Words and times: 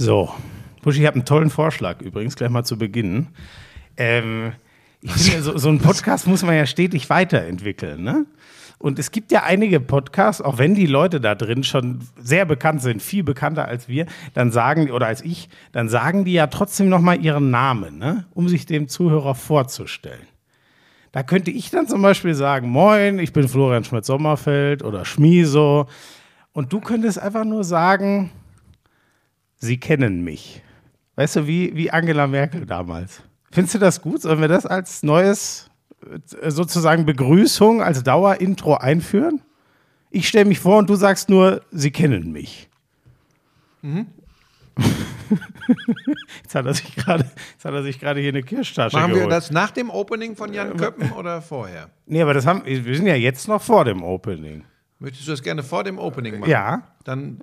So, 0.00 0.32
Buschi, 0.82 1.00
ich 1.00 1.06
habe 1.08 1.16
einen 1.16 1.24
tollen 1.24 1.50
Vorschlag 1.50 2.00
übrigens, 2.02 2.36
gleich 2.36 2.50
mal 2.50 2.62
zu 2.62 2.78
Beginn. 2.78 3.26
Ähm, 3.96 4.52
ich 5.00 5.10
finde, 5.10 5.42
so, 5.42 5.58
so 5.58 5.68
ein 5.70 5.80
Podcast 5.80 6.28
muss 6.28 6.44
man 6.44 6.54
ja 6.54 6.66
stetig 6.66 7.10
weiterentwickeln, 7.10 8.04
ne? 8.04 8.24
Und 8.78 9.00
es 9.00 9.10
gibt 9.10 9.32
ja 9.32 9.42
einige 9.42 9.80
Podcasts, 9.80 10.40
auch 10.40 10.58
wenn 10.58 10.76
die 10.76 10.86
Leute 10.86 11.20
da 11.20 11.34
drin 11.34 11.64
schon 11.64 11.98
sehr 12.16 12.44
bekannt 12.44 12.80
sind, 12.80 13.02
viel 13.02 13.24
bekannter 13.24 13.64
als 13.64 13.88
wir, 13.88 14.06
dann 14.34 14.52
sagen, 14.52 14.92
oder 14.92 15.08
als 15.08 15.20
ich, 15.24 15.48
dann 15.72 15.88
sagen 15.88 16.24
die 16.24 16.34
ja 16.34 16.46
trotzdem 16.46 16.88
nochmal 16.88 17.20
ihren 17.20 17.50
Namen, 17.50 17.98
ne? 17.98 18.24
um 18.34 18.48
sich 18.48 18.66
dem 18.66 18.86
Zuhörer 18.86 19.34
vorzustellen. 19.34 20.28
Da 21.10 21.24
könnte 21.24 21.50
ich 21.50 21.70
dann 21.70 21.88
zum 21.88 22.02
Beispiel 22.02 22.34
sagen, 22.34 22.68
moin, 22.68 23.18
ich 23.18 23.32
bin 23.32 23.48
Florian 23.48 23.82
Schmidt-Sommerfeld 23.82 24.84
oder 24.84 25.04
Schmiso. 25.04 25.88
Und 26.52 26.72
du 26.72 26.78
könntest 26.78 27.18
einfach 27.18 27.44
nur 27.44 27.64
sagen, 27.64 28.30
sie 29.58 29.78
kennen 29.78 30.22
mich. 30.24 30.62
Weißt 31.16 31.36
du, 31.36 31.46
wie, 31.46 31.74
wie 31.74 31.90
Angela 31.90 32.26
Merkel 32.26 32.64
damals. 32.64 33.22
Findest 33.50 33.74
du 33.74 33.78
das 33.78 34.00
gut? 34.00 34.22
Sollen 34.22 34.40
wir 34.40 34.48
das 34.48 34.66
als 34.66 35.02
neues, 35.02 35.70
äh, 36.40 36.50
sozusagen 36.50 37.06
Begrüßung, 37.06 37.82
als 37.82 38.02
Dauerintro 38.02 38.76
einführen? 38.76 39.40
Ich 40.10 40.28
stelle 40.28 40.46
mich 40.46 40.60
vor 40.60 40.78
und 40.78 40.88
du 40.88 40.94
sagst 40.94 41.28
nur, 41.28 41.62
sie 41.70 41.90
kennen 41.90 42.32
mich. 42.32 42.68
Mhm. 43.82 44.06
jetzt 46.42 46.54
hat 46.54 46.66
er 46.66 46.74
sich 46.74 46.94
gerade, 46.94 47.24
jetzt 47.52 47.64
hat 47.64 47.74
er 47.74 47.82
sich 47.82 47.98
gerade 47.98 48.20
hier 48.20 48.30
eine 48.30 48.42
Kirschtasche 48.42 48.96
Machen 48.96 49.12
geholt. 49.12 49.26
wir 49.26 49.30
das 49.30 49.50
nach 49.50 49.70
dem 49.70 49.90
Opening 49.90 50.36
von 50.36 50.54
Jan 50.54 50.76
Köppen 50.76 51.12
oder 51.12 51.42
vorher? 51.42 51.90
Nee, 52.06 52.22
aber 52.22 52.34
das 52.34 52.46
haben, 52.46 52.62
wir 52.64 52.96
sind 52.96 53.06
ja 53.06 53.16
jetzt 53.16 53.48
noch 53.48 53.60
vor 53.60 53.84
dem 53.84 54.02
Opening. 54.02 54.64
Möchtest 55.00 55.28
du 55.28 55.30
das 55.30 55.42
gerne 55.42 55.62
vor 55.62 55.84
dem 55.84 55.98
Opening 55.98 56.40
machen? 56.40 56.50
Ja. 56.50 56.82
Dann 57.04 57.40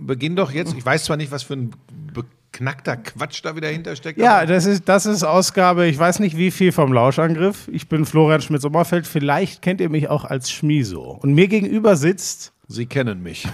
beginn 0.00 0.36
doch 0.36 0.50
jetzt. 0.52 0.74
Ich 0.76 0.84
weiß 0.84 1.04
zwar 1.04 1.16
nicht, 1.16 1.32
was 1.32 1.42
für 1.42 1.54
ein 1.54 1.70
beknackter 2.12 2.96
Quatsch 2.96 3.40
da 3.42 3.56
wieder 3.56 3.68
hintersteckt. 3.68 4.18
Ja, 4.18 4.44
das 4.44 4.66
ist, 4.66 4.88
das 4.88 5.06
ist 5.06 5.24
Ausgabe, 5.24 5.86
ich 5.86 5.98
weiß 5.98 6.18
nicht 6.18 6.36
wie 6.36 6.50
viel 6.50 6.72
vom 6.72 6.92
Lauschangriff. 6.92 7.68
Ich 7.72 7.88
bin 7.88 8.04
Florian 8.04 8.42
Schmidt-Sommerfeld. 8.42 9.06
Vielleicht 9.06 9.62
kennt 9.62 9.80
ihr 9.80 9.88
mich 9.88 10.08
auch 10.08 10.24
als 10.24 10.50
Schmiso. 10.50 11.18
Und 11.22 11.32
mir 11.34 11.48
gegenüber 11.48 11.96
sitzt, 11.96 12.52
Sie 12.70 12.84
kennen 12.84 13.22
mich. 13.22 13.48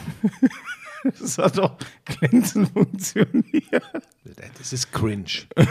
das 1.21 1.39
hat 1.39 1.57
doch 1.59 1.77
glänzend 2.05 2.71
funktioniert. 2.73 3.85
Das 4.59 4.73
ist 4.73 4.93
cringe. 4.93 5.25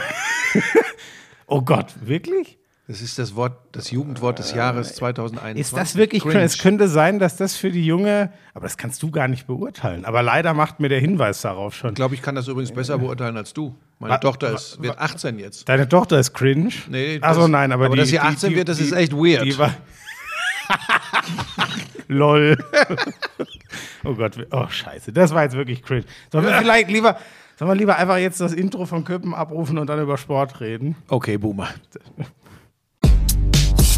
Oh 1.46 1.60
Gott, 1.60 1.94
wirklich? 2.00 2.58
Das 2.86 3.00
ist 3.00 3.18
das 3.18 3.34
Wort, 3.34 3.56
das 3.72 3.90
Jugendwort 3.90 4.38
des 4.38 4.52
Jahres 4.52 4.94
2021. 4.96 5.58
Ist 5.58 5.74
das 5.74 5.96
wirklich 5.96 6.22
cringe? 6.22 6.42
Es 6.42 6.58
könnte 6.58 6.86
sein, 6.86 7.18
dass 7.18 7.36
das 7.36 7.56
für 7.56 7.70
die 7.70 7.84
Junge, 7.86 8.30
aber 8.52 8.64
das 8.64 8.76
kannst 8.76 9.02
du 9.02 9.10
gar 9.10 9.26
nicht 9.26 9.46
beurteilen. 9.46 10.04
Aber 10.04 10.22
leider 10.22 10.52
macht 10.52 10.80
mir 10.80 10.90
der 10.90 11.00
Hinweis 11.00 11.40
darauf 11.40 11.74
schon. 11.74 11.90
Ich 11.90 11.94
glaube, 11.96 12.14
ich 12.14 12.20
kann 12.20 12.34
das 12.34 12.46
übrigens 12.46 12.72
besser 12.72 12.98
beurteilen 12.98 13.38
als 13.38 13.54
du. 13.54 13.74
Meine 14.00 14.14
Wa- 14.14 14.18
Tochter 14.18 14.52
ist, 14.52 14.82
wird 14.82 14.98
18 14.98 15.38
jetzt. 15.38 15.66
Deine 15.66 15.88
Tochter 15.88 16.18
ist 16.20 16.34
cringe. 16.34 16.68
Nee, 16.90 17.18
das- 17.20 17.48
nein, 17.48 17.72
aber, 17.72 17.86
aber 17.86 17.94
die, 17.94 18.00
dass 18.00 18.08
sie 18.08 18.16
die- 18.16 18.20
18 18.20 18.50
die, 18.50 18.56
wird, 18.56 18.68
das 18.68 18.76
die, 18.76 18.84
ist 18.84 18.92
echt 18.92 19.12
weird. 19.14 19.44
Die 19.46 19.56
war 19.56 19.74
Lol. 22.08 22.58
oh 24.04 24.14
Gott, 24.14 24.46
oh 24.50 24.66
Scheiße, 24.68 25.10
das 25.10 25.32
war 25.34 25.42
jetzt 25.44 25.56
wirklich 25.56 25.82
cringe. 25.82 26.04
Sollen 26.30 26.44
wir 26.44 26.52
vielleicht 26.58 26.90
lieber, 26.90 27.16
sollen 27.58 27.70
wir 27.70 27.74
lieber 27.76 27.96
einfach 27.96 28.18
jetzt 28.18 28.42
das 28.42 28.52
Intro 28.52 28.84
von 28.84 29.04
Köppen 29.04 29.32
abrufen 29.34 29.78
und 29.78 29.86
dann 29.86 30.00
über 30.02 30.18
Sport 30.18 30.60
reden? 30.60 30.96
Okay, 31.08 31.38
Boomer. 31.38 31.68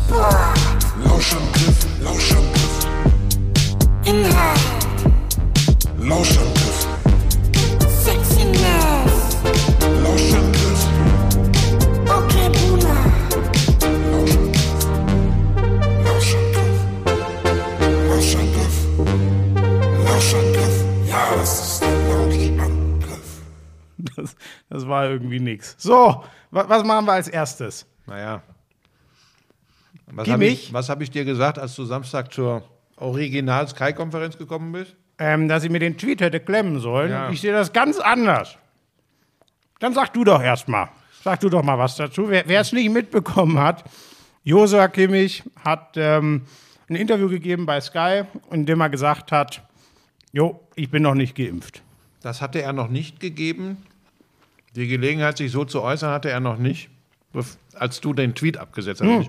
Lauschangriff, 0.09 1.87
Lauschangriff. 2.01 2.87
Inhalt, 4.05 4.61
Lauschangriff, 5.99 6.87
Sexiness, 8.05 9.37
Lauschangriff, 10.05 10.87
okay 12.09 12.49
Boomer, 12.55 13.03
Lauschangriff. 16.05 16.77
Lauschangriff. 18.09 18.77
Lauschangriff. 20.05 20.77
Ja, 21.09 21.23
das 21.37 21.51
ist 21.61 21.83
der 21.83 21.91
Lauschangriff. 22.09 23.31
Das, 24.17 24.37
das 24.71 24.87
war 24.87 25.11
irgendwie 25.11 25.41
nix. 25.41 25.75
So, 25.79 26.23
wa 26.53 26.65
was 26.69 26.85
machen 26.85 27.07
wir 27.07 27.13
als 27.15 27.27
erstes? 27.29 27.87
Naja. 28.07 28.41
Was 30.13 30.29
habe 30.29 30.45
ich, 30.47 30.73
was 30.73 30.89
hab 30.89 31.01
ich 31.03 31.11
dir 31.11 31.25
gesagt, 31.25 31.59
als 31.59 31.75
du 31.75 31.85
Samstag 31.85 32.33
zur 32.33 32.63
Original-Sky-Konferenz 32.97 34.39
gekommen 34.39 34.73
bist? 34.73 34.95
Ähm, 35.19 35.49
dass 35.49 35.65
ich 35.65 35.71
mir 35.71 35.79
den 35.79 35.97
Tweet 35.97 36.21
hätte 36.21 36.41
klemmen 36.41 36.79
sollen. 36.81 37.11
Ja. 37.11 37.31
Ich 37.31 37.41
sehe 37.41 37.53
das 37.53 37.73
ganz 37.73 37.99
anders. 37.99 38.57
Dann 39.81 39.95
sag 39.95 40.13
du 40.13 40.25
doch 40.25 40.43
erst 40.43 40.69
mal. 40.69 40.89
Sag 41.25 41.41
du 41.41 41.49
doch 41.49 41.63
mal 41.63 41.79
was 41.79 41.97
dazu. 41.97 42.29
Wer 42.29 42.49
es 42.49 42.73
nicht 42.73 42.91
mitbekommen 42.91 43.59
hat, 43.59 43.85
Josua 44.45 44.89
Kimmich 44.89 45.43
hat 45.65 45.97
ähm, 45.97 46.43
ein 46.89 46.95
Interview 46.95 47.29
gegeben 47.29 47.67
bei 47.67 47.81
Sky, 47.81 48.23
in 48.51 48.65
dem 48.65 48.81
er 48.81 48.91
gesagt 48.91 49.33
hat, 49.33 49.63
jo, 50.33 50.61
ich 50.77 50.91
bin 50.91 51.03
noch 51.03 51.15
nicht 51.15 51.35
geimpft. 51.35 51.83
Das 52.23 52.41
hatte 52.41 52.63
er 52.63 52.73
noch 52.73 52.89
nicht 52.89 53.19
gegeben. 53.19 53.79
Die 54.77 54.87
Gelegenheit, 54.87 55.39
sich 55.39 55.51
so 55.51 55.65
zu 55.65 55.83
äußern, 55.83 56.13
hatte 56.13 56.31
er 56.31 56.41
noch 56.41 56.59
nicht, 56.59 56.91
als 57.75 58.01
du 58.01 58.13
den 58.13 58.35
Tweet 58.35 58.59
abgesetzt 58.59 59.01
Hm. 59.01 59.27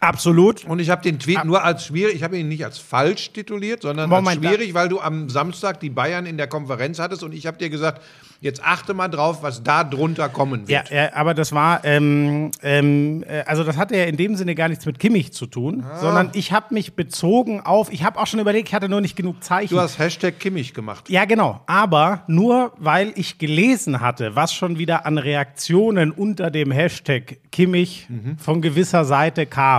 Absolut. 0.00 0.64
Und 0.64 0.78
ich 0.78 0.90
habe 0.90 1.02
den 1.02 1.18
Tweet 1.18 1.44
nur 1.44 1.62
als 1.62 1.86
schwierig, 1.86 2.14
ich 2.16 2.22
habe 2.22 2.38
ihn 2.38 2.48
nicht 2.48 2.64
als 2.64 2.78
falsch 2.78 3.32
tituliert, 3.32 3.82
sondern 3.82 4.08
Moment, 4.10 4.44
als 4.44 4.52
schwierig, 4.54 4.74
weil 4.74 4.88
du 4.88 5.00
am 5.00 5.28
Samstag 5.28 5.80
die 5.80 5.90
Bayern 5.90 6.26
in 6.26 6.36
der 6.36 6.46
Konferenz 6.46 6.98
hattest 6.98 7.22
und 7.22 7.32
ich 7.34 7.46
habe 7.46 7.58
dir 7.58 7.70
gesagt, 7.70 8.02
jetzt 8.40 8.62
achte 8.64 8.92
mal 8.92 9.08
drauf, 9.08 9.42
was 9.42 9.62
da 9.62 9.84
drunter 9.84 10.28
kommen 10.28 10.64
Ja, 10.66 10.80
wird. 10.80 10.90
äh, 10.90 11.10
aber 11.14 11.32
das 11.34 11.52
war, 11.52 11.84
ähm, 11.84 12.50
ähm, 12.62 13.24
äh, 13.26 13.42
also 13.46 13.64
das 13.64 13.76
hatte 13.76 13.96
ja 13.96 14.04
in 14.04 14.16
dem 14.16 14.36
Sinne 14.36 14.54
gar 14.54 14.68
nichts 14.68 14.84
mit 14.84 14.98
Kimmich 14.98 15.32
zu 15.32 15.46
tun, 15.46 15.84
Ah. 15.90 15.98
sondern 16.00 16.30
ich 16.34 16.52
habe 16.52 16.74
mich 16.74 16.94
bezogen 16.94 17.60
auf, 17.60 17.90
ich 17.92 18.04
habe 18.04 18.18
auch 18.18 18.26
schon 18.26 18.40
überlegt, 18.40 18.68
ich 18.68 18.74
hatte 18.74 18.88
nur 18.88 19.00
nicht 19.00 19.16
genug 19.16 19.42
Zeichen. 19.42 19.74
Du 19.74 19.80
hast 19.80 19.98
Hashtag 19.98 20.38
Kimmich 20.40 20.74
gemacht. 20.74 21.08
Ja, 21.08 21.24
genau. 21.24 21.60
Aber 21.66 22.22
nur 22.26 22.72
weil 22.76 23.12
ich 23.16 23.38
gelesen 23.38 24.00
hatte, 24.00 24.34
was 24.36 24.52
schon 24.54 24.78
wieder 24.78 25.06
an 25.06 25.16
Reaktionen 25.18 26.10
unter 26.10 26.50
dem 26.50 26.70
Hashtag 26.70 27.38
Kimmich 27.50 28.08
von 28.38 28.60
gewisser 28.60 29.04
Seite 29.04 29.46
kam. 29.46 29.73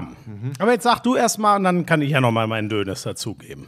Aber 0.59 0.71
jetzt 0.71 0.83
sag 0.83 0.99
du 1.01 1.15
erst 1.15 1.39
mal 1.39 1.55
und 1.57 1.63
dann 1.63 1.85
kann 1.85 2.01
ich 2.01 2.11
ja 2.11 2.21
noch 2.21 2.31
mal 2.31 2.47
meinen 2.47 2.69
Dönes 2.69 3.03
dazugeben. 3.03 3.67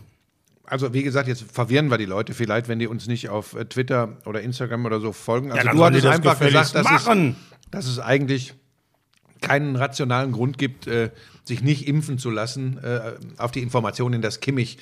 Also 0.65 0.93
wie 0.93 1.03
gesagt, 1.03 1.27
jetzt 1.27 1.49
verwirren 1.49 1.89
wir 1.89 1.97
die 1.97 2.05
Leute 2.05 2.33
vielleicht, 2.33 2.67
wenn 2.67 2.79
die 2.79 2.87
uns 2.87 3.07
nicht 3.07 3.29
auf 3.29 3.55
äh, 3.55 3.65
Twitter 3.65 4.17
oder 4.25 4.41
Instagram 4.41 4.85
oder 4.85 4.99
so 4.99 5.13
folgen. 5.13 5.51
Also 5.51 5.65
dann 5.65 5.77
du 5.77 5.85
hattest 5.85 6.05
einfach 6.05 6.39
gesagt, 6.39 6.75
dass 6.75 7.07
es, 7.07 7.35
dass 7.71 7.87
es 7.87 7.99
eigentlich 7.99 8.53
keinen 9.41 9.75
rationalen 9.75 10.33
Grund 10.33 10.57
gibt, 10.57 10.87
äh, 10.87 11.11
sich 11.45 11.61
nicht 11.61 11.87
impfen 11.87 12.17
zu 12.17 12.29
lassen, 12.29 12.77
äh, 12.83 13.13
auf 13.37 13.51
die 13.51 13.61
Informationen, 13.61 14.21
dass 14.21 14.41
Kimmich 14.41 14.77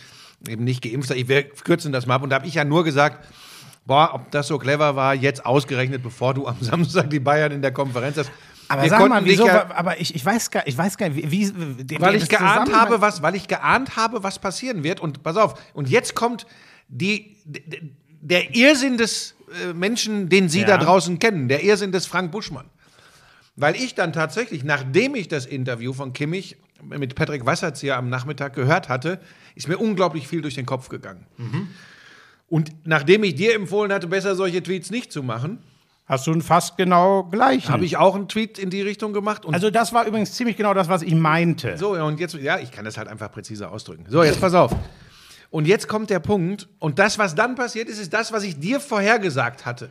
eben 0.48 0.64
nicht 0.64 0.82
geimpft 0.82 1.10
hat. 1.10 1.18
Ich 1.18 1.28
wir 1.28 1.44
kürzen 1.44 1.92
das 1.92 2.08
mal 2.08 2.16
ab. 2.16 2.24
Und 2.24 2.32
da 2.32 2.38
habe 2.38 2.48
ich 2.48 2.56
ja 2.56 2.66
nur 2.66 2.84
gesagt, 2.84 3.26
boah, 3.86 4.12
ob 4.14 4.32
das 4.32 4.48
so 4.48 4.58
clever 4.58 4.96
war, 4.96 5.14
jetzt 5.14 5.46
ausgerechnet, 5.46 6.04
bevor 6.04 6.34
du 6.34 6.48
am 6.48 6.58
Samstag 6.62 7.10
die 7.10 7.20
Bayern 7.20 7.52
in 7.52 7.62
der 7.62 7.72
Konferenz 7.72 8.18
hast. 8.18 8.32
Aber 8.68 8.84
Wir 8.84 8.90
sag 8.90 9.08
mal, 9.08 9.24
wieso? 9.26 9.46
ja- 9.48 9.70
aber 9.76 10.00
ich, 10.00 10.16
ich 10.16 10.26
weiß 10.26 10.50
gar, 10.52 10.66
ich 10.68 10.78
weiß 10.78 10.98
gar 10.98 11.10
nicht, 11.10 11.32
wie, 11.32 11.54
wie 11.56 12.02
weil 12.02 12.16
ich 12.16 12.30
geahnt 12.30 12.74
habe, 12.74 13.02
was, 13.02 13.22
weil 13.22 13.36
ich 13.36 13.48
geahnt 13.48 13.96
habe, 13.96 14.24
was 14.24 14.40
passieren 14.40 14.84
wird. 14.84 15.00
Und 15.00 15.24
pass 15.24 15.38
auf, 15.38 15.60
und 15.74 15.90
jetzt 15.90 16.16
kommt 16.16 16.46
die, 16.88 17.38
der 18.22 18.56
Irrsinn 18.56 18.98
des 18.98 19.36
äh, 19.70 19.74
Menschen, 19.74 20.30
den 20.30 20.50
Sie 20.50 20.62
Ja. 20.62 20.68
da 20.68 20.78
draußen 20.78 21.20
kennen, 21.20 21.48
der 21.48 21.64
Irrsinn 21.64 21.92
des 21.92 22.06
Frank 22.08 22.32
Buschmann. 22.32 22.66
Weil 23.56 23.76
ich 23.76 23.96
dann 23.96 24.12
tatsächlich, 24.14 24.64
nachdem 24.64 25.16
ich 25.16 25.28
das 25.28 25.46
Interview 25.46 25.94
von 25.94 26.12
Kimmich 26.14 26.58
mit 26.84 27.16
Patrick 27.16 27.46
Wasserzieher 27.46 27.96
am 27.98 28.10
Nachmittag 28.10 28.54
gehört 28.54 28.90
hatte, 28.90 29.20
ist 29.56 29.68
mir 29.68 29.78
unglaublich 29.78 30.28
viel 30.28 30.42
durch 30.42 30.56
den 30.56 30.66
Kopf 30.66 30.90
gegangen. 30.90 31.26
Und 32.50 32.72
nachdem 32.86 33.24
ich 33.24 33.36
dir 33.36 33.56
empfohlen 33.56 33.94
hatte, 33.94 34.08
besser 34.08 34.36
solche 34.36 34.62
Tweets 34.62 34.92
nicht 34.92 35.12
zu 35.12 35.24
machen, 35.24 35.60
Hast 36.08 36.28
du 36.28 36.32
einen 36.32 36.42
fast 36.44 36.78
genau 36.78 37.24
gleichen? 37.24 37.70
habe 37.72 37.84
ich 37.84 37.98
auch 37.98 38.14
einen 38.16 38.28
Tweet 38.28 38.60
in 38.60 38.70
die 38.70 38.82
Richtung 38.82 39.12
gemacht. 39.12 39.44
Also 39.52 39.72
das 39.72 39.92
war 39.92 40.06
übrigens 40.06 40.34
ziemlich 40.34 40.56
genau 40.56 40.74
das, 40.76 40.88
was 40.88 41.02
ich 41.02 41.16
meinte. 41.16 41.78
So, 41.78 41.96
ja, 41.96 42.04
und 42.04 42.20
jetzt, 42.20 42.36
ja, 42.36 42.60
ich 42.60 42.72
kann 42.72 42.86
das 42.86 42.98
halt 42.98 43.08
einfach 43.08 43.32
präziser 43.32 43.72
ausdrücken. 43.72 44.06
So, 44.08 44.24
jetzt 44.24 44.40
pass 44.40 44.54
auf. 44.54 44.72
Und 45.50 45.68
jetzt 45.68 45.88
kommt 45.88 46.10
der 46.12 46.20
Punkt, 46.20 46.68
und 46.80 47.00
das, 47.00 47.18
was 47.18 47.34
dann 47.34 47.56
passiert 47.56 47.88
ist, 47.90 47.98
ist 48.00 48.14
das, 48.14 48.32
was 48.32 48.44
ich 48.44 48.60
dir 48.60 48.80
vorhergesagt 48.80 49.66
hatte. 49.66 49.90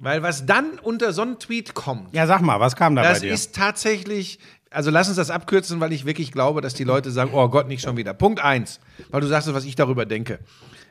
Weil 0.00 0.22
was 0.22 0.46
dann 0.46 0.78
unter 0.80 1.12
so 1.12 1.22
einen 1.22 1.40
Tweet 1.40 1.74
kommt, 1.74 2.14
Ja, 2.14 2.28
sag 2.28 2.40
mal, 2.40 2.60
was 2.60 2.76
kam 2.76 2.94
da 2.94 3.02
das 3.02 3.18
bei 3.20 3.26
dir? 3.26 3.34
ist 3.34 3.52
tatsächlich, 3.56 4.38
also 4.70 4.92
lass 4.92 5.08
uns 5.08 5.16
das 5.16 5.28
abkürzen, 5.30 5.80
weil 5.80 5.92
ich 5.92 6.06
wirklich 6.06 6.30
glaube, 6.30 6.60
dass 6.60 6.72
die 6.74 6.84
Leute 6.84 7.10
sagen, 7.10 7.30
oh 7.34 7.48
Gott, 7.48 7.66
nicht 7.66 7.82
schon 7.82 7.96
wieder. 7.96 8.14
Punkt 8.14 8.38
eins, 8.40 8.78
weil 9.10 9.20
du 9.20 9.26
sagst, 9.26 9.52
was 9.52 9.64
ich 9.64 9.74
darüber 9.74 10.06
denke. 10.06 10.38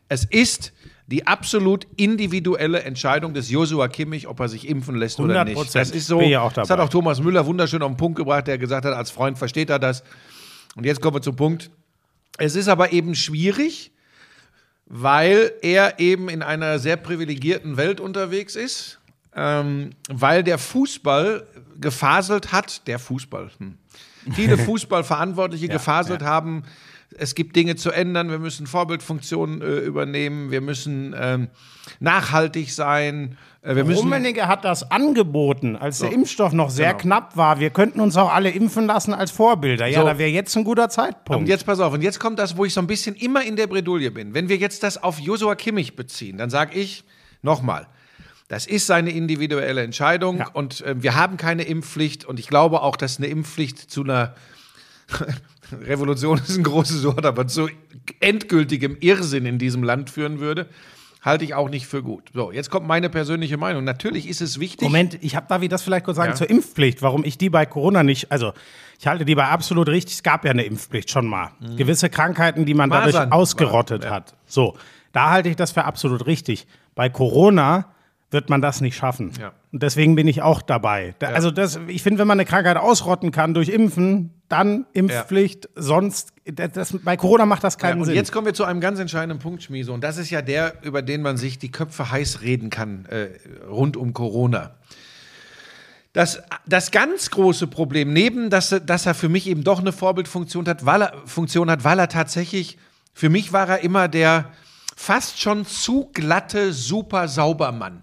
Es 0.10 0.26
ist 0.26 0.74
die 1.08 1.28
absolut 1.28 1.86
individuelle 1.98 2.82
Entscheidung 2.82 3.34
des 3.34 3.50
Josua 3.50 3.88
Kimmich, 3.88 4.28
ob 4.28 4.40
er 4.40 4.50
sich 4.50 4.68
impfen 4.68 4.96
lässt 4.96 5.20
oder 5.20 5.42
100%. 5.42 5.46
nicht. 5.46 5.76
Das 5.76 5.92
ist 5.92 6.08
so, 6.08 6.22
ja 6.22 6.50
das 6.50 6.70
hat 6.70 6.80
auch 6.80 6.90
Thomas 6.90 7.22
Müller 7.22 7.46
wunderschön 7.46 7.82
auf 7.84 7.92
den 7.92 7.98
Punkt 7.98 8.18
gebracht, 8.18 8.48
der 8.48 8.58
gesagt 8.58 8.86
hat, 8.86 8.94
als 8.94 9.12
Freund 9.12 9.38
versteht 9.38 9.70
er 9.70 9.78
das. 9.78 10.04
Und 10.76 10.86
jetzt 10.86 11.02
kommen 11.02 11.18
wir 11.18 11.22
zum 11.22 11.36
Punkt. 11.36 11.70
Es 12.38 12.56
ist 12.56 12.68
aber 12.68 12.92
eben 12.92 13.16
schwierig, 13.16 13.92
weil 14.88 15.52
er 15.62 16.00
eben 16.00 16.28
in 16.28 16.42
einer 16.42 16.80
sehr 16.80 16.98
privilegierten 16.98 17.78
Welt 17.78 18.00
unterwegs 18.00 18.56
ist, 18.56 19.00
ähm, 19.36 19.92
weil 20.10 20.44
der 20.44 20.58
Fußball 20.58 21.48
gefaselt 21.80 22.52
hat, 22.52 22.88
der 22.88 23.00
Fußball, 23.00 23.52
hm. 23.58 23.78
viele 24.34 24.58
Fußballverantwortliche 24.66 25.68
gefaselt 25.68 26.24
haben, 26.24 26.64
es 27.18 27.36
gibt 27.36 27.56
Dinge 27.56 27.76
zu 27.76 27.92
ändern, 27.92 28.30
wir 28.30 28.40
müssen 28.40 28.68
Vorbildfunktionen 28.68 29.62
äh, 29.62 29.66
übernehmen, 29.80 30.52
wir 30.52 30.62
müssen 30.62 31.16
ähm, 31.18 31.48
nachhaltig 32.00 32.72
sein, 32.72 33.38
äh, 33.62 33.76
wir 33.76 33.84
Rummenigge 33.84 34.48
hat 34.48 34.66
das 34.66 34.90
angeboten, 34.92 35.76
als 35.76 36.00
der 36.00 36.12
Impfstoff 36.12 36.54
noch 36.54 36.70
sehr 36.70 36.90
Genau. 36.94 37.02
knapp 37.02 37.38
war. 37.38 37.60
Wir 37.60 37.70
könnten 37.70 38.00
uns 38.00 38.18
auch 38.18 38.32
alle 38.34 38.50
impfen 38.50 38.86
lassen 38.86 39.14
als 39.14 39.32
Vorbilder. 39.32 39.88
Ja, 39.88 40.02
So. 40.02 40.06
da 40.08 40.18
wäre 40.18 40.30
jetzt 40.30 40.56
ein 40.56 40.64
guter 40.64 40.90
Zeitpunkt. 40.90 41.42
Und 41.42 41.48
jetzt 41.48 41.66
pass 41.66 41.80
auf, 41.80 41.94
und 41.94 42.02
jetzt 42.02 42.20
kommt 42.20 42.38
das, 42.40 42.58
wo 42.58 42.66
ich 42.66 42.74
so 42.74 42.82
ein 42.82 42.88
bisschen 42.88 43.16
immer 43.16 43.44
in 43.44 43.56
der 43.56 43.68
Bredouille 43.68 44.12
bin. 44.12 44.34
Wenn 44.34 44.50
wir 44.50 44.58
jetzt 44.58 44.84
das 44.84 45.02
auf 45.02 45.20
Josua 45.20 45.56
Kimmich 45.56 45.96
beziehen, 45.96 46.38
dann 46.38 46.50
sage 46.50 46.78
ich 46.78 47.04
nochmal, 47.42 47.88
das 48.48 48.68
ist 48.68 48.86
seine 48.86 49.10
individuelle 49.10 49.82
Entscheidung 49.82 50.38
Ja. 50.38 50.50
und 50.54 50.82
äh, 50.82 51.02
wir 51.02 51.16
haben 51.16 51.38
keine 51.38 51.64
Impfpflicht 51.64 52.26
und 52.26 52.40
ich 52.40 52.48
glaube 52.48 52.82
auch, 52.82 52.96
dass 52.96 53.18
eine 53.18 53.28
Impfpflicht 53.28 53.78
zu 53.80 54.04
einer 54.04 54.36
Revolution 55.72 56.38
ist 56.38 56.58
ein 56.58 56.64
großes 56.64 57.04
Wort, 57.06 57.26
aber 57.26 57.48
zu 57.48 57.70
endgültigem 58.20 58.98
Irrsinn 59.00 59.46
in 59.46 59.58
diesem 59.60 59.84
Land 59.84 60.10
führen 60.10 60.40
würde, 60.40 60.68
halte 61.22 61.44
ich 61.44 61.56
auch 61.56 61.70
nicht 61.70 61.88
für 61.88 62.04
gut. 62.04 62.30
So, 62.34 62.52
jetzt 62.52 62.70
kommt 62.70 62.88
meine 62.88 63.10
persönliche 63.10 63.58
Meinung. 63.58 63.84
Natürlich 63.84 64.28
ist 64.30 64.42
es 64.42 64.60
wichtig. 64.60 64.82
Moment, 64.88 65.18
ich 65.22 65.36
habe, 65.36 65.48
darf 65.50 65.62
ich 65.64 65.70
das 65.70 65.82
vielleicht 65.82 66.06
kurz 66.06 66.18
sagen 66.18 66.32
Ja. 66.32 66.36
zur 66.36 66.50
Impfpflicht, 66.50 67.02
warum 67.02 67.24
ich 67.26 67.38
die 67.40 67.50
bei 67.50 67.66
Corona 67.66 68.04
nicht, 68.04 68.32
also 68.32 68.54
ich 69.00 69.08
halte 69.08 69.26
die 69.26 69.34
bei 69.36 69.46
absolut 69.48 69.90
richtig, 69.90 70.16
es 70.16 70.24
gab 70.24 70.46
ja 70.46 70.52
eine 70.52 70.64
Impfpflicht 70.64 71.10
schon 71.10 71.26
mal. 71.26 71.52
Gewisse 71.78 72.10
Krankheiten, 72.10 72.66
die 72.66 72.74
man 72.76 72.90
dadurch 72.92 73.14
Mhm. 73.16 73.20
Masern 73.20 73.32
ausgerottet 73.32 74.04
war- 74.04 74.10
ja. 74.10 74.16
hat. 74.18 74.36
So, 74.46 74.78
da 75.14 75.32
halte 75.32 75.50
ich 75.50 75.56
das 75.56 75.72
für 75.72 75.84
absolut 75.86 76.28
richtig. 76.28 76.68
Bei 76.94 77.10
Corona 77.10 77.86
wird 78.32 78.50
man 78.50 78.62
das 78.62 78.82
nicht 78.82 78.96
schaffen. 78.98 79.32
Ja. 79.40 79.54
Und 79.72 79.84
deswegen 79.84 80.16
bin 80.16 80.28
ich 80.28 80.42
auch 80.42 80.62
dabei. 80.62 81.16
Da, 81.20 81.28
Also 81.28 81.52
das, 81.52 81.80
ich 81.88 82.02
finde, 82.04 82.20
wenn 82.20 82.28
man 82.28 82.40
eine 82.40 82.46
Krankheit 82.46 82.76
ausrotten 82.78 83.32
kann 83.32 83.54
durch 83.54 83.70
Impfen, 83.70 84.32
dann 84.50 84.86
Impfpflicht, 84.94 85.70
sonst, 85.76 86.34
das, 86.46 86.72
das, 86.72 86.98
bei 87.04 87.18
Corona 87.18 87.46
macht 87.46 87.64
das 87.64 87.76
Ja, 87.76 87.80
keinen 87.82 88.00
und 88.00 88.06
Sinn. 88.06 88.16
jetzt 88.16 88.32
kommen 88.32 88.46
wir 88.48 88.54
zu 88.54 88.64
einem 88.66 88.82
ganz 88.82 89.00
entscheidenden 89.00 89.40
Punkt, 89.40 89.64
Schmieso. 89.64 89.94
Und 89.94 90.04
das 90.04 90.18
ist 90.18 90.30
ja 90.32 90.42
der, 90.42 90.84
über 90.84 91.02
den 91.02 91.22
man 91.22 91.38
sich 91.38 91.60
die 91.60 91.72
Köpfe 91.72 92.12
heiß 92.12 92.42
reden 92.42 92.70
kann, 92.70 93.06
äh, 93.06 93.30
rund 93.70 93.96
um 93.96 94.14
Corona. 94.14 94.72
Das, 96.14 96.42
das 96.66 96.92
ganz 96.92 97.30
große 97.30 97.68
Problem, 97.68 98.14
neben 98.14 98.50
dass, 98.50 98.72
er- 98.72 98.80
dass 98.80 99.06
er 99.06 99.14
für 99.14 99.28
mich 99.30 99.48
eben 99.48 99.64
doch 99.64 99.80
eine 99.80 99.92
Vorbildfunktion 99.92 100.68
hat, 100.68 100.86
weil 100.86 101.02
er, 101.04 101.14
Funktion 101.26 101.70
hat, 101.70 101.84
weil 101.84 102.00
er 102.00 102.08
tatsächlich, 102.08 102.78
für 103.14 103.30
mich 103.30 103.52
war 103.52 103.68
er 103.68 103.80
immer 103.84 104.08
der 104.08 104.52
fast 104.96 105.42
schon 105.42 105.66
zu 105.66 106.10
glatte, 106.14 106.72
super 106.72 107.28
Saubermann. 107.28 108.02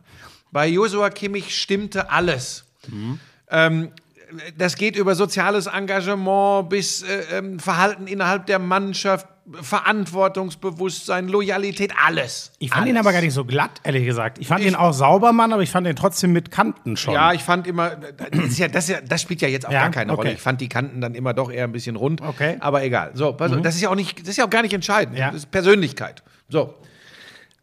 Bei 0.52 0.68
Josua 0.68 1.10
Kimmich 1.10 1.58
stimmte 1.58 2.10
alles. 2.10 2.64
Ähm, 3.50 3.90
das 4.56 4.76
geht 4.76 4.96
über 4.96 5.14
soziales 5.14 5.66
Engagement 5.66 6.68
bis 6.68 7.02
äh, 7.02 7.38
ähm, 7.38 7.58
Verhalten 7.58 8.06
innerhalb 8.06 8.46
der 8.46 8.58
Mannschaft, 8.58 9.26
Verantwortungsbewusstsein, 9.60 11.28
Loyalität, 11.28 11.92
alles. 12.06 12.52
ich 12.58 12.70
fand 12.70 12.82
alles. 12.82 12.90
ihn 12.92 12.96
aber 12.96 13.12
gar 13.12 13.20
nicht 13.20 13.34
so 13.34 13.44
glatt, 13.44 13.80
ehrlich 13.82 14.06
gesagt. 14.06 14.38
Ich 14.38 14.46
fand 14.46 14.64
ihn 14.64 14.76
auch 14.76 14.92
sauber, 14.92 15.32
Mann, 15.32 15.52
aber 15.52 15.62
ich 15.62 15.70
fand 15.70 15.86
ihn 15.86 15.96
trotzdem 15.96 16.32
mit 16.32 16.50
Kanten 16.50 16.96
schon. 16.96 17.14
Ja, 17.14 17.32
ich 17.32 17.42
fand 17.42 17.66
immer, 17.66 17.90
das, 17.90 18.44
ist 18.44 18.58
ja, 18.58 18.68
das, 18.68 18.84
ist 18.84 18.90
ja, 18.90 19.00
das 19.00 19.20
spielt 19.20 19.42
ja 19.42 19.48
jetzt 19.48 19.66
auch 19.66 19.72
Ja, 19.72 19.82
gar 19.82 19.90
keine 19.90 20.12
okay. 20.12 20.20
Rolle. 20.20 20.32
Ich 20.34 20.40
fand 20.40 20.60
die 20.60 20.68
Kanten 20.68 21.00
dann 21.00 21.14
immer 21.14 21.34
doch 21.34 21.50
eher 21.50 21.64
ein 21.64 21.72
bisschen 21.72 21.96
rund. 21.96 22.20
Okay. 22.20 22.56
Mhm. 22.56 22.62
Aber 22.62 22.84
egal. 22.84 23.10
So, 23.14 23.28
auf, 23.30 23.36
das 23.36 23.74
ist 23.74 23.80
ja 23.80 23.90
auch 23.90 23.96
nicht, 23.96 24.20
das 24.20 24.28
ist 24.28 24.36
ja 24.36 24.44
auch 24.44 24.50
gar 24.50 24.62
nicht 24.62 24.74
entscheidend. 24.74 25.18
Ja. 25.18 25.28
Das 25.28 25.38
ist 25.38 25.50
Persönlichkeit. 25.50 26.22
So. 26.48 26.74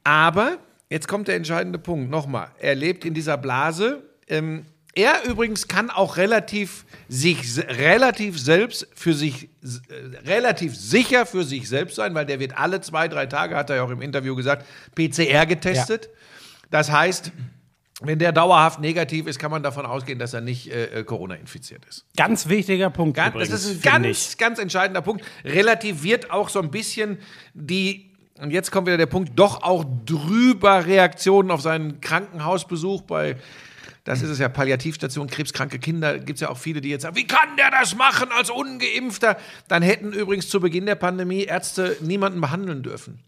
Aber 0.03 0.57
jetzt 0.89 1.07
kommt 1.07 1.27
der 1.27 1.35
entscheidende 1.35 1.79
Punkt. 1.79 2.09
Nochmal. 2.09 2.51
Er 2.59 2.75
lebt 2.75 3.05
in 3.05 3.13
dieser 3.13 3.37
Blase. 3.37 4.03
Ähm, 4.27 4.65
er 4.95 5.23
übrigens 5.25 5.67
kann 5.67 5.89
auch 5.89 6.17
relativ 6.17 6.85
sich 7.07 7.57
relativ 7.57 8.39
selbst 8.39 8.87
für 8.95 9.13
sich 9.13 9.49
äh, 9.63 10.27
relativ 10.27 10.75
sicher 10.75 11.25
für 11.25 11.43
sich 11.43 11.69
selbst 11.69 11.95
sein, 11.95 12.15
weil 12.15 12.25
der 12.25 12.39
wird 12.39 12.57
alle 12.57 12.81
zwei 12.81 13.07
drei 13.07 13.27
Tage 13.27 13.55
hat 13.55 13.69
er 13.69 13.77
ja 13.77 13.83
auch 13.83 13.91
im 13.91 14.01
Interview 14.01 14.35
gesagt 14.35 14.65
PCR 14.95 15.45
getestet. 15.45 16.09
Das 16.71 16.91
heißt, 16.91 17.31
wenn 18.01 18.17
der 18.17 18.31
dauerhaft 18.31 18.79
negativ 18.79 19.27
ist, 19.27 19.39
kann 19.39 19.51
man 19.51 19.61
davon 19.61 19.85
ausgehen, 19.85 20.19
dass 20.19 20.33
er 20.33 20.41
nicht 20.41 20.71
äh, 20.71 20.99
äh, 20.99 21.03
Corona 21.03 21.35
infiziert 21.35 21.85
ist. 21.85 22.05
Ganz 22.15 22.47
wichtiger 22.47 22.89
Punkt. 22.89 23.17
Ganz, 23.17 23.35
übrigens, 23.35 23.51
das 23.51 23.65
ist 23.65 23.85
ein 23.85 24.03
ganz, 24.03 24.31
ich. 24.31 24.37
ganz 24.37 24.59
entscheidender 24.59 25.01
Punkt. 25.01 25.23
Relativiert 25.43 26.31
auch 26.31 26.49
so 26.49 26.61
ein 26.61 26.71
bisschen 26.71 27.19
die, 27.53 28.08
und 28.41 28.51
jetzt 28.51 28.71
kommt 28.71 28.87
wieder 28.87 28.97
der 28.97 29.05
Punkt, 29.05 29.31
doch 29.35 29.63
auch 29.63 29.85
drüber 30.05 30.85
Reaktionen 30.85 31.51
auf 31.51 31.61
seinen 31.61 32.01
Krankenhausbesuch 32.01 33.01
bei, 33.01 33.35
das 34.03 34.21
ist 34.21 34.29
es 34.29 34.39
ja, 34.39 34.49
Palliativstation, 34.49 35.27
krebskranke 35.27 35.79
Kinder, 35.79 36.17
gibt 36.19 36.37
es 36.37 36.41
ja 36.41 36.49
auch 36.49 36.57
viele, 36.57 36.81
die 36.81 36.89
jetzt 36.89 37.03
sagen, 37.03 37.15
wie 37.15 37.27
kann 37.27 37.55
der 37.57 37.71
das 37.71 37.95
machen 37.95 38.29
als 38.37 38.49
Ungeimpfter? 38.49 39.37
Dann 39.67 39.83
hätten 39.83 40.13
übrigens 40.13 40.49
zu 40.49 40.59
Beginn 40.59 40.85
der 40.85 40.95
Pandemie 40.95 41.43
Ärzte 41.43 41.97
niemanden 42.01 42.41
behandeln 42.41 42.81
dürfen. 42.83 43.19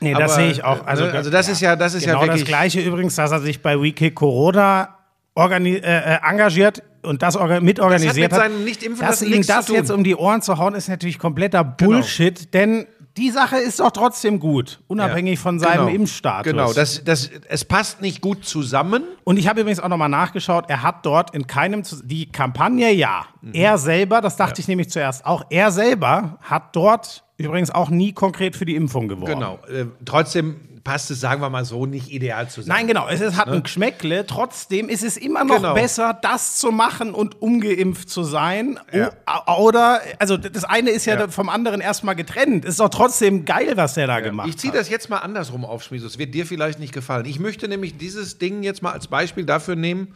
Nee, 0.00 0.14
Aber, 0.14 0.24
das 0.24 0.36
sehe 0.36 0.50
ich 0.50 0.64
auch. 0.64 0.86
Also, 0.86 1.04
ne, 1.04 1.12
also 1.12 1.30
das 1.30 1.48
ist 1.48 1.60
ja- 1.60 1.76
das 1.76 1.94
ist 1.94 2.04
ja 2.06 2.12
genau 2.12 2.22
wirklich- 2.22 2.42
das 2.42 2.48
Gleiche 2.48 2.80
übrigens, 2.80 3.16
dass 3.16 3.32
er 3.32 3.40
sich 3.40 3.60
bei 3.60 3.80
WeKick 3.80 4.14
Corona 4.14 4.96
äh, 5.36 5.76
äh, 5.76 6.18
engagiert 6.22 6.82
und 7.02 7.22
das 7.22 7.36
orga 7.36 7.60
mitorganisiert 7.60 8.32
Das 8.32 8.38
hat 8.40 8.48
mit 8.48 8.52
seinem 8.52 8.64
Nicht-Impfen 8.64 9.06
Dass 9.06 9.22
ihm 9.22 9.46
das 9.46 9.68
jetzt 9.68 9.90
um 9.90 10.04
die 10.04 10.16
Ohren 10.16 10.42
zu 10.42 10.58
hauen, 10.58 10.74
ist 10.74 10.88
natürlich 10.88 11.18
kompletter 11.18 11.64
Bullshit, 11.64 12.52
denn 12.52 12.86
die 13.20 13.30
Sache 13.30 13.58
ist 13.58 13.78
doch 13.80 13.90
trotzdem 13.90 14.40
gut, 14.40 14.80
unabhängig 14.88 15.38
von 15.38 15.58
seinem 15.60 15.86
Genau. 15.86 15.94
Impfstatus. 16.00 16.50
Genau, 16.50 16.72
das, 16.72 17.04
das, 17.04 17.30
es 17.48 17.64
passt 17.64 18.00
nicht 18.00 18.20
gut 18.20 18.44
zusammen. 18.44 19.04
Und 19.24 19.38
ich 19.38 19.46
habe 19.46 19.60
übrigens 19.60 19.78
auch 19.78 19.88
nochmal 19.88 20.08
nachgeschaut, 20.08 20.64
er 20.68 20.82
hat 20.82 21.04
dort 21.06 21.34
in 21.34 21.46
keinem, 21.46 21.82
die 22.04 22.26
Kampagne 22.32 22.90
ja, 22.92 23.26
Mhm. 23.42 23.52
er 23.54 23.78
selber, 23.78 24.20
das 24.20 24.36
dachte 24.36 24.60
ich 24.60 24.68
nämlich 24.68 24.90
zuerst 24.90 25.24
auch, 25.24 25.44
er 25.50 25.70
selber 25.70 26.38
hat 26.42 26.74
dort 26.76 27.24
übrigens 27.36 27.70
auch 27.70 27.88
nie 27.90 28.12
konkret 28.12 28.56
für 28.56 28.64
die 28.66 28.74
Impfung 28.76 29.08
geworben. 29.08 29.32
Genau. 29.32 29.58
Äh, 29.68 29.86
trotzdem 30.04 30.56
passt 30.90 31.10
es, 31.12 31.20
sagen 31.20 31.40
wir 31.40 31.50
mal 31.50 31.64
so, 31.64 31.86
nicht 31.86 32.10
ideal 32.10 32.50
zusammen. 32.50 32.76
Nein, 32.76 32.86
genau. 32.88 33.06
Es 33.08 33.20
ist, 33.20 33.36
hat 33.36 33.46
ein 33.48 33.62
Geschmäckle. 33.62 34.26
Trotzdem 34.26 34.88
ist 34.88 35.04
es 35.04 35.16
immer 35.16 35.44
noch 35.44 35.56
Genau. 35.56 35.74
besser, 35.74 36.18
das 36.20 36.56
zu 36.56 36.72
machen 36.72 37.14
und 37.14 37.40
ungeimpft 37.40 38.10
zu 38.10 38.24
sein. 38.24 38.80
Ja. 38.92 39.12
Oder, 39.56 40.00
also 40.18 40.36
das 40.36 40.64
eine 40.64 40.90
ist 40.90 41.06
ja, 41.06 41.16
Ja. 41.16 41.28
vom 41.28 41.48
anderen 41.48 41.80
erstmal 41.80 42.16
getrennt. 42.16 42.64
Ist 42.64 42.80
doch 42.80 42.88
trotzdem 42.88 43.44
geil, 43.44 43.76
was 43.76 43.94
der 43.94 44.08
da 44.08 44.18
gemacht 44.18 44.48
Ich 44.48 44.56
ziehe 44.58 44.72
hat. 44.72 44.80
das 44.80 44.88
jetzt 44.88 45.08
mal 45.10 45.18
andersrum 45.18 45.64
auf, 45.64 45.84
Schmieso. 45.84 46.08
Es 46.08 46.18
wird 46.18 46.34
dir 46.34 46.44
vielleicht 46.44 46.80
nicht 46.80 46.92
gefallen. 46.92 47.24
Ich 47.26 47.38
möchte 47.38 47.68
nämlich 47.68 47.96
dieses 47.96 48.38
Ding 48.38 48.64
jetzt 48.64 48.82
mal 48.82 48.90
als 48.92 49.06
Beispiel 49.06 49.44
dafür 49.44 49.76
nehmen, 49.76 50.14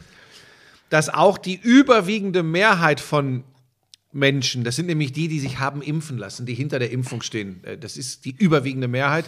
dass 0.90 1.08
auch 1.08 1.38
die 1.38 1.54
überwiegende 1.54 2.42
Mehrheit 2.42 2.98
von 2.98 3.44
Menschen, 4.10 4.64
das 4.64 4.76
sind 4.76 4.86
nämlich 4.86 5.12
die, 5.12 5.28
die 5.28 5.40
sich 5.40 5.58
haben 5.58 5.82
impfen 5.82 6.18
lassen, 6.18 6.46
die 6.46 6.54
hinter 6.54 6.78
der 6.78 6.90
Impfung 6.90 7.22
stehen, 7.22 7.62
äh, 7.64 7.76
das 7.78 7.96
ist 7.96 8.24
die 8.24 8.30
überwiegende 8.36 8.86
Mehrheit, 8.88 9.24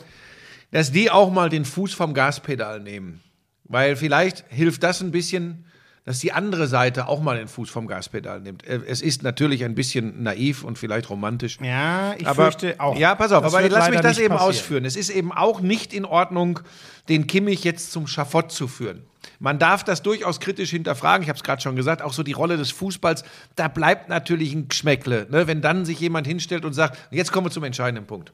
dass 0.71 0.93
die 0.93 1.11
auch 1.11 1.31
mal 1.31 1.49
den 1.49 1.65
Fuß 1.65 1.95
vom 1.95 2.15
Gaspedal 2.15 2.81
nehmen. 2.81 3.21
Weil 3.65 3.97
vielleicht 3.97 4.45
hilft 4.49 4.83
das 4.83 5.01
ein 5.01 5.11
bisschen, 5.11 5.65
dass 6.05 6.21
die 6.21 6.33
andere 6.33 6.69
Seite 6.69 7.09
auch 7.09 7.21
mal 7.21 7.37
den 7.37 7.49
Fuß 7.49 7.69
vom 7.69 7.89
Gaspedal 7.89 8.41
nimmt. 8.41 8.65
Äh, 8.65 8.81
Es 8.87 9.03
ist 9.03 9.25
natürlich 9.25 9.65
ein 9.65 9.75
bisschen 9.75 10.23
naiv 10.23 10.63
und 10.63 10.79
vielleicht 10.79 11.11
romantisch. 11.11 11.59
Ja, 11.61 12.15
ich 12.17 12.27
aber, 12.29 12.45
fürchte 12.45 12.77
auch. 12.79 12.97
Ja, 12.97 13.17
pass 13.17 13.33
auf, 13.33 13.43
Das 13.43 13.53
aber 13.53 13.69
lass 13.69 13.91
mich 13.91 14.01
das 14.01 14.19
eben 14.19 14.29
passieren. 14.29 14.49
ausführen. 14.49 14.85
Es 14.85 14.95
ist 14.95 15.11
eben 15.11 15.33
auch 15.33 15.61
nicht 15.61 15.93
in 15.93 16.05
Ordnung, 16.05 16.61
den 17.09 17.27
Kimmich 17.27 17.65
jetzt 17.65 17.91
zum 17.91 18.07
Schafott 18.07 18.53
zu 18.53 18.69
führen. 18.69 19.03
Man 19.41 19.59
darf 19.59 19.83
das 19.83 20.03
durchaus 20.03 20.39
kritisch 20.39 20.71
hinterfragen. 20.71 21.25
Ich 21.25 21.29
habe 21.29 21.37
es 21.37 21.43
gerade 21.43 21.61
schon 21.61 21.75
gesagt, 21.75 22.03
auch 22.03 22.13
so 22.13 22.23
die 22.23 22.33
Rolle 22.33 22.57
des 22.57 22.71
Fußballs, 22.71 23.25
da 23.57 23.67
bleibt 23.67 24.09
natürlich 24.09 24.55
ein 24.55 24.69
Geschmäckle. 24.69 25.27
Ne? 25.29 25.49
Wenn 25.49 25.61
dann 25.61 25.85
sich 25.85 25.99
jemand 25.99 26.29
hinstellt 26.29 26.65
und 26.65 26.73
sagt, 26.73 26.97
jetzt 27.11 27.33
kommen 27.33 27.49
wir 27.49 27.51
zum 27.51 27.65
entscheidenden 27.65 28.07
Punkt. 28.07 28.33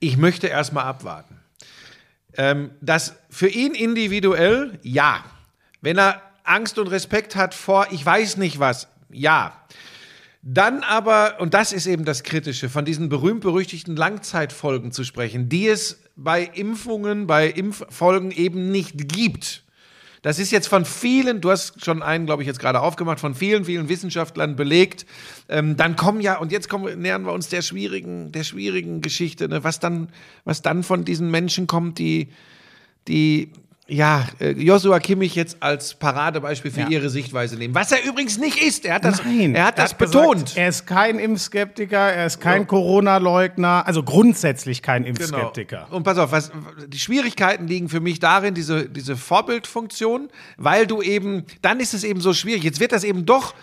Ich 0.00 0.16
möchte 0.16 0.46
erstmal 0.46 0.84
abwarten. 0.84 1.36
Ähm, 2.36 2.70
das 2.80 3.14
für 3.30 3.48
ihn 3.48 3.74
individuell, 3.74 4.78
ja. 4.82 5.24
Wenn 5.80 5.98
er 5.98 6.22
Angst 6.44 6.78
und 6.78 6.88
Respekt 6.88 7.36
hat 7.36 7.54
vor, 7.54 7.88
ich 7.90 8.04
weiß 8.04 8.36
nicht 8.36 8.58
was, 8.58 8.88
ja. 9.10 9.54
Dann 10.42 10.82
aber, 10.82 11.40
und 11.40 11.52
das 11.52 11.72
ist 11.72 11.86
eben 11.86 12.04
das 12.04 12.22
Kritische, 12.22 12.68
von 12.68 12.84
diesen 12.84 13.08
berühmt-berüchtigten 13.08 13.96
Langzeitfolgen 13.96 14.92
zu 14.92 15.04
sprechen, 15.04 15.48
die 15.48 15.68
es 15.68 16.00
bei 16.14 16.42
Impfungen, 16.42 17.26
bei 17.26 17.48
Impffolgen 17.48 18.30
eben 18.30 18.70
nicht 18.70 19.08
gibt. 19.08 19.64
Das 20.22 20.38
ist 20.38 20.50
jetzt 20.50 20.66
von 20.68 20.84
vielen, 20.84 21.40
du 21.40 21.50
hast 21.50 21.84
schon 21.84 22.02
einen, 22.02 22.26
glaube 22.26 22.42
ich, 22.42 22.46
jetzt 22.46 22.58
gerade 22.58 22.80
aufgemacht, 22.80 23.20
von 23.20 23.34
vielen, 23.34 23.64
vielen 23.64 23.88
Wissenschaftlern 23.88 24.56
belegt. 24.56 25.06
Ähm, 25.48 25.76
dann 25.76 25.96
kommen 25.96 26.20
ja, 26.20 26.38
und 26.38 26.52
jetzt 26.52 26.68
kommen, 26.68 27.00
nähern 27.00 27.24
wir 27.24 27.32
uns 27.32 27.48
der 27.48 27.62
schwierigen, 27.62 28.32
der 28.32 28.44
schwierigen 28.44 29.00
Geschichte, 29.00 29.48
ne? 29.48 29.64
was, 29.64 29.80
dann, 29.80 30.08
was 30.44 30.62
dann 30.62 30.82
von 30.82 31.04
diesen 31.04 31.30
Menschen 31.30 31.66
kommt, 31.66 31.98
die, 31.98 32.28
die 33.06 33.52
ja, 33.90 34.26
äh, 34.38 34.50
Joshua 34.50 35.00
Kimmich 35.00 35.34
jetzt 35.34 35.56
als 35.60 35.94
Paradebeispiel 35.94 36.70
für 36.70 36.80
Ja. 36.82 36.88
ihre 36.88 37.08
Sichtweise 37.08 37.56
nehmen. 37.56 37.74
Was 37.74 37.90
er 37.90 38.04
übrigens 38.04 38.36
nicht 38.36 38.62
ist. 38.62 38.84
Er 38.84 38.96
hat 38.96 39.04
das, 39.04 39.24
Nein, 39.24 39.54
er 39.54 39.64
hat 39.64 39.78
das 39.78 39.96
gesagt, 39.96 40.12
betont. 40.12 40.56
er 40.56 40.68
ist 40.68 40.86
kein 40.86 41.18
Impfskeptiker, 41.18 41.96
er 41.98 42.26
ist 42.26 42.38
kein 42.40 42.66
Corona-Leugner, 42.66 43.86
also 43.86 44.02
grundsätzlich 44.02 44.82
kein 44.82 45.04
Genau. 45.04 45.16
Impfskeptiker. 45.18 45.86
Und 45.90 46.02
pass 46.02 46.18
auf, 46.18 46.32
was, 46.32 46.50
die 46.86 46.98
Schwierigkeiten 46.98 47.66
liegen 47.66 47.88
für 47.88 48.00
mich 48.00 48.20
darin, 48.20 48.52
diese, 48.54 48.88
diese 48.88 49.16
Vorbildfunktion, 49.16 50.28
weil 50.56 50.86
du 50.86 51.00
eben, 51.02 51.44
dann 51.62 51.80
ist 51.80 51.94
es 51.94 52.04
eben 52.04 52.20
so 52.20 52.34
schwierig. 52.34 52.64
Jetzt 52.64 52.80
wird 52.80 52.92
das 52.92 53.04
eben 53.04 53.24
doch 53.24 53.54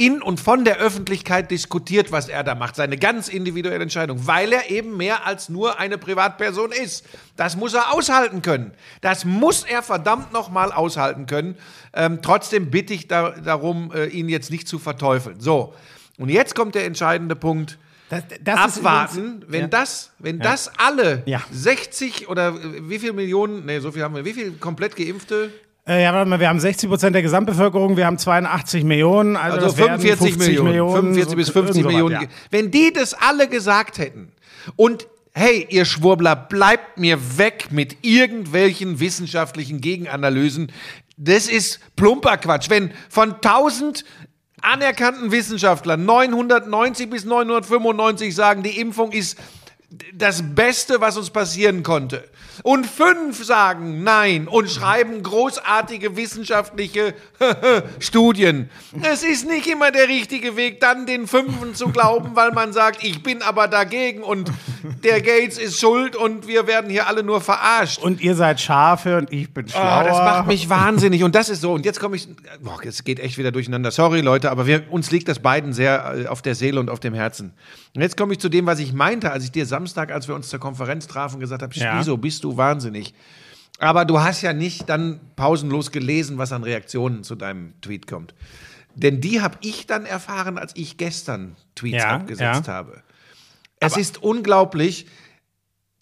in 0.00 0.22
und 0.22 0.40
von 0.40 0.64
der 0.64 0.78
Öffentlichkeit 0.78 1.50
diskutiert, 1.50 2.10
was 2.10 2.30
er 2.30 2.42
da 2.42 2.54
macht. 2.54 2.74
Seine 2.74 2.96
ganz 2.96 3.28
individuelle 3.28 3.82
Entscheidung, 3.82 4.26
weil 4.26 4.50
er 4.50 4.70
eben 4.70 4.96
mehr 4.96 5.26
als 5.26 5.50
nur 5.50 5.78
eine 5.78 5.98
Privatperson 5.98 6.72
ist. 6.72 7.04
Das 7.36 7.54
muss 7.54 7.74
er 7.74 7.92
aushalten 7.92 8.40
können. 8.40 8.72
Das 9.02 9.26
muss 9.26 9.62
er 9.62 9.82
verdammt 9.82 10.32
nochmal 10.32 10.72
aushalten 10.72 11.26
können. 11.26 11.54
Ähm, 11.92 12.20
trotzdem 12.22 12.70
bitte 12.70 12.94
ich 12.94 13.08
da, 13.08 13.30
darum, 13.32 13.92
äh, 13.92 14.06
ihn 14.06 14.30
jetzt 14.30 14.50
nicht 14.50 14.66
zu 14.66 14.78
verteufeln. 14.78 15.38
So, 15.38 15.74
und 16.16 16.30
jetzt 16.30 16.54
kommt 16.54 16.74
der 16.74 16.86
entscheidende 16.86 17.36
Punkt. 17.36 17.76
Das, 18.08 18.24
das 18.42 18.78
Abwarten, 18.78 19.18
übrigens- 19.42 19.44
wenn 19.52 19.60
ja. 19.60 19.66
das, 19.68 20.10
wenn 20.18 20.38
das 20.40 20.70
alle 20.78 21.22
Ja. 21.26 21.42
60 21.52 22.28
oder 22.30 22.48
äh, 22.48 22.88
wie 22.88 22.98
viel 22.98 23.12
Millionen, 23.12 23.66
nee, 23.66 23.80
so 23.80 23.92
viel 23.92 24.02
haben 24.02 24.14
wir, 24.14 24.24
wie 24.24 24.32
viel 24.32 24.52
komplett 24.52 24.96
geimpfte? 24.96 25.52
Äh, 25.90 26.04
ja, 26.04 26.14
warte 26.14 26.30
mal, 26.30 26.38
wir 26.38 26.48
haben 26.48 26.60
60 26.60 26.88
Prozent 26.88 27.14
der 27.16 27.22
Gesamtbevölkerung, 27.22 27.96
wir 27.96 28.06
haben 28.06 28.16
82 28.16 28.84
Millionen, 28.84 29.34
also, 29.34 29.56
Also 29.56 29.66
das 29.68 29.76
werden 29.76 30.00
45 30.00 30.34
50 30.36 30.62
Millionen, 30.62 30.94
45 30.94 31.30
so- 31.30 31.36
bis 31.36 31.50
50 31.50 31.76
irgend 31.78 31.82
sowas, 31.82 31.92
Millionen. 31.92 32.22
ja. 32.22 32.28
Wenn 32.52 32.70
die 32.70 32.92
das 32.92 33.12
alle 33.14 33.48
gesagt 33.48 33.98
hätten 33.98 34.30
und 34.76 35.08
hey, 35.32 35.66
ihr 35.68 35.84
Schwurbler, 35.84 36.36
bleibt 36.36 36.98
mir 36.98 37.38
weg 37.38 37.68
mit 37.72 37.96
irgendwelchen 38.02 39.00
wissenschaftlichen 39.00 39.80
Gegenanalysen. 39.80 40.70
Das 41.16 41.48
ist 41.48 41.80
plumper 41.96 42.36
Quatsch. 42.36 42.70
Wenn 42.70 42.92
von 43.08 43.34
1000 43.34 44.04
anerkannten 44.62 45.32
Wissenschaftlern 45.32 46.04
990 46.04 47.10
bis 47.10 47.24
995 47.24 48.32
sagen, 48.34 48.62
die 48.62 48.78
Impfung 48.78 49.10
ist 49.10 49.38
das 50.14 50.42
Beste, 50.54 51.00
was 51.00 51.16
uns 51.16 51.30
passieren 51.30 51.82
konnte. 51.82 52.24
Und 52.62 52.86
fünf 52.86 53.44
sagen 53.44 54.04
nein 54.04 54.46
und 54.46 54.70
schreiben 54.70 55.22
großartige 55.22 56.16
wissenschaftliche 56.16 57.14
Studien. 57.98 58.70
Es 59.02 59.22
ist 59.22 59.48
nicht 59.48 59.66
immer 59.66 59.90
der 59.90 60.08
richtige 60.08 60.56
Weg, 60.56 60.80
dann 60.80 61.06
den 61.06 61.26
Fünfen 61.26 61.74
zu 61.74 61.88
glauben, 61.88 62.36
weil 62.36 62.52
man 62.52 62.72
sagt, 62.72 63.02
ich 63.02 63.22
bin 63.22 63.42
aber 63.42 63.66
dagegen 63.66 64.22
und 64.22 64.52
der 65.02 65.22
Gates 65.22 65.58
ist 65.58 65.80
schuld 65.80 66.16
und 66.16 66.46
wir 66.46 66.66
werden 66.66 66.90
hier 66.90 67.06
alle 67.06 67.22
nur 67.22 67.40
verarscht. 67.40 67.98
Und 67.98 68.20
ihr 68.20 68.34
seid 68.34 68.60
Schafe 68.60 69.16
und 69.16 69.32
ich 69.32 69.52
bin 69.52 69.68
schlauer. 69.68 70.02
Oh, 70.04 70.08
das 70.08 70.18
macht 70.18 70.46
mich 70.46 70.68
wahnsinnig. 70.68 71.24
Und 71.24 71.34
das 71.34 71.48
ist 71.48 71.62
so. 71.62 71.72
Und 71.72 71.84
jetzt 71.84 71.98
komme 71.98 72.16
ich. 72.16 72.28
Boah, 72.60 72.78
es 72.84 73.04
geht 73.04 73.20
echt 73.20 73.38
wieder 73.38 73.52
durcheinander. 73.52 73.90
Sorry, 73.90 74.20
Leute, 74.20 74.50
aber 74.50 74.66
wir, 74.66 74.84
uns 74.90 75.10
liegt 75.10 75.28
das 75.28 75.38
beiden 75.38 75.72
sehr 75.72 76.24
äh, 76.24 76.26
auf 76.26 76.42
der 76.42 76.54
Seele 76.54 76.78
und 76.78 76.90
auf 76.90 77.00
dem 77.00 77.14
Herzen. 77.14 77.52
Und 77.94 78.02
jetzt 78.02 78.16
komme 78.16 78.32
ich 78.34 78.38
zu 78.38 78.48
dem, 78.48 78.66
was 78.66 78.78
ich 78.78 78.92
meinte, 78.92 79.32
als 79.32 79.44
ich 79.44 79.50
dir 79.50 79.66
Samstag, 79.80 80.12
als 80.12 80.28
wir 80.28 80.34
uns 80.34 80.48
zur 80.48 80.60
Konferenz 80.60 81.06
trafen, 81.06 81.40
gesagt 81.40 81.62
habe: 81.62 81.74
Ja. 81.74 81.98
Wieso 81.98 82.18
bist 82.18 82.44
du 82.44 82.56
wahnsinnig? 82.56 83.14
Aber 83.78 84.04
du 84.04 84.20
hast 84.20 84.42
ja 84.42 84.52
nicht 84.52 84.90
dann 84.90 85.20
pausenlos 85.36 85.90
gelesen, 85.90 86.36
was 86.36 86.52
an 86.52 86.64
Reaktionen 86.64 87.24
zu 87.24 87.34
deinem 87.34 87.72
Tweet 87.80 88.06
kommt. 88.06 88.34
Denn 88.94 89.22
die 89.22 89.40
habe 89.40 89.56
ich 89.62 89.86
dann 89.86 90.04
erfahren, 90.04 90.58
als 90.58 90.72
ich 90.76 90.98
gestern 90.98 91.56
Tweets 91.74 92.02
Ja, 92.02 92.16
abgesetzt 92.16 92.66
ja. 92.66 92.74
habe. 92.74 93.02
Es 93.78 93.96
ist 93.96 94.22
unglaublich, 94.22 95.06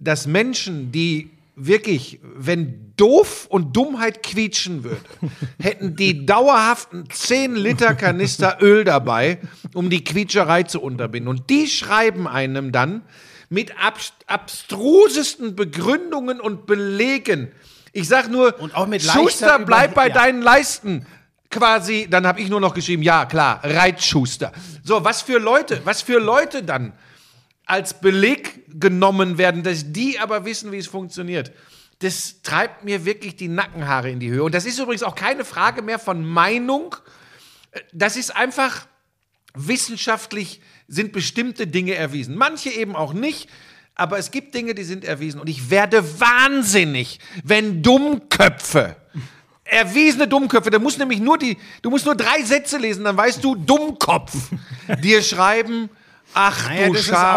dass 0.01 0.27
Menschen, 0.27 0.91
die 0.91 1.31
wirklich, 1.55 2.19
wenn 2.23 2.93
doof 2.97 3.47
und 3.49 3.77
Dummheit 3.77 4.25
quietschen 4.25 4.83
würde, 4.83 5.01
hätten 5.61 5.95
die 5.95 6.27
dauerhaften 6.27 7.09
10 7.09 7.55
Liter 7.55 7.95
Kanister 7.95 8.59
Öl 8.61 8.83
dabei, 8.83 9.39
um 9.75 9.89
die 9.89 10.03
Quietscherei 10.03 10.65
zu 10.65 10.81
unterbinden. 10.81 11.29
Und 11.29 11.49
die 11.49 11.69
schreiben 11.69 12.27
einem 12.27 12.73
dann 12.73 13.03
mit 13.49 13.77
abst- 13.77 14.13
abstrusesten 14.27 15.57
Begründungen 15.57 16.41
und 16.41 16.67
Belegen. 16.67 17.53
Ich 17.93 18.09
sag 18.09 18.29
nur, 18.29 18.59
Und 18.61 18.75
auch 18.75 18.87
mit 18.87 19.03
Schuster, 19.03 19.59
bleib 19.59 19.95
bei 19.95 20.09
ja. 20.09 20.15
deinen 20.15 20.43
Leisten. 20.43 21.07
Quasi, 21.51 22.07
dann 22.11 22.27
habe 22.27 22.41
ich 22.41 22.51
nur 22.51 22.61
noch 22.61 22.75
geschrieben, 22.75 23.03
ja 23.03 23.25
klar, 23.25 23.61
Reitschuster. 23.65 24.53
So, 24.85 25.03
was 25.03 25.23
für 25.23 25.39
Leute, 25.39 25.81
was 25.85 26.03
für 26.03 26.19
Leute 26.19 26.63
dann 26.63 26.93
als 27.65 28.01
Beleg 28.01 28.65
genommen 28.81 29.39
werden, 29.39 29.63
dass 29.63 29.93
die 29.93 30.19
aber 30.19 30.45
wissen, 30.45 30.73
wie 30.73 30.79
es 30.79 30.87
funktioniert. 30.87 31.53
Das 32.01 32.43
treibt 32.43 32.85
mir 32.85 33.05
wirklich 33.05 33.37
die 33.37 33.49
Nackenhaare 33.49 34.11
in 34.11 34.21
die 34.21 34.31
Höhe. 34.31 34.43
Und 34.43 34.55
das 34.55 34.67
ist 34.67 34.79
übrigens 34.79 35.03
auch 35.03 35.15
keine 35.15 35.45
Frage 35.45 35.83
mehr 35.83 35.99
von 35.99 36.25
Meinung. 36.25 36.97
Das 37.93 38.17
ist 38.17 38.37
einfach 38.37 38.87
wissenschaftlich 39.55 40.61
sind 40.89 41.13
bestimmte 41.13 41.67
Dinge 41.67 41.95
erwiesen. 41.95 42.35
Manche 42.37 42.71
eben 42.71 42.97
auch 42.97 43.13
nicht. 43.13 43.49
Aber 43.95 44.19
es 44.19 44.31
gibt 44.31 44.55
Dinge, 44.55 44.75
die 44.75 44.85
sind 44.85 45.05
erwiesen. 45.05 45.41
Und 45.41 45.49
ich 45.49 45.71
werde 45.71 46.03
wahnsinnig, 46.21 47.19
wenn 47.45 47.83
Dummköpfe, 47.83 48.97
erwiesene 49.65 50.27
Dummköpfe, 50.29 50.71
da 50.71 50.79
muss 50.79 50.97
nämlich 50.99 51.21
nur 51.21 51.37
die, 51.37 51.57
du 51.83 51.91
musst 51.91 52.05
nur 52.07 52.15
drei 52.15 52.43
Sätze 52.43 52.79
lesen, 52.79 53.05
dann 53.05 53.17
weißt 53.17 53.43
du, 53.45 53.55
Dummkopf, 53.57 54.33
dir 55.03 55.21
schreiben, 55.21 55.91
ach 56.33 56.69
Naja, 56.69 56.87
du 56.87 56.95
Schaf. 57.03 57.37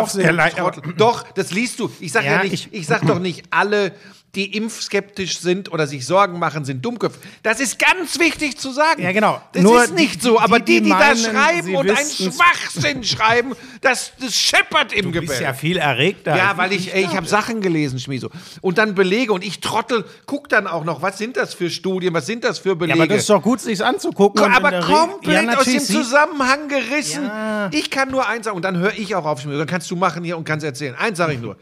Doch, 0.98 1.24
das 1.34 1.52
liest 1.52 1.80
du. 1.80 1.92
Ich 2.00 2.12
sag 2.12 2.24
ja, 2.24 2.34
Ja, 2.36 2.44
nicht, 2.44 2.54
ich- 2.54 2.74
ich 2.74 2.88
sag 2.88 3.06
doch 3.08 3.20
nicht, 3.20 3.44
alle, 3.50 3.94
die 4.36 4.56
impfskeptisch 4.56 5.40
sind 5.40 5.72
oder 5.74 5.88
sich 5.88 6.06
Sorgen 6.06 6.40
machen, 6.40 6.64
sind 6.64 6.86
Dummköpfe. 6.86 7.20
Das 7.44 7.60
ist 7.60 7.78
ganz 7.78 8.18
wichtig 8.18 8.58
zu 8.58 8.72
sagen. 8.72 9.02
Ja, 9.02 9.12
genau. 9.12 9.42
Das 9.52 9.62
Nur 9.62 9.84
ist 9.84 9.94
nicht 9.94 10.22
so, 10.22 10.40
aber 10.40 10.60
die, 10.60 10.76
die, 10.76 10.80
die 10.80 10.84
die, 10.86 10.90
da 10.92 10.98
meinen, 11.00 11.18
schreiben 11.18 11.64
sie 11.68 11.76
und 11.76 11.90
einen 11.90 12.10
Schwachsinn 12.10 13.04
schreiben, 13.04 13.54
das, 13.82 14.14
das 14.22 14.34
scheppert 14.36 14.94
im 14.94 15.12
Du 15.12 15.20
bist 15.20 15.34
Gebälk. 15.34 15.42
ja 15.42 15.54
viel 15.54 15.76
erregter. 15.78 16.38
Ja, 16.38 16.56
weil 16.56 16.72
ich, 16.72 16.94
ey, 16.94 17.04
ich 17.04 17.16
habe 17.16 17.28
Sachen 17.28 17.60
gelesen, 17.62 18.00
Schmieso. 18.00 18.30
Und 18.62 18.78
dann 18.78 18.96
Belege 18.96 19.34
und 19.34 19.44
ich 19.44 19.60
trottel, 19.60 20.06
guck 20.26 20.48
dann 20.48 20.66
auch 20.66 20.86
noch, 20.86 21.02
was 21.02 21.18
sind 21.18 21.36
das 21.36 21.54
für 21.54 21.70
Studien, 21.70 22.14
was 22.14 22.26
sind 22.26 22.46
das 22.46 22.60
für 22.60 22.70
Ja, 22.70 22.76
Belege? 22.76 23.00
aber 23.00 23.08
das 23.08 23.18
ist 23.24 23.30
doch 23.30 23.42
gut, 23.42 23.60
sich's 23.60 23.82
anzugucken. 23.82 24.42
aber 24.44 24.80
komplett 24.80 25.46
Ja, 25.48 25.58
aus 25.58 25.66
dem 25.66 25.80
Zusammenhang 25.80 26.70
gerissen. 26.70 27.24
Ja. 27.26 27.70
Ich 27.74 27.90
kann 27.90 28.10
nur 28.10 28.26
eins 28.28 28.46
sagen 28.46 28.56
und 28.56 28.64
dann 28.64 28.78
höre 28.78 28.94
ich 28.98 29.14
auch 29.14 29.26
auf, 29.26 29.42
Schmieso. 29.42 29.58
Dann 29.58 29.68
kannst 29.68 29.92
du 29.92 29.98
machen 29.98 30.24
hier 30.24 30.38
und 30.38 30.46
kannst 30.46 30.66
erzählen. 30.66 30.96
Eins 30.96 31.18
sage 31.18 31.34
ich 31.34 31.40
nur. 31.42 31.58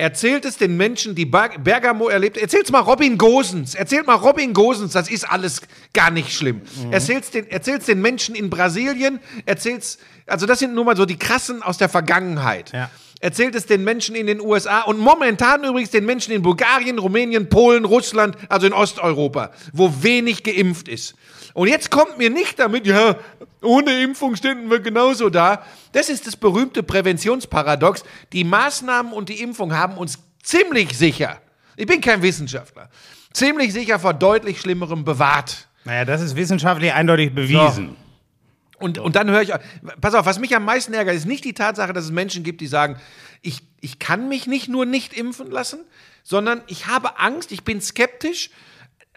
Erzählt 0.00 0.44
es 0.46 0.56
den 0.56 0.76
Menschen, 0.76 1.14
die 1.14 1.26
Ber- 1.26 1.50
Bergamo 1.62 2.08
erlebt. 2.08 2.38
Erzählt's 2.38 2.70
mal 2.72 2.80
Robin 2.80 3.18
Gosens. 3.18 3.74
Erzählt 3.74 4.06
mal 4.06 4.14
Robin 4.16 4.54
Gosens. 4.54 4.92
Das 4.94 5.10
ist 5.10 5.24
alles 5.30 5.60
gar 5.92 6.10
nicht 6.10 6.32
schlimm. 6.32 6.62
Mhm. 6.84 6.92
Erzählt's 6.92 7.30
den, 7.30 7.46
erzählt's 7.50 7.86
den 7.86 8.00
Menschen 8.00 8.34
in 8.34 8.48
Brasilien. 8.48 9.20
Erzählt's, 9.44 9.98
also 10.26 10.46
das 10.46 10.58
sind 10.58 10.74
nur 10.74 10.84
mal 10.86 10.96
so 10.96 11.04
die 11.04 11.18
krassen 11.18 11.62
aus 11.62 11.76
der 11.78 11.88
Vergangenheit. 11.90 12.72
Ja. 12.72 12.90
Erzählt 13.20 13.54
es 13.54 13.66
den 13.66 13.84
Menschen 13.84 14.14
in 14.16 14.26
den 14.26 14.40
USA 14.40 14.80
und 14.80 14.98
momentan 14.98 15.62
übrigens 15.64 15.90
den 15.90 16.06
Menschen 16.06 16.32
in 16.32 16.40
Bulgarien, 16.40 16.98
Rumänien, 16.98 17.50
Polen, 17.50 17.84
Russland, 17.84 18.34
also 18.48 18.66
in 18.66 18.72
Osteuropa, 18.72 19.50
wo 19.74 19.92
wenig 20.02 20.42
geimpft 20.42 20.88
ist. 20.88 21.14
Und 21.54 21.68
jetzt 21.68 21.90
kommt 21.90 22.18
mir 22.18 22.30
nicht 22.30 22.58
damit, 22.58 22.86
ja, 22.86 23.16
ohne 23.62 24.02
Impfung 24.02 24.36
ständen 24.36 24.70
wir 24.70 24.80
genauso 24.80 25.30
da. 25.30 25.64
Das 25.92 26.08
ist 26.08 26.26
das 26.26 26.36
berühmte 26.36 26.82
Präventionsparadox. 26.82 28.04
Die 28.32 28.44
Maßnahmen 28.44 29.12
und 29.12 29.28
die 29.28 29.40
Impfung 29.40 29.74
haben 29.74 29.96
uns 29.96 30.18
ziemlich 30.42 30.96
sicher, 30.96 31.40
ich 31.76 31.86
bin 31.86 32.00
kein 32.00 32.22
Wissenschaftler, 32.22 32.90
ziemlich 33.32 33.72
sicher 33.72 33.98
vor 33.98 34.14
deutlich 34.14 34.60
Schlimmerem 34.60 35.04
bewahrt. 35.04 35.68
Naja, 35.84 36.04
das 36.04 36.20
ist 36.20 36.36
wissenschaftlich 36.36 36.92
eindeutig 36.92 37.34
bewiesen. 37.34 37.96
Und, 38.78 38.98
und 38.98 39.14
dann 39.16 39.30
höre 39.30 39.42
ich, 39.42 39.52
pass 40.00 40.14
auf, 40.14 40.24
was 40.24 40.38
mich 40.38 40.56
am 40.56 40.64
meisten 40.64 40.94
ärgert, 40.94 41.14
ist 41.14 41.26
nicht 41.26 41.44
die 41.44 41.52
Tatsache, 41.52 41.92
dass 41.92 42.04
es 42.04 42.10
Menschen 42.10 42.44
gibt, 42.44 42.62
die 42.62 42.66
sagen, 42.66 42.96
ich, 43.42 43.62
ich 43.80 43.98
kann 43.98 44.28
mich 44.28 44.46
nicht 44.46 44.68
nur 44.68 44.86
nicht 44.86 45.12
impfen 45.12 45.50
lassen, 45.50 45.80
sondern 46.22 46.62
ich 46.66 46.86
habe 46.86 47.18
Angst, 47.18 47.52
ich 47.52 47.62
bin 47.62 47.80
skeptisch. 47.80 48.50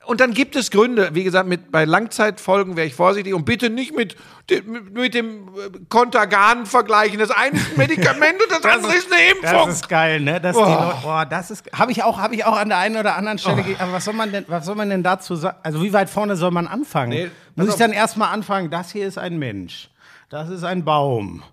Und 0.05 0.19
dann 0.19 0.33
gibt 0.33 0.55
es 0.57 0.69
Gründe, 0.69 1.11
wie 1.13 1.23
gesagt, 1.23 1.47
mit, 1.47 1.71
bei 1.71 1.85
Langzeitfolgen 1.85 2.75
wäre 2.75 2.85
ich 2.87 2.93
vorsichtig 2.93 3.33
und 3.33 3.45
bitte 3.45 3.69
nicht 3.69 3.95
mit, 3.95 4.15
dem- 4.49 4.91
mit, 4.91 5.13
dem 5.13 5.47
äh, 5.47 5.79
Kontergan 5.87 6.65
vergleichen. 6.65 7.19
Das 7.19 7.31
eine 7.31 7.55
ist 7.55 7.71
ein 7.71 7.77
Medikament 7.77 8.41
und 8.41 8.51
das, 8.51 8.63
andere 8.65 8.93
ist 8.95 9.11
eine 9.11 9.21
Impfung. 9.31 9.67
Das 9.67 9.75
ist 9.75 9.87
geil, 9.89 10.19
ne? 10.19 10.41
Die 10.41 10.47
Leute, 10.47 10.95
boah, 11.03 11.25
das 11.25 11.51
ist, 11.51 11.71
habe 11.73 11.91
ich 11.93 12.03
auch, 12.03 12.17
habe 12.19 12.35
ich 12.35 12.43
auch 12.43 12.57
an 12.57 12.67
der 12.69 12.79
einen 12.79 12.97
oder 12.97 13.15
anderen 13.15 13.37
Stelle. 13.37 13.63
ge- 13.63 13.75
Aber 13.79 13.93
was 13.93 14.03
soll 14.05 14.13
man 14.13 14.31
denn, 14.31 14.43
was 14.49 14.65
soll 14.65 14.75
man 14.75 14.89
denn 14.89 15.03
dazu 15.03 15.35
sagen? 15.35 15.57
Also 15.63 15.81
wie 15.81 15.93
weit 15.93 16.09
vorne 16.09 16.35
soll 16.35 16.51
man 16.51 16.67
anfangen? 16.67 17.09
Nee, 17.11 17.31
Muss 17.55 17.69
ich 17.69 17.75
dann 17.75 17.93
erstmal 17.93 18.33
anfangen? 18.33 18.69
Das 18.69 18.91
hier 18.91 19.07
ist 19.07 19.17
ein 19.17 19.37
Mensch, 19.39 19.89
das 20.29 20.49
ist 20.49 20.63
ein 20.65 20.83
Baum, 20.83 21.43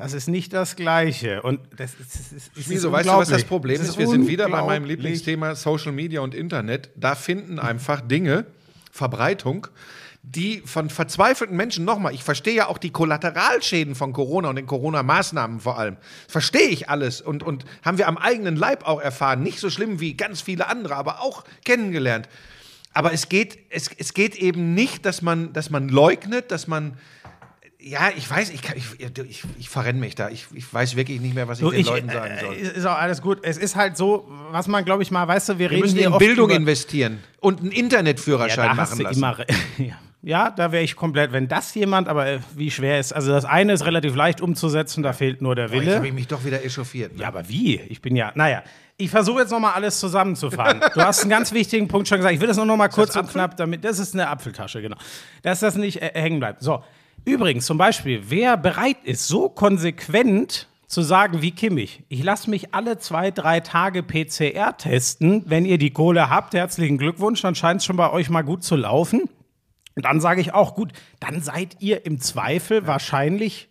das 0.00 0.12
ist 0.12 0.28
nicht 0.28 0.52
das 0.52 0.76
Gleiche. 0.76 1.42
Und 1.42 1.60
das 1.76 1.94
ist, 1.94 2.14
das 2.14 2.32
ist, 2.32 2.50
das 2.56 2.68
Wieso, 2.68 2.88
ist 2.88 2.92
weißt 2.92 3.08
du, 3.08 3.12
was 3.12 3.28
das. 3.28 3.44
Problem 3.44 3.78
Das 3.78 3.88
ist? 3.88 3.98
Wir 3.98 4.08
sind 4.08 4.26
wieder 4.26 4.48
bei 4.48 4.62
meinem. 4.62 4.84
Lieblingsthema 4.84 5.54
Social 5.54 5.92
Media 5.92 6.20
und 6.20 6.34
Internet. 6.34 6.90
Da 6.96 7.14
finden 7.14 7.58
einfach 7.58 8.00
Dinge, 8.00 8.46
Verbreitung, 8.90 9.68
die 10.22 10.62
von 10.64 10.90
verzweifelten 10.90 11.56
Menschen, 11.56 11.84
nochmal, 11.84 12.12
ich 12.14 12.24
verstehe 12.24 12.54
ja 12.54 12.68
auch 12.68 12.78
die 12.78 12.90
Kollateralschäden 12.90 13.94
von 13.94 14.12
Corona 14.12 14.50
und 14.50 14.56
den 14.56 14.66
Corona-Maßnahmen 14.66 15.60
vor 15.60 15.78
allem. 15.78 15.96
Verstehe 16.28 16.68
ich 16.68 16.88
alles 16.88 17.20
und, 17.20 17.42
und 17.42 17.64
haben 17.84 17.98
wir 17.98 18.06
am 18.06 18.18
eigenen 18.18 18.56
Leib 18.56 18.86
auch 18.86 19.00
erfahren. 19.00 19.42
Nicht 19.42 19.60
so 19.60 19.70
schlimm 19.70 20.00
wie 20.00 20.14
ganz 20.14 20.40
viele 20.40 20.66
andere, 20.66 20.96
aber 20.96 21.22
auch 21.22 21.44
kennengelernt. 21.64 22.28
Aber 22.92 23.12
es 23.12 23.28
geht, 23.28 23.58
es, 23.70 23.90
es 23.96 24.14
geht 24.14 24.34
eben 24.34 24.74
nicht, 24.74 25.06
dass 25.06 25.22
man, 25.22 25.52
dass 25.52 25.70
man 25.70 25.88
leugnet, 25.88 26.50
dass 26.50 26.66
man 26.66 26.98
ja, 27.82 28.10
ich 28.16 28.30
weiß, 28.30 28.50
ich, 28.50 28.62
kann- 28.62 28.76
ich, 28.76 28.84
ich, 29.28 29.42
ich 29.58 29.68
verrenne 29.68 29.98
mich 30.00 30.14
da. 30.14 30.28
Ich, 30.28 30.46
ich 30.54 30.72
weiß 30.72 30.96
wirklich 30.96 31.20
nicht 31.20 31.34
mehr, 31.34 31.48
was 31.48 31.58
ich 31.58 31.64
Du, 31.64 31.70
den 31.70 31.80
ich, 31.80 31.86
Leuten 31.86 32.08
sagen 32.10 32.34
äh, 32.34 32.40
soll. 32.40 32.54
ist 32.54 32.86
auch 32.86 32.98
alles 32.98 33.22
gut. 33.22 33.38
Es 33.42 33.56
ist 33.56 33.76
halt 33.76 33.96
so, 33.96 34.28
was 34.50 34.68
man, 34.68 34.84
glaube 34.84 35.02
ich 35.02 35.10
mal, 35.10 35.26
weißt 35.26 35.48
du, 35.50 35.52
wir, 35.54 35.58
Wir 35.58 35.70
reden 35.70 35.80
müssen 35.82 35.98
hier 35.98 36.08
in 36.08 36.18
Bildung 36.18 36.50
investieren 36.50 37.20
und 37.40 37.60
einen 37.60 37.72
Internetführerschein 37.72 38.66
ja, 38.70 38.74
machen 38.74 39.00
lassen. 39.00 39.16
immer, 39.18 39.36
ja. 39.78 39.94
ja, 40.22 40.50
da 40.50 40.72
wäre 40.72 40.82
ich 40.84 40.94
komplett, 40.96 41.32
wenn 41.32 41.48
das 41.48 41.74
jemand, 41.74 42.08
aber 42.08 42.26
äh, 42.26 42.38
wie 42.54 42.70
schwer 42.70 43.00
ist, 43.00 43.12
also 43.12 43.32
das 43.32 43.44
eine 43.44 43.72
ist 43.72 43.84
relativ 43.86 44.14
leicht 44.14 44.40
umzusetzen, 44.40 45.02
da 45.02 45.12
fehlt 45.12 45.40
nur 45.40 45.54
der 45.54 45.68
Boah, 45.68 45.74
jetzt 45.76 45.86
Wille. 45.86 45.96
habe 45.96 46.06
ich 46.08 46.12
mich 46.12 46.28
doch 46.28 46.44
wieder 46.44 46.62
echauffiert. 46.64 47.14
Ne? 47.16 47.22
Ja, 47.22 47.28
aber 47.28 47.48
wie? 47.48 47.80
Ich 47.88 48.02
bin 48.02 48.14
ja, 48.16 48.32
naja, 48.34 48.62
ich 48.98 49.08
versuche 49.08 49.40
jetzt 49.40 49.50
nochmal 49.50 49.72
alles 49.72 49.98
zusammenzufassen. 49.98 50.80
Du 50.94 51.00
hast 51.00 51.22
einen 51.22 51.30
ganz 51.30 51.52
wichtigen 51.52 51.88
Punkt 51.88 52.06
schon 52.08 52.18
gesagt. 52.18 52.34
Ich 52.34 52.40
will 52.40 52.48
das 52.48 52.58
nur 52.58 52.66
noch 52.66 52.76
mal 52.76 52.88
kurz 52.88 53.14
und 53.16 53.22
Apfel? 53.22 53.32
knapp, 53.32 53.56
damit, 53.56 53.82
das 53.84 53.98
ist 53.98 54.12
eine 54.14 54.28
Apfeltasche, 54.28 54.82
genau. 54.82 54.96
Dass 55.42 55.60
das 55.60 55.76
nicht 55.76 56.02
äh, 56.02 56.10
hängen 56.14 56.38
bleibt. 56.40 56.60
So, 56.62 56.84
übrigens 57.24 57.66
zum 57.66 57.78
Beispiel, 57.78 58.22
wer 58.28 58.56
bereit 58.56 58.98
ist, 59.04 59.28
so 59.28 59.48
konsequent 59.48 60.68
zu 60.86 61.02
sagen 61.02 61.40
wie 61.40 61.52
Kimmich, 61.52 62.02
ich 62.08 62.22
lasse 62.22 62.50
mich 62.50 62.74
alle 62.74 62.98
zwei, 62.98 63.30
drei 63.30 63.60
Tage 63.60 64.02
PCR 64.02 64.76
testen, 64.76 65.44
wenn 65.46 65.64
ihr 65.64 65.78
die 65.78 65.90
Kohle 65.90 66.30
habt, 66.30 66.54
herzlichen 66.54 66.98
Glückwunsch, 66.98 67.42
dann 67.42 67.54
scheint 67.54 67.80
es 67.80 67.86
schon 67.86 67.96
bei 67.96 68.10
euch 68.10 68.28
mal 68.28 68.42
gut 68.42 68.64
zu 68.64 68.74
laufen. 68.74 69.28
Und 69.94 70.04
dann 70.04 70.20
sage 70.20 70.40
ich 70.40 70.54
auch, 70.54 70.74
gut, 70.74 70.92
dann 71.20 71.40
seid 71.40 71.76
ihr 71.80 72.06
im 72.06 72.20
Zweifel 72.20 72.86
wahrscheinlich 72.86 73.68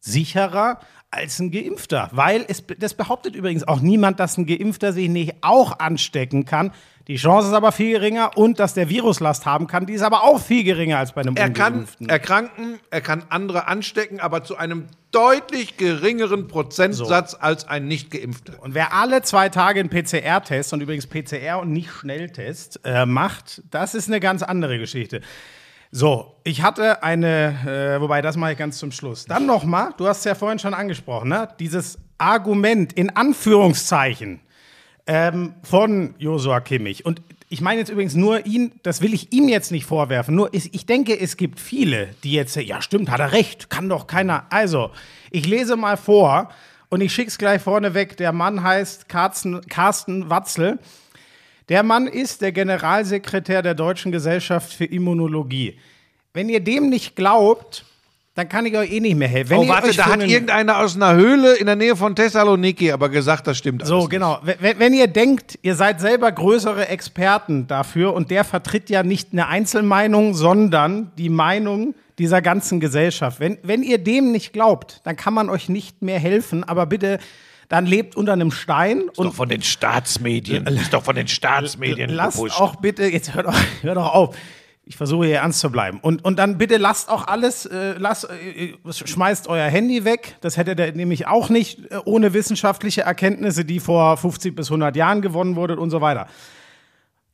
sicherer 0.00 0.80
als 1.10 1.38
ein 1.38 1.50
Geimpfter. 1.50 2.08
Weil 2.12 2.44
es, 2.48 2.64
das 2.78 2.94
behauptet 2.94 3.36
übrigens 3.36 3.66
auch 3.66 3.80
niemand, 3.80 4.18
dass 4.18 4.38
ein 4.38 4.46
Geimpfter 4.46 4.92
sich 4.92 5.08
nicht 5.08 5.36
auch 5.42 5.78
anstecken 5.78 6.44
kann. 6.44 6.72
Die 7.08 7.16
Chance 7.16 7.48
ist 7.48 7.54
aber 7.54 7.72
viel 7.72 7.92
geringer 7.92 8.36
und 8.36 8.60
dass 8.60 8.74
der 8.74 8.88
Viruslast 8.88 9.44
haben 9.44 9.66
kann, 9.66 9.86
die 9.86 9.94
ist 9.94 10.02
aber 10.02 10.22
auch 10.22 10.40
viel 10.40 10.62
geringer 10.62 10.98
als 10.98 11.12
bei 11.12 11.22
einem 11.22 11.34
Er 11.36 11.50
kann 11.50 11.86
erkranken, 12.06 12.78
er 12.90 13.00
kann 13.00 13.24
andere 13.28 13.66
anstecken, 13.66 14.20
aber 14.20 14.44
zu 14.44 14.56
einem 14.56 14.86
deutlich 15.10 15.76
geringeren 15.76 16.46
Prozentsatz 16.48 17.36
als 17.38 17.66
ein 17.66 17.86
Nicht-Geimpfter. 17.86 18.62
Und 18.62 18.74
wer 18.74 18.94
alle 18.94 19.22
zwei 19.22 19.48
Tage 19.48 19.80
einen 19.80 19.90
PCR-Test 19.90 20.72
und 20.72 20.80
übrigens 20.80 21.06
PCR 21.06 21.58
und 21.60 21.72
nicht 21.72 21.90
Schnelltest 21.90 22.80
äh, 22.84 23.04
macht, 23.04 23.62
das 23.70 23.94
ist 23.94 24.08
eine 24.08 24.20
ganz 24.20 24.42
andere 24.42 24.78
Geschichte. 24.78 25.20
So, 25.90 26.36
ich 26.44 26.62
hatte 26.62 27.02
eine, 27.02 27.96
äh, 27.96 28.00
wobei 28.00 28.22
das 28.22 28.36
mache 28.36 28.52
ich 28.52 28.58
ganz 28.58 28.78
zum 28.78 28.92
Schluss. 28.92 29.26
Dann 29.26 29.44
nochmal, 29.44 29.90
du 29.98 30.06
hast 30.06 30.20
es 30.20 30.24
ja 30.24 30.34
vorhin 30.34 30.58
schon 30.58 30.72
angesprochen, 30.72 31.28
ne? 31.28 31.48
dieses 31.58 31.98
Argument 32.16 32.94
in 32.94 33.14
Anführungszeichen 33.14 34.40
ähm, 35.06 35.54
von 35.62 36.14
Josua 36.18 36.60
Kimmich. 36.60 37.04
Und 37.04 37.22
ich 37.48 37.60
meine 37.60 37.80
jetzt 37.80 37.90
übrigens 37.90 38.14
nur 38.14 38.46
ihn, 38.46 38.72
das 38.82 39.02
will 39.02 39.12
ich 39.12 39.32
ihm 39.32 39.48
jetzt 39.48 39.72
nicht 39.72 39.84
vorwerfen, 39.84 40.34
nur 40.34 40.52
ich, 40.54 40.72
ich 40.74 40.86
denke, 40.86 41.18
es 41.18 41.36
gibt 41.36 41.60
viele, 41.60 42.14
die 42.24 42.32
jetzt, 42.32 42.56
ja 42.56 42.80
stimmt, 42.80 43.10
hat 43.10 43.20
er 43.20 43.32
recht, 43.32 43.68
kann 43.68 43.88
doch 43.88 44.06
keiner. 44.06 44.46
Also, 44.50 44.90
ich 45.30 45.46
lese 45.46 45.76
mal 45.76 45.96
vor 45.96 46.50
und 46.88 47.00
ich 47.00 47.12
schicke 47.12 47.28
es 47.28 47.38
gleich 47.38 47.60
vorneweg. 47.60 48.16
Der 48.16 48.32
Mann 48.32 48.62
heißt 48.62 49.08
Carsten, 49.08 49.60
Carsten 49.68 50.30
Watzel. 50.30 50.78
Der 51.68 51.82
Mann 51.82 52.06
ist 52.06 52.42
der 52.42 52.52
Generalsekretär 52.52 53.62
der 53.62 53.74
Deutschen 53.74 54.12
Gesellschaft 54.12 54.72
für 54.72 54.84
Immunologie. 54.84 55.78
Wenn 56.34 56.48
ihr 56.48 56.60
dem 56.60 56.88
nicht 56.88 57.16
glaubt, 57.16 57.84
dann 58.34 58.48
kann 58.48 58.64
ich 58.64 58.76
euch 58.76 58.90
eh 58.90 59.00
nicht 59.00 59.16
mehr 59.16 59.28
helfen. 59.28 59.50
Wenn 59.50 59.58
oh, 59.58 59.68
warte, 59.68 59.94
da 59.94 60.06
hat 60.06 60.22
irgendeiner 60.22 60.78
aus 60.78 60.96
einer 60.96 61.14
Höhle 61.14 61.54
in 61.56 61.66
der 61.66 61.76
Nähe 61.76 61.96
von 61.96 62.16
Thessaloniki 62.16 62.90
aber 62.90 63.10
gesagt, 63.10 63.46
das 63.46 63.58
stimmt 63.58 63.84
So, 63.84 64.08
genau. 64.08 64.40
Wenn, 64.42 64.78
wenn 64.78 64.94
ihr 64.94 65.06
denkt, 65.06 65.58
ihr 65.60 65.74
seid 65.74 66.00
selber 66.00 66.32
größere 66.32 66.88
Experten 66.88 67.66
dafür 67.66 68.14
und 68.14 68.30
der 68.30 68.44
vertritt 68.44 68.88
ja 68.88 69.02
nicht 69.02 69.32
eine 69.32 69.48
Einzelmeinung, 69.48 70.32
sondern 70.32 71.12
die 71.18 71.28
Meinung 71.28 71.94
dieser 72.18 72.40
ganzen 72.40 72.80
Gesellschaft. 72.80 73.38
Wenn, 73.38 73.58
wenn 73.62 73.82
ihr 73.82 73.98
dem 73.98 74.32
nicht 74.32 74.54
glaubt, 74.54 75.00
dann 75.04 75.16
kann 75.16 75.34
man 75.34 75.50
euch 75.50 75.68
nicht 75.68 76.00
mehr 76.00 76.18
helfen, 76.18 76.64
aber 76.64 76.86
bitte, 76.86 77.18
dann 77.68 77.84
lebt 77.84 78.16
unter 78.16 78.32
einem 78.32 78.50
Stein 78.50 79.04
Doch 79.16 79.34
von 79.34 79.48
den 79.48 79.62
Staatsmedien. 79.62 80.66
Ist 80.66 80.92
doch 80.92 81.02
von 81.02 81.16
den 81.16 81.28
Staatsmedien 81.28 82.10
lasst 82.10 82.36
gepusht. 82.36 82.60
auch 82.60 82.76
bitte, 82.76 83.04
jetzt 83.04 83.34
hört 83.34 83.46
doch, 83.46 83.56
hört 83.82 83.96
doch 83.96 84.14
auf. 84.14 84.36
Ich 84.92 84.98
versuche 84.98 85.24
hier 85.24 85.36
ernst 85.38 85.60
zu 85.60 85.72
bleiben. 85.72 86.00
Und, 86.02 86.22
und 86.22 86.38
dann 86.38 86.58
bitte 86.58 86.76
lasst 86.76 87.08
auch 87.08 87.26
alles, 87.26 87.64
äh, 87.64 87.94
lasst, 87.96 88.28
äh, 88.28 88.74
schmeißt 88.92 89.48
euer 89.48 89.64
Handy 89.64 90.04
weg. 90.04 90.36
Das 90.42 90.58
hätte 90.58 90.76
der 90.76 90.92
nämlich 90.92 91.26
auch 91.26 91.48
nicht 91.48 91.90
äh, 91.90 91.96
ohne 92.04 92.34
wissenschaftliche 92.34 93.00
Erkenntnisse, 93.00 93.64
die 93.64 93.80
vor 93.80 94.18
50 94.18 94.54
bis 94.54 94.66
100 94.68 94.94
Jahren 94.94 95.22
gewonnen 95.22 95.56
wurden 95.56 95.78
und 95.78 95.88
so 95.88 96.02
weiter. 96.02 96.26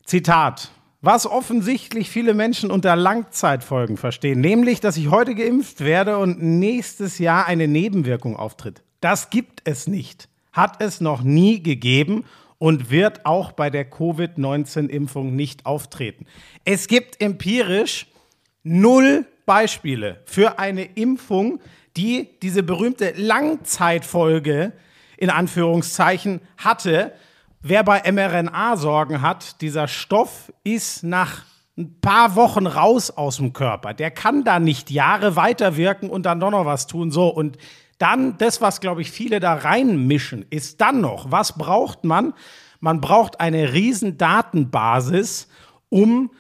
Zitat. 0.05 0.71
Was 1.01 1.27
offensichtlich 1.27 2.11
viele 2.11 2.33
Menschen 2.33 2.71
unter 2.71 2.95
Langzeitfolgen 2.95 3.97
verstehen, 3.97 4.41
nämlich, 4.41 4.79
dass 4.79 4.97
ich 4.97 5.11
heute 5.11 5.35
geimpft 5.35 5.81
werde 5.81 6.19
und 6.19 6.41
nächstes 6.41 7.19
Jahr 7.19 7.47
eine 7.47 7.67
Nebenwirkung 7.67 8.37
auftritt. 8.37 8.85
Das 9.01 9.31
gibt 9.31 9.63
es 9.65 9.89
nicht. 9.89 10.29
Hat 10.53 10.81
es 10.81 11.01
noch 11.01 11.23
nie 11.25 11.61
gegeben 11.61 12.25
und 12.59 12.91
wird 12.91 13.25
auch 13.25 13.53
bei 13.53 13.71
der 13.71 13.89
Covid-19-Impfung 13.89 15.35
nicht 15.35 15.65
auftreten. 15.65 16.27
Es 16.65 16.89
gibt 16.89 17.21
empirisch 17.21 18.07
null 18.63 19.27
Beispiele 19.47 20.21
für 20.27 20.59
eine 20.59 20.85
Impfung, 20.85 21.61
die 21.97 22.29
diese 22.43 22.63
berühmte 22.63 23.13
Langzeitfolge 23.17 24.73
in 25.17 25.31
Anführungszeichen 25.31 26.41
hatte. 26.57 27.13
Wer 27.61 27.83
bei 27.83 28.11
mRNA 28.11 28.77
Sorgen 28.77 29.23
hat, 29.23 29.61
dieser 29.63 29.89
Stoff 29.89 30.53
ist 30.65 31.03
nach 31.03 31.45
ein 31.77 32.01
paar 32.01 32.35
Wochen 32.37 32.67
raus 32.67 33.11
aus 33.11 33.37
dem 33.37 33.53
Körper. 33.53 33.95
Der 33.95 34.11
kann 34.11 34.45
da 34.45 34.59
nicht 34.59 34.91
Jahre 34.91 35.37
weiterwirken 35.37 36.11
und 36.11 36.27
dann 36.27 36.41
doch 36.41 36.51
noch 36.51 36.67
was 36.67 36.87
tun. 36.87 37.11
So, 37.11 37.29
und 37.29 37.57
dann, 37.99 38.39
das, 38.39 38.61
was, 38.61 38.81
glaube 38.81 39.03
ich, 39.03 39.11
viele 39.11 39.41
da 39.41 39.55
reinmischen, 39.55 40.47
ist 40.51 40.81
dann 40.81 41.01
noch, 41.01 41.31
was 41.31 41.59
braucht 41.59 42.05
man? 42.05 42.33
Man 42.81 43.01
braucht 43.01 43.41
eine 43.41 43.73
riesen 43.73 44.17
Datenbasis, 44.19 45.49
um 45.89 46.31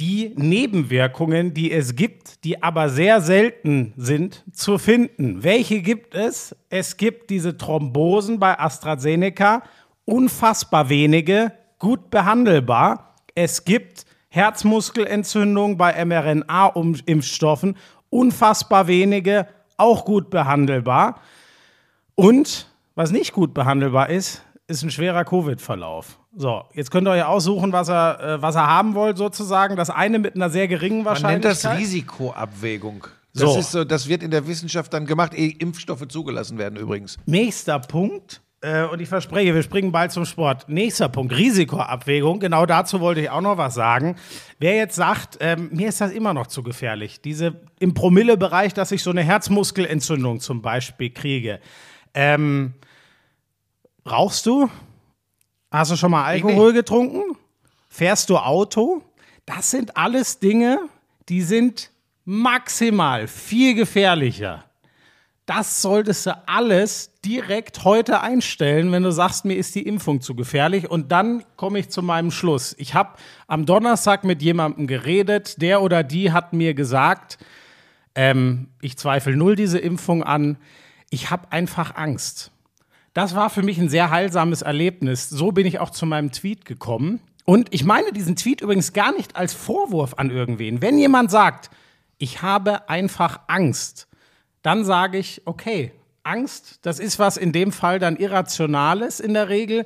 die 0.00 0.32
Nebenwirkungen, 0.36 1.54
die 1.54 1.70
es 1.70 1.94
gibt, 1.94 2.44
die 2.44 2.62
aber 2.62 2.88
sehr 2.88 3.20
selten 3.20 3.92
sind, 3.96 4.44
zu 4.52 4.78
finden. 4.78 5.44
Welche 5.44 5.82
gibt 5.82 6.16
es? 6.16 6.56
Es 6.68 6.96
gibt 6.96 7.30
diese 7.30 7.56
Thrombosen 7.56 8.40
bei 8.40 8.58
AstraZeneca, 8.58 9.62
unfassbar 10.04 10.88
wenige, 10.88 11.52
gut 11.78 12.10
behandelbar. 12.10 13.14
Es 13.36 13.64
gibt 13.64 14.04
Herzmuskelentzündung 14.30 15.76
bei 15.76 16.04
mRNA-Impfstoffen, 16.04 17.76
unfassbar 18.10 18.88
wenige, 18.88 19.46
auch 19.76 20.04
gut 20.04 20.30
behandelbar. 20.30 21.20
Und 22.14 22.68
was 22.94 23.10
nicht 23.10 23.32
gut 23.32 23.54
behandelbar 23.54 24.08
ist, 24.10 24.42
ist 24.66 24.82
ein 24.82 24.90
schwerer 24.90 25.24
Covid-Verlauf. 25.24 26.18
So, 26.36 26.64
jetzt 26.72 26.90
könnt 26.90 27.06
ihr 27.06 27.12
euch 27.12 27.24
aussuchen, 27.24 27.72
was 27.72 27.88
er, 27.88 28.20
äh, 28.20 28.42
was 28.42 28.54
er 28.56 28.66
haben 28.66 28.94
wollt, 28.94 29.16
sozusagen. 29.18 29.76
Das 29.76 29.90
eine 29.90 30.18
mit 30.18 30.34
einer 30.34 30.50
sehr 30.50 30.68
geringen 30.68 31.02
Man 31.04 31.14
nennt 31.14 31.44
Wahrscheinlichkeit. 31.44 31.64
das 31.72 31.78
Risikoabwägung. 31.78 33.06
Das, 33.34 33.42
So. 33.52 33.58
ist 33.58 33.72
so, 33.72 33.84
das 33.84 34.08
wird 34.08 34.22
in 34.22 34.30
der 34.30 34.46
Wissenschaft 34.46 34.92
dann 34.94 35.06
gemacht, 35.06 35.34
ehe 35.34 35.50
Impfstoffe 35.58 36.06
zugelassen 36.08 36.56
werden 36.58 36.76
übrigens. 36.78 37.18
Nächster 37.26 37.78
Punkt, 37.80 38.40
und 38.90 39.00
ich 39.00 39.08
verspreche, 39.08 39.54
wir 39.54 39.62
springen 39.62 39.92
bald 39.92 40.12
zum 40.12 40.24
Sport. 40.24 40.68
Nächster 40.68 41.08
Punkt, 41.08 41.36
Risikoabwägung. 41.36 42.40
Genau 42.40 42.64
dazu 42.66 43.00
wollte 43.00 43.20
ich 43.20 43.30
auch 43.30 43.40
noch 43.40 43.58
was 43.58 43.74
sagen. 43.74 44.16
Wer 44.58 44.76
jetzt 44.76 44.96
sagt, 44.96 45.38
ähm, 45.40 45.68
mir 45.72 45.88
ist 45.88 46.00
das 46.00 46.12
immer 46.12 46.32
noch 46.32 46.46
zu 46.46 46.62
gefährlich, 46.62 47.20
diese 47.20 47.60
im 47.78 47.94
Promillebereich, 47.94 48.72
dass 48.72 48.92
ich 48.92 49.02
so 49.02 49.10
eine 49.10 49.22
Herzmuskelentzündung 49.22 50.40
zum 50.40 50.62
Beispiel 50.62 51.10
kriege. 51.10 51.60
Ähm, 52.14 52.74
rauchst 54.08 54.46
du? 54.46 54.70
Hast 55.70 55.90
du 55.90 55.96
schon 55.96 56.12
mal 56.12 56.24
Alkohol 56.24 56.72
getrunken? 56.72 57.36
Fährst 57.88 58.30
du 58.30 58.38
Auto? 58.38 59.02
Das 59.46 59.70
sind 59.70 59.96
alles 59.96 60.38
Dinge, 60.38 60.78
die 61.28 61.42
sind 61.42 61.90
maximal 62.24 63.28
viel 63.28 63.74
gefährlicher 63.74 64.64
das 65.46 65.82
solltest 65.82 66.26
du 66.26 66.42
alles 66.46 67.10
direkt 67.22 67.84
heute 67.84 68.20
einstellen, 68.22 68.92
wenn 68.92 69.02
du 69.02 69.10
sagst, 69.10 69.44
mir 69.44 69.56
ist 69.56 69.74
die 69.74 69.86
Impfung 69.86 70.20
zu 70.22 70.34
gefährlich. 70.34 70.90
Und 70.90 71.12
dann 71.12 71.44
komme 71.56 71.78
ich 71.78 71.90
zu 71.90 72.02
meinem 72.02 72.30
Schluss. 72.30 72.74
Ich 72.78 72.94
habe 72.94 73.10
am 73.46 73.66
Donnerstag 73.66 74.24
mit 74.24 74.40
jemandem 74.40 74.86
geredet, 74.86 75.60
der 75.60 75.82
oder 75.82 76.02
die 76.02 76.32
hat 76.32 76.54
mir 76.54 76.72
gesagt, 76.72 77.38
ähm, 78.14 78.68
ich 78.80 78.96
zweifle 78.96 79.36
null 79.36 79.54
diese 79.54 79.78
Impfung 79.78 80.22
an, 80.22 80.56
ich 81.10 81.30
habe 81.30 81.52
einfach 81.52 81.94
Angst. 81.94 82.50
Das 83.12 83.36
war 83.36 83.50
für 83.50 83.62
mich 83.62 83.78
ein 83.78 83.88
sehr 83.88 84.10
heilsames 84.10 84.62
Erlebnis. 84.62 85.28
So 85.28 85.52
bin 85.52 85.66
ich 85.66 85.78
auch 85.78 85.90
zu 85.90 86.06
meinem 86.06 86.32
Tweet 86.32 86.64
gekommen. 86.64 87.20
Und 87.44 87.72
ich 87.72 87.84
meine 87.84 88.12
diesen 88.12 88.36
Tweet 88.36 88.62
übrigens 88.62 88.94
gar 88.94 89.12
nicht 89.12 89.36
als 89.36 89.52
Vorwurf 89.52 90.14
an 90.16 90.30
irgendwen. 90.30 90.80
Wenn 90.80 90.98
jemand 90.98 91.30
sagt, 91.30 91.70
ich 92.18 92.42
habe 92.42 92.88
einfach 92.88 93.40
Angst, 93.46 94.08
dann 94.64 94.84
sage 94.84 95.18
ich, 95.18 95.42
okay, 95.44 95.92
Angst, 96.22 96.78
das 96.82 96.98
ist 96.98 97.18
was 97.18 97.36
in 97.36 97.52
dem 97.52 97.70
Fall 97.70 97.98
dann 97.98 98.16
Irrationales 98.16 99.20
in 99.20 99.34
der 99.34 99.50
Regel. 99.50 99.84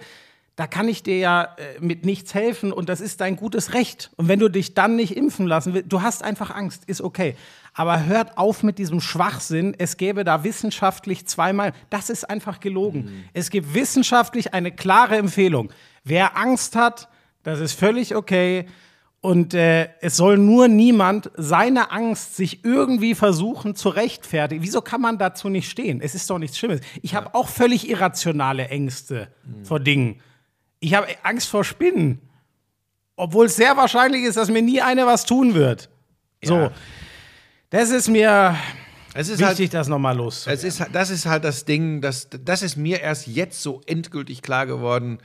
Da 0.54 0.68
kann 0.68 0.88
ich 0.88 1.02
dir 1.02 1.18
ja 1.18 1.42
äh, 1.42 1.80
mit 1.80 2.06
nichts 2.06 2.32
helfen 2.32 2.72
und 2.72 2.88
das 2.88 3.00
ist 3.00 3.20
dein 3.20 3.34
gutes 3.34 3.74
Recht. 3.74 4.12
Und 4.16 4.28
wenn 4.28 4.38
du 4.38 4.48
dich 4.48 4.74
dann 4.74 4.94
nicht 4.94 5.16
impfen 5.16 5.48
lassen 5.48 5.74
willst, 5.74 5.92
du 5.92 6.02
hast 6.02 6.22
einfach 6.22 6.54
Angst, 6.54 6.84
ist 6.86 7.00
okay. 7.00 7.34
Aber 7.74 8.06
hört 8.06 8.38
auf 8.38 8.62
mit 8.62 8.78
diesem 8.78 9.00
Schwachsinn. 9.00 9.74
Es 9.76 9.96
gäbe 9.96 10.22
da 10.22 10.44
wissenschaftlich 10.44 11.26
zweimal. 11.26 11.72
Das 11.90 12.08
ist 12.08 12.30
einfach 12.30 12.60
gelogen. 12.60 13.24
Es 13.32 13.50
gibt 13.50 13.74
wissenschaftlich 13.74 14.54
eine 14.54 14.70
klare 14.70 15.16
Empfehlung. 15.16 15.72
Wer 16.04 16.36
Angst 16.36 16.76
hat, 16.76 17.08
das 17.42 17.58
ist 17.58 17.72
völlig 17.72 18.14
okay. 18.14 18.66
Und 19.20 19.52
äh, 19.52 19.88
es 20.00 20.16
soll 20.16 20.38
nur 20.38 20.68
niemand 20.68 21.31
seine 21.37 21.90
Angst 21.90 22.37
sich 22.37 22.64
irgendwie 22.64 23.16
versuchen 23.16 23.74
zu 23.74 23.88
rechtfertigen. 23.88 24.62
Wieso 24.62 24.81
kann 24.81 25.00
man 25.00 25.18
dazu 25.18 25.48
nicht 25.48 25.68
stehen? 25.68 26.00
Es 26.00 26.14
ist 26.14 26.31
doch 26.31 26.38
nichts 26.38 26.57
Schlimmes. 26.57 26.81
Ich 27.02 27.14
habe 27.14 27.35
auch 27.35 27.48
völlig 27.48 27.88
irrationale 27.88 28.68
Ängste 28.68 29.28
vor 29.64 29.81
Dingen. 29.81 30.20
Ich 30.78 30.94
habe 30.94 31.09
Angst 31.24 31.48
vor 31.48 31.64
Spinnen. 31.64 32.20
Obwohl 33.16 33.46
es 33.46 33.57
sehr 33.57 33.76
wahrscheinlich 33.76 34.22
ist, 34.22 34.37
dass 34.37 34.48
mir 34.48 34.62
nie 34.62 34.81
eine 34.81 35.04
was 35.04 35.24
tun 35.24 35.54
wird. 35.54 35.88
So. 36.44 36.70
Das 37.70 37.90
ist 37.90 38.09
mir 38.09 38.57
Es 39.18 39.28
ist 39.28 39.40
wichtig, 39.40 39.66
halt, 39.66 39.74
das 39.74 39.88
nochmal 39.88 40.16
los. 40.16 40.46
es 40.46 40.62
ist, 40.62 40.81
das 40.92 41.11
ist 41.11 41.26
halt 41.26 41.42
das 41.42 41.64
Ding, 41.64 42.00
das, 42.00 42.28
das 42.31 42.62
ist 42.62 42.76
mir 42.76 43.00
erst 43.00 43.26
jetzt 43.26 43.61
so 43.62 43.81
endgültig 43.87 44.42
klar 44.42 44.64
geworden. 44.64 45.18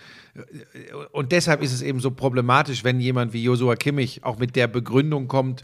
Und 1.11 1.31
deshalb 1.31 1.61
ist 1.61 1.73
es 1.73 1.81
eben 1.83 1.99
so 1.99 2.09
problematisch, 2.09 2.83
wenn 2.83 2.99
jemand 2.99 3.33
wie 3.33 3.43
Josua 3.43 3.75
Kimmich 3.75 4.23
auch 4.23 4.37
mit 4.39 4.55
der 4.55 4.67
Begründung 4.67 5.27
kommt, 5.27 5.63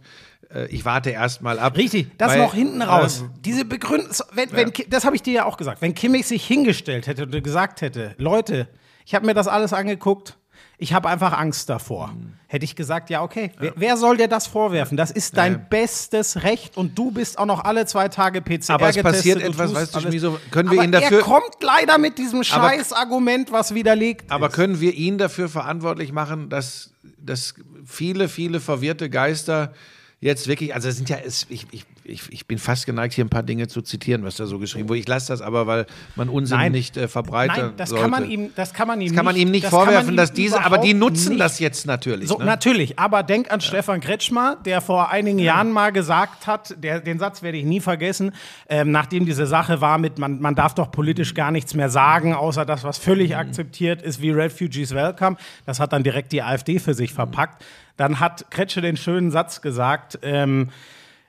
äh, 0.54 0.68
ich 0.68 0.86
warte 0.86 1.10
erst 1.10 1.42
mal 1.42 1.58
ab. 1.58 1.76
Richtig, 1.76 2.08
das 2.20 2.34
Weil, 2.34 2.40
noch 2.40 2.54
hinten 2.54 2.82
raus. 2.84 3.24
äh, 3.24 3.40
Diese 3.44 3.66
Begründung, 3.66 4.10
wenn, 4.34 4.52
wenn, 4.52 4.74
Ki- 4.74 4.86
das 4.88 5.06
habe 5.06 5.16
ich 5.16 5.24
dir 5.24 5.34
ja 5.34 5.46
auch 5.46 5.58
gesagt. 5.58 5.82
Wenn 5.82 5.96
Kimmich 5.96 6.28
sich 6.28 6.46
hingestellt 6.46 7.08
hätte 7.08 7.24
und 7.24 7.44
gesagt 7.44 7.82
hätte, 7.82 8.14
Leute, 8.18 8.68
ich 9.06 9.16
habe 9.16 9.26
mir 9.26 9.34
das 9.34 9.48
alles 9.48 9.74
angeguckt, 9.74 10.38
ich 10.82 10.94
habe 10.94 11.10
einfach 11.10 11.38
Angst 11.38 11.70
davor. 11.70 12.08
Mhm. 12.08 12.34
Hätte 12.48 12.64
ich 12.66 12.76
gesagt, 12.76 13.10
ja, 13.10 13.22
okay. 13.22 13.52
Wer, 13.60 13.74
wer 13.76 13.98
soll 13.98 14.18
dir 14.18 14.28
das 14.30 14.48
vorwerfen? 14.48 14.98
Das 14.98 15.12
ist 15.12 15.38
dein 15.38 15.68
bestes 15.70 16.42
Recht 16.44 16.78
und 16.78 16.98
du 16.98 17.12
bist 17.12 17.38
auch 17.38 17.46
noch 17.46 17.64
alle 17.66 17.86
zwei 17.86 18.08
Tage 18.08 18.42
PCR 18.42 18.74
Aber 18.76 18.90
es 18.90 18.96
getestet. 18.96 19.04
passiert 19.04 19.42
etwas, 19.42 19.74
weißt 19.76 19.94
du, 19.94 19.98
alles. 20.00 20.10
Schmieso, 20.10 20.40
können 20.50 20.72
wir 20.72 20.80
Aber 20.80 20.86
ihn 20.86 20.92
dafür- 20.92 21.18
Er 21.20 21.24
kommt 21.24 21.58
leider 21.62 21.98
mit 21.98 22.18
diesem 22.18 22.38
Aber- 22.40 22.44
scheiß 22.46 22.94
Argument, 22.94 23.52
was 23.52 23.76
widerlegt 23.76 24.32
Aber 24.32 24.48
ist. 24.48 24.54
können 24.54 24.80
wir 24.80 24.94
ihn 24.94 25.18
dafür 25.18 25.50
verantwortlich 25.50 26.12
machen, 26.14 26.50
dass, 26.50 26.92
dass 27.18 27.54
viele, 27.86 28.30
viele 28.30 28.60
verwirrte 28.62 29.10
Geister 29.10 29.74
jetzt 30.22 30.48
wirklich, 30.48 30.74
also 30.74 30.88
es 30.90 30.96
sind 30.98 31.10
ja, 31.10 31.18
ich, 31.50 31.68
ich, 31.72 31.86
ich, 32.10 32.32
ich 32.32 32.48
bin 32.48 32.58
fast 32.58 32.86
geneigt, 32.86 33.14
hier 33.14 33.24
ein 33.24 33.30
paar 33.30 33.44
Dinge 33.44 33.68
zu 33.68 33.82
zitieren, 33.82 34.24
was 34.24 34.36
da 34.36 34.46
so 34.46 34.60
geschrieben 34.60 34.90
wurde. 34.90 35.00
Ich 35.00 35.08
lasse 35.08 35.28
das 35.28 35.42
aber, 35.42 35.68
weil 35.68 35.86
man 36.16 36.30
Unsinn 36.30 36.58
Nein. 36.58 36.72
nicht 36.72 36.98
äh, 36.98 37.08
verbreitet. 37.08 37.58
Nein, 37.58 37.74
das 37.78 37.94
kann 37.94 38.10
man 38.10 38.30
ihm, 38.30 38.52
das 38.56 38.74
kann 38.74 38.88
man 38.88 39.02
ihm 39.02 39.08
das 39.08 39.16
kann 39.16 39.26
man 39.26 39.36
ihm 39.36 39.52
nicht 39.52 39.66
das 39.66 39.70
vorwerfen, 39.70 40.14
ihm 40.14 40.18
dass 40.18 40.34
diese, 40.34 40.64
aber 40.64 40.80
die 40.80 40.94
nutzen 40.94 41.30
nicht 41.30 41.42
das 41.42 41.60
jetzt 41.60 41.86
natürlich. 41.86 42.30
So, 42.30 42.38
ne? 42.38 42.46
natürlich, 42.46 43.00
aber 43.00 43.24
denk 43.24 43.52
an 43.52 43.62
Stefan 43.62 44.02
Kretschmer, 44.02 44.58
der 44.66 44.82
vor 44.82 45.10
einigen 45.12 45.40
Jahren 45.40 45.72
mal 45.72 45.92
gesagt 45.92 46.48
hat, 46.48 46.76
der, 46.84 47.00
den 47.00 47.20
Satz 47.20 47.42
werde 47.42 47.58
ich 47.58 47.66
nie 47.66 47.80
vergessen, 47.80 48.34
ähm, 48.68 48.92
nachdem 48.92 49.26
diese 49.26 49.46
Sache 49.46 49.82
war 49.82 49.98
mit, 49.98 50.18
man, 50.20 50.42
man 50.42 50.56
darf 50.56 50.74
doch 50.74 50.92
politisch 50.92 51.34
gar 51.34 51.52
nichts 51.52 51.74
mehr 51.74 51.90
sagen, 51.90 52.34
außer 52.34 52.66
das, 52.66 52.84
was 52.84 52.98
völlig 52.98 53.36
akzeptiert 53.36 54.02
ist, 54.02 54.22
wie 54.22 54.32
Refugees 54.32 54.94
Welcome. 54.94 55.38
Das 55.66 55.80
hat 55.80 55.94
dann 55.94 56.04
direkt 56.04 56.32
die 56.32 56.42
AfD 56.42 56.80
für 56.80 56.94
sich 56.94 57.14
verpackt. 57.14 57.64
Dann 57.98 58.20
hat 58.20 58.50
Kretsche 58.50 58.82
den 58.82 58.96
schönen 58.96 59.30
Satz 59.30 59.62
gesagt, 59.62 60.20
ähm, 60.22 60.70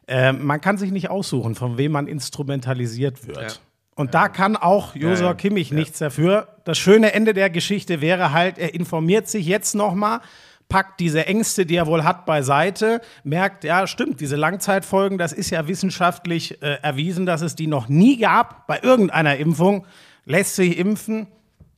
äh, 0.06 0.32
man 0.32 0.60
kann 0.60 0.78
sich 0.78 0.90
nicht 0.90 1.10
aussuchen, 1.10 1.54
von 1.54 1.78
wem 1.78 1.92
man 1.92 2.06
instrumentalisiert 2.06 3.26
wird. 3.26 3.40
Ja. 3.40 3.48
Und 3.94 4.14
da 4.14 4.28
kann 4.28 4.56
auch 4.56 4.94
Josua 4.94 5.28
ja. 5.28 5.34
Kimmich 5.34 5.72
nichts 5.72 5.98
dafür. 5.98 6.48
Das 6.64 6.78
schöne 6.78 7.12
Ende 7.12 7.34
der 7.34 7.50
Geschichte 7.50 8.00
wäre 8.00 8.32
halt, 8.32 8.58
er 8.58 8.74
informiert 8.74 9.28
sich 9.28 9.46
jetzt 9.46 9.74
nochmal, 9.74 10.20
packt 10.70 11.00
diese 11.00 11.26
Ängste, 11.26 11.66
die 11.66 11.76
er 11.76 11.86
wohl 11.86 12.04
hat, 12.04 12.24
beiseite, 12.24 13.02
merkt, 13.24 13.64
ja, 13.64 13.86
stimmt, 13.86 14.20
diese 14.20 14.36
Langzeitfolgen, 14.36 15.18
das 15.18 15.32
ist 15.34 15.50
ja 15.50 15.68
wissenschaftlich 15.68 16.62
äh, 16.62 16.78
erwiesen, 16.80 17.26
dass 17.26 17.42
es 17.42 17.56
die 17.56 17.66
noch 17.66 17.88
nie 17.88 18.16
gab 18.16 18.66
bei 18.66 18.80
irgendeiner 18.82 19.36
Impfung, 19.36 19.86
lässt 20.24 20.56
sich 20.56 20.78
impfen. 20.78 21.26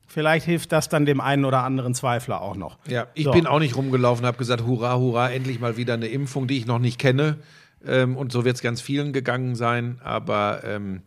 Vielleicht 0.07 0.45
hilft 0.45 0.73
das 0.73 0.91
dann 0.91 1.07
dem 1.07 1.23
einen 1.23 1.47
oder 1.47 1.65
anderen 1.65 1.95
Zweifler 1.95 2.43
auch 2.43 2.55
noch. 2.55 2.77
Ja, 2.87 3.07
ich 3.15 3.25
So. 3.25 3.31
bin 3.33 3.47
auch 3.47 3.59
nicht 3.59 3.77
rumgelaufen, 3.77 4.27
habe 4.27 4.37
gesagt, 4.37 4.63
hurra, 4.65 4.97
hurra, 4.97 5.31
endlich 5.31 5.59
mal 5.59 5.79
wieder 5.79 5.95
eine 5.95 6.07
Impfung, 6.07 6.47
die 6.47 6.59
ich 6.59 6.67
noch 6.67 6.79
nicht 6.79 6.99
kenne. 6.99 7.39
Ähm, 7.87 8.17
und 8.17 8.33
so 8.33 8.45
wird 8.45 8.57
es 8.57 8.63
ganz 8.63 8.81
vielen 8.81 9.13
gegangen 9.13 9.55
sein. 9.55 10.01
Aber 10.03 10.63
ähm, 10.65 11.03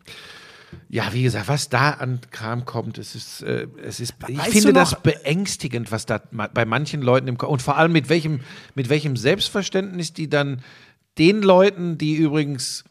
ja, 0.88 1.12
wie 1.12 1.22
gesagt, 1.22 1.48
was 1.48 1.68
da 1.68 1.90
an 1.90 2.20
Kram 2.30 2.64
kommt, 2.64 2.98
es 2.98 3.14
ist, 3.14 3.42
äh, 3.42 3.66
es 3.82 4.00
ist 4.00 4.14
ich 4.28 4.38
Weißt 4.38 4.50
finde 4.50 4.72
das 4.72 5.00
beängstigend, 5.02 5.90
was 5.92 6.06
da 6.06 6.20
ma- 6.30 6.48
bei 6.48 6.64
manchen 6.64 7.02
Leuten 7.02 7.28
im 7.28 7.38
Kopf 7.38 7.50
und 7.50 7.62
vor 7.62 7.76
allem 7.76 7.92
mit 7.92 8.08
welchem, 8.08 8.40
mit 8.74 8.88
welchem 8.88 9.16
Selbstverständnis 9.16 10.12
die 10.12 10.28
dann 10.28 10.62
den 11.18 11.42
Leuten, 11.42 11.98
die 11.98 12.16
übrigens 12.16 12.84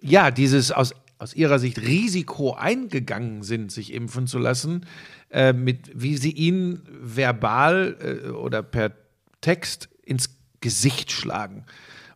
ja 0.00 0.30
dieses 0.30 0.70
aus, 0.70 0.94
aus 1.18 1.34
ihrer 1.34 1.58
Sicht 1.58 1.80
Risiko 1.80 2.54
eingegangen 2.54 3.42
sind, 3.42 3.72
sich 3.72 3.92
impfen 3.92 4.26
zu 4.26 4.38
lassen, 4.38 4.86
äh, 5.30 5.52
mit 5.52 5.90
wie 5.94 6.16
sie 6.16 6.32
ihnen 6.32 6.82
verbal 7.00 7.96
äh, 8.00 8.28
oder 8.28 8.62
per 8.62 8.92
Text 9.40 9.88
ins 10.04 10.30
Gesicht 10.60 11.10
schlagen 11.10 11.64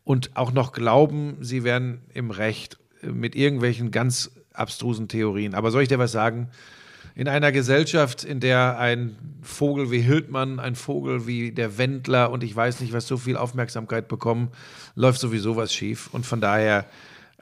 und 0.07 0.37
auch 0.37 0.53
noch 0.53 0.71
glauben, 0.71 1.37
sie 1.41 1.65
wären 1.65 2.01
im 2.15 2.31
Recht 2.31 2.79
äh, 3.03 3.09
mit 3.09 3.35
irgendwelchen 3.35 3.91
ganz 3.91 4.31
abstrusen 4.53 5.09
Theorien. 5.09 5.53
Aber 5.53 5.73
soll 5.73 5.83
ich 5.83 5.89
dir 5.89 5.99
was 5.99 6.13
sagen? 6.13 6.49
In 7.17 7.27
einer 7.27 7.51
Gesellschaft, 7.51 8.23
in 8.23 8.39
der 8.39 8.79
ein 8.79 9.17
Vogel 9.43 9.91
wie 9.91 10.01
Hildmann, 10.01 10.61
ein 10.61 10.77
Vogel 10.77 11.27
wie 11.27 11.51
der 11.51 11.77
Wendler 11.77 12.31
und 12.31 12.45
ich 12.45 12.55
weiß 12.55 12.81
nicht, 12.81 12.93
was 12.93 13.09
so 13.09 13.17
viel 13.17 13.37
Aufmerksamkeit 13.37 14.07
bekommen, 14.07 14.53
läuft 14.95 15.19
sowieso 15.19 15.57
was 15.57 15.75
schief. 15.75 16.09
Und 16.13 16.25
von 16.25 16.41
daher, 16.41 16.85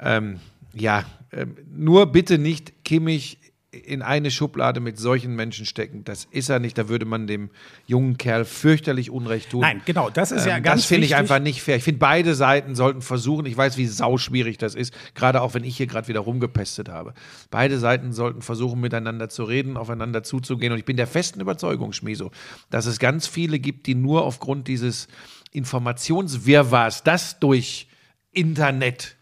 ähm, 0.00 0.40
ja, 0.72 1.04
ähm, 1.32 1.56
nur 1.70 2.06
bitte 2.06 2.38
nicht 2.38 2.84
Kimmich 2.84 3.38
in 3.84 4.02
eine 4.02 4.30
Schublade 4.30 4.80
mit 4.80 4.98
solchen 4.98 5.34
Menschen 5.34 5.66
stecken. 5.66 6.04
Das 6.04 6.26
ist 6.30 6.48
er 6.48 6.58
nicht. 6.58 6.78
Da 6.78 6.88
würde 6.88 7.04
man 7.04 7.26
dem 7.26 7.50
jungen 7.86 8.16
Kerl 8.16 8.44
fürchterlich 8.44 9.10
Unrecht 9.10 9.50
tun. 9.50 9.62
Nein, 9.62 9.82
genau, 9.84 10.10
das 10.10 10.32
ist 10.32 10.46
ja 10.46 10.56
Ähm, 10.56 10.62
ganz 10.62 10.82
Das 10.82 10.88
finde 10.88 11.06
ich 11.06 11.14
einfach 11.16 11.40
nicht 11.40 11.62
fair. 11.62 11.76
Ich 11.76 11.84
finde, 11.84 11.98
beide 11.98 12.34
Seiten 12.34 12.74
sollten 12.74 13.02
versuchen, 13.02 13.46
ich 13.46 13.56
weiß, 13.56 13.76
wie 13.76 13.86
sauschwierig 13.86 14.58
das 14.58 14.74
ist, 14.74 14.94
gerade 15.14 15.40
auch 15.42 15.54
wenn 15.54 15.64
ich 15.64 15.76
hier 15.76 15.86
gerade 15.86 16.08
wieder 16.08 16.20
rumgepestet 16.20 16.88
habe. 16.88 17.14
Beide 17.50 17.78
Seiten 17.78 18.12
sollten 18.12 18.42
versuchen, 18.42 18.80
miteinander 18.80 19.28
zu 19.28 19.44
reden, 19.44 19.76
aufeinander 19.76 20.22
zuzugehen. 20.22 20.72
Und 20.72 20.78
ich 20.78 20.84
bin 20.84 20.96
der 20.96 21.06
festen 21.06 21.40
Überzeugung, 21.40 21.92
Schmieso, 21.92 22.30
dass 22.70 22.86
es 22.86 22.98
ganz 22.98 23.26
viele 23.26 23.58
gibt, 23.58 23.86
die 23.86 23.94
nur 23.94 24.24
aufgrund 24.24 24.68
dieses 24.68 25.08
Informationswirrwarrs, 25.52 27.04
das 27.04 27.38
durch 27.38 27.88
Internet 28.32 29.16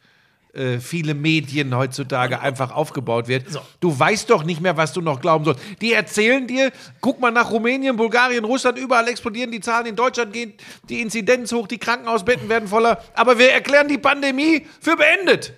äh, 0.55 0.79
viele 0.81 1.15
Medien 1.15 1.75
heutzutage 1.75 2.41
einfach 2.41 2.71
aufgebaut 2.73 3.27
wird. 3.27 3.47
Du 3.81 3.99
weißt 3.99 4.29
doch 4.29 4.45
nicht 4.45 4.61
mehr, 4.61 4.77
was 4.77 4.93
du 4.93 5.01
noch 5.01 5.21
glauben 5.21 5.45
sollst. 5.47 5.63
Die 5.81 5.93
erzählen 5.95 6.47
dir, 6.47 6.71
guck 7.01 7.21
mal 7.21 7.31
nach 7.31 7.51
Rumänien, 7.51 7.97
Bulgarien, 7.97 8.45
Russland, 8.45 8.79
überall 8.79 9.09
explodieren 9.09 9.51
die 9.51 9.61
Zahlen. 9.61 9.87
In 9.87 9.97
Deutschland 9.97 10.33
gehen 10.33 10.53
die 10.89 11.01
Inzidenz 11.01 11.53
hoch, 11.53 11.67
die 11.67 11.79
Krankenhausbetten 11.79 12.49
werden 12.51 12.69
voller. 12.69 13.03
Aber 13.15 13.39
wir 13.39 13.51
erklären 13.51 13.89
die 13.89 13.97
Pandemie 13.99 14.67
für 14.81 14.97
beendet. 14.97 15.55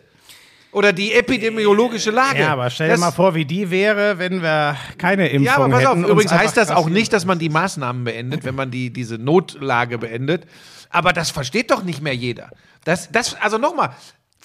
Oder 0.70 0.92
die 0.92 1.12
epidemiologische 1.12 2.10
Lage. 2.10 2.40
Ja, 2.40 2.52
aber 2.52 2.68
stell 2.68 2.88
dir 2.88 2.92
Das- 2.94 3.00
mal 3.00 3.12
vor, 3.12 3.34
wie 3.36 3.44
die 3.44 3.70
wäre, 3.70 4.18
wenn 4.18 4.42
wir 4.42 4.76
keine 4.98 5.28
Impfung 5.28 5.44
ja, 5.46 5.56
aber 5.56 5.68
pass 5.68 5.86
auf, 5.86 5.96
hätten. 5.98 6.08
übrigens 6.08 6.32
heißt 6.32 6.56
das 6.56 6.70
auch 6.72 6.88
nicht, 6.88 7.12
dass 7.12 7.24
man 7.24 7.38
die 7.38 7.48
Maßnahmen 7.48 8.02
beendet, 8.04 8.44
wenn 8.44 8.56
man 8.56 8.70
die, 8.72 8.92
diese 8.92 9.16
Notlage 9.18 9.98
beendet. 9.98 10.46
Aber 10.90 11.12
das 11.12 11.30
versteht 11.30 11.70
doch 11.70 11.84
nicht 11.84 12.02
mehr 12.02 12.14
jeder. 12.14 12.50
Das, 12.84 13.10
das, 13.12 13.36
also 13.40 13.56
nochmal, 13.58 13.90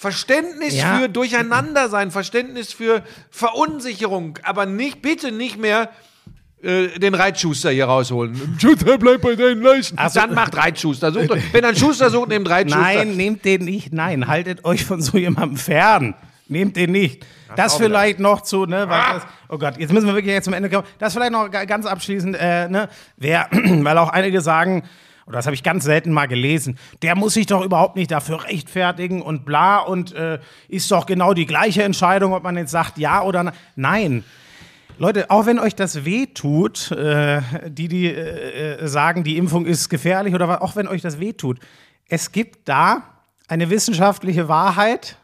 Verständnis 0.00 0.78
Ja. 0.78 0.96
für 0.98 1.10
Durcheinandersein, 1.10 2.10
Verständnis 2.10 2.72
für 2.72 3.02
Verunsicherung, 3.30 4.38
aber 4.44 4.64
nicht, 4.64 5.02
bitte 5.02 5.30
nicht 5.30 5.58
mehr 5.58 5.90
äh, 6.62 6.88
den 6.98 7.14
Reitschuster 7.14 7.70
hier 7.70 7.84
rausholen. 7.84 8.56
Schuster, 8.58 8.96
bleib 8.96 9.20
bei 9.20 9.34
deinen 9.36 9.60
Leisten. 9.60 9.96
Ach 10.00 10.08
so. 10.08 10.20
Dann 10.20 10.32
macht 10.32 10.56
Reitschuster. 10.56 11.12
Sucht 11.12 11.28
wenn 11.52 11.64
ein 11.66 11.76
Schuster 11.76 12.08
sucht, 12.08 12.30
nehmt 12.30 12.48
Reitschuster. 12.48 12.80
Nein, 12.80 13.14
nehmt 13.14 13.44
den 13.44 13.66
nicht. 13.66 13.92
Nein, 13.92 14.26
haltet 14.26 14.64
euch 14.64 14.86
von 14.86 15.02
so 15.02 15.18
jemandem 15.18 15.58
fern. 15.58 16.14
Nehmt 16.48 16.76
den 16.76 16.92
nicht. 16.92 17.26
Das 17.54 17.74
wieder. 17.78 17.90
vielleicht 17.90 18.20
noch 18.20 18.40
zu, 18.40 18.64
ne, 18.64 18.88
was 18.88 19.06
das, 19.12 19.22
oh 19.50 19.58
Gott, 19.58 19.76
jetzt 19.76 19.92
müssen 19.92 20.06
wir 20.06 20.14
wirklich 20.14 20.32
jetzt 20.32 20.44
zum 20.46 20.54
Ende 20.54 20.70
kommen. 20.70 20.86
Das 20.98 21.12
vielleicht 21.12 21.32
noch 21.32 21.50
ga- 21.50 21.66
ganz 21.66 21.84
abschließend, 21.84 22.36
äh, 22.40 22.68
ne, 22.70 22.88
wer, 23.18 23.48
weil 23.52 23.98
auch 23.98 24.08
einige 24.08 24.40
sagen, 24.40 24.82
oder 25.30 25.38
das 25.38 25.46
habe 25.46 25.54
ich 25.54 25.62
ganz 25.62 25.84
selten 25.84 26.12
mal 26.12 26.26
gelesen, 26.26 26.78
der 27.02 27.16
muss 27.16 27.34
sich 27.34 27.46
doch 27.46 27.64
überhaupt 27.64 27.96
nicht 27.96 28.10
dafür 28.10 28.44
rechtfertigen 28.44 29.22
und 29.22 29.44
bla 29.44 29.78
und 29.78 30.12
äh, 30.12 30.40
ist 30.68 30.90
doch 30.90 31.06
genau 31.06 31.32
die 31.32 31.46
gleiche 31.46 31.82
Entscheidung, 31.82 32.34
ob 32.34 32.42
man 32.42 32.56
jetzt 32.56 32.70
sagt 32.70 32.98
ja 32.98 33.22
oder 33.22 33.44
nein. 33.44 33.54
Nein. 33.76 34.24
Leute, 35.00 35.30
auch 35.30 35.46
wenn 35.46 35.58
euch 35.58 35.74
das 35.74 36.04
weh 36.04 36.26
tut, 36.26 36.90
äh, 36.90 37.40
die, 37.66 37.88
die 37.88 38.06
äh, 38.06 38.82
äh, 38.82 38.86
sagen, 38.86 39.24
die 39.24 39.38
Impfung 39.38 39.64
ist 39.64 39.88
gefährlich 39.88 40.34
oder 40.34 40.62
auch 40.62 40.76
wenn 40.76 40.86
euch 40.86 41.00
das 41.00 41.18
weh 41.18 41.32
tut, 41.32 41.58
es 42.06 42.32
gibt 42.32 42.68
da 42.68 43.04
eine 43.48 43.70
wissenschaftliche 43.70 44.48
Wahrheit 44.48 45.16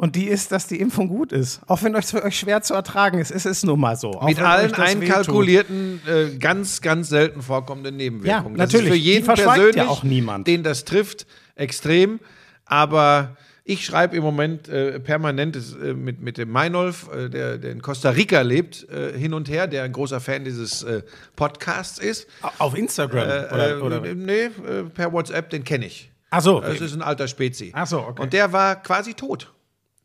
und 0.00 0.16
die 0.16 0.28
ist, 0.28 0.50
dass 0.50 0.66
die 0.66 0.80
Impfung 0.80 1.08
gut 1.08 1.30
ist. 1.30 1.60
Auch 1.66 1.82
wenn 1.82 1.94
es 1.94 2.10
für 2.12 2.24
euch 2.24 2.38
schwer 2.38 2.62
zu 2.62 2.72
ertragen 2.72 3.18
ist, 3.18 3.30
ist 3.30 3.44
es 3.44 3.62
nun 3.64 3.78
mal 3.78 3.96
so. 3.96 4.12
Auch 4.12 4.26
Mit 4.26 4.40
allen 4.40 4.70
das 4.70 4.78
einkalkulierten, 4.78 6.00
äh, 6.06 6.36
ganz, 6.38 6.80
ganz 6.80 7.10
selten 7.10 7.42
vorkommenden 7.42 7.96
Nebenwirkungen. 7.98 8.56
Ja, 8.56 8.64
Das 8.64 8.72
natürlich. 8.72 8.86
ist 8.86 8.92
für 8.92 8.98
jeden 8.98 9.24
verschweigt 9.26 9.48
ja 9.48 9.54
persönlich, 9.62 9.88
auch 9.90 10.02
niemand. 10.02 10.46
den 10.46 10.62
das 10.62 10.86
trifft, 10.86 11.26
extrem. 11.54 12.18
Aber 12.64 13.36
ich 13.64 13.84
schreibe 13.84 14.16
im 14.16 14.22
Moment 14.22 14.68
äh, 14.70 15.00
permanent 15.00 15.54
äh, 15.56 15.92
mit, 15.92 16.22
mit 16.22 16.38
dem 16.38 16.50
Meinolf, 16.50 17.10
äh, 17.14 17.28
der, 17.28 17.58
der 17.58 17.70
in 17.70 17.82
Costa 17.82 18.08
Rica 18.08 18.40
lebt, 18.40 18.88
äh, 18.88 19.12
hin 19.18 19.34
und 19.34 19.50
her, 19.50 19.66
der 19.66 19.82
ein 19.82 19.92
großer 19.92 20.20
Fan 20.20 20.46
dieses 20.46 20.82
äh, 20.82 21.02
Podcasts 21.36 21.98
ist. 21.98 22.26
Auf 22.58 22.74
Instagram 22.74 23.28
Äh, 23.28 23.52
oder, 23.52 23.82
oder 23.82 24.00
nee, 24.14 24.48
per 24.94 25.12
WhatsApp, 25.12 25.50
den 25.50 25.62
kenne 25.62 25.84
ich. 25.84 26.10
Ach 26.30 26.40
so, 26.40 26.58
Das 26.62 26.80
ist 26.80 26.94
ein 26.94 27.02
alter 27.02 27.28
Spezi. 27.28 27.72
Ach 27.74 27.86
so, 27.86 27.98
okay. 28.00 28.22
Und 28.22 28.32
der 28.32 28.50
war 28.50 28.76
quasi 28.82 29.12
tot. 29.12 29.52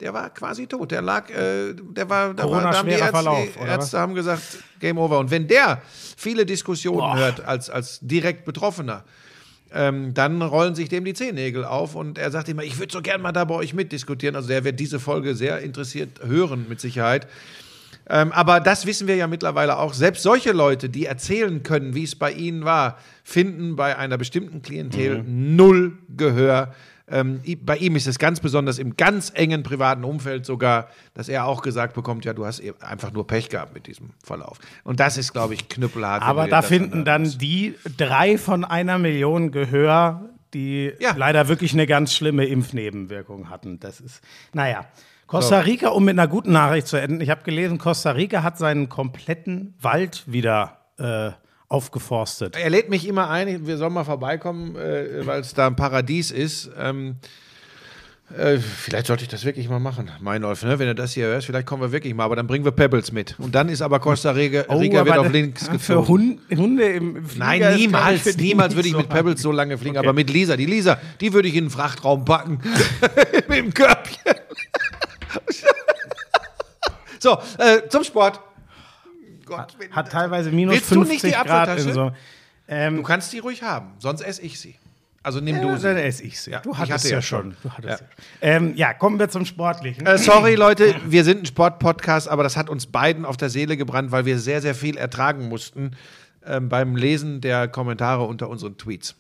Der 0.02 0.14
war 0.14 0.30
quasi 0.30 0.68
tot. 0.68 0.92
Der 0.92 1.02
lag, 1.02 1.30
äh, 1.30 1.74
der 1.74 2.10
war, 2.10 2.34
da, 2.34 2.50
war, 2.50 2.62
da 2.62 2.78
haben 2.78 2.90
die 2.90 2.96
Ärzte, 2.96 3.12
Verlauf, 3.12 3.48
die 3.54 3.68
Ärzte 3.68 4.00
haben 4.00 4.14
gesagt, 4.14 4.44
Game 4.80 4.98
Over. 4.98 5.20
Und 5.20 5.32
wenn 5.32 5.48
der 5.48 5.82
viele 6.18 6.46
Diskussionen 6.46 7.00
Boah. 7.00 7.18
hört 7.18 7.46
als, 7.46 7.70
als 7.70 8.00
direkt 8.02 8.44
Betroffener, 8.44 9.06
ähm, 9.74 10.14
dann 10.14 10.42
rollen 10.42 10.76
sich 10.76 10.90
dem 10.90 11.06
die 11.06 11.14
Zehennägel 11.14 11.64
auf 11.64 11.96
und 11.96 12.18
er 12.18 12.30
sagt 12.32 12.50
immer, 12.50 12.64
ich 12.64 12.78
würde 12.78 12.92
so 12.92 13.02
gern 13.02 13.22
mal 13.22 13.32
da 13.32 13.46
bei 13.46 13.56
euch 13.56 13.74
mitdiskutieren. 13.74 14.36
Also 14.36 14.50
der 14.50 14.64
wird 14.64 14.80
diese 14.80 15.00
Folge 15.00 15.34
sehr 15.34 15.60
interessiert 15.60 16.22
hören, 16.24 16.66
mit 16.68 16.82
Sicherheit. 16.82 17.28
Ähm, 18.08 18.32
aber 18.32 18.60
das 18.60 18.86
wissen 18.86 19.08
wir 19.08 19.16
ja 19.16 19.28
mittlerweile 19.28 19.78
auch. 19.78 19.94
Selbst 19.94 20.24
solche 20.24 20.52
Leute, 20.52 20.90
die 20.90 21.06
erzählen 21.06 21.64
können, 21.64 21.96
wie 21.96 22.04
es 22.04 22.16
bei 22.16 22.32
ihnen 22.32 22.64
war, 22.64 22.98
finden 23.24 23.76
bei 23.76 23.98
einer 23.98 24.18
bestimmten 24.18 24.62
Klientel 24.62 25.24
null 25.26 25.98
Gehör. 26.16 26.74
Ähm, 27.08 27.42
bei 27.64 27.78
ihm 27.78 27.96
ist 27.96 28.08
es 28.08 28.18
ganz 28.18 28.40
besonders 28.40 28.80
im 28.80 28.98
ganz 28.98 29.32
engen 29.36 29.62
privaten 29.62 30.04
Umfeld 30.04 30.46
sogar, 30.46 30.90
dass 31.14 31.30
er 31.30 31.46
auch 31.46 31.62
gesagt 31.62 31.94
bekommt, 31.94 32.26
ja, 32.26 32.34
du 32.34 32.46
hast 32.46 32.60
eben 32.60 32.82
einfach 32.82 33.12
nur 33.12 33.28
Pech 33.28 33.50
gehabt 33.50 33.74
mit 33.76 33.86
diesem 33.86 34.10
Verlauf. 34.24 34.58
Und 34.84 35.00
das 35.00 35.18
ist, 35.18 35.32
glaube 35.32 35.54
ich, 35.54 35.70
knüppelhart. 35.70 36.24
Aber 36.24 36.48
da 36.48 36.62
finden 36.64 37.06
dann 37.06 37.22
anhörst. 37.22 37.42
die 37.42 37.76
drei 37.98 38.38
von 38.40 38.66
einer 38.66 38.98
Million 38.98 39.52
Gehör, 39.52 40.30
die 40.56 40.94
Ja. 41.00 41.14
leider 41.16 41.48
wirklich 41.48 41.74
eine 41.74 41.86
ganz 41.86 42.14
schlimme 42.14 42.46
Impfnebenwirkung 42.46 43.50
hatten. 43.50 43.80
Das 43.80 44.00
ist, 44.00 44.22
naja. 44.54 44.86
Costa 45.28 45.60
Rica, 45.62 45.90
um 45.90 46.06
mit 46.06 46.14
einer 46.20 46.28
guten 46.28 46.52
Nachricht 46.52 46.86
zu 46.88 46.98
enden. 46.98 47.20
Ich 47.20 47.32
habe 47.32 47.42
gelesen, 47.44 47.80
Costa 47.80 48.12
Rica 48.12 48.44
hat 48.44 48.60
seinen 48.60 48.90
kompletten 48.90 49.74
Wald 49.82 50.24
wieder 50.28 50.78
äh, 51.00 51.32
aufgeforstet. 51.68 52.56
Er 52.56 52.70
lädt 52.70 52.90
mich 52.90 53.08
immer 53.08 53.30
ein, 53.30 53.68
wir 53.68 53.78
sollen 53.78 53.94
mal 53.94 54.04
vorbeikommen, 54.04 54.76
äh, 54.76 55.26
weil 55.26 55.42
es 55.42 55.54
da 55.54 55.68
ein 55.68 55.76
Paradies 55.76 56.32
ist. 56.32 56.70
Ähm, 56.78 57.18
äh, 58.36 58.58
vielleicht 58.58 59.06
sollte 59.06 59.22
ich 59.24 59.30
das 59.30 59.46
wirklich 59.46 59.70
mal 59.70 59.80
machen, 59.80 60.10
Meinolf, 60.20 60.64
ne? 60.64 60.80
wenn 60.80 60.88
du 60.88 60.96
das 60.96 61.14
hier 61.14 61.28
hörst, 61.28 61.46
vielleicht 61.46 61.68
kommen 61.68 61.84
wir 61.84 61.92
wirklich 61.92 62.16
mal, 62.16 62.24
aber 62.24 62.36
dann 62.36 62.48
bringen 62.48 62.66
wir 62.66 62.72
Pebbles 62.72 63.12
mit. 63.12 63.36
Und 63.40 63.54
dann 63.54 63.70
ist 63.70 63.84
aber 63.84 64.00
Costa 64.00 64.32
Rica, 64.32 64.62
Rica 64.62 65.06
wird 65.06 65.10
aber 65.14 65.20
auf 65.22 65.28
da- 65.28 65.32
links 65.32 65.68
für 65.68 65.72
gezogen. 65.74 66.08
Hund, 66.08 66.40
Hunde 66.58 66.84
im 66.86 67.24
Flieger 67.24 67.46
Nein, 67.46 67.76
niemals, 67.76 68.22
für 68.22 68.32
niemals 68.32 68.76
würde 68.76 68.88
ich 68.88 68.98
mit 68.98 69.10
Pebbles 69.10 69.44
so 69.44 69.52
lange 69.52 69.78
fliegen, 69.78 69.98
aber 69.98 70.12
mit 70.12 70.32
Lisa, 70.32 70.58
die 70.58 70.66
Lisa, 70.66 70.98
die 71.22 71.34
würde 71.34 71.48
ich 71.50 71.56
in 71.56 71.66
den 71.66 71.70
Frachtraum 71.70 72.26
packen. 72.26 72.60
mit 73.48 73.58
dem 73.58 73.72
Körbchen. 73.72 74.18
so, 77.20 77.38
äh, 77.60 77.88
zum 77.90 78.04
Sport. 78.04 78.40
Gott, 79.46 79.76
wenn- 79.80 79.92
Hat 79.92 80.12
teilweise 80.12 80.52
minus 80.52 80.76
Willst 80.76 80.92
du 80.92 81.00
nicht 81.04 81.22
50 81.22 81.34
die 81.42 81.48
Grad. 81.48 81.80
In 81.80 81.94
so. 81.94 82.10
Du 82.10 82.16
Ähm, 82.68 83.04
kannst 83.04 83.32
die 83.34 83.40
ruhig 83.40 83.62
haben, 83.64 83.94
sonst 84.00 84.22
esse 84.22 84.42
ich 84.42 84.60
sie. 84.60 84.76
Also 85.22 85.40
nimm 85.40 85.56
ja, 85.56 85.62
du 85.64 85.68
dann 85.70 85.80
sie. 85.80 86.02
esse 86.04 86.24
ich 86.24 86.40
sie. 86.40 86.52
Ja, 86.52 86.60
du 86.60 86.78
hattest 86.78 86.94
hatte 86.94 87.10
ja 87.10 87.16
ja 87.16 87.22
schon. 87.22 87.56
Du 87.64 87.70
hattest 87.72 88.02
Ja. 88.02 88.08
Ähm, 88.42 88.74
ja, 88.76 88.94
kommen 88.94 89.18
wir 89.20 89.28
zum 89.30 89.46
Sportlichen. 89.46 90.06
Äh, 90.06 90.18
sorry, 90.20 90.54
Leute, 90.56 90.96
wir 91.08 91.24
sind 91.24 91.42
ein 91.44 91.46
Sportpodcast, 91.48 92.28
aber 92.30 92.44
das 92.44 92.58
hat 92.58 92.70
uns 92.70 92.86
beiden 92.88 93.26
auf 93.26 93.36
der 93.38 93.50
Seele 93.50 93.76
gebrannt, 93.78 94.12
weil 94.12 94.26
wir 94.26 94.38
sehr, 94.40 94.62
sehr 94.62 94.76
viel 94.76 94.98
ertragen 94.98 95.48
mussten 95.50 95.92
ähm, 96.46 96.70
beim 96.70 96.96
Lesen 96.96 97.42
der 97.42 97.68
Kommentare 97.68 98.24
unter 98.24 98.50
unseren 98.50 98.78
Tweets. 98.78 99.16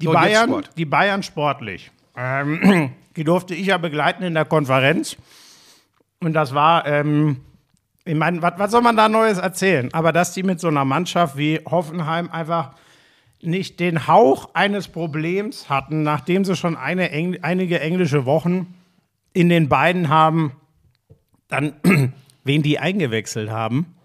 Die 0.00 0.06
So, 0.06 0.12
Bayern, 0.12 0.64
die 0.76 0.84
Bayern 0.86 1.22
sportlich. 1.22 1.90
Ähm, 2.16 2.92
die 3.16 3.24
durfte 3.24 3.54
ich 3.54 3.66
ja 3.66 3.78
begleiten 3.78 4.22
in 4.22 4.34
der 4.34 4.44
Konferenz. 4.46 5.16
Und 6.20 6.32
das 6.32 6.54
war, 6.54 6.86
ähm, 6.86 7.40
ich 8.06 8.14
meine, 8.14 8.40
was, 8.40 8.54
was 8.56 8.70
soll 8.70 8.82
man 8.82 8.96
da 8.96 9.08
Neues 9.08 9.38
erzählen? 9.38 9.92
Aber 9.92 10.12
dass 10.12 10.32
die 10.32 10.44
mit 10.44 10.60
so 10.60 10.68
einer 10.68 10.84
Mannschaft 10.84 11.36
wie 11.36 11.60
Hoffenheim 11.68 12.30
einfach 12.30 12.70
nicht 13.42 13.80
den 13.80 14.06
Hauch 14.06 14.50
eines 14.54 14.88
Problems 14.88 15.68
hatten, 15.68 16.02
nachdem 16.02 16.44
sie 16.44 16.56
schon 16.56 16.76
eine, 16.76 17.10
Engl 17.10 17.40
einige 17.42 17.80
englische 17.80 18.24
Wochen 18.24 18.74
in 19.32 19.48
den 19.48 19.68
beiden 19.68 20.08
haben, 20.08 20.52
dann 21.48 21.74
wen 22.44 22.62
die 22.62 22.78
eingewechselt 22.78 23.50
haben. 23.50 23.96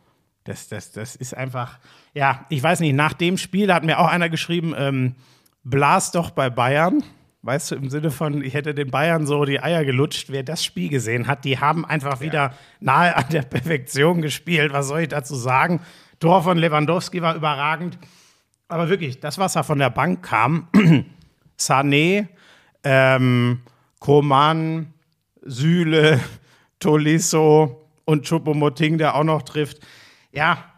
Das, 0.43 0.67
das, 0.67 0.91
das 0.91 1.15
ist 1.15 1.37
einfach, 1.37 1.77
ja, 2.15 2.45
ich 2.49 2.61
weiß 2.61 2.79
nicht, 2.79 2.95
nach 2.95 3.13
dem 3.13 3.37
Spiel 3.37 3.71
hat 3.71 3.83
mir 3.83 3.99
auch 3.99 4.07
einer 4.07 4.29
geschrieben, 4.29 4.73
ähm, 4.75 5.15
blas 5.63 6.11
doch 6.11 6.31
bei 6.31 6.49
Bayern. 6.49 7.03
Weißt 7.43 7.71
du, 7.71 7.75
im 7.75 7.89
Sinne 7.89 8.11
von, 8.11 8.43
ich 8.43 8.53
hätte 8.53 8.75
den 8.75 8.91
Bayern 8.91 9.25
so 9.25 9.45
die 9.45 9.61
Eier 9.61 9.83
gelutscht. 9.83 10.29
Wer 10.29 10.43
das 10.43 10.63
Spiel 10.63 10.89
gesehen 10.89 11.25
hat, 11.25 11.43
die 11.43 11.57
haben 11.57 11.85
einfach 11.85 12.21
wieder 12.21 12.53
nahe 12.79 13.15
an 13.15 13.25
der 13.31 13.41
Perfektion 13.41 14.21
gespielt. 14.21 14.73
Was 14.73 14.87
soll 14.87 15.01
ich 15.01 15.07
dazu 15.07 15.35
sagen? 15.35 15.81
Tor 16.19 16.43
von 16.43 16.59
Lewandowski 16.59 17.21
war 17.23 17.35
überragend. 17.35 17.97
Aber 18.67 18.89
wirklich, 18.89 19.19
das, 19.19 19.39
was 19.39 19.53
da 19.53 19.63
von 19.63 19.79
der 19.79 19.89
Bank 19.89 20.21
kam, 20.23 20.67
Sané, 21.59 22.27
ähm, 22.83 23.61
Koman, 23.99 24.93
Süle, 25.41 26.19
Tolisso 26.79 27.89
und 28.05 28.27
Choupo-Moting, 28.27 28.99
der 28.99 29.15
auch 29.15 29.23
noch 29.23 29.41
trifft. 29.41 29.79
Ja, 30.31 30.70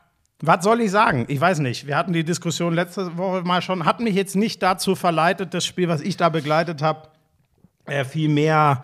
was 0.45 0.61
soll 0.63 0.81
ich 0.81 0.91
sagen? 0.91 1.23
Ich 1.29 1.39
weiß 1.39 1.59
nicht. 1.59 1.87
Wir 1.87 1.95
hatten 1.95 2.11
die 2.11 2.25
Diskussion 2.25 2.73
letzte 2.73 3.17
Woche 3.17 3.43
mal 3.43 3.61
schon, 3.61 3.85
hat 3.85 4.01
mich 4.01 4.13
jetzt 4.13 4.35
nicht 4.35 4.61
dazu 4.61 4.93
verleitet, 4.93 5.53
das 5.53 5.65
Spiel, 5.65 5.87
was 5.87 6.01
ich 6.01 6.17
da 6.17 6.27
begleitet 6.27 6.81
habe, 6.81 7.07
äh, 7.85 8.03
viel 8.03 8.27
mehr, 8.27 8.83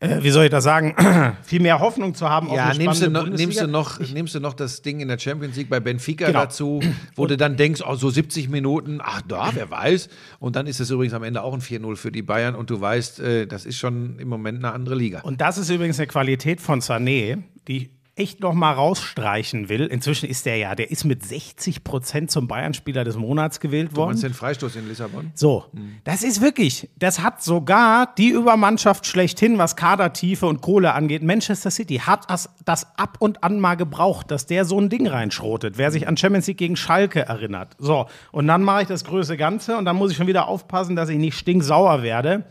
äh, 0.00 0.20
wie 0.22 0.30
soll 0.30 0.46
ich 0.46 0.50
das 0.50 0.64
sagen, 0.64 0.96
viel 1.44 1.60
mehr 1.60 1.78
Hoffnung 1.78 2.16
zu 2.16 2.28
haben 2.28 2.48
Ja, 2.48 2.64
auf 2.64 2.70
eine 2.70 2.78
nimmst 2.78 3.02
du, 3.02 3.10
noch, 3.10 3.24
nimmst, 3.28 3.60
du 3.60 3.68
noch, 3.68 4.00
nimmst 4.00 4.34
du 4.34 4.40
noch 4.40 4.54
das 4.54 4.82
Ding 4.82 4.98
in 4.98 5.06
der 5.06 5.18
Champions 5.20 5.54
League 5.56 5.70
bei 5.70 5.78
Benfica 5.78 6.26
Genau. 6.26 6.40
dazu, 6.40 6.80
wo 7.14 7.26
du 7.28 7.36
dann 7.36 7.56
denkst, 7.56 7.82
oh, 7.86 7.94
so 7.94 8.10
70 8.10 8.48
Minuten, 8.48 8.98
ach 9.00 9.22
da, 9.22 9.50
wer 9.54 9.70
weiß. 9.70 10.08
Und 10.40 10.56
dann 10.56 10.66
ist 10.66 10.80
es 10.80 10.90
übrigens 10.90 11.14
am 11.14 11.22
Ende 11.22 11.42
auch 11.42 11.54
ein 11.54 11.60
4-0 11.60 11.94
für 11.94 12.10
die 12.10 12.22
Bayern 12.22 12.56
und 12.56 12.68
du 12.70 12.80
weißt, 12.80 13.20
äh, 13.20 13.46
das 13.46 13.64
ist 13.64 13.76
schon 13.76 14.18
im 14.18 14.26
Moment 14.26 14.58
eine 14.58 14.72
andere 14.74 14.96
Liga. 14.96 15.20
Und 15.20 15.40
das 15.40 15.56
ist 15.56 15.70
übrigens 15.70 16.00
eine 16.00 16.08
Qualität 16.08 16.60
von 16.60 16.80
Sané, 16.80 17.44
die 17.68 17.76
ich 17.76 17.95
echt 18.16 18.40
noch 18.40 18.54
mal 18.54 18.72
rausstreichen 18.72 19.68
will. 19.68 19.84
Inzwischen 19.86 20.28
ist 20.28 20.46
der 20.46 20.56
ja, 20.56 20.74
der 20.74 20.90
ist 20.90 21.04
mit 21.04 21.24
60 21.24 21.84
Prozent 21.84 22.30
zum 22.30 22.48
Bayern-Spieler 22.48 23.04
des 23.04 23.16
Monats 23.16 23.60
gewählt 23.60 23.90
Du 23.92 23.96
worden. 23.96 24.08
meinst 24.10 24.22
den 24.24 24.32
Freistoß 24.32 24.74
in 24.76 24.88
Lissabon? 24.88 25.32
So, 25.34 25.66
das 26.04 26.22
ist 26.22 26.40
wirklich, 26.40 26.88
das 26.98 27.20
hat 27.20 27.42
sogar 27.42 28.14
die 28.16 28.30
Übermannschaft 28.30 29.06
schlechthin, 29.06 29.58
was 29.58 29.76
Kadertiefe 29.76 30.46
und 30.46 30.62
Kohle 30.62 30.94
angeht. 30.94 31.22
Manchester 31.22 31.70
City 31.70 31.98
hat 31.98 32.30
das, 32.30 32.48
das 32.64 32.86
ab 32.98 33.16
und 33.20 33.44
an 33.44 33.60
mal 33.60 33.74
gebraucht, 33.76 34.30
dass 34.30 34.46
der 34.46 34.64
so 34.64 34.80
ein 34.80 34.88
Ding 34.88 35.06
reinschrotet. 35.06 35.76
Wer 35.76 35.90
sich 35.90 36.08
an 36.08 36.16
Champions 36.16 36.46
League 36.46 36.56
gegen 36.58 36.76
Schalke 36.76 37.20
erinnert. 37.20 37.76
So, 37.78 38.06
und 38.32 38.46
dann 38.46 38.62
mache 38.62 38.82
ich 38.82 38.88
das 38.88 39.04
größte 39.04 39.36
Ganze 39.36 39.76
und 39.76 39.84
dann 39.84 39.96
muss 39.96 40.10
ich 40.10 40.16
schon 40.16 40.26
wieder 40.26 40.48
aufpassen, 40.48 40.96
dass 40.96 41.10
ich 41.10 41.18
nicht 41.18 41.36
stinksauer 41.36 42.02
werde. 42.02 42.46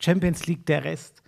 Champions 0.00 0.46
League 0.46 0.66
der 0.66 0.82
Rest. 0.84 1.22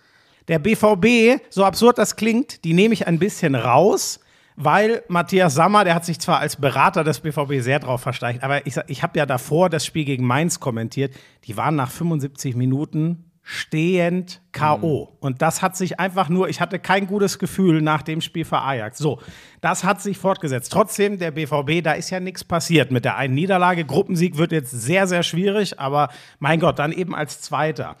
Der 0.51 0.59
BVB, 0.59 1.41
so 1.49 1.63
absurd 1.63 1.97
das 1.97 2.17
klingt, 2.17 2.65
die 2.65 2.73
nehme 2.73 2.93
ich 2.93 3.07
ein 3.07 3.19
bisschen 3.19 3.55
raus, 3.55 4.19
weil 4.57 5.01
Matthias 5.07 5.53
Sammer, 5.53 5.85
der 5.85 5.95
hat 5.95 6.03
sich 6.03 6.19
zwar 6.19 6.39
als 6.39 6.57
Berater 6.57 7.05
des 7.05 7.21
BVB 7.21 7.61
sehr 7.61 7.79
drauf 7.79 8.01
versteicht, 8.01 8.43
aber 8.43 8.67
ich, 8.67 8.75
ich 8.87 9.01
habe 9.01 9.17
ja 9.17 9.25
davor 9.25 9.69
das 9.69 9.85
Spiel 9.85 10.03
gegen 10.03 10.25
Mainz 10.27 10.59
kommentiert. 10.59 11.15
Die 11.45 11.55
waren 11.55 11.77
nach 11.77 11.89
75 11.89 12.57
Minuten 12.57 13.31
stehend 13.43 14.41
K.O. 14.51 15.15
Und 15.21 15.41
das 15.41 15.61
hat 15.61 15.77
sich 15.77 16.01
einfach 16.01 16.27
nur, 16.27 16.49
ich 16.49 16.59
hatte 16.59 16.79
kein 16.79 17.07
gutes 17.07 17.39
Gefühl 17.39 17.81
nach 17.81 18.01
dem 18.01 18.19
Spiel 18.19 18.43
für 18.43 18.59
Ajax. 18.59 18.97
So, 18.97 19.21
das 19.61 19.85
hat 19.85 20.01
sich 20.01 20.17
fortgesetzt. 20.17 20.69
Trotzdem, 20.73 21.17
der 21.17 21.31
BVB, 21.31 21.81
da 21.81 21.93
ist 21.93 22.09
ja 22.09 22.19
nichts 22.19 22.43
passiert 22.43 22.91
mit 22.91 23.05
der 23.05 23.15
einen 23.15 23.35
Niederlage. 23.35 23.85
Gruppensieg 23.85 24.35
wird 24.35 24.51
jetzt 24.51 24.71
sehr, 24.71 25.07
sehr 25.07 25.23
schwierig, 25.23 25.79
aber 25.79 26.09
mein 26.39 26.59
Gott, 26.59 26.77
dann 26.77 26.91
eben 26.91 27.15
als 27.15 27.39
Zweiter. 27.39 27.95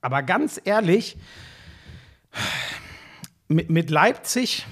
Aber 0.00 0.24
ganz 0.24 0.60
ehrlich, 0.64 1.16
mit, 3.48 3.70
mit 3.70 3.90
Leipzig, 3.90 4.66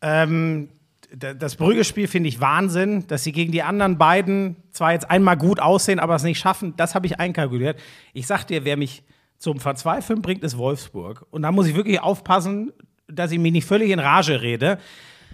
ähm, 0.00 0.68
das 1.16 1.56
Brüggespiel 1.56 2.08
finde 2.08 2.28
ich 2.28 2.40
Wahnsinn, 2.40 3.06
dass 3.06 3.22
sie 3.22 3.32
gegen 3.32 3.52
die 3.52 3.62
anderen 3.62 3.98
beiden 3.98 4.56
zwar 4.72 4.92
jetzt 4.92 5.10
einmal 5.10 5.36
gut 5.36 5.60
aussehen, 5.60 6.00
aber 6.00 6.16
es 6.16 6.24
nicht 6.24 6.38
schaffen, 6.38 6.74
das 6.76 6.94
habe 6.94 7.06
ich 7.06 7.20
einkalkuliert. 7.20 7.78
Ich 8.12 8.26
sag 8.26 8.44
dir, 8.44 8.64
wer 8.64 8.76
mich 8.76 9.04
zum 9.38 9.60
Verzweifeln 9.60 10.22
bringt, 10.22 10.42
ist 10.42 10.58
Wolfsburg. 10.58 11.24
Und 11.30 11.42
da 11.42 11.52
muss 11.52 11.66
ich 11.66 11.76
wirklich 11.76 12.00
aufpassen, 12.00 12.72
dass 13.06 13.30
ich 13.30 13.38
mich 13.38 13.52
nicht 13.52 13.66
völlig 13.66 13.90
in 13.90 13.98
Rage 13.98 14.42
rede. 14.42 14.78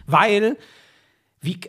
Weil, 0.07 0.59
wie, 1.41 1.61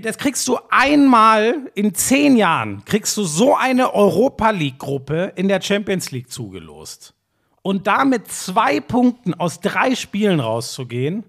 das 0.00 0.18
kriegst 0.18 0.46
du 0.46 0.58
einmal 0.70 1.70
in 1.74 1.94
zehn 1.94 2.36
Jahren, 2.36 2.84
kriegst 2.84 3.16
du 3.16 3.24
so 3.24 3.56
eine 3.56 3.94
Europa 3.94 4.50
League-Gruppe 4.50 5.32
in 5.34 5.48
der 5.48 5.60
Champions 5.60 6.10
League 6.10 6.30
zugelost. 6.30 7.14
Und 7.62 7.86
da 7.86 8.04
mit 8.04 8.28
zwei 8.30 8.80
Punkten 8.80 9.34
aus 9.34 9.60
drei 9.60 9.94
Spielen 9.94 10.40
rauszugehen, 10.40 11.24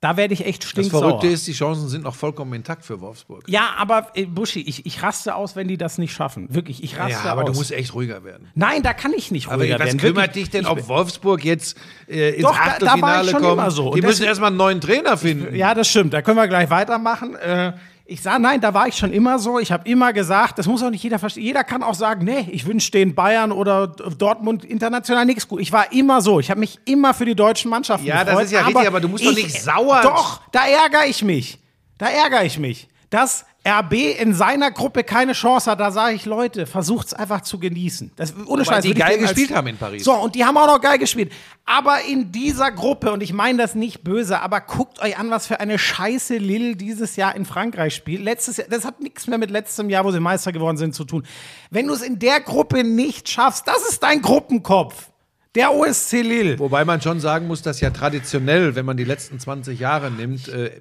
da 0.00 0.16
werde 0.16 0.34
ich 0.34 0.44
echt 0.44 0.64
Das 0.64 0.70
stinksauer. 0.70 1.00
Verrückte 1.00 1.28
ist, 1.28 1.46
die 1.46 1.52
Chancen 1.52 1.88
sind 1.88 2.02
noch 2.02 2.16
vollkommen 2.16 2.52
intakt 2.54 2.84
für 2.84 3.00
Wolfsburg. 3.00 3.44
Ja, 3.48 3.68
aber 3.78 4.08
äh, 4.14 4.26
Buschi, 4.26 4.60
ich, 4.60 4.84
ich 4.84 5.00
raste 5.04 5.36
aus, 5.36 5.54
wenn 5.54 5.68
die 5.68 5.76
das 5.76 5.96
nicht 5.98 6.12
schaffen. 6.12 6.52
Wirklich, 6.52 6.82
ich 6.82 6.98
raste 6.98 7.24
Ja, 7.24 7.30
aber 7.30 7.42
aus. 7.44 7.52
du 7.52 7.58
musst 7.58 7.70
echt 7.70 7.94
ruhiger 7.94 8.24
werden. 8.24 8.48
Nein, 8.56 8.82
da 8.82 8.94
kann 8.94 9.12
ich 9.16 9.30
nicht 9.30 9.46
Aber 9.46 9.58
ruhiger 9.62 9.78
was 9.78 9.86
werden. 9.86 10.00
kümmert 10.00 10.26
Wirklich, 10.34 10.44
dich 10.46 10.50
denn, 10.50 10.62
ich- 10.62 10.68
ob 10.68 10.88
Wolfsburg 10.88 11.44
jetzt 11.44 11.76
äh, 12.08 12.30
ins 12.30 12.42
Doch, 12.42 12.56
da- 12.56 12.56
da 12.56 12.64
war 12.64 12.68
ich 12.68 12.80
Achtelfinale 13.04 13.30
schon 13.30 13.40
kommt? 13.42 13.52
immer 13.52 13.70
so. 13.70 13.94
Die 13.94 14.02
müssen 14.02 14.24
erstmal 14.24 14.48
einen 14.48 14.56
neuen 14.56 14.80
Trainer 14.80 15.16
finden. 15.16 15.54
Ja, 15.54 15.72
das 15.72 15.86
stimmt. 15.86 16.12
Da 16.12 16.20
können 16.22 16.36
wir 16.38 16.48
gleich 16.48 16.68
weitermachen. 16.68 17.36
Äh, 17.36 17.74
ich 18.04 18.20
sage, 18.20 18.42
nein, 18.42 18.60
da 18.60 18.74
war 18.74 18.88
ich 18.88 18.96
schon 18.96 19.12
immer 19.12 19.38
so. 19.38 19.58
Ich 19.58 19.70
habe 19.72 19.88
immer 19.88 20.12
gesagt, 20.12 20.58
das 20.58 20.66
muss 20.66 20.82
auch 20.82 20.90
nicht 20.90 21.02
jeder 21.02 21.18
verstehen. 21.18 21.44
Jeder 21.44 21.64
kann 21.64 21.82
auch 21.82 21.94
sagen, 21.94 22.24
nee, 22.24 22.48
ich 22.50 22.66
wünsche 22.66 22.90
den 22.90 23.14
Bayern 23.14 23.52
oder 23.52 23.86
Dortmund 23.88 24.64
international 24.64 25.24
nichts 25.24 25.46
gut. 25.48 25.60
Ich 25.60 25.72
war 25.72 25.92
immer 25.92 26.20
so. 26.20 26.40
Ich 26.40 26.50
habe 26.50 26.60
mich 26.60 26.78
immer 26.84 27.14
für 27.14 27.24
die 27.24 27.34
deutschen 27.36 27.70
Mannschaften 27.70 28.06
Ja, 28.06 28.16
das 28.24 28.26
gefreut. 28.30 28.44
ist 28.44 28.52
ja 28.52 28.60
richtig, 28.66 28.86
aber 28.86 29.00
du 29.00 29.08
musst 29.08 29.24
doch 29.24 29.32
nicht 29.34 29.62
sauer- 29.62 30.02
Doch, 30.02 30.40
da 30.50 30.66
ärgere 30.66 31.06
ich 31.06 31.22
mich. 31.22 31.58
Da 31.98 32.06
ärgere 32.06 32.44
ich 32.44 32.58
mich. 32.58 32.88
Dass 33.12 33.44
RB 33.68 33.92
in 34.18 34.32
seiner 34.32 34.70
Gruppe 34.70 35.04
keine 35.04 35.34
Chance 35.34 35.70
hat, 35.70 35.78
da 35.80 35.90
sage 35.92 36.14
ich, 36.16 36.24
Leute, 36.24 36.64
versucht's 36.64 37.12
einfach 37.12 37.42
zu 37.42 37.58
genießen. 37.58 38.10
Das, 38.16 38.32
ohne 38.46 38.64
Scheiß, 38.64 38.82
die 38.82 38.94
geil 38.94 39.10
denen 39.16 39.26
als- 39.26 39.34
gespielt 39.34 39.54
haben 39.54 39.66
in 39.66 39.76
Paris. 39.76 40.02
So, 40.02 40.14
und 40.14 40.34
die 40.34 40.46
haben 40.46 40.56
auch 40.56 40.66
noch 40.66 40.80
geil 40.80 40.96
gespielt. 40.98 41.30
Aber 41.66 42.00
in 42.00 42.32
dieser 42.32 42.72
Gruppe, 42.72 43.12
und 43.12 43.22
ich 43.22 43.34
meine 43.34 43.58
das 43.58 43.74
nicht 43.74 44.02
böse, 44.02 44.40
aber 44.40 44.62
guckt 44.62 45.00
euch 45.02 45.18
an, 45.18 45.30
was 45.30 45.46
für 45.46 45.60
eine 45.60 45.78
Scheiße 45.78 46.38
Lille 46.38 46.74
dieses 46.74 47.16
Jahr 47.16 47.36
in 47.36 47.44
Frankreich 47.44 47.94
spielt. 47.94 48.22
Letztes 48.22 48.56
Jahr, 48.56 48.66
das 48.70 48.86
hat 48.86 49.00
nichts 49.00 49.26
mehr 49.26 49.36
mit 49.38 49.50
letztem 49.50 49.90
Jahr, 49.90 50.04
wo 50.06 50.10
sie 50.10 50.18
Meister 50.20 50.50
geworden 50.50 50.78
sind, 50.78 50.94
zu 50.94 51.04
tun. 51.04 51.24
Wenn 51.70 51.86
du 51.86 51.92
es 51.92 52.00
in 52.02 52.18
der 52.18 52.40
Gruppe 52.40 52.82
nicht 52.82 53.28
schaffst, 53.28 53.68
das 53.68 53.86
ist 53.88 54.02
dein 54.02 54.22
Gruppenkopf. 54.22 55.10
Der 55.54 55.74
OSC 55.74 56.22
Lille. 56.22 56.58
Wobei 56.58 56.82
man 56.86 57.02
schon 57.02 57.20
sagen 57.20 57.46
muss, 57.46 57.60
dass 57.60 57.78
ja 57.82 57.90
traditionell, 57.90 58.74
wenn 58.74 58.86
man 58.86 58.96
die 58.96 59.04
letzten 59.04 59.38
20 59.38 59.78
Jahre 59.78 60.10
nimmt, 60.10 60.48
äh, 60.48 60.80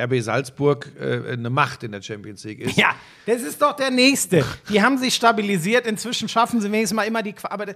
RB 0.00 0.20
Salzburg 0.22 0.92
äh, 1.00 1.32
eine 1.32 1.50
Macht 1.50 1.82
in 1.82 1.90
der 1.90 2.02
Champions 2.02 2.44
League 2.44 2.60
ist. 2.60 2.76
Ja, 2.76 2.90
das 3.26 3.42
ist 3.42 3.60
doch 3.60 3.74
der 3.74 3.90
nächste. 3.90 4.44
Die 4.68 4.80
haben 4.80 4.96
sich 4.98 5.16
stabilisiert. 5.16 5.88
Inzwischen 5.88 6.28
schaffen 6.28 6.60
sie 6.60 6.70
wenigstens 6.70 6.94
mal 6.94 7.02
immer 7.02 7.24
die. 7.24 7.32
Qua 7.32 7.50
aber 7.50 7.66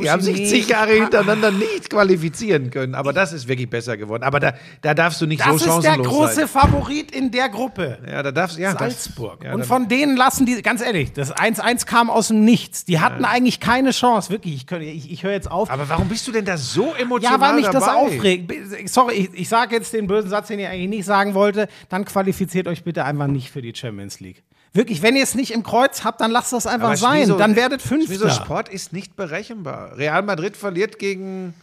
Die 0.00 0.10
haben 0.10 0.22
sich 0.22 0.48
zig 0.48 0.68
Jahre 0.68 0.92
hintereinander 0.92 1.50
nicht 1.50 1.90
qualifizieren 1.90 2.70
können. 2.70 2.94
Aber 2.94 3.12
das 3.12 3.34
ist 3.34 3.46
wirklich 3.46 3.68
besser 3.68 3.98
geworden. 3.98 4.22
Aber 4.22 4.40
da, 4.40 4.54
da 4.80 4.94
darfst 4.94 5.20
du 5.20 5.26
nicht 5.26 5.40
Das 5.40 5.48
so 5.48 5.54
ist 5.56 5.64
der 5.66 5.72
chancenlos 5.72 6.06
große 6.06 6.34
sein. 6.34 6.48
Favorit 6.48 7.10
in 7.10 7.30
der 7.30 7.50
Gruppe. 7.50 7.98
Ja, 8.10 8.22
da 8.22 8.32
darfst 8.32 8.56
ja, 8.58 8.72
das- 8.72 9.04
Salzburg. 9.04 9.44
Ja, 9.44 9.52
und 9.52 9.66
von 9.66 9.86
denen 9.86 10.16
lassen 10.16 10.46
die, 10.46 10.62
ganz 10.62 10.80
ehrlich, 10.80 11.12
das 11.12 11.30
1-1 11.30 11.84
kam 11.84 12.08
aus 12.08 12.28
dem 12.28 12.42
Nichts. 12.42 12.86
Die 12.86 13.00
hatten 13.00 13.26
eigentlich 13.26 13.60
keine 13.60 13.90
Chance. 13.90 14.30
Wirklich, 14.30 14.54
ich, 14.54 14.72
ich, 14.80 15.12
ich 15.12 15.22
höre 15.24 15.32
jetzt 15.32 15.50
auf. 15.50 15.73
Aber 15.74 15.88
warum 15.88 16.08
bist 16.08 16.26
du 16.26 16.32
denn 16.32 16.44
da 16.44 16.56
so 16.56 16.94
emotional 16.94 17.38
ja, 17.38 17.40
weil 17.40 17.54
mich 17.56 17.66
das 17.66 17.84
dabei? 17.84 17.98
aufregt. 17.98 18.52
Sorry, 18.88 19.14
ich, 19.14 19.40
ich 19.40 19.48
sage 19.48 19.76
jetzt 19.76 19.92
den 19.92 20.06
bösen 20.06 20.30
Satz, 20.30 20.48
den 20.48 20.58
ich 20.58 20.66
eigentlich 20.66 20.88
nicht 20.88 21.04
sagen 21.04 21.34
wollte. 21.34 21.68
Dann 21.88 22.04
qualifiziert 22.04 22.66
euch 22.68 22.82
bitte 22.84 23.04
einfach 23.04 23.26
nicht 23.26 23.50
für 23.50 23.60
die 23.60 23.74
Champions 23.74 24.20
League. 24.20 24.42
Wirklich, 24.72 25.02
wenn 25.02 25.14
ihr 25.14 25.22
es 25.22 25.34
nicht 25.34 25.52
im 25.52 25.62
Kreuz 25.62 26.02
habt, 26.04 26.20
dann 26.20 26.30
lasst 26.30 26.52
das 26.52 26.66
einfach 26.66 26.88
Aber 26.88 26.96
sein. 26.96 27.22
Schmieso- 27.26 27.36
dann 27.38 27.54
werdet 27.54 27.82
Schmieso, 27.82 28.06
Fünfter. 28.26 28.30
Sport 28.30 28.68
ist 28.68 28.92
nicht 28.92 29.14
berechenbar. 29.16 29.96
Real 29.96 30.22
Madrid 30.22 30.56
verliert 30.56 30.98
gegen 30.98 31.54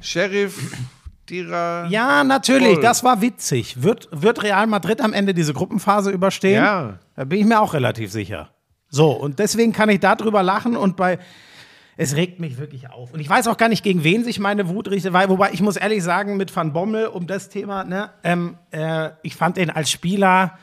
Sheriff 0.00 0.72
Dira. 1.28 1.86
Ja, 1.88 2.24
natürlich, 2.24 2.74
Voll. 2.74 2.82
das 2.82 3.04
war 3.04 3.20
witzig. 3.20 3.82
Wird, 3.82 4.08
wird 4.12 4.42
Real 4.42 4.66
Madrid 4.66 5.00
am 5.00 5.12
Ende 5.12 5.34
diese 5.34 5.52
Gruppenphase 5.54 6.10
überstehen? 6.10 6.62
Ja. 6.62 6.98
Da 7.14 7.24
bin 7.24 7.40
ich 7.40 7.46
mir 7.46 7.60
auch 7.60 7.74
relativ 7.74 8.10
sicher. 8.12 8.50
So, 8.88 9.10
und 9.10 9.38
deswegen 9.38 9.72
kann 9.72 9.88
ich 9.88 10.00
darüber 10.00 10.42
lachen 10.42 10.76
und 10.76 10.96
bei. 10.96 11.18
Es 11.96 12.14
regt 12.14 12.40
mich 12.40 12.58
wirklich 12.58 12.90
auf. 12.90 13.12
Und 13.12 13.20
ich 13.20 13.28
weiß 13.28 13.48
auch 13.48 13.56
gar 13.56 13.68
nicht, 13.68 13.82
gegen 13.82 14.04
wen 14.04 14.22
sich 14.22 14.38
meine 14.38 14.68
Wut 14.68 14.90
richtet, 14.90 15.12
weil, 15.12 15.28
wobei 15.28 15.50
ich 15.52 15.62
muss 15.62 15.76
ehrlich 15.76 16.02
sagen, 16.02 16.36
mit 16.36 16.54
Van 16.54 16.72
Bommel 16.72 17.06
um 17.06 17.26
das 17.26 17.48
Thema, 17.48 17.84
ne, 17.84 18.10
ähm, 18.22 18.58
äh, 18.70 19.10
ich 19.22 19.34
fand 19.34 19.56
den 19.56 19.70
als 19.70 19.90
Spieler, 19.90 20.58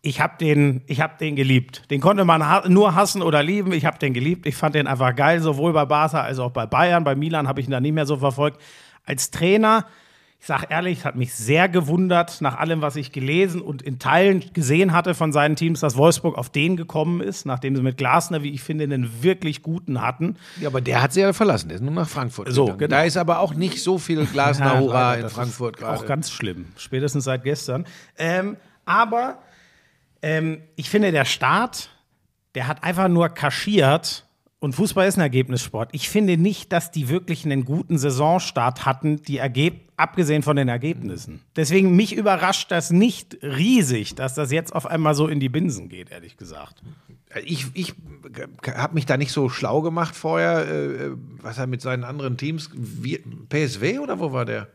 ich 0.00 0.20
habe 0.20 0.34
den, 0.40 0.82
hab 0.90 1.18
den 1.18 1.36
geliebt. 1.36 1.90
Den 1.90 2.00
konnte 2.00 2.24
man 2.24 2.46
ha 2.46 2.64
nur 2.68 2.94
hassen 2.94 3.20
oder 3.20 3.42
lieben. 3.42 3.72
Ich 3.72 3.84
habe 3.84 3.98
den 3.98 4.14
geliebt. 4.14 4.46
Ich 4.46 4.54
fand 4.54 4.74
den 4.74 4.86
einfach 4.86 5.14
geil, 5.14 5.40
sowohl 5.40 5.72
bei 5.72 5.84
Barca 5.84 6.22
als 6.22 6.38
auch 6.38 6.52
bei 6.52 6.66
Bayern. 6.66 7.04
Bei 7.04 7.14
Milan 7.14 7.48
habe 7.48 7.60
ich 7.60 7.66
ihn 7.66 7.72
dann 7.72 7.82
nicht 7.82 7.94
mehr 7.94 8.06
so 8.06 8.16
verfolgt. 8.16 8.60
Als 9.04 9.30
Trainer, 9.30 9.86
ich 10.40 10.46
sage 10.46 10.66
ehrlich, 10.70 11.00
es 11.00 11.04
hat 11.04 11.16
mich 11.16 11.34
sehr 11.34 11.68
gewundert, 11.68 12.40
nach 12.40 12.58
allem, 12.58 12.80
was 12.80 12.94
ich 12.94 13.10
gelesen 13.10 13.60
und 13.60 13.82
in 13.82 13.98
Teilen 13.98 14.44
gesehen 14.52 14.92
hatte 14.92 15.14
von 15.14 15.32
seinen 15.32 15.56
Teams, 15.56 15.80
dass 15.80 15.96
Wolfsburg 15.96 16.38
auf 16.38 16.48
den 16.48 16.76
gekommen 16.76 17.20
ist, 17.20 17.44
nachdem 17.44 17.74
sie 17.74 17.82
mit 17.82 17.96
Glasner, 17.96 18.42
wie 18.44 18.50
ich 18.50 18.62
finde, 18.62 18.84
einen 18.84 19.22
wirklich 19.22 19.62
guten 19.62 20.00
hatten. 20.00 20.36
Ja, 20.60 20.68
aber 20.68 20.80
der 20.80 21.02
hat 21.02 21.12
sie 21.12 21.20
ja 21.20 21.32
verlassen. 21.32 21.68
Der 21.68 21.76
ist 21.76 21.82
nur 21.82 21.92
nach 21.92 22.08
Frankfurt. 22.08 22.52
So, 22.52 22.66
gegangen. 22.66 22.78
genau. 22.78 22.96
Da 22.96 23.02
ist 23.02 23.16
aber 23.16 23.40
auch 23.40 23.54
nicht 23.54 23.82
so 23.82 23.98
viel 23.98 24.24
Glasner 24.26 24.80
Ja, 24.88 25.14
in 25.14 25.28
Frankfurt 25.28 25.76
gerade. 25.76 25.98
Auch 25.98 26.06
ganz 26.06 26.30
schlimm, 26.30 26.66
spätestens 26.76 27.24
seit 27.24 27.42
gestern. 27.42 27.84
Ähm, 28.16 28.56
aber 28.84 29.38
ähm, 30.22 30.62
ich 30.76 30.88
finde, 30.88 31.10
der 31.10 31.24
Staat, 31.24 31.90
der 32.54 32.68
hat 32.68 32.84
einfach 32.84 33.08
nur 33.08 33.28
kaschiert. 33.28 34.24
Und 34.60 34.74
Fußball 34.74 35.06
ist 35.06 35.16
ein 35.16 35.20
Ergebnissport. 35.20 35.90
Ich 35.92 36.08
finde 36.08 36.36
nicht, 36.36 36.72
dass 36.72 36.90
die 36.90 37.08
wirklich 37.08 37.44
einen 37.44 37.64
guten 37.64 37.96
Saisonstart 37.96 38.84
hatten, 38.86 39.22
die 39.22 39.38
Ergeb 39.38 39.88
abgesehen 39.96 40.42
von 40.42 40.56
den 40.56 40.68
Ergebnissen. 40.68 41.40
Deswegen 41.54 41.94
mich 41.94 42.12
überrascht 42.12 42.72
das 42.72 42.90
nicht 42.90 43.38
riesig, 43.42 44.16
dass 44.16 44.34
das 44.34 44.50
jetzt 44.50 44.74
auf 44.74 44.86
einmal 44.86 45.14
so 45.14 45.28
in 45.28 45.38
die 45.38 45.48
Binsen 45.48 45.88
geht, 45.88 46.10
ehrlich 46.10 46.36
gesagt. 46.36 46.82
Ich, 47.44 47.66
ich 47.74 47.94
habe 48.66 48.94
mich 48.94 49.06
da 49.06 49.16
nicht 49.16 49.30
so 49.30 49.48
schlau 49.48 49.80
gemacht 49.80 50.16
vorher, 50.16 50.66
äh, 50.66 51.10
was 51.40 51.58
er 51.58 51.68
mit 51.68 51.80
seinen 51.80 52.02
anderen 52.02 52.36
Teams. 52.36 52.70
Wie, 52.74 53.18
PSW 53.48 54.00
oder 54.00 54.18
wo 54.18 54.32
war 54.32 54.44
der? 54.44 54.68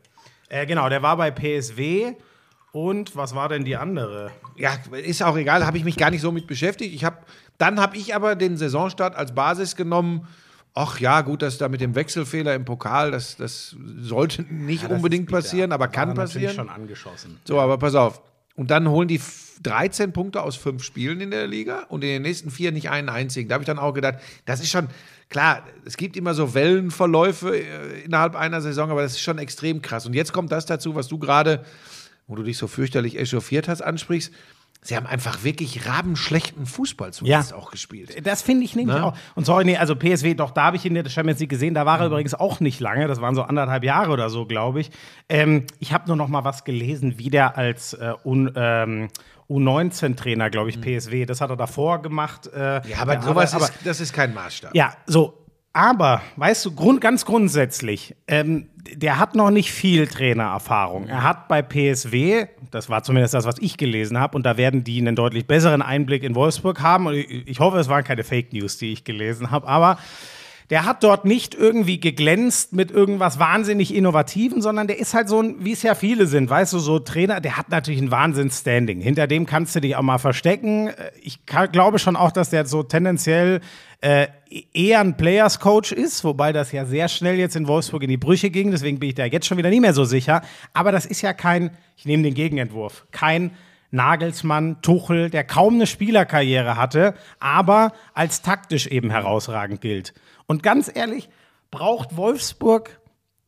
Äh, 0.47 0.65
genau, 0.65 0.87
der 0.87 1.01
war 1.01 1.17
bei 1.17 1.31
PSW. 1.31 2.13
Und 2.71 3.15
was 3.15 3.35
war 3.35 3.49
denn 3.49 3.65
die 3.65 3.75
andere? 3.75 4.31
Ja, 4.57 4.75
ist 5.03 5.21
auch 5.21 5.37
egal, 5.37 5.63
habe 5.63 5.77
ich 5.77 5.83
mich 5.83 5.95
gar 5.95 6.09
nicht 6.09 6.21
so 6.21 6.31
mit 6.31 6.47
beschäftigt. 6.47 6.95
Ich 6.95 7.05
hab, 7.05 7.27
dann 7.57 7.79
habe 7.79 7.97
ich 7.97 8.15
aber 8.15 8.35
den 8.35 8.57
Saisonstart 8.57 9.15
als 9.15 9.33
Basis 9.33 9.75
genommen. 9.75 10.27
Ach 10.75 10.99
ja, 10.99 11.21
gut, 11.21 11.43
das 11.43 11.59
da 11.59 11.69
mit 11.69 11.81
dem 11.81 11.93
Wechselfehler 11.93 12.55
im 12.55 12.65
Pokal, 12.65 13.11
das, 13.11 13.35
das 13.37 13.75
sollte 13.99 14.41
nicht 14.51 14.89
unbedingt 14.89 15.29
passieren, 15.29 15.71
aber 15.71 15.87
kann 15.87 16.15
passieren. 16.15 16.55
schon 16.55 16.69
angeschossen. 16.69 17.37
So, 17.45 17.59
aber 17.59 17.77
pass 17.77 17.93
auf. 17.93 18.21
Und 18.55 18.71
dann 18.71 18.87
holen 18.89 19.07
die 19.07 19.15
f- 19.17 19.51
13 19.61 20.13
Punkte 20.13 20.41
aus 20.41 20.55
fünf 20.55 20.83
Spielen 20.83 21.21
in 21.21 21.29
der 21.31 21.45
Liga 21.47 21.83
und 21.89 22.03
in 22.03 22.09
den 22.09 22.21
nächsten 22.23 22.49
vier 22.51 22.71
nicht 22.71 22.89
einen 22.89 23.09
einzigen. 23.09 23.49
Da 23.49 23.53
habe 23.53 23.63
ich 23.63 23.67
dann 23.67 23.77
auch 23.79 23.93
gedacht, 23.93 24.15
das 24.45 24.59
ist 24.61 24.71
schon, 24.71 24.87
klar, 25.29 25.63
es 25.85 25.95
gibt 25.95 26.17
immer 26.17 26.33
so 26.33 26.53
Wellenverläufe 26.55 27.55
äh, 27.55 28.01
innerhalb 28.01 28.35
einer 28.35 28.61
Saison, 28.61 28.89
aber 28.91 29.03
das 29.03 29.13
ist 29.13 29.21
schon 29.21 29.37
extrem 29.37 29.81
krass. 29.81 30.05
Und 30.07 30.13
jetzt 30.13 30.33
kommt 30.33 30.51
das 30.51 30.65
dazu, 30.65 30.95
was 30.95 31.07
du 31.07 31.17
gerade, 31.19 31.63
wo 32.27 32.35
du 32.35 32.43
dich 32.43 32.57
so 32.57 32.67
fürchterlich 32.67 33.17
echauffiert 33.19 33.67
hast, 33.67 33.81
ansprichst. 33.81 34.33
Sie 34.83 34.95
haben 34.95 35.05
einfach 35.07 35.43
wirklich 35.43 35.87
rabenschlechten 35.87 36.65
Fußball 36.65 37.13
zuletzt 37.13 37.51
Ja. 37.51 37.57
auch 37.57 37.71
gespielt. 37.71 38.25
Das 38.25 38.41
finde 38.41 38.65
ich 38.65 38.75
nämlich 38.75 38.95
Ne? 38.97 39.05
auch. 39.05 39.13
Und 39.35 39.45
sorry, 39.45 39.65
nee, 39.65 39.77
also 39.77 39.95
PSW, 39.95 40.33
doch, 40.33 40.51
da 40.51 40.63
habe 40.65 40.75
ich 40.77 40.85
ihn 40.85 40.95
in 40.95 41.03
der 41.03 41.09
Champions 41.09 41.39
League 41.39 41.49
gesehen. 41.49 41.73
Da 41.73 41.85
war 41.85 41.99
er 41.99 42.07
übrigens 42.07 42.33
auch 42.33 42.59
nicht 42.59 42.79
lange. 42.79 43.07
Das 43.07 43.21
waren 43.21 43.35
so 43.35 43.43
anderthalb 43.43 43.83
Jahre 43.83 44.11
oder 44.11 44.29
so, 44.29 44.45
glaube 44.45 44.81
ich. 44.81 44.91
Ähm, 45.29 45.65
ich 45.79 45.93
habe 45.93 46.07
nur 46.07 46.15
noch 46.17 46.27
mal 46.27 46.43
was 46.43 46.63
gelesen, 46.63 47.17
wie 47.17 47.29
der 47.29 47.57
als 47.57 47.93
äh, 47.93 48.13
Un, 48.25 48.51
ähm, 48.55 49.09
U19-Trainer, 49.49 50.49
glaube 50.49 50.69
ich, 50.69 50.79
PSW. 50.81 51.25
Das 51.25 51.41
hat 51.41 51.49
er 51.49 51.55
davor 51.57 52.01
gemacht. 52.01 52.47
Äh, 52.47 52.87
Ja, 52.87 52.97
aber 53.01 53.21
sowas 53.21 53.53
ist, 53.53 53.73
das 53.85 53.99
ist 53.99 54.13
kein 54.13 54.33
Maßstab. 54.33 54.75
ja, 54.75 54.93
so. 55.05 55.39
Aber, 55.73 56.21
weißt 56.35 56.65
du, 56.65 56.75
grund, 56.75 57.01
ganz 57.01 57.25
grundsätzlich, 57.25 58.15
ähm, 58.27 58.69
der 58.93 59.17
hat 59.17 59.33
noch 59.33 59.49
nicht 59.49 59.71
viel 59.71 60.05
Trainererfahrung. 60.05 61.07
Er 61.07 61.23
hat 61.23 61.47
bei 61.47 61.63
PSW, 61.63 62.45
das 62.69 62.89
war 62.89 63.01
zumindest 63.01 63.33
das, 63.33 63.45
was 63.45 63.55
ich 63.59 63.77
gelesen 63.77 64.19
habe, 64.19 64.35
und 64.37 64.45
da 64.45 64.55
werden 64.55 64.83
die 64.83 64.99
einen 64.99 65.15
deutlich 65.15 65.47
besseren 65.47 65.81
Einblick 65.81 66.21
in 66.21 66.35
Wolfsburg 66.35 66.81
haben. 66.81 67.07
Und 67.07 67.15
ich, 67.15 67.47
ich 67.47 67.59
hoffe, 67.59 67.79
es 67.79 67.89
waren 67.89 68.03
keine 68.03 68.23
Fake 68.23 68.53
News, 68.53 68.77
die 68.77 68.93
ich 68.93 69.03
gelesen 69.03 69.49
habe, 69.49 69.67
aber 69.67 69.97
der 70.73 70.85
hat 70.85 71.03
dort 71.03 71.23
nicht 71.23 71.53
irgendwie 71.53 71.99
geglänzt 71.99 72.73
mit 72.73 72.89
irgendwas 72.89 73.37
wahnsinnig 73.37 73.93
Innovativen, 73.93 74.59
sondern 74.59 74.87
der 74.87 74.97
ist 74.97 75.13
halt 75.13 75.29
so 75.29 75.39
ein, 75.39 75.63
wie 75.63 75.71
es 75.73 75.83
ja 75.83 75.93
viele 75.93 76.25
sind, 76.25 76.49
weißt 76.49 76.73
du, 76.73 76.79
so 76.79 76.97
Trainer, 76.97 77.41
der 77.41 77.57
hat 77.57 77.69
natürlich 77.69 78.01
ein 78.01 78.09
Wahnsinns-Standing. 78.09 78.99
Hinter 78.99 79.27
dem 79.27 79.45
kannst 79.45 79.75
du 79.75 79.81
dich 79.81 79.95
auch 79.95 80.01
mal 80.01 80.17
verstecken. 80.17 80.87
Äh, 80.87 81.11
Ich 81.21 81.45
ka- 81.45 81.67
glaube 81.67 81.99
schon 81.99 82.15
auch, 82.15 82.31
dass 82.31 82.49
der 82.49 82.65
so 82.65 82.81
tendenziell 82.81 83.61
äh, 84.01 84.25
eher 84.73 85.01
ein 85.01 85.15
Players-Coach 85.15 85.91
ist, 85.91 86.23
wobei 86.23 86.51
das 86.53 86.71
ja 86.71 86.85
sehr 86.85 87.07
schnell 87.07 87.37
jetzt 87.37 87.55
in 87.55 87.67
Wolfsburg 87.67 88.01
in 88.01 88.09
die 88.09 88.17
Brüche 88.17 88.49
ging, 88.49 88.71
deswegen 88.71 88.97
bin 88.97 89.09
ich 89.09 89.15
da 89.15 89.25
jetzt 89.25 89.45
schon 89.45 89.59
wieder 89.59 89.69
nicht 89.69 89.81
mehr 89.81 89.93
so 89.93 90.05
sicher. 90.05 90.41
Aber 90.73 90.91
das 90.91 91.05
ist 91.05 91.21
ja 91.21 91.33
kein, 91.33 91.69
ich 91.97 92.05
nehme 92.05 92.23
den 92.23 92.33
Gegenentwurf, 92.33 93.05
kein 93.11 93.51
Nagelsmann, 93.91 94.81
Tuchel, 94.81 95.29
der 95.29 95.43
kaum 95.43 95.75
eine 95.75 95.85
Spielerkarriere 95.85 96.77
hatte, 96.77 97.13
aber 97.39 97.93
als 98.15 98.41
taktisch 98.41 98.87
eben 98.87 99.11
herausragend 99.11 99.81
gilt. 99.81 100.15
Und 100.47 100.63
ganz 100.63 100.91
ehrlich, 100.93 101.29
braucht 101.71 102.17
Wolfsburg 102.17 102.99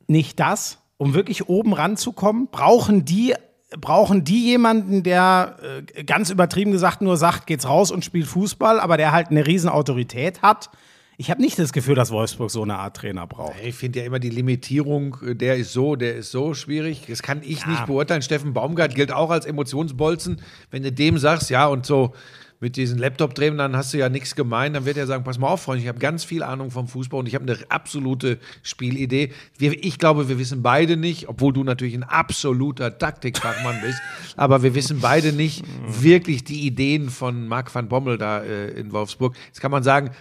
nicht 0.07 0.39
das, 0.39 0.79
um 0.97 1.13
wirklich 1.13 1.49
oben 1.49 1.73
ranzukommen? 1.73 2.47
Brauchen 2.51 3.05
die 3.05 3.33
brauchen 3.81 4.23
die 4.23 4.45
jemanden, 4.45 5.03
der 5.03 5.57
äh, 5.95 6.03
ganz 6.03 6.29
übertrieben 6.29 6.71
gesagt 6.71 7.01
nur 7.01 7.17
sagt, 7.17 7.47
geht's 7.47 7.67
raus 7.67 7.91
und 7.91 8.05
spielt 8.05 8.27
Fußball, 8.27 8.79
aber 8.79 8.97
der 8.97 9.11
halt 9.11 9.29
eine 9.31 9.45
Riesenautorität 9.45 10.41
hat. 10.41 10.69
Ich 11.17 11.31
habe 11.31 11.41
nicht 11.41 11.57
das 11.57 11.71
Gefühl, 11.71 11.95
dass 11.95 12.11
Wolfsburg 12.11 12.51
so 12.51 12.61
eine 12.61 12.77
Art 12.77 12.97
Trainer 12.97 13.25
braucht. 13.25 13.55
Ich 13.63 13.75
finde 13.75 13.99
ja 13.99 14.05
immer 14.05 14.19
die 14.19 14.29
Limitierung, 14.29 15.17
äh, 15.25 15.35
der 15.35 15.55
ist 15.55 15.73
so, 15.73 15.95
der 15.95 16.15
ist 16.15 16.31
so 16.31 16.53
schwierig. 16.53 17.05
Das 17.07 17.21
kann 17.21 17.41
ich 17.43 17.65
nicht 17.65 17.85
beurteilen. 17.85 18.21
Steffen 18.21 18.53
Baumgart 18.53 18.95
gilt 18.95 19.11
auch 19.11 19.29
als 19.29 19.45
Emotionsbolzen. 19.45 20.41
Wenn 20.71 20.83
du 20.83 20.91
dem 20.91 21.17
sagst, 21.17 21.49
ja, 21.49 21.67
und 21.67 21.85
so 21.85 22.13
mit 22.59 22.77
diesen 22.77 22.97
Laptop 22.97 23.35
drehen, 23.35 23.57
dann 23.57 23.75
hast 23.75 23.93
du 23.93 23.97
ja 23.97 24.09
nichts 24.09 24.35
gemein, 24.35 24.73
dann 24.73 24.85
wird 24.85 24.97
er 24.97 25.07
sagen, 25.07 25.23
pass 25.23 25.37
mal 25.37 25.47
auf, 25.47 25.63
Freund, 25.63 25.81
ich 25.81 25.87
habe 25.87 25.99
ganz 25.99 26.23
viel 26.23 26.43
Ahnung 26.43 26.71
vom 26.71 26.87
Fußball 26.87 27.19
und 27.19 27.27
ich 27.27 27.35
habe 27.35 27.43
eine 27.43 27.57
absolute 27.69 28.39
Spielidee. 28.63 29.31
Wir, 29.57 29.83
ich 29.83 29.99
glaube, 29.99 30.29
wir 30.29 30.39
wissen 30.39 30.63
beide 30.63 30.97
nicht, 30.97 31.27
obwohl 31.27 31.53
du 31.53 31.63
natürlich 31.63 31.95
ein 31.95 32.03
absoluter 32.03 32.97
Taktikfachmann 32.97 33.81
bist, 33.81 33.99
aber 34.37 34.63
wir 34.63 34.75
wissen 34.75 34.99
beide 34.99 35.33
nicht 35.33 35.63
wirklich 35.87 36.43
die 36.43 36.65
Ideen 36.65 37.09
von 37.09 37.47
Marc 37.47 37.73
van 37.73 37.89
Bommel 37.89 38.17
da 38.17 38.43
äh, 38.43 38.69
in 38.71 38.91
Wolfsburg. 38.91 39.35
Jetzt 39.47 39.61
kann 39.61 39.71
man 39.71 39.83
sagen, 39.83 40.11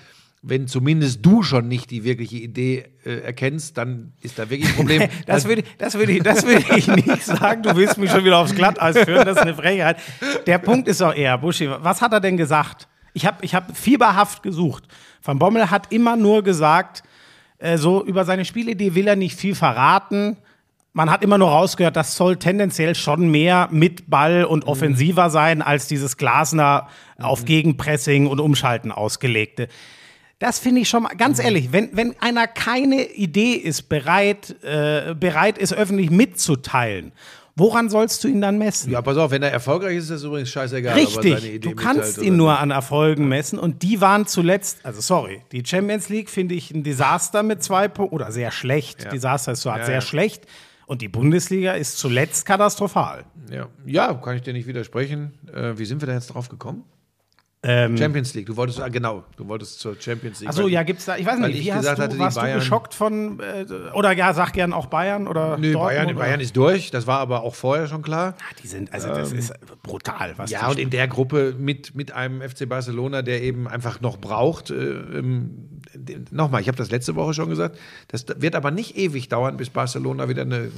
wenn 0.47 0.66
zumindest 0.68 1.24
du 1.24 1.42
schon 1.42 1.68
nicht 1.68 1.90
die 1.90 2.05
wirkliche 2.05 2.36
Idee 2.36 2.84
äh, 3.05 3.20
erkennst, 3.20 3.78
dann 3.78 4.12
ist 4.20 4.38
da 4.38 4.51
wirklich 4.51 4.68
ein 4.70 4.76
Problem. 4.76 5.09
Das 5.26 5.47
würde, 5.49 5.62
das, 5.78 5.95
würde, 5.95 6.12
ich- 6.12 6.22
das 6.22 6.47
würde 6.47 6.64
ich 6.76 6.86
nicht 6.86 7.22
sagen. 7.24 7.62
Du 7.62 7.74
willst 7.76 7.97
mich 7.99 8.11
schon 8.11 8.24
wieder 8.24 8.38
aufs 8.38 8.55
Glatteis 8.55 8.99
führen. 8.99 9.24
Das 9.24 9.36
ist 9.36 9.42
eine 9.42 9.55
Frechheit. 9.55 9.97
Der 10.47 10.59
Punkt 10.59 10.86
ist 10.88 11.01
doch 11.01 11.14
eher, 11.14 11.38
Buschi, 11.38 11.68
was 11.80 12.03
hat 12.03 12.12
er 12.12 12.20
denn 12.20 12.36
gesagt? 12.36 12.88
Ich 13.14 13.24
habe 13.26 13.38
ich 13.42 13.55
hab 13.55 13.76
fieberhaft 13.76 14.42
gesucht. 14.42 14.84
Van 15.22 15.38
Bommel 15.38 15.70
hat 15.70 15.92
immer 15.92 16.16
nur 16.16 16.42
gesagt, 16.42 17.03
äh, 17.59 17.78
so 17.78 18.05
über 18.05 18.24
seine 18.24 18.45
Spielidee 18.45 18.95
will 18.95 19.07
er 19.09 19.16
nicht 19.16 19.38
viel 19.38 19.55
verraten. 19.55 20.36
Man 20.92 21.11
hat 21.11 21.24
immer 21.24 21.38
nur 21.38 21.49
rausgehört, 21.49 21.97
das 21.97 22.16
soll 22.16 22.36
tendenziell 22.36 22.95
schon 22.95 23.28
mehr 23.30 23.68
mit 23.72 24.09
Ball 24.11 24.45
und 24.45 24.66
offensiver 24.66 25.30
sein, 25.30 25.62
als 25.62 25.88
dieses 25.88 26.16
Glasner 26.16 26.88
auf 27.18 27.45
Gegenpressing 27.47 28.26
und 28.28 28.40
Umschalten 28.40 28.92
ausgelegte. 28.92 29.68
Das 30.39 30.59
finde 30.59 30.80
ich 30.80 30.89
schon 30.89 31.05
mal, 31.05 31.14
ganz 31.16 31.39
ehrlich, 31.39 31.72
wenn, 31.72 31.91
wenn 31.93 32.14
einer 32.20 32.47
keine 32.47 33.05
Idee 33.12 33.53
ist, 33.55 33.89
bereit, 33.89 34.57
äh, 34.62 35.14
bereit 35.14 35.59
ist, 35.59 35.72
öffentlich 35.72 36.11
mitzuteilen, 36.11 37.12
woran 37.57 37.89
sollst 37.89 38.24
du 38.24 38.28
ihn 38.28 38.41
dann 38.41 38.59
messen? 38.59 38.91
ja, 38.91 39.01
pass 39.01 39.16
auf, 39.16 39.30
wenn 39.30 39.43
er 39.43 39.53
erfolgreich 39.53 39.97
ist, 39.97 40.05
ist 40.05 40.11
das 40.11 40.22
übrigens 40.24 40.51
scheißegal. 40.51 40.95
Richtig, 40.95 41.61
du 41.61 41.74
kannst 41.74 42.18
ihn 42.18 42.37
nur 42.37 42.59
an 42.59 42.72
Erfolgen 42.72 43.28
messen 43.28 43.59
und 43.59 43.82
die 43.82 44.01
waren 44.01 44.26
zuletzt, 44.26 44.85
also 44.85 45.01
sorry, 45.01 45.43
die 45.53 45.62
Champions 45.64 46.09
League 46.09 46.28
finde 46.28 46.55
ich 46.57 46.72
ein 46.72 46.82
Desaster 46.82 47.43
mit 47.43 47.62
zwei 47.62 47.89
Punkten, 47.89 48.16
oder 48.16 48.32
sehr 48.32 48.51
schlecht, 48.51 49.11
Desaster 49.12 49.53
ist 49.53 49.62
so 49.62 49.70
hart, 49.70 49.80
Ja, 49.80 49.87
sehr 49.87 49.95
ja. 49.97 50.01
schlecht 50.01 50.47
und 50.87 51.01
die 51.01 51.09
Bundesliga 51.09 51.72
ist 51.72 51.99
zuletzt 51.99 52.45
katastrophal. 52.45 53.24
Ja. 53.51 53.68
ja, 53.87 54.12
kann 54.14 54.37
ich 54.37 54.43
dir 54.43 54.53
nicht 54.53 54.66
widersprechen. 54.66 55.32
Äh, 55.53 55.78
wie 55.78 55.85
sind 55.85 56.03
wir 56.03 56.07
da 56.07 56.14
jetzt 56.14 56.28
drauf 56.28 56.49
gekommen? 56.49 56.85
Ähm, 57.67 57.97
Champions 57.97 58.35
League. 58.35 58.47
Du 58.47 58.57
wolltest, 58.57 58.81
ah, 58.81 58.89
genau, 58.89 59.25
du 59.37 59.49
wolltest 59.49 59.81
zur 59.81 59.97
Champions 59.99 60.41
League. 60.41 60.51
Achso, 60.51 60.69
ja, 60.69 60.83
gibt's 60.83 61.07
da, 61.07 61.17
ich 61.17 61.25
weiß 61.25 61.39
nicht, 61.39 61.59
ich 61.59 61.65
wie 61.65 61.73
hast 61.73 61.81
gesagt 61.89 62.12
du, 62.12 62.19
warst 62.19 62.37
du 62.37 62.41
Bayern- 62.43 62.59
geschockt 62.59 62.93
von, 62.95 63.41
äh, 63.41 63.65
oder 63.95 64.12
ja, 64.12 64.35
sag 64.35 64.53
gern 64.53 64.73
auch 64.75 64.87
Bayern 64.87 65.27
oder 65.27 65.57
Nö, 65.57 65.73
Dortmund? 65.73 65.95
Bayern, 65.95 66.07
oder? 66.09 66.15
Bayern 66.17 66.41
ist 66.41 66.57
durch. 66.57 66.91
Das 66.91 67.07
war 67.07 67.21
aber 67.21 67.43
auch 67.43 67.55
vorher 67.55 67.87
schon 67.87 68.03
klar. 68.03 68.35
Ah, 68.39 68.55
die 68.62 68.67
sind, 68.67 68.93
also 68.93 69.09
das 69.09 69.33
ist 69.33 69.53
brutal, 69.83 70.35
was 70.37 70.51
Ähm, 70.53 70.59
Ja, 70.61 70.69
und 70.69 70.79
in 70.79 70.91
der 70.91 71.09
Gruppe 71.09 71.55
mit, 71.59 71.95
mit 71.95 72.12
einem 72.12 72.43
FC 72.43 72.69
Barcelona, 72.69 73.23
der 73.23 73.43
eben 73.43 73.67
einfach 73.67 74.01
noch 74.01 74.19
braucht. 74.19 74.71
Äh, 74.71 74.75
ähm, 74.75 75.69
Nochmal, 76.33 76.61
ich 76.61 76.67
habe 76.67 76.77
das 76.77 76.91
letzte 76.91 77.15
Woche 77.15 77.35
schon 77.35 77.49
gesagt. 77.49 77.79
Das 78.09 78.27
wird 78.39 78.57
aber 78.57 78.73
nicht 78.73 78.97
ewig 78.97 79.29
dauern, 79.29 79.57
bis 79.57 79.71
Barcelona 79.71 80.29
wieder 80.29 80.43
eine, 80.43 80.57
eine, 80.57 80.69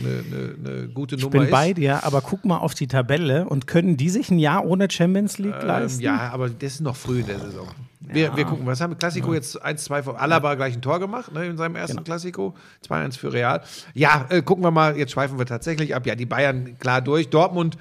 eine, 0.63 0.73
eine 0.83 0.89
gute 0.89 1.17
Ich 1.17 1.23
Nummer 1.23 1.33
bin 1.33 1.43
ist. 1.45 1.51
bei 1.51 1.73
dir, 1.73 2.05
aber 2.05 2.21
guck 2.21 2.45
mal 2.45 2.59
auf 2.59 2.75
die 2.75 2.87
Tabelle 2.87 3.47
und 3.49 3.67
können 3.67 3.97
die 3.97 4.11
sich 4.11 4.31
ein 4.31 4.39
Jahr 4.39 4.67
ohne 4.67 4.91
Champions 4.91 5.39
League 5.39 5.55
Ähm, 5.63 5.67
leisten? 5.67 6.03
ja, 6.03 6.29
aber 6.33 6.51
das 6.51 6.76
ist 6.77 6.81
noch 6.83 6.97
früh 6.97 7.21
in 7.21 7.27
der 7.27 7.39
Saison. 7.39 7.69
Wir, 8.01 8.37
wir 8.37 8.45
gucken, 8.45 8.67
was 8.67 8.81
haben 8.81 8.93
wir? 8.93 8.97
Klassiko 8.97 9.35
jetzt 9.35 9.65
1-2 9.65 10.03
vor. 10.05 10.21
Alaba 10.21 10.55
gleich 10.55 10.75
ein 10.75 10.83
Tor 10.83 11.01
gemacht 11.01 11.33
ne, 11.33 11.47
in 11.47 11.57
seinem 11.57 11.75
Genau. 11.75 11.83
ersten 11.87 12.05
Klassiko. 12.05 12.55
2-1 12.89 13.19
für 13.19 13.33
Real. 13.33 13.63
Ja, 13.95 14.27
äh, 14.29 14.43
gucken 14.43 14.63
wir 14.65 14.71
mal, 14.71 14.97
jetzt 14.97 15.13
schweifen 15.13 15.39
wir 15.39 15.47
tatsächlich 15.47 15.95
ab. 15.95 16.07
Ja, 16.07 16.15
die 16.15 16.27
Bayern 16.27 16.79
klar 16.79 17.01
durch. 17.01 17.31
Dortmund, 17.31 17.77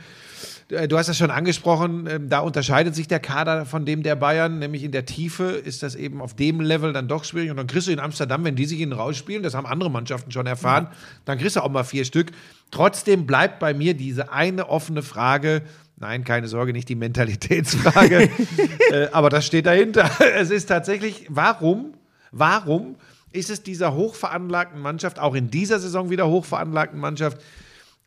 äh, 0.69 0.87
du 0.87 0.97
hast 0.97 1.09
das 1.09 1.17
schon 1.17 1.29
angesprochen, 1.29 2.07
ähm, 2.09 2.29
da 2.29 2.39
unterscheidet 2.39 2.95
sich 2.95 3.07
der 3.07 3.19
Kader 3.19 3.65
von 3.65 3.85
dem 3.85 4.01
der 4.01 4.15
Bayern, 4.15 4.57
nämlich 4.57 4.83
in 4.83 4.91
der 4.91 5.05
Tiefe 5.05 5.43
ist 5.43 5.83
das 5.83 5.93
eben 5.93 6.21
auf 6.21 6.33
dem 6.35 6.59
Level 6.59 6.91
dann 6.91 7.07
doch 7.07 7.23
schwierig. 7.23 7.51
Und 7.51 7.57
dann 7.57 7.67
kriegst 7.67 7.87
du 7.87 7.91
in 7.91 7.99
Amsterdam, 7.99 8.43
wenn 8.45 8.55
die 8.55 8.65
sich 8.65 8.79
ihn 8.79 8.93
rausspielen, 8.93 9.43
das 9.43 9.53
haben 9.53 9.67
andere 9.67 9.91
Mannschaften 9.91 10.31
schon 10.31 10.47
erfahren, 10.47 10.87
dann 11.25 11.37
kriegst 11.37 11.55
du 11.55 11.61
auch 11.61 11.69
mal 11.69 11.83
vier 11.83 12.05
Stück. 12.05 12.31
Trotzdem 12.71 13.27
bleibt 13.27 13.59
bei 13.59 13.73
mir 13.73 13.93
diese 13.93 14.31
eine 14.31 14.69
offene 14.69 15.03
Frage. 15.03 15.61
Nein, 15.97 16.25
keine 16.25 16.47
Sorge, 16.47 16.73
nicht 16.73 16.89
die 16.89 16.95
Mentalitätsfrage. 16.95 18.29
äh, 18.91 19.07
aber 19.11 19.29
das 19.29 19.45
steht 19.45 19.65
dahinter. 19.65 20.09
Es 20.35 20.49
ist 20.49 20.65
tatsächlich, 20.65 21.25
warum, 21.29 21.93
warum 22.31 22.95
ist 23.31 23.49
es 23.49 23.63
dieser 23.63 23.93
hochveranlagten 23.93 24.81
Mannschaft, 24.81 25.19
auch 25.19 25.35
in 25.35 25.49
dieser 25.49 25.79
Saison 25.79 26.09
wieder 26.09 26.27
hochveranlagten 26.27 26.99
Mannschaft, 26.99 27.41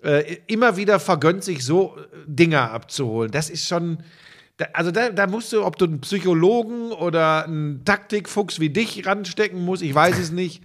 äh, 0.02 0.36
immer 0.46 0.76
wieder 0.76 1.00
vergönnt, 1.00 1.44
sich 1.44 1.64
so 1.64 1.96
äh, 1.96 2.16
Dinger 2.26 2.72
abzuholen? 2.72 3.30
Das 3.30 3.48
ist 3.48 3.66
schon. 3.66 3.98
Also 4.72 4.90
da, 4.90 5.10
da 5.10 5.28
musst 5.28 5.52
du, 5.52 5.64
ob 5.64 5.78
du 5.78 5.84
einen 5.84 6.00
Psychologen 6.00 6.90
oder 6.90 7.44
einen 7.44 7.84
Taktikfuchs 7.84 8.58
wie 8.58 8.70
dich 8.70 9.06
ranstecken 9.06 9.64
musst, 9.64 9.82
ich 9.82 9.94
weiß 9.94 10.18
es 10.18 10.32
nicht. 10.32 10.64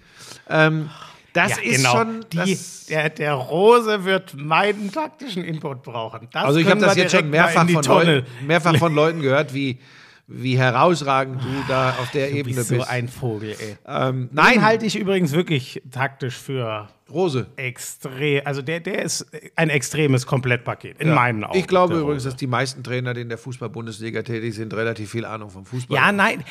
Ähm, 0.49 0.89
das 1.33 1.51
Ja, 1.51 1.57
ist 1.63 1.75
genau. 1.77 1.91
schon. 1.97 2.25
Die, 2.31 2.37
das, 2.37 2.85
der, 2.87 3.09
der 3.09 3.33
Rose 3.33 4.05
wird 4.05 4.33
meinen 4.35 4.91
taktischen 4.91 5.43
Input 5.43 5.83
brauchen. 5.83 6.27
Das 6.31 6.43
Also 6.45 6.59
ich 6.59 6.67
habe 6.69 6.79
das 6.79 6.95
jetzt 6.95 7.11
schon 7.15 7.29
mehrfach 7.29 7.67
von. 7.69 7.83
Leuten, 7.83 8.25
mehrfach 8.45 8.77
von 8.77 8.93
Leuten 8.93 9.21
gehört, 9.21 9.53
wie, 9.53 9.79
wie 10.27 10.57
herausragend 10.57 11.41
du 11.43 11.47
da 11.67 11.91
auf 11.99 12.11
der 12.11 12.27
Du 12.29 12.35
Ebene 12.37 12.55
bist 12.55 12.69
bist. 12.69 12.81
so 12.81 12.87
ein 12.87 13.07
Vogel, 13.09 13.49
ey. 13.59 13.75
ähm, 13.87 14.29
Nein, 14.31 14.55
nein, 14.55 14.61
halte 14.65 14.85
ich 14.85 14.95
übrigens 14.95 15.31
wirklich 15.33 15.81
taktisch 15.91 16.35
für 16.37 16.87
Rose. 17.11 17.47
extrem. 17.57 18.41
Also 18.45 18.61
der, 18.61 18.79
der 18.79 19.01
ist 19.03 19.25
ein 19.55 19.69
extremes 19.69 20.25
Komplettpaket 20.25 20.99
in 20.99 21.13
meinen 21.13 21.43
Augen. 21.43 21.57
Ich 21.57 21.67
glaube 21.67 21.99
übrigens, 21.99 22.23
dass 22.23 22.35
die 22.35 22.47
meisten 22.47 22.83
Trainer, 22.83 23.13
die 23.13 23.21
in 23.21 23.29
der 23.29 23.37
Fußball-Bundesliga 23.37 24.21
tätig 24.23 24.55
sind, 24.55 24.73
relativ 24.73 25.11
viel 25.11 25.25
Ahnung 25.25 25.49
vom 25.49 25.65
Fußball 25.65 25.95
Ja, 25.95 26.05
haben. 26.07 26.15
nein, 26.15 26.43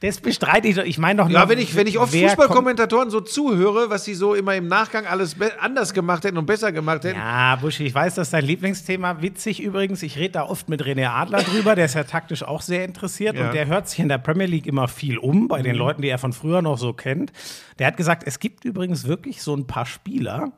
das 0.00 0.20
bestreite 0.20 0.68
ich 0.68 0.76
doch. 0.76 0.84
Ich 0.84 0.98
meine 0.98 1.22
doch 1.22 1.28
Ja, 1.30 1.40
nur, 1.40 1.48
wenn 1.48 1.58
ich, 1.58 1.74
wenn 1.74 1.86
ich 1.86 1.98
oft 1.98 2.14
Fußballkommentatoren 2.14 3.10
so 3.10 3.20
zuhöre, 3.20 3.90
was 3.90 4.04
sie 4.04 4.14
so 4.14 4.34
immer 4.34 4.54
im 4.54 4.68
Nachgang 4.68 5.06
alles 5.06 5.36
anders 5.60 5.94
gemacht 5.94 6.24
hätten 6.24 6.38
und 6.38 6.46
besser 6.46 6.70
gemacht 6.72 7.04
hätten. 7.04 7.18
Ja, 7.18 7.56
Buschi, 7.56 7.84
ich 7.86 7.94
weiß, 7.94 8.14
das 8.14 8.28
ist 8.28 8.32
dein 8.34 8.44
Lieblingsthema. 8.44 9.22
Witzig 9.22 9.60
übrigens, 9.62 10.02
ich 10.02 10.16
rede 10.18 10.32
da 10.32 10.42
oft 10.44 10.68
mit 10.68 10.82
René 10.82 11.08
Adler 11.08 11.42
drüber, 11.42 11.74
der 11.74 11.86
ist 11.86 11.94
ja 11.94 12.04
taktisch 12.04 12.42
auch 12.42 12.60
sehr 12.60 12.84
interessiert 12.84 13.34
Ja. 13.36 13.42
Mhm. 13.42 13.48
und 13.48 13.54
der 13.54 13.66
hört 13.66 13.88
sich 13.88 13.98
in 14.00 14.08
der 14.08 14.18
Premier 14.18 14.46
League 14.46 14.66
immer 14.66 14.86
viel 14.88 15.18
um, 15.18 15.48
bei 15.48 15.62
den 15.62 15.74
Leuten, 15.76 16.02
die 16.02 16.08
er 16.08 16.18
von 16.18 16.32
früher 16.32 16.62
noch 16.62 16.78
so 16.78 16.92
kennt. 16.92 17.32
Der 17.78 17.86
hat 17.88 17.96
gesagt, 17.96 18.22
es 18.26 18.38
gibt 18.38 18.64
übrigens 18.64 19.06
wirklich 19.08 19.42
so 19.42 19.54
ein 19.56 19.66
paar 19.66 19.86
Spieler, 19.94 20.52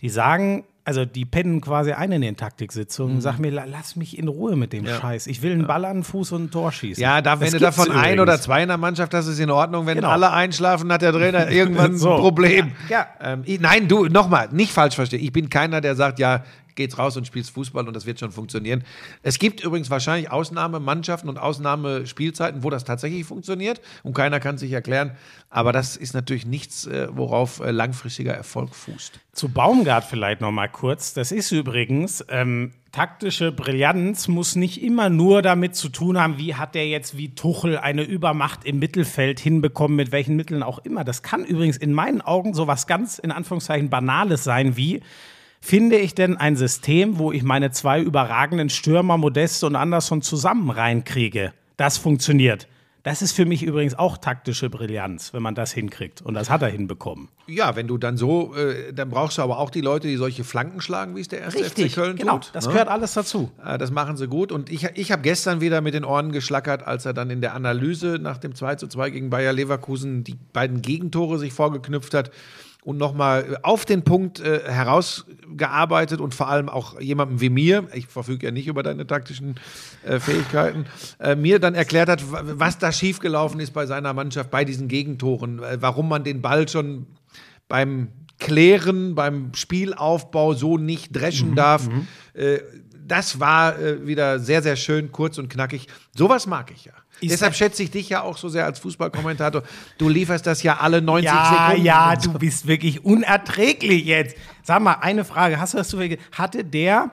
die 0.00 0.08
sagen, 0.08 0.64
also 0.84 1.04
die 1.04 1.26
pennen 1.26 1.60
quasi 1.60 1.92
ein 1.92 2.12
in 2.12 2.22
den 2.22 2.36
Taktiksitzungen 2.38 3.16
und 3.16 3.20
sagen 3.20 3.42
mir, 3.42 3.50
la- 3.50 3.66
lass 3.66 3.94
mich 3.94 4.16
in 4.18 4.26
Ruhe 4.26 4.56
mit 4.56 4.72
dem 4.72 4.84
Mhm. 4.84 4.88
Ja. 4.88 5.00
Scheiß. 5.00 5.26
Ich 5.26 5.42
will 5.42 5.52
einen 5.52 5.66
Ball 5.66 5.84
an 5.84 5.98
den 5.98 6.02
Fuß 6.02 6.32
und 6.32 6.44
ein 6.44 6.50
Tor 6.50 6.72
schießen. 6.72 7.02
Ja, 7.02 7.20
da, 7.20 7.38
wenn 7.40 7.52
du 7.52 7.58
davon 7.58 7.90
ein 7.90 7.96
übrigens. 8.14 8.20
oder 8.22 8.40
zwei 8.40 8.62
in 8.62 8.68
der 8.68 8.78
Mannschaft 8.78 9.12
hast, 9.12 9.26
ist 9.26 9.38
in 9.38 9.50
Ordnung. 9.50 9.84
Wenn 9.86 9.96
Genau. 9.96 10.08
alle 10.08 10.32
einschlafen, 10.32 10.90
hat 10.90 11.02
der 11.02 11.12
Trainer 11.12 11.50
irgendwann 11.50 11.98
So. 11.98 12.14
ein 12.14 12.20
Problem. 12.20 12.72
Ja. 12.88 13.06
Ähm, 13.20 13.42
ich, 13.44 13.60
nein, 13.60 13.86
du, 13.86 14.06
nochmal, 14.06 14.48
nicht 14.50 14.72
falsch 14.72 14.94
verstehen. 14.94 15.22
Ich 15.22 15.32
bin 15.32 15.50
keiner, 15.50 15.82
der 15.82 15.94
sagt, 15.94 16.18
ja, 16.20 16.42
geht's 16.78 16.96
raus 16.96 17.18
und 17.18 17.26
spielst 17.26 17.50
Fußball 17.50 17.86
und 17.86 17.94
das 17.94 18.06
wird 18.06 18.18
schon 18.18 18.32
funktionieren. 18.32 18.82
Es 19.22 19.38
gibt 19.38 19.62
übrigens 19.62 19.90
wahrscheinlich 19.90 20.30
Ausnahmemannschaften 20.30 21.28
und 21.28 21.36
Ausnahmespielzeiten, 21.36 22.62
wo 22.62 22.70
das 22.70 22.84
tatsächlich 22.84 23.26
funktioniert 23.26 23.82
und 24.02 24.14
keiner 24.14 24.40
kann 24.40 24.56
sich 24.56 24.72
erklären. 24.72 25.12
Aber 25.50 25.72
das 25.72 25.96
ist 25.96 26.14
natürlich 26.14 26.46
nichts, 26.46 26.86
äh, 26.86 27.08
worauf 27.10 27.60
äh, 27.60 27.70
langfristiger 27.70 28.32
Erfolg 28.32 28.74
fußt. 28.74 29.20
Zu 29.32 29.50
Baumgart 29.50 30.04
vielleicht 30.04 30.40
noch 30.40 30.50
mal 30.50 30.68
kurz. 30.68 31.12
Das 31.12 31.32
ist 31.32 31.52
übrigens, 31.52 32.24
ähm, 32.28 32.72
taktische 32.92 33.52
Brillanz 33.52 34.28
muss 34.28 34.56
nicht 34.56 34.82
immer 34.82 35.10
nur 35.10 35.42
damit 35.42 35.76
zu 35.76 35.88
tun 35.88 36.18
haben, 36.18 36.38
wie 36.38 36.54
hat 36.54 36.74
der 36.74 36.88
jetzt 36.88 37.16
wie 37.16 37.34
Tuchel 37.34 37.78
eine 37.78 38.02
Übermacht 38.02 38.64
im 38.64 38.78
Mittelfeld 38.78 39.40
hinbekommen, 39.40 39.96
mit 39.96 40.10
welchen 40.12 40.36
Mitteln 40.36 40.62
auch 40.62 40.78
immer. 40.80 41.04
Das 41.04 41.22
kann 41.22 41.44
übrigens 41.44 41.76
in 41.76 41.92
meinen 41.92 42.20
Augen 42.20 42.54
so 42.54 42.66
was 42.66 42.86
ganz 42.86 43.18
in 43.18 43.30
Anführungszeichen 43.30 43.90
Banales 43.90 44.44
sein 44.44 44.76
wie, 44.76 45.02
finde 45.60 45.96
ich 45.96 46.14
denn 46.14 46.36
ein 46.36 46.56
System, 46.56 47.18
wo 47.18 47.32
ich 47.32 47.42
meine 47.42 47.70
zwei 47.70 48.00
überragenden 48.00 48.70
Stürmer, 48.70 49.16
Modeste 49.18 49.66
und 49.66 49.76
Anderson 49.76 50.22
zusammen 50.22 50.70
reinkriege? 50.70 51.52
Das 51.76 51.98
funktioniert. 51.98 52.68
Das 53.04 53.22
ist 53.22 53.32
für 53.32 53.46
mich 53.46 53.62
übrigens 53.62 53.94
auch 53.94 54.18
taktische 54.18 54.68
Brillanz, 54.68 55.32
wenn 55.32 55.40
man 55.40 55.54
das 55.54 55.72
hinkriegt. 55.72 56.20
Und 56.20 56.34
das 56.34 56.50
hat 56.50 56.60
er 56.60 56.68
hinbekommen. 56.68 57.28
Ja, 57.46 57.76
wenn 57.76 57.86
du 57.86 57.96
dann 57.96 58.16
so, 58.18 58.54
äh, 58.54 58.92
dann 58.92 59.08
brauchst 59.08 59.38
du 59.38 59.42
aber 59.42 59.58
auch 59.60 59.70
die 59.70 59.80
Leute, 59.80 60.08
die 60.08 60.16
solche 60.16 60.44
Flanken 60.44 60.80
schlagen, 60.80 61.16
wie 61.16 61.20
es 61.20 61.28
der 61.28 61.40
erste 61.40 61.64
FC 61.64 61.90
Köln 61.90 62.16
genau. 62.16 62.34
tut. 62.34 62.50
Das 62.52 62.66
ne? 62.66 62.72
gehört 62.72 62.88
alles 62.88 63.14
dazu. 63.14 63.50
Äh, 63.64 63.78
Das 63.78 63.90
machen 63.90 64.16
sie 64.16 64.26
gut. 64.26 64.52
Und 64.52 64.68
ich, 64.68 64.84
ich 64.94 65.12
habe 65.12 65.22
gestern 65.22 65.60
wieder 65.60 65.80
mit 65.80 65.94
den 65.94 66.04
Ohren 66.04 66.32
geschlackert, 66.32 66.86
als 66.86 67.06
er 67.06 67.14
dann 67.14 67.30
in 67.30 67.40
der 67.40 67.54
Analyse 67.54 68.18
nach 68.20 68.36
dem 68.36 68.54
2 68.54 68.74
zu 68.74 68.88
2 68.88 69.10
gegen 69.10 69.30
Bayer 69.30 69.54
Leverkusen 69.54 70.24
die 70.24 70.36
beiden 70.52 70.82
Gegentore 70.82 71.38
sich 71.38 71.52
vorgeknüpft 71.52 72.12
hat 72.14 72.30
und 72.88 72.96
nochmal 72.96 73.58
auf 73.64 73.84
den 73.84 74.02
Punkt 74.02 74.40
äh, 74.40 74.62
herausgearbeitet 74.64 76.20
und 76.22 76.34
vor 76.34 76.48
allem 76.48 76.70
auch 76.70 76.98
jemandem 76.98 77.38
wie 77.42 77.50
mir, 77.50 77.86
ich 77.92 78.06
verfüge 78.06 78.46
ja 78.46 78.50
nicht 78.50 78.66
über 78.66 78.82
deine 78.82 79.06
taktischen 79.06 79.56
äh, 80.06 80.18
Fähigkeiten, 80.18 80.86
äh, 81.20 81.36
mir 81.36 81.58
dann 81.58 81.74
erklärt 81.74 82.08
hat, 82.08 82.32
wa- 82.32 82.42
was 82.44 82.78
da 82.78 82.90
schiefgelaufen 82.90 83.60
ist 83.60 83.72
bei 83.72 83.84
seiner 83.84 84.14
Mannschaft, 84.14 84.50
bei 84.50 84.64
diesen 84.64 84.88
Gegentoren, 84.88 85.62
äh, 85.62 85.76
warum 85.80 86.08
man 86.08 86.24
den 86.24 86.40
Ball 86.40 86.66
schon 86.66 87.06
beim 87.68 88.08
Klären, 88.38 89.14
beim 89.14 89.52
Spielaufbau 89.54 90.54
so 90.54 90.78
nicht 90.78 91.14
dreschen 91.14 91.54
darf. 91.56 91.88
Äh, 92.32 92.60
das 93.08 93.40
war 93.40 93.78
äh, 93.78 94.06
wieder 94.06 94.38
sehr, 94.38 94.62
sehr 94.62 94.76
schön, 94.76 95.10
kurz 95.12 95.38
und 95.38 95.48
knackig. 95.48 95.86
Sowas 96.16 96.46
mag 96.46 96.70
ich 96.74 96.84
ja. 96.84 96.92
Deshalb 97.20 97.56
schätze 97.56 97.82
ich 97.82 97.90
dich 97.90 98.08
ja 98.08 98.22
auch 98.22 98.36
so 98.38 98.48
sehr 98.48 98.64
als 98.64 98.78
Fußballkommentator. 98.78 99.64
Du 99.98 100.08
lieferst 100.08 100.46
das 100.46 100.62
ja 100.62 100.76
alle 100.76 101.02
90 101.02 101.24
Ja, 101.26 101.50
Sekunden. 101.66 101.84
ja, 101.84 102.10
und 102.12 102.22
so. 102.22 102.30
du 102.32 102.38
bist 102.38 102.68
wirklich 102.68 103.04
unerträglich 103.04 104.04
jetzt. 104.04 104.36
Sag 104.62 104.80
mal, 104.82 104.98
eine 105.00 105.24
Frage. 105.24 105.58
Hast 105.58 105.74
du 105.74 105.78
das 105.78 105.88
zufällig? 105.88 106.20
Hatte 106.30 106.62
der 106.64 107.10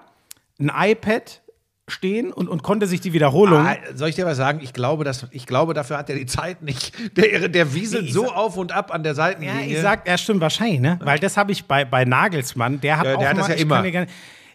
ein 0.60 0.72
iPad 0.76 1.42
stehen 1.88 2.32
und, 2.32 2.50
und 2.50 2.62
konnte 2.62 2.86
sich 2.86 3.02
die 3.02 3.14
Wiederholung? 3.14 3.66
Ah, 3.66 3.78
soll 3.96 4.10
ich 4.10 4.16
dir 4.16 4.28
was 4.28 4.38
sagen? 4.38 4.60
Ich 4.62 4.74
glaube, 4.74 5.04
dass, 5.06 5.26
ich 5.32 5.48
glaube, 5.48 5.74
dafür 5.74 5.98
hat 5.98 6.10
er 6.12 6.16
die 6.18 6.26
Zeit 6.28 6.62
nicht. 6.62 6.94
Der, 7.18 7.48
der 7.50 7.74
wieselt 7.74 8.06
Nee, 8.06 8.12
so 8.12 8.28
sag- 8.28 8.36
auf 8.36 8.58
und 8.58 8.72
ab 8.72 8.94
an 8.94 9.02
der 9.02 9.14
Ja, 9.14 9.16
Seitenlinie. 9.16 9.76
ich 9.76 9.82
sag, 9.82 10.08
ja, 10.08 10.18
stimmt, 10.20 10.42
wahrscheinlich, 10.42 10.82
ne? 10.82 11.00
Weil 11.04 11.18
das 11.18 11.36
habe 11.36 11.52
ich 11.52 11.66
bei, 11.66 11.84
bei 11.84 12.06
Nagelsmann, 12.06 12.80
der 12.80 12.98
hat 13.00 13.06
Ja, 13.08 13.16
auch 13.16 13.20
der 13.20 13.30
hat 13.30 13.38
das 13.38 13.48
mal, 13.48 13.50
ja 13.50 13.56
ich 13.56 13.62
immer. 13.64 13.92
kann 13.92 14.08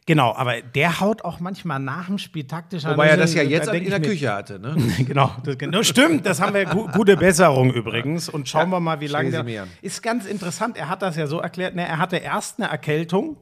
Genau, 0.07 0.35
aber 0.35 0.61
der 0.63 1.01
haut 1.01 1.25
auch 1.25 1.41
manchmal 1.41 1.79
nach 1.79 2.07
dem 2.07 2.19
Spiel 2.19 2.45
taktisch 2.45 2.85
an. 2.85 2.93
Wobei 2.93 3.09
er 3.09 3.17
das 3.17 3.35
ja 3.35 3.45
Da 3.45 3.49
jetzt 3.49 3.71
denk 3.73 3.85
in 3.85 3.91
der 3.91 4.01
Küche 4.01 4.33
hatte. 4.33 4.59
Ne? 4.59 4.77
Genau, 5.07 5.31
das, 5.45 5.59
genau, 5.59 5.83
stimmt, 5.83 6.27
das 6.27 6.41
haben 6.41 6.55
wir 6.55 6.65
gu 6.65 6.89
gute 6.89 7.17
Besserung 7.17 7.73
übrigens 7.73 8.29
und 8.29 8.49
schauen 8.49 8.71
wir 8.71 8.81
mal, 8.81 9.01
wie 9.01 9.07
lange 9.07 9.31
der 9.31 9.67
ist 9.83 10.03
ganz 10.03 10.27
interessant. 10.27 10.77
Er 10.77 10.89
hat 10.89 11.03
das 11.03 11.17
ja 11.17 11.27
so 11.27 11.39
erklärt, 11.39 11.75
ne, 11.75 11.87
er 11.87 11.99
hatte 11.99 12.17
erst 12.17 12.61
eine 12.61 12.71
Erkältung, 12.71 13.37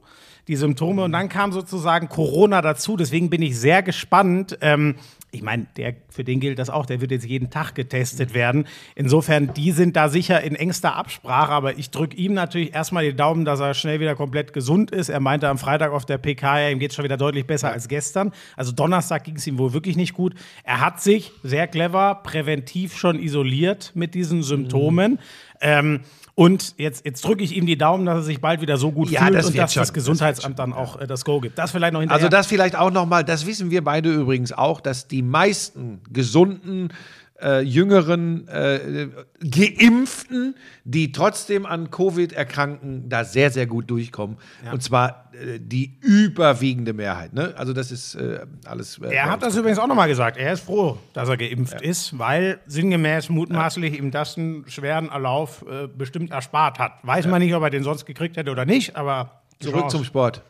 die 0.47 0.55
Symptome 0.55 1.03
und 1.03 1.11
dann 1.11 1.29
kam 1.29 1.51
sozusagen 1.51 2.09
Corona 2.09 2.61
dazu. 2.61 2.97
Deswegen 2.97 3.29
bin 3.29 3.41
ich 3.41 3.59
sehr 3.59 3.83
gespannt. 3.83 4.57
Ähm, 4.61 4.95
ich 5.31 5.43
meine, 5.43 5.67
der 5.77 5.95
für 6.09 6.23
den 6.23 6.39
gilt 6.39 6.57
das 6.57 6.69
auch. 6.69 6.85
Der 6.85 7.01
wird 7.01 7.11
jetzt 7.11 7.25
jeden 7.25 7.49
Tag 7.51 7.75
getestet 7.75 8.33
werden. 8.33 8.65
Insofern, 8.95 9.53
die 9.53 9.71
sind 9.71 9.95
da 9.95 10.09
sicher 10.09 10.41
in 10.41 10.55
engster 10.55 10.95
Absprache. 10.95 11.51
Aber 11.51 11.77
ich 11.77 11.91
drücke 11.91 12.15
ihm 12.17 12.33
natürlich 12.33 12.73
erstmal 12.73 13.03
die 13.03 13.15
Daumen, 13.15 13.45
dass 13.45 13.59
er 13.59 13.73
schnell 13.75 13.99
wieder 13.99 14.15
komplett 14.15 14.53
gesund 14.53 14.91
ist. 14.91 15.09
Er 15.09 15.19
meinte 15.19 15.47
am 15.47 15.59
Freitag 15.59 15.91
auf 15.91 16.05
der 16.05 16.17
PK, 16.17 16.61
ja, 16.61 16.69
ihm 16.69 16.79
geht 16.79 16.93
schon 16.93 17.05
wieder 17.05 17.17
deutlich 17.17 17.45
besser 17.45 17.71
als 17.71 17.87
gestern. 17.87 18.31
Also 18.55 18.71
Donnerstag 18.71 19.23
ging 19.23 19.35
es 19.35 19.45
ihm 19.45 19.59
wohl 19.59 19.73
wirklich 19.73 19.97
nicht 19.97 20.13
gut. 20.13 20.33
Er 20.63 20.81
hat 20.81 21.01
sich 21.01 21.31
sehr 21.43 21.67
clever 21.67 22.15
präventiv 22.23 22.97
schon 22.97 23.19
isoliert 23.19 23.91
mit 23.93 24.15
diesen 24.15 24.41
Symptomen. 24.41 25.19
Ähm, 25.61 26.01
und 26.35 26.75
jetzt, 26.77 27.05
jetzt 27.05 27.25
drücke 27.25 27.43
ich 27.43 27.53
ihm 27.53 27.65
die 27.65 27.77
Daumen, 27.77 28.05
dass 28.05 28.19
er 28.19 28.21
sich 28.21 28.39
bald 28.39 28.61
wieder 28.61 28.77
so 28.77 28.93
gut 28.93 29.09
Ja, 29.09 29.25
fühlt 29.25 29.35
das 29.35 29.47
und 29.47 29.57
dass 29.57 29.73
schon. 29.73 29.81
das 29.81 29.91
Gesundheitsamt 29.91 30.57
dann 30.57 30.71
auch 30.71 30.97
äh, 30.97 31.05
das 31.05 31.25
Go 31.25 31.41
gibt. 31.41 31.57
Das 31.57 31.71
vielleicht 31.71 31.91
noch 31.91 31.99
hinterher. 31.99 32.23
Also 32.23 32.29
das 32.29 32.47
vielleicht 32.47 32.77
auch 32.77 32.91
nochmal, 32.91 33.25
das 33.25 33.45
wissen 33.45 33.71
wir 33.71 33.83
beide 33.83 34.09
übrigens 34.13 34.53
auch, 34.53 34.79
dass 34.79 35.09
die 35.09 35.21
meisten 35.21 35.99
gesunden, 36.13 36.93
äh, 37.41 37.61
jüngeren, 37.61 38.47
äh, 38.47 39.07
geimpften, 39.39 40.55
die 40.83 41.11
trotzdem 41.11 41.65
an 41.65 41.91
Covid 41.91 42.33
erkranken, 42.33 43.09
da 43.09 43.23
sehr, 43.23 43.51
sehr 43.51 43.67
gut 43.67 43.89
durchkommen. 43.89 44.37
Und 44.71 44.83
zwar 44.83 45.29
äh, 45.33 45.59
die 45.59 45.97
überwiegende 46.01 46.93
Mehrheit. 46.93 47.33
Ne? 47.33 47.53
Also 47.57 47.73
das 47.73 47.91
ist 47.91 48.15
äh, 48.15 48.39
alles. 48.65 48.99
Äh, 48.99 49.13
Er 49.13 49.29
hat 49.29 49.43
das 49.43 49.55
übrigens 49.55 49.79
auch 49.79 49.87
nochmal 49.87 50.07
gesagt. 50.07 50.37
Er 50.37 50.53
ist 50.53 50.61
froh, 50.63 50.97
dass 51.13 51.29
er 51.29 51.37
geimpft 51.37 51.81
ist, 51.81 52.17
weil 52.17 52.59
sinngemäß 52.67 53.29
mutmaßlich 53.29 53.97
ihm 53.97 54.11
das 54.11 54.37
einen 54.37 54.65
schweren 54.69 55.09
Erlauf 55.09 55.65
äh, 55.69 55.87
bestimmt 55.87 56.31
erspart 56.31 56.79
hat. 56.79 56.93
Weiß 57.03 57.27
man 57.27 57.41
nicht, 57.41 57.53
ob 57.53 57.63
er 57.63 57.69
den 57.69 57.83
sonst 57.83 58.05
gekriegt 58.05 58.37
hätte 58.37 58.51
oder 58.51 58.65
nicht, 58.65 58.95
aber 58.95 59.41
Zurück 59.59 59.89
zum 59.91 60.05
Sport. 60.05 60.41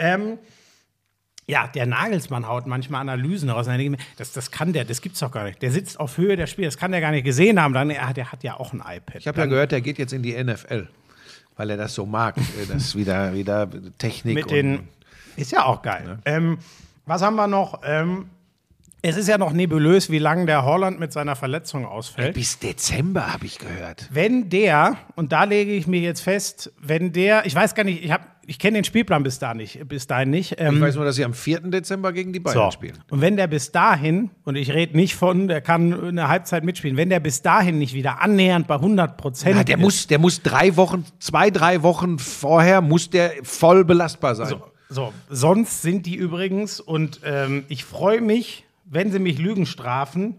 Ähm, 0.00 0.38
ja, 1.48 1.66
der 1.66 1.86
Nagelsmann 1.86 2.46
haut 2.46 2.66
manchmal 2.66 3.00
Analysen 3.00 3.48
raus. 3.48 3.66
Das, 4.18 4.32
das 4.32 4.50
kann 4.50 4.74
der, 4.74 4.84
das 4.84 5.00
gibt's 5.00 5.20
doch 5.20 5.32
gar 5.32 5.44
nicht. 5.44 5.62
Der 5.62 5.70
sitzt 5.70 5.98
auf 5.98 6.18
Höhe 6.18 6.36
der 6.36 6.46
Spiele, 6.46 6.68
das 6.68 6.76
kann 6.76 6.92
der 6.92 7.00
gar 7.00 7.10
nicht 7.10 7.24
gesehen 7.24 7.60
haben. 7.60 7.72
Dann, 7.72 7.88
er, 7.88 8.12
der 8.12 8.30
hat 8.30 8.44
ja 8.44 8.60
auch 8.60 8.74
ein 8.74 8.80
iPad. 8.80 9.16
Ich 9.16 9.26
habe 9.26 9.40
ja 9.40 9.46
gehört, 9.46 9.72
der 9.72 9.80
geht 9.80 9.98
jetzt 9.98 10.12
in 10.12 10.22
die 10.22 10.32
NFL, 10.42 10.88
weil 11.56 11.70
er 11.70 11.78
das 11.78 11.94
so 11.94 12.04
mag. 12.04 12.36
äh, 12.36 12.42
das 12.70 12.94
wieder, 12.94 13.32
wieder 13.32 13.66
Technik 13.96 14.34
mit 14.34 14.44
und 14.44 14.52
den. 14.52 14.88
Ist 15.36 15.50
ja 15.50 15.64
auch 15.64 15.80
geil. 15.80 16.18
Ähm, 16.26 16.58
was 17.06 17.22
haben 17.22 17.36
wir 17.36 17.46
noch? 17.46 17.80
Ähm, 17.82 18.28
es 19.00 19.16
ist 19.16 19.28
ja 19.28 19.38
noch 19.38 19.52
nebulös, 19.52 20.10
wie 20.10 20.18
lange 20.18 20.44
der 20.44 20.64
Holland 20.64 20.98
mit 21.00 21.12
seiner 21.12 21.36
Verletzung 21.36 21.86
ausfällt. 21.86 22.34
bis 22.34 22.58
Dezember 22.58 23.32
habe 23.32 23.46
ich 23.46 23.58
gehört. 23.58 24.08
Wenn 24.12 24.50
der, 24.50 24.98
und 25.14 25.32
da 25.32 25.44
lege 25.44 25.72
ich 25.72 25.86
mir 25.86 26.00
jetzt 26.00 26.20
fest, 26.20 26.72
wenn 26.80 27.12
der, 27.12 27.46
ich 27.46 27.54
weiß 27.54 27.74
gar 27.74 27.84
nicht, 27.84 28.04
ich, 28.04 28.10
hab- 28.10 28.37
ich 28.48 28.58
kenne 28.58 28.78
den 28.78 28.84
Spielplan 28.84 29.22
bis, 29.22 29.38
da 29.38 29.52
nicht, 29.52 29.86
bis 29.88 30.06
dahin 30.06 30.30
nicht. 30.30 30.52
Ich 30.52 30.60
Ähm, 30.60 30.80
weiß 30.80 30.96
nur, 30.96 31.04
dass 31.04 31.16
sie 31.16 31.24
am 31.24 31.34
4. 31.34 31.60
Dezember 31.70 32.14
gegen 32.14 32.32
die 32.32 32.40
Bayern 32.40 32.56
so. 32.56 32.70
spielen. 32.70 32.98
Und 33.10 33.20
wenn 33.20 33.36
der 33.36 33.46
bis 33.46 33.72
dahin, 33.72 34.30
und 34.44 34.56
ich 34.56 34.72
rede 34.72 34.96
nicht 34.96 35.16
von, 35.16 35.48
der 35.48 35.60
kann 35.60 35.92
eine 35.92 36.28
Halbzeit 36.28 36.64
mitspielen, 36.64 36.96
wenn 36.96 37.10
der 37.10 37.20
bis 37.20 37.42
dahin 37.42 37.78
nicht 37.78 37.92
wieder 37.92 38.22
annähernd 38.22 38.66
bei 38.66 38.76
100 38.76 39.18
Prozent 39.18 39.68
der, 39.68 39.76
muss, 39.76 40.06
der 40.06 40.18
muss 40.18 40.42
drei 40.42 40.76
Wochen, 40.76 41.04
zwei, 41.18 41.50
drei 41.50 41.82
Wochen 41.82 42.18
vorher, 42.18 42.80
muss 42.80 43.10
der 43.10 43.32
voll 43.42 43.84
belastbar 43.84 44.34
sein. 44.34 44.54
So, 44.88 45.12
sonst 45.28 45.82
sind 45.82 46.06
die 46.06 46.16
übrigens, 46.16 46.80
und 46.80 47.20
ähm, 47.24 47.64
ich 47.68 47.84
freue 47.84 48.22
mich, 48.22 48.64
wenn 48.86 49.12
sie 49.12 49.18
mich 49.18 49.38
Lügen 49.38 49.66
strafen, 49.66 50.36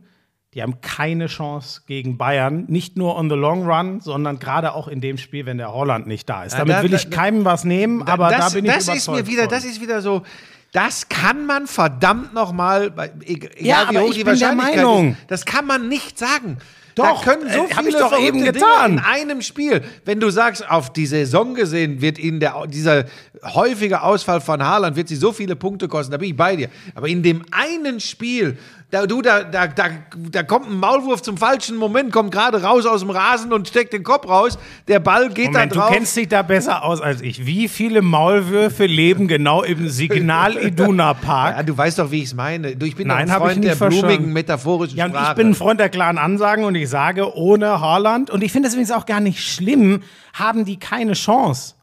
die 0.56 0.64
haben 0.64 0.82
keine 0.82 1.28
Chance 1.28 1.82
gegen 1.86 2.18
Bayern. 2.18 2.66
Nicht 2.68 2.98
nur 2.98 3.16
on 3.16 3.30
the 3.30 3.36
long 3.36 3.68
run, 3.70 4.02
sondern 4.02 4.40
gerade 4.40 4.74
auch 4.74 4.88
in 4.88 5.00
dem 5.00 5.18
Spiel, 5.20 5.46
wenn 5.46 5.60
der 5.60 5.72
Holland 5.74 6.08
nicht 6.08 6.28
da 6.28 6.44
ist. 6.44 6.54
Damit 6.58 6.76
da- 6.78 6.84
will 6.84 6.94
ich 6.94 7.12
keinem 7.12 7.46
was 7.46 7.66
nehmen, 7.66 8.02
aber 8.08 8.30
das, 8.32 8.48
da 8.48 8.56
bin 8.56 8.66
ich 8.66 8.72
das 8.72 8.86
überzeugt 8.86 8.98
ist 8.98 9.08
mir 9.10 9.28
wieder, 9.28 9.44
von. 9.44 9.52
das 9.52 9.64
ist 9.64 9.80
wieder 9.82 10.02
so. 10.02 10.24
Das 10.72 11.10
kann 11.10 11.46
man 11.46 11.66
verdammt 11.68 12.34
nochmal, 12.34 12.92
egal 13.26 13.52
Ja, 13.60 13.88
wie 13.90 13.98
hoch 13.98 14.10
ich 14.12 14.18
die 14.18 14.26
Wahrscheinlichkeit 14.26 14.76
Meinung. 14.78 15.12
ist, 15.12 15.18
das 15.28 15.46
kann 15.46 15.66
man 15.66 15.88
nicht 15.88 16.18
sagen. 16.18 16.58
Doch, 16.96 17.24
da 17.24 17.32
können 17.32 17.50
so 17.50 17.66
äh, 17.66 17.76
viele 17.76 17.90
ich 17.90 17.96
doch 17.96 18.20
eben 18.20 18.44
getan. 18.44 18.92
Dinge 18.92 19.00
in 19.00 19.06
einem 19.06 19.42
Spiel. 19.42 19.84
Wenn 20.06 20.20
du 20.20 20.30
sagst, 20.32 20.70
auf 20.70 20.92
die 20.92 21.06
Saison 21.06 21.54
gesehen 21.54 22.02
wird 22.02 22.20
ihnen 22.20 22.40
der, 22.40 22.66
dieser 22.68 23.06
häufige 23.44 24.02
Ausfall 24.02 24.42
von 24.42 24.62
Haaland 24.64 24.96
wird 24.96 25.08
sie 25.08 25.16
so 25.16 25.32
viele 25.32 25.56
Punkte 25.56 25.88
kosten, 25.88 26.12
da 26.12 26.18
bin 26.18 26.30
ich 26.30 26.36
bei 26.36 26.56
dir. 26.56 26.70
Aber 26.96 27.08
in 27.08 27.24
dem 27.24 27.44
einen 27.52 28.00
Spiel, 28.00 28.58
da, 28.92 29.06
du, 29.06 29.22
da, 29.22 29.44
da, 29.44 29.68
da, 29.68 29.84
da 30.16 30.42
kommt 30.42 30.68
ein 30.68 30.78
Maulwurf 30.80 31.22
zum 31.22 31.38
falschen 31.38 31.78
Moment, 31.78 32.12
kommt 32.12 32.32
gerade 32.32 32.64
raus 32.64 32.88
aus 32.88 33.02
dem 33.02 33.12
Rasen 33.12 33.54
und 33.54 33.68
steckt 33.68 33.94
den 33.94 34.02
Kopf 34.04 34.28
raus. 34.28 34.58
Der 34.88 35.00
Ball 35.00 35.30
geht 35.30 35.52
Moment, 35.52 35.72
da 35.74 35.76
du 35.76 35.80
drauf. 35.82 35.92
kennst 35.94 36.18
dich 36.18 36.28
da 36.28 36.42
besser 36.42 36.84
aus 36.84 37.00
als 37.00 37.22
ich. 37.22 37.46
Wie 37.46 37.68
viele 37.68 38.02
Maulwürfe 38.02 38.88
leben 38.88 39.28
genau 39.28 39.62
im 39.62 39.90
Signal 39.90 40.58
Iduna 40.58 41.14
Park? 41.14 41.56
Ja, 41.58 41.64
du 41.64 41.78
weißt 41.78 42.00
doch, 42.00 42.10
wie 42.10 42.20
ich 42.20 42.26
es 42.30 42.34
meine. 42.34 42.76
Du, 42.76 42.86
ich 42.88 42.96
bin 42.96 43.08
Nein, 43.10 43.18
ein 43.18 43.28
ich 43.28 43.34
Freund 43.34 43.56
nicht 43.58 43.68
der 43.70 43.76
verstanden. 43.76 44.08
blumigen, 44.08 44.34
metaphorischen 44.34 44.98
Ja, 44.98 45.08
Sprache. 45.08 45.32
ich 45.32 45.36
bin 45.36 45.48
ein 45.50 45.56
Freund 45.56 45.80
der 45.80 45.90
klaren 45.90 46.18
Ansagen 46.18 46.64
und 46.64 46.74
ich 46.74 46.90
sage, 46.90 47.36
ohne 47.38 47.82
Haaland, 47.82 48.32
und 48.32 48.44
ich 48.44 48.52
finde 48.52 48.70
es 48.70 48.74
übrigens 48.74 48.92
auch 48.92 49.06
gar 49.06 49.20
nicht 49.20 49.44
schlimm, 49.44 50.02
haben 50.34 50.66
die 50.66 50.78
keine 50.80 51.14
Chance 51.14 51.76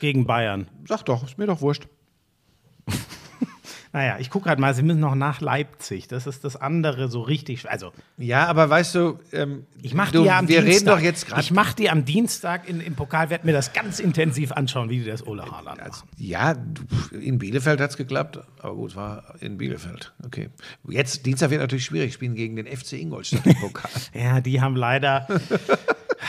gegen 0.00 0.26
Bayern. 0.26 0.66
Sag 0.88 1.04
doch, 1.04 1.22
ist 1.22 1.38
mir 1.38 1.46
doch 1.46 1.60
wurscht. 1.60 1.86
Naja, 3.92 4.16
ich 4.20 4.30
gucke 4.30 4.48
halt 4.48 4.60
mal, 4.60 4.72
sie 4.72 4.82
müssen 4.84 5.00
noch 5.00 5.16
nach 5.16 5.40
Leipzig. 5.40 6.06
Das 6.06 6.28
ist 6.28 6.44
das 6.44 6.54
andere 6.56 7.08
so 7.08 7.22
richtig. 7.22 7.68
Also, 7.68 7.90
Ja, 8.18 8.46
aber 8.46 8.70
weißt 8.70 8.94
du, 8.94 9.18
ähm, 9.32 9.66
ich 9.82 9.94
mache 9.94 10.12
du, 10.12 10.20
die 10.20 10.26
ja 10.28 10.38
am 10.38 10.46
wir 10.48 10.62
Dienstag. 10.62 10.74
reden 10.76 10.86
doch 10.98 11.00
jetzt 11.04 11.26
gerade. 11.26 11.40
Ich 11.40 11.50
mache 11.50 11.74
die 11.74 11.90
am 11.90 12.04
Dienstag 12.04 12.68
in, 12.68 12.80
im 12.80 12.94
Pokal, 12.94 13.30
werde 13.30 13.46
mir 13.46 13.52
das 13.52 13.72
ganz 13.72 13.98
intensiv 13.98 14.52
anschauen, 14.52 14.90
wie 14.90 15.00
die 15.00 15.06
das 15.06 15.26
Ole 15.26 15.44
Haaland 15.44 15.80
machen. 15.80 16.08
Ja, 16.18 16.54
du- 16.54 17.16
in 17.16 17.38
Bielefeld 17.38 17.80
hat 17.80 17.90
es 17.90 17.96
geklappt, 17.96 18.38
aber 18.60 18.74
gut, 18.76 18.94
war 18.94 19.34
in 19.40 19.58
Bielefeld. 19.58 20.12
Okay. 20.24 20.50
Jetzt, 20.88 21.26
Dienstag 21.26 21.50
wird 21.50 21.60
natürlich 21.60 21.84
schwierig, 21.86 22.12
spielen 22.14 22.36
gegen 22.36 22.54
den 22.56 22.66
FC 22.68 22.92
Ingolstadt 22.92 23.44
im 23.44 23.56
Pokal. 23.58 23.90
Ja, 24.14 24.40
die 24.40 24.60
haben 24.60 24.76
leider. 24.76 25.26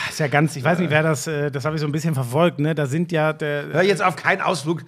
Ist 0.08 0.18
ja 0.20 0.26
ganz, 0.26 0.56
ich 0.56 0.64
weiß 0.64 0.78
nicht, 0.78 0.90
wer 0.90 1.02
das, 1.02 1.26
äh, 1.26 1.50
das 1.50 1.64
habe 1.64 1.76
ich 1.76 1.80
so 1.80 1.86
ein 1.86 1.92
bisschen 1.92 2.14
verfolgt, 2.14 2.58
ne? 2.58 2.74
Da 2.74 2.86
sind 2.86 3.12
ja 3.12 3.32
der, 3.32 3.66
Hör 3.72 3.82
jetzt 3.82 4.02
auf 4.02 4.16
keinen 4.16 4.40
Ausflug. 4.40 4.82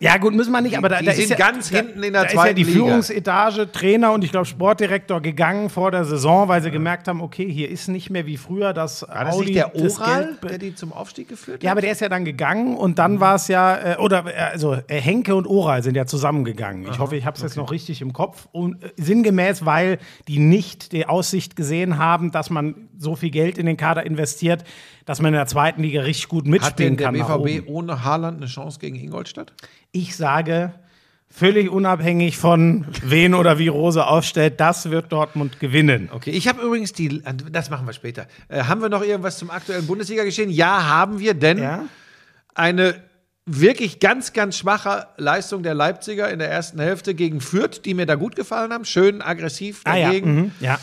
Ja, 0.00 0.16
gut, 0.16 0.32
müssen 0.32 0.52
wir 0.52 0.60
nicht, 0.60 0.78
aber 0.78 0.88
da, 0.88 1.00
die 1.00 1.06
da 1.06 1.12
sind 1.12 1.24
ist 1.24 1.30
ja, 1.30 1.36
ganz 1.36 1.70
da, 1.70 1.78
hinten 1.78 2.04
in 2.04 2.12
der 2.12 2.22
da 2.22 2.28
ist 2.28 2.34
ja 2.34 2.40
zweiten 2.40 2.56
die 2.56 2.62
Liga. 2.62 2.78
Führungsetage, 2.78 3.72
Trainer 3.72 4.12
und 4.12 4.22
ich 4.22 4.30
glaube 4.30 4.46
Sportdirektor 4.46 5.20
gegangen 5.20 5.70
vor 5.70 5.90
der 5.90 6.04
Saison, 6.04 6.46
weil 6.46 6.62
sie 6.62 6.70
gemerkt 6.70 7.08
haben, 7.08 7.20
okay, 7.20 7.50
hier 7.50 7.68
ist 7.68 7.88
nicht 7.88 8.08
mehr 8.08 8.24
wie 8.24 8.36
früher 8.36 8.72
das 8.72 9.02
War 9.02 9.24
das 9.24 9.34
Audi 9.34 9.46
nicht 9.46 9.56
der 9.56 9.74
Oral, 9.74 10.36
der 10.48 10.58
die 10.58 10.74
zum 10.76 10.92
Aufstieg 10.92 11.28
geführt 11.28 11.64
ja, 11.64 11.70
hat? 11.70 11.72
aber 11.72 11.80
der 11.80 11.90
ist 11.90 12.00
ja 12.00 12.08
dann 12.08 12.24
gegangen 12.24 12.76
und 12.76 13.00
dann 13.00 13.18
war 13.18 13.34
es 13.34 13.48
ja, 13.48 13.94
äh, 13.94 13.96
oder 13.96 14.24
äh, 14.26 14.38
also 14.52 14.74
äh, 14.74 15.00
Henke 15.00 15.34
und 15.34 15.48
Oral 15.48 15.82
sind 15.82 15.96
ja 15.96 16.06
zusammengegangen. 16.06 16.86
Ich 16.88 17.00
hoffe, 17.00 17.16
ich 17.16 17.26
habe 17.26 17.36
es 17.36 17.42
jetzt 17.42 17.56
noch 17.56 17.72
richtig 17.72 18.00
im 18.00 18.12
Kopf. 18.12 18.46
Und 18.52 18.84
äh, 18.84 18.92
sinngemäß, 18.96 19.66
weil 19.66 19.98
die 20.28 20.38
nicht 20.38 20.92
die 20.92 21.06
Aussicht 21.06 21.56
gesehen 21.56 21.98
haben, 21.98 22.30
dass 22.30 22.50
man 22.50 22.87
so 22.98 23.14
viel 23.16 23.30
Geld 23.30 23.58
in 23.58 23.66
den 23.66 23.76
Kader 23.76 24.04
investiert, 24.04 24.64
dass 25.06 25.20
man 25.20 25.28
in 25.32 25.38
der 25.38 25.46
zweiten 25.46 25.82
Liga 25.82 26.02
richtig 26.02 26.28
gut 26.28 26.44
Hat 26.44 26.50
mitspielen 26.50 26.96
denn 26.96 27.14
der 27.14 27.24
kann. 27.24 27.42
BVB 27.42 27.68
ohne 27.68 28.04
Haaland 28.04 28.38
eine 28.38 28.46
Chance 28.46 28.78
gegen 28.80 28.96
Ingolstadt? 28.96 29.52
Ich 29.92 30.16
sage, 30.16 30.72
völlig 31.30 31.70
unabhängig 31.70 32.36
von 32.38 32.86
wen 33.04 33.34
oder 33.34 33.58
wie 33.58 33.68
Rose 33.68 34.06
aufstellt, 34.06 34.60
das 34.60 34.90
wird 34.90 35.12
Dortmund 35.12 35.60
gewinnen. 35.60 36.08
Okay, 36.12 36.30
ich 36.30 36.48
habe 36.48 36.60
übrigens 36.62 36.92
die, 36.92 37.22
das 37.52 37.70
machen 37.70 37.86
wir 37.86 37.92
später. 37.92 38.26
Äh, 38.48 38.64
haben 38.64 38.80
wir 38.82 38.88
noch 38.88 39.02
irgendwas 39.04 39.38
zum 39.38 39.50
aktuellen 39.50 39.86
Bundesliga 39.86 40.24
geschehen? 40.24 40.50
Ja, 40.50 40.84
haben 40.88 41.18
wir, 41.20 41.34
denn 41.34 41.58
Ja? 41.58 41.84
eine 42.54 42.94
wirklich 43.46 43.98
ganz, 44.00 44.32
ganz 44.34 44.58
schwache 44.58 45.06
Leistung 45.16 45.62
der 45.62 45.72
Leipziger 45.74 46.30
in 46.30 46.38
der 46.38 46.50
ersten 46.50 46.80
Hälfte 46.80 47.14
gegen 47.14 47.40
Fürth, 47.40 47.80
die 47.84 47.94
mir 47.94 48.04
da 48.06 48.14
gut 48.14 48.36
gefallen 48.36 48.72
haben. 48.72 48.84
Schön 48.84 49.22
aggressiv 49.22 49.80
Ah 49.84 49.96
ja, 49.96 50.06
dagegen. 50.08 50.34
mhm, 50.34 50.52
ja. 50.60 50.78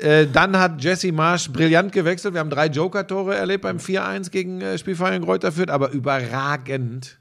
Äh, 0.00 0.26
dann 0.32 0.58
hat 0.58 0.82
Jesse 0.82 1.12
Marsch 1.12 1.50
brillant 1.52 1.92
gewechselt. 1.92 2.34
Wir 2.34 2.40
haben 2.40 2.50
drei 2.50 2.66
Joker-Tore 2.66 3.36
erlebt 3.36 3.62
beim 3.62 3.76
4-1 3.76 4.30
gegen 4.30 4.60
äh, 4.60 4.78
Spielverein 4.78 5.22
Kräuter 5.22 5.52
Fürth, 5.52 5.70
aber 5.70 5.90
überragend 5.90 7.18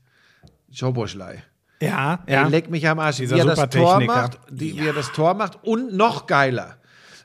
Joe 0.72 0.92
Boschlei. 0.94 1.44
Ja, 1.82 2.20
Ja. 2.28 2.34
ja. 2.44 2.48
Leck 2.48 2.70
mich 2.70 2.88
am 2.88 3.00
Arsch. 3.00 3.18
Dieser 3.18 3.36
wie 3.36 3.40
er 3.40 3.46
das 3.46 3.70
Tor 3.70 4.00
macht, 4.02 4.40
die, 4.50 4.78
wie 4.78 4.88
er 4.88 4.94
das 4.94 5.12
Tor 5.12 5.34
macht 5.34 5.64
und 5.64 5.94
noch 5.94 6.28
geiler. 6.28 6.79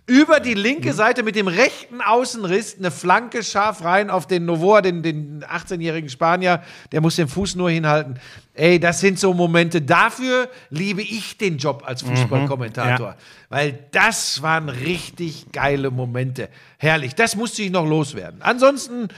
Über 0.06 0.38
die 0.38 0.52
linke 0.52 0.90
Mhm. 0.90 0.94
Seite 0.96 1.22
mit 1.22 1.34
dem 1.34 1.48
rechten 1.48 2.02
Außenriss 2.02 2.76
eine 2.78 2.90
Flanke 2.90 3.42
scharf 3.42 3.82
rein 3.84 4.10
auf 4.10 4.26
den 4.26 4.44
Novoa, 4.44 4.82
den, 4.82 5.02
den 5.02 5.42
18-jährigen 5.44 6.10
Spanier. 6.10 6.62
Der 6.92 7.00
muss 7.00 7.16
den 7.16 7.26
Fuß 7.26 7.54
nur 7.56 7.70
hinhalten. 7.70 8.18
Ey, 8.52 8.78
das 8.78 9.00
sind 9.00 9.18
so 9.18 9.32
Momente. 9.32 9.80
Dafür 9.80 10.50
liebe 10.68 11.00
ich 11.00 11.38
den 11.38 11.56
Job 11.56 11.84
als 11.86 12.02
Fußballkommentator. 12.02 13.08
Mhm. 13.08 13.14
Ja. 13.14 13.16
Weil 13.48 13.78
das 13.92 14.42
waren 14.42 14.68
richtig 14.68 15.46
geile 15.52 15.90
Momente. 15.90 16.50
Herrlich. 16.76 17.14
Das 17.14 17.34
musste 17.34 17.62
ich 17.62 17.70
noch 17.70 17.86
loswerden. 17.86 18.42
Ansonsten 18.42 19.08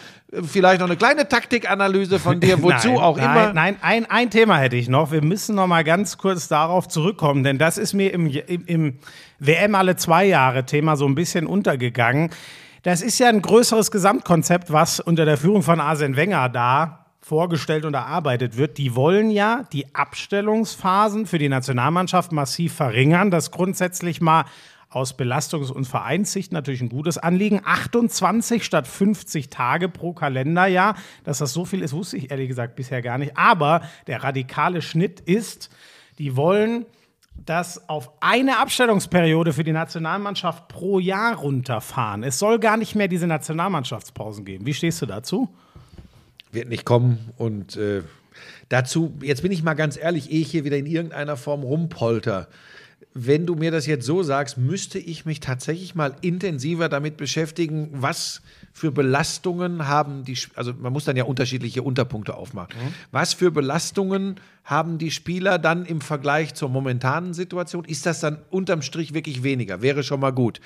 vielleicht 0.43 0.81
noch 0.81 0.87
eine 0.87 0.97
kleine 0.97 1.29
Taktikanalyse 1.29 2.19
von 2.19 2.41
dir, 2.41 2.63
wozu 2.63 2.89
nein, 2.89 2.99
auch 2.99 3.17
nein, 3.17 3.25
immer. 3.25 3.53
Nein, 3.53 3.77
ein, 3.81 4.07
ein 4.11 4.31
Thema 4.31 4.59
hätte 4.59 4.77
ich 4.77 4.89
noch. 4.89 5.13
Wir 5.13 5.23
müssen 5.23 5.55
noch 5.55 5.67
mal 5.67 5.85
ganz 5.85 6.19
kurz 6.19 6.49
darauf 6.49 6.89
zurückkommen, 6.89 7.45
denn 7.45 7.59
das 7.59 7.79
ist 7.79 7.93
mir 7.93 8.13
im, 8.13 8.27
im, 8.27 8.65
im 8.67 8.99
WM 9.39 9.75
alle 9.75 9.97
zwei 9.97 10.25
Jahre 10.25 10.65
Thema 10.65 10.97
so 10.97 11.07
ein 11.07 11.15
bisschen 11.15 11.47
untergegangen. 11.47 12.31
Das 12.83 13.03
ist 13.03 13.19
ja 13.19 13.29
ein 13.29 13.43
größeres 13.43 13.91
Gesamtkonzept, 13.91 14.73
was 14.73 15.01
unter 15.01 15.25
der 15.25 15.37
Führung 15.37 15.63
von 15.63 15.81
Arsene 15.81 16.17
Wenger 16.17 16.49
da 16.49 17.07
vorgestellt 17.21 17.85
und 17.85 17.95
erarbeitet 17.95 18.57
wird. 18.57 18.79
Die 18.79 18.95
wollen 18.95 19.31
ja 19.31 19.65
die 19.73 19.93
Abstellungsphasen 19.97 21.27
für 21.27 21.39
die 21.39 21.49
Nationalmannschaft 21.49 22.31
massiv 22.31 22.75
verringern. 22.75 23.33
Das 23.33 23.51
grundsätzlich 23.51 24.21
mal 24.21 24.45
aus 24.97 25.17
Belastungs- 25.17 25.71
und 25.71 25.85
Vereinssicht 25.85 26.53
natürlich 26.53 26.81
ein 26.81 26.89
gutes 26.89 27.19
Anliegen. 27.19 27.61
28 27.65 28.65
statt 28.65 28.87
50 28.87 29.51
Tage 29.51 29.89
pro 29.89 30.13
Kalenderjahr. 30.13 30.97
Dass 31.25 31.39
das 31.39 31.53
so 31.53 31.65
viel 31.65 31.83
ist, 31.83 31.93
wusste 31.93 32.17
ich 32.17 32.31
ehrlich 32.31 32.49
gesagt 32.49 32.77
bisher 32.77 33.03
gar 33.03 33.19
nicht. 33.19 33.37
Aber 33.37 33.83
der 34.07 34.25
radikale 34.25 34.81
Schnitt 34.81 35.21
ist, 35.21 35.71
die 36.19 36.37
wollen 36.37 36.87
das 37.45 37.89
auf 37.89 38.11
eine 38.21 38.59
Abstellungsperiode 38.59 39.53
für 39.53 39.65
die 39.65 39.73
Nationalmannschaft 39.73 40.69
pro 40.69 40.99
Jahr 40.99 41.35
runterfahren. 41.37 42.23
Es 42.23 42.39
soll 42.39 42.59
gar 42.59 42.79
nicht 42.79 42.95
mehr 42.95 43.09
diese 43.09 43.27
Nationalmannschaftspausen 43.27 44.47
geben. 44.47 44.65
Wie 44.65 44.73
stehst 44.73 45.03
du 45.03 45.07
dazu? 45.07 45.51
wird 46.57 46.69
nicht 46.69 46.85
kommen. 46.85 47.33
Und 47.37 47.77
äh, 47.77 48.03
dazu, 48.69 49.15
jetzt 49.23 49.43
bin 49.43 49.53
ich 49.53 49.63
mal 49.63 49.75
ganz 49.75 49.97
ehrlich, 49.97 50.33
ehe 50.33 50.41
ich 50.41 50.51
hier 50.51 50.65
wieder 50.65 50.77
in 50.77 50.87
irgendeiner 50.87 51.37
Form 51.37 51.63
rumpolter. 51.63 52.49
Wenn 53.19 53.47
du 53.47 53.55
mir 53.55 53.71
das 53.71 53.87
jetzt 53.87 54.05
so 54.05 54.23
sagst, 54.23 54.59
müsste 54.59 54.99
ich 54.99 55.25
mich 55.25 55.41
tatsächlich 55.41 55.95
mal 55.95 56.15
intensiver 56.21 56.91
damit 56.91 57.17
beschäftigen, 57.17 57.89
was 57.93 58.43
für 58.75 58.93
Belastungen 58.93 59.89
haben 59.89 60.25
die, 60.25 60.37
also 60.55 60.75
man 60.75 60.93
muss 60.93 61.07
dann 61.07 61.17
ja 61.17 61.25
unterschiedliche 61.25 61.83
Unterpunkte 61.83 62.35
aufmachen. 62.35 62.75
Was 63.13 63.33
für 63.33 63.51
Belastungen 63.51 64.39
haben 64.65 64.99
die 64.99 65.11
Spieler 65.11 65.59
dann 65.59 65.87
im 65.87 66.03
Vergleich 66.03 66.53
zur 66.53 66.69
momentanen 66.69 67.33
Situation? 67.33 67.87
Ist 67.87 68.05
das 68.05 68.21
dann 68.21 68.39
unterm 68.51 68.83
Strich 68.83 69.15
wirklich 69.15 69.43
weniger? 69.43 69.81
Wäre 69.81 70.03
schon 70.03 70.21
mal 70.21 70.33
gut. 70.33 70.61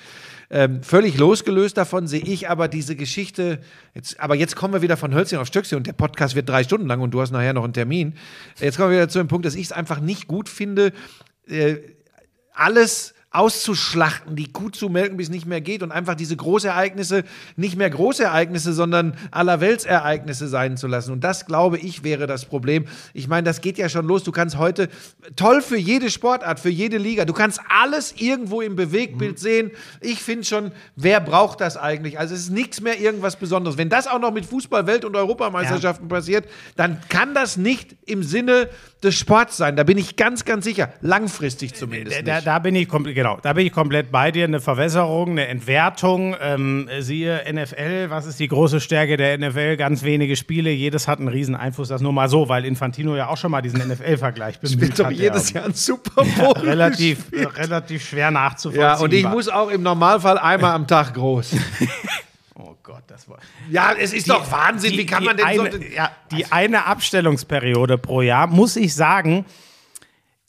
Ähm, 0.49 0.83
völlig 0.83 1.17
losgelöst 1.17 1.77
davon 1.77 2.05
sehe 2.07 2.19
ich 2.19 2.49
aber 2.49 2.67
diese 2.67 2.97
Geschichte, 2.97 3.61
jetzt, 3.95 4.19
aber 4.19 4.35
jetzt 4.35 4.57
kommen 4.57 4.73
wir 4.73 4.81
wieder 4.81 4.97
von 4.97 5.15
Hölzchen 5.15 5.39
auf 5.39 5.47
Stöckchen 5.47 5.77
und 5.77 5.87
der 5.87 5.93
Podcast 5.93 6.35
wird 6.35 6.49
drei 6.49 6.65
Stunden 6.65 6.87
lang 6.87 6.99
und 6.99 7.11
du 7.11 7.21
hast 7.21 7.31
nachher 7.31 7.53
noch 7.53 7.63
einen 7.63 7.71
Termin. 7.71 8.15
Jetzt 8.59 8.75
kommen 8.75 8.89
wir 8.89 8.97
wieder 8.97 9.07
zu 9.07 9.19
dem 9.19 9.29
Punkt, 9.29 9.45
dass 9.45 9.55
ich 9.55 9.67
es 9.67 9.71
einfach 9.71 10.01
nicht 10.01 10.27
gut 10.27 10.49
finde, 10.49 10.91
äh, 11.47 11.77
alles 12.53 13.13
auszuschlachten, 13.33 14.35
die 14.35 14.51
Kuh 14.51 14.69
zu 14.69 14.89
melken, 14.89 15.15
bis 15.15 15.27
es 15.27 15.31
nicht 15.31 15.45
mehr 15.45 15.61
geht 15.61 15.83
und 15.83 15.93
einfach 15.93 16.15
diese 16.15 16.35
Großereignisse 16.35 17.23
nicht 17.55 17.77
mehr 17.77 17.89
Großereignisse, 17.89 18.73
sondern 18.73 19.15
Allerweltsereignisse 19.31 20.49
sein 20.49 20.75
zu 20.75 20.87
lassen. 20.87 21.13
Und 21.13 21.23
das, 21.23 21.45
glaube 21.45 21.77
ich, 21.77 22.03
wäre 22.03 22.27
das 22.27 22.43
Problem. 22.43 22.87
Ich 23.13 23.29
meine, 23.29 23.45
das 23.45 23.61
geht 23.61 23.77
ja 23.77 23.87
schon 23.87 24.05
los. 24.05 24.23
Du 24.23 24.33
kannst 24.33 24.57
heute, 24.57 24.89
toll 25.37 25.61
für 25.61 25.77
jede 25.77 26.11
Sportart, 26.11 26.59
für 26.59 26.69
jede 26.69 26.97
Liga, 26.97 27.23
du 27.23 27.31
kannst 27.31 27.61
alles 27.69 28.15
irgendwo 28.17 28.59
im 28.59 28.75
Bewegtbild 28.75 29.39
sehen. 29.39 29.71
Ich 30.01 30.21
finde 30.21 30.43
schon, 30.43 30.71
wer 30.97 31.21
braucht 31.21 31.61
das 31.61 31.77
eigentlich? 31.77 32.19
Also 32.19 32.35
es 32.35 32.41
ist 32.41 32.51
nichts 32.51 32.81
mehr 32.81 32.99
irgendwas 32.99 33.37
Besonderes. 33.37 33.77
Wenn 33.77 33.89
das 33.89 34.07
auch 34.07 34.19
noch 34.19 34.33
mit 34.33 34.45
Fußball, 34.45 34.87
Welt- 34.87 35.05
und 35.05 35.15
Europameisterschaften 35.15 36.09
passiert, 36.09 36.49
dann 36.75 36.99
kann 37.07 37.33
das 37.33 37.55
nicht 37.55 37.95
im 38.05 38.23
Sinne 38.23 38.67
des 39.03 39.15
Sports 39.15 39.57
sein. 39.57 39.75
Da 39.75 39.83
bin 39.83 39.97
ich 39.97 40.15
ganz, 40.15 40.45
ganz 40.45 40.63
sicher. 40.63 40.89
Langfristig 41.01 41.73
zumindest. 41.73 42.27
Da, 42.27 42.41
da 42.41 42.59
bin 42.59 42.75
ich 42.75 42.87
komplett, 42.87 43.15
genau, 43.15 43.37
da 43.41 43.53
bin 43.53 43.65
ich 43.65 43.73
komplett 43.73 44.11
bei 44.11 44.31
dir. 44.31 44.45
Eine 44.45 44.59
Verwässerung, 44.59 45.31
eine 45.31 45.47
Entwertung. 45.47 46.35
Ähm, 46.39 46.87
siehe 46.99 47.41
NFL, 47.51 48.09
was 48.09 48.25
ist 48.25 48.39
die 48.39 48.47
große 48.47 48.79
Stärke 48.79 49.17
der 49.17 49.37
NFL? 49.37 49.77
Ganz 49.77 50.03
wenige 50.03 50.35
Spiele, 50.35 50.69
jedes 50.69 51.07
hat 51.07 51.19
einen 51.19 51.27
riesen 51.27 51.55
Einfluss. 51.55 51.87
Das 51.87 52.01
nur 52.01 52.13
mal 52.13 52.29
so, 52.29 52.49
weil 52.49 52.65
Infantino 52.65 53.15
ja 53.15 53.27
auch 53.27 53.37
schon 53.37 53.51
mal 53.51 53.61
diesen 53.61 53.79
NFL-Vergleich 53.79 54.59
bemüht 54.59 54.77
Spielt 54.77 54.99
doch 54.99 55.11
jedes 55.11 55.51
ja. 55.51 55.61
Jahr 55.61 55.69
ein 55.69 55.73
Super 55.73 56.23
Bowl. 56.23 56.53
relativ, 56.63 57.27
äh, 57.27 57.31
gespielt. 57.31 57.57
relativ 57.57 58.07
schwer 58.07 58.31
nachzuvollziehen. 58.31 58.81
Ja, 58.81 58.97
und 58.97 59.13
ich 59.13 59.27
muss 59.27 59.49
auch 59.49 59.69
im 59.69 59.81
Normalfall 59.81 60.37
einmal 60.37 60.73
am 60.73 60.87
Tag 60.87 61.13
groß. 61.13 61.55
Gott, 62.83 63.03
das 63.07 63.29
war. 63.29 63.39
Ja, 63.69 63.93
es 63.97 64.13
ist 64.13 64.29
doch 64.29 64.51
Wahnsinn. 64.51 64.93
Wie 64.93 65.05
kann 65.05 65.23
man 65.23 65.37
denn 65.37 65.45
eine, 65.45 65.71
so. 65.71 65.77
ja, 65.77 66.11
die 66.31 66.51
eine 66.51 66.85
Abstellungsperiode 66.85 67.97
pro 67.97 68.21
Jahr, 68.21 68.47
muss 68.47 68.75
ich 68.75 68.95
sagen, 68.95 69.45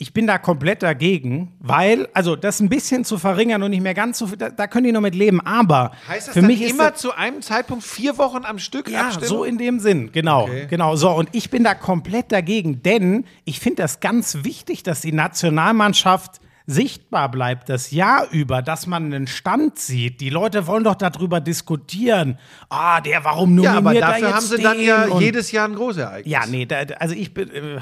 ich 0.02 0.12
bin 0.12 0.26
da 0.26 0.36
komplett 0.38 0.82
dagegen, 0.82 1.52
weil, 1.60 2.08
also 2.12 2.34
das 2.34 2.58
ein 2.58 2.68
bisschen 2.68 3.04
zu 3.04 3.18
verringern 3.18 3.62
und 3.62 3.70
nicht 3.70 3.82
mehr 3.82 3.94
ganz 3.94 4.18
so 4.18 4.26
viel, 4.26 4.36
da, 4.36 4.50
da 4.50 4.66
können 4.66 4.84
die 4.86 4.92
noch 4.92 5.00
mit 5.00 5.14
leben, 5.14 5.40
aber 5.40 5.92
Heißt 6.08 6.26
das 6.26 6.34
für 6.34 6.42
mich 6.42 6.60
ist 6.60 6.72
immer 6.72 6.90
das, 6.90 7.00
zu 7.00 7.12
einem 7.12 7.40
Zeitpunkt 7.40 7.84
vier 7.84 8.18
Wochen 8.18 8.44
am 8.44 8.58
Stück 8.58 8.90
ja, 8.90 9.06
Abstellung? 9.06 9.28
so 9.28 9.44
in 9.44 9.58
dem 9.58 9.78
Sinn, 9.78 10.10
genau, 10.10 10.44
Okay. 10.44 10.66
genau, 10.68 10.96
so 10.96 11.10
und 11.10 11.28
ich 11.30 11.50
bin 11.50 11.62
da 11.62 11.74
komplett 11.74 12.32
dagegen, 12.32 12.82
denn 12.82 13.26
ich 13.44 13.60
finde 13.60 13.82
das 13.82 14.00
ganz 14.00 14.38
wichtig, 14.42 14.82
dass 14.82 15.02
die 15.02 15.12
Nationalmannschaft 15.12 16.40
sichtbar 16.66 17.30
bleibt 17.30 17.68
das 17.68 17.90
Jahr 17.90 18.28
über, 18.30 18.62
dass 18.62 18.86
man 18.86 19.12
einen 19.12 19.26
Stand 19.26 19.78
sieht. 19.78 20.20
Die 20.20 20.30
Leute 20.30 20.66
wollen 20.66 20.84
doch 20.84 20.94
darüber 20.94 21.40
diskutieren. 21.40 22.38
Ah, 22.68 23.00
der, 23.00 23.24
warum 23.24 23.58
ja, 23.58 23.74
nominiert 23.74 24.04
aber 24.04 24.16
er 24.16 24.20
dafür 24.20 24.26
jetzt 24.28 24.36
haben 24.36 24.46
sie 24.56 24.62
dann 24.62 24.80
ja 24.80 25.18
jedes 25.18 25.50
Jahr 25.52 25.68
ein 25.68 25.74
Großereignis. 25.74 26.30
ja, 26.32 26.46
nee, 26.46 26.66
da, 26.66 26.76
also 26.98 27.14
ich 27.14 27.34
bin, 27.34 27.50
äh, 27.50 27.78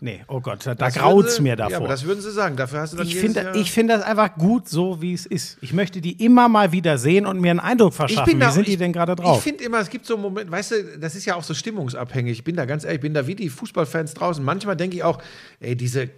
nee, 0.00 0.22
oh 0.28 0.40
Gott, 0.40 0.66
da, 0.66 0.74
da 0.74 0.86
Das 0.86 0.94
graut's 0.94 1.14
würden 1.24 1.30
sie- 1.36 1.42
mir 1.42 1.48
Ja, 1.50 1.56
davor. 1.56 1.76
aber 1.78 1.88
das 1.88 2.04
würden 2.04 2.20
sie 2.20 2.32
sagen. 2.32 2.56
Dafür 2.56 2.80
hast 2.80 2.92
du 2.92 2.96
dann 2.96 3.06
ich 3.06 3.14
jedes 3.14 3.32
finde 3.34 3.42
Jahr 3.44 3.56
ich 3.56 3.70
finde 3.72 3.94
das 3.94 4.02
einfach 4.04 4.34
gut, 4.34 4.68
so 4.68 5.00
wie 5.00 5.14
es 5.14 5.26
ist. 5.26 5.58
Ich 5.60 5.72
möchte 5.72 6.00
die 6.00 6.24
immer 6.24 6.48
mal 6.48 6.72
wieder 6.72 6.98
sehen 6.98 7.26
und 7.26 7.40
mir 7.40 7.50
einen 7.52 7.60
Eindruck 7.60 7.94
verschaffen. 7.94 8.40
da- 8.40 8.48
wie 8.48 8.52
sind 8.52 8.66
die 8.66 8.72
ich- 8.72 8.78
denn 8.78 8.92
gerade 8.92 9.14
drauf? 9.16 9.38
Ich 9.38 9.44
finde 9.44 9.64
immer, 9.64 9.78
es 9.78 9.90
gibt 9.90 10.06
so 10.06 10.16
Momente, 10.16 10.50
weißt 10.50 10.70
du, 10.72 10.98
das 10.98 11.14
ist 11.14 11.24
ja 11.24 11.36
auch 11.36 11.42
so 11.44 11.54
stimmungsabhängig. 11.54 12.32
Ich 12.38 12.44
bin 12.44 12.56
da 12.56 12.64
ganz 12.64 12.84
ehrlich, 12.84 12.96
ich 12.96 13.02
bin 13.02 13.14
da 13.14 13.26
wie 13.26 13.34
die 13.36 13.48
Fußballfans 13.48 14.14
draußen. 14.14 14.44
Manchmal 14.44 14.76
denke 14.76 14.96
ich 14.96 15.04
auch, 15.04 15.18
ey, 15.60 15.76
diese 15.76 16.10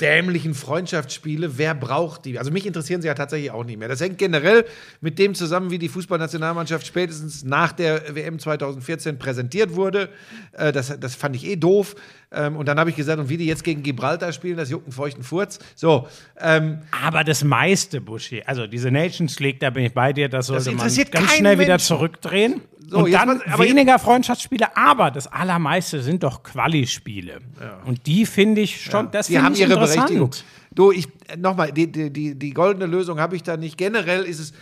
dämlichen 0.00 0.54
Freundschaftsspiele, 0.54 1.56
wer 1.56 1.74
braucht 1.74 2.24
die? 2.24 2.38
Also 2.38 2.50
mich 2.50 2.66
interessieren 2.66 3.00
sie 3.00 3.06
ja 3.06 3.14
tatsächlich 3.14 3.52
auch 3.52 3.64
nicht 3.64 3.78
mehr. 3.78 3.88
Das 3.88 4.00
hängt 4.00 4.18
generell 4.18 4.64
mit 5.00 5.18
dem 5.20 5.34
zusammen, 5.34 5.70
wie 5.70 5.78
die 5.78 5.88
Fußballnationalmannschaft 5.88 6.84
spätestens 6.86 7.44
nach 7.44 7.72
der 7.72 8.14
WM 8.14 8.40
2014 8.40 9.18
präsentiert 9.18 9.76
wurde. 9.76 10.08
Äh, 10.52 10.72
das, 10.72 10.98
das 10.98 11.14
fand 11.14 11.36
ich 11.36 11.46
eh 11.46 11.56
doof. 11.56 11.94
Ähm, 12.34 12.56
und 12.56 12.66
dann 12.66 12.78
habe 12.78 12.90
ich 12.90 12.96
gesagt, 12.96 13.18
und 13.18 13.28
wie 13.28 13.36
die 13.36 13.46
jetzt 13.46 13.64
gegen 13.64 13.82
Gibraltar 13.82 14.32
spielen, 14.32 14.56
das 14.56 14.70
juckt 14.70 14.86
einen 14.86 14.92
feuchten 14.92 15.22
Furz. 15.22 15.58
So, 15.74 16.08
ähm, 16.40 16.78
Aber 17.04 17.24
das 17.24 17.44
meiste, 17.44 18.00
Buschi, 18.00 18.42
also 18.44 18.66
diese 18.66 18.90
Nations 18.90 19.38
League, 19.40 19.60
da 19.60 19.70
bin 19.70 19.84
ich 19.84 19.92
bei 19.92 20.12
dir, 20.12 20.28
das 20.28 20.46
sollte 20.46 20.64
man 20.66 20.74
interessiert 20.74 21.12
ganz 21.12 21.32
schnell 21.32 21.58
wieder 21.58 21.74
Menschen. 21.74 21.86
zurückdrehen. 21.86 22.60
So, 22.86 22.98
und 22.98 23.12
dann 23.12 23.40
aber 23.40 23.64
weniger 23.64 23.98
Freundschaftsspiele, 23.98 24.76
aber 24.76 25.10
das 25.10 25.26
allermeiste 25.26 26.02
sind 26.02 26.22
doch 26.22 26.42
Quali-Spiele. 26.42 27.40
Und 27.86 28.06
die 28.06 28.26
finde 28.26 28.60
ich 28.60 28.82
schon, 28.82 29.10
das 29.10 29.26
Die 29.26 29.32
finde 29.32 29.46
haben 29.46 29.54
ich 29.54 29.60
ihre 29.60 29.72
interessant. 29.72 30.08
Berechtigung. 30.08 30.30
Du, 30.74 30.92
ich 30.92 31.08
nochmal, 31.38 31.72
die, 31.72 31.90
die, 31.90 32.10
die, 32.10 32.34
die 32.34 32.50
goldene 32.52 32.86
Lösung 32.86 33.20
habe 33.20 33.36
ich 33.36 33.42
da 33.42 33.56
nicht. 33.56 33.78
Generell 33.78 34.24
ist 34.24 34.40
es 34.40 34.52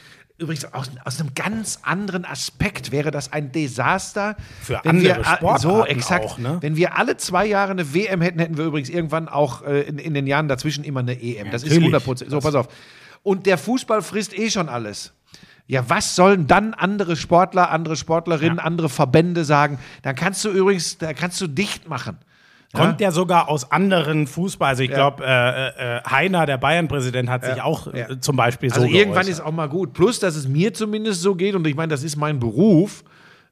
übrigens 0.42 0.72
aus, 0.72 0.90
aus 1.04 1.20
einem 1.20 1.34
ganz 1.34 1.78
anderen 1.82 2.24
Aspekt 2.24 2.92
wäre 2.92 3.10
das 3.10 3.32
ein 3.32 3.52
Desaster. 3.52 4.36
Für 4.60 4.80
wenn 4.82 4.96
andere 4.96 5.16
wir, 5.18 5.24
Sportarten 5.24 5.62
So, 5.62 5.84
exakt. 5.86 6.24
auch, 6.24 6.38
ne? 6.38 6.58
Wenn 6.60 6.76
wir 6.76 6.98
alle 6.98 7.16
zwei 7.16 7.46
Jahre 7.46 7.70
eine 7.70 7.94
WM 7.94 8.20
hätten, 8.20 8.38
hätten 8.38 8.56
wir 8.58 8.66
übrigens 8.66 8.90
irgendwann 8.90 9.28
auch 9.28 9.62
äh, 9.62 9.82
in, 9.82 9.98
in 9.98 10.14
den 10.14 10.26
Jahren 10.26 10.48
dazwischen 10.48 10.84
immer 10.84 11.00
eine 11.00 11.20
EM. 11.20 11.50
das 11.50 11.62
ist 11.62 11.70
natürlich. 11.70 11.84
100 11.84 12.04
Prozent. 12.04 12.30
So, 12.30 12.40
pass 12.40 12.54
auf. 12.54 12.68
Und 13.22 13.46
der 13.46 13.56
Fußball 13.56 14.02
frisst 14.02 14.36
eh 14.36 14.50
schon 14.50 14.68
alles. 14.68 15.12
Ja, 15.66 15.88
was 15.88 16.16
sollen 16.16 16.48
dann 16.48 16.74
andere 16.74 17.16
Sportler, 17.16 17.70
andere 17.70 17.96
Sportlerinnen, 17.96 18.58
andere 18.58 18.88
Verbände 18.88 19.44
sagen? 19.44 19.78
Dann 20.02 20.16
kannst 20.16 20.44
du 20.44 20.50
übrigens, 20.50 20.98
da 20.98 21.14
kannst 21.14 21.40
du 21.40 21.46
dicht 21.46 21.88
machen. 21.88 22.18
Kommt 22.74 23.00
ja 23.00 23.10
sogar 23.10 23.48
aus 23.48 23.70
anderen 23.70 24.26
Fußball. 24.26 24.68
Also 24.70 24.82
ich 24.82 24.90
Ja. 24.90 24.96
glaube, 24.96 25.24
äh, 25.24 25.96
äh, 25.98 26.00
Heiner, 26.08 26.46
der 26.46 26.56
Bayern-Präsident, 26.58 27.28
hat 27.28 27.44
sich 27.44 27.60
auch 27.62 27.92
ja. 27.92 28.10
äh, 28.10 28.20
zum 28.20 28.36
Beispiel 28.36 28.70
Also 28.72 28.86
so 28.86 28.92
irgendwann 28.92 29.24
geäußert. 29.26 29.28
ist 29.28 29.40
auch 29.40 29.52
mal 29.52 29.68
gut. 29.68 29.92
Plus, 29.92 30.18
dass 30.20 30.36
es 30.36 30.48
mir 30.48 30.72
zumindest 30.72 31.20
so 31.20 31.34
geht, 31.34 31.54
und 31.54 31.66
ich 31.66 31.74
meine, 31.74 31.90
das 31.90 32.02
ist 32.02 32.16
mein 32.16 32.38
Beruf. 32.40 33.04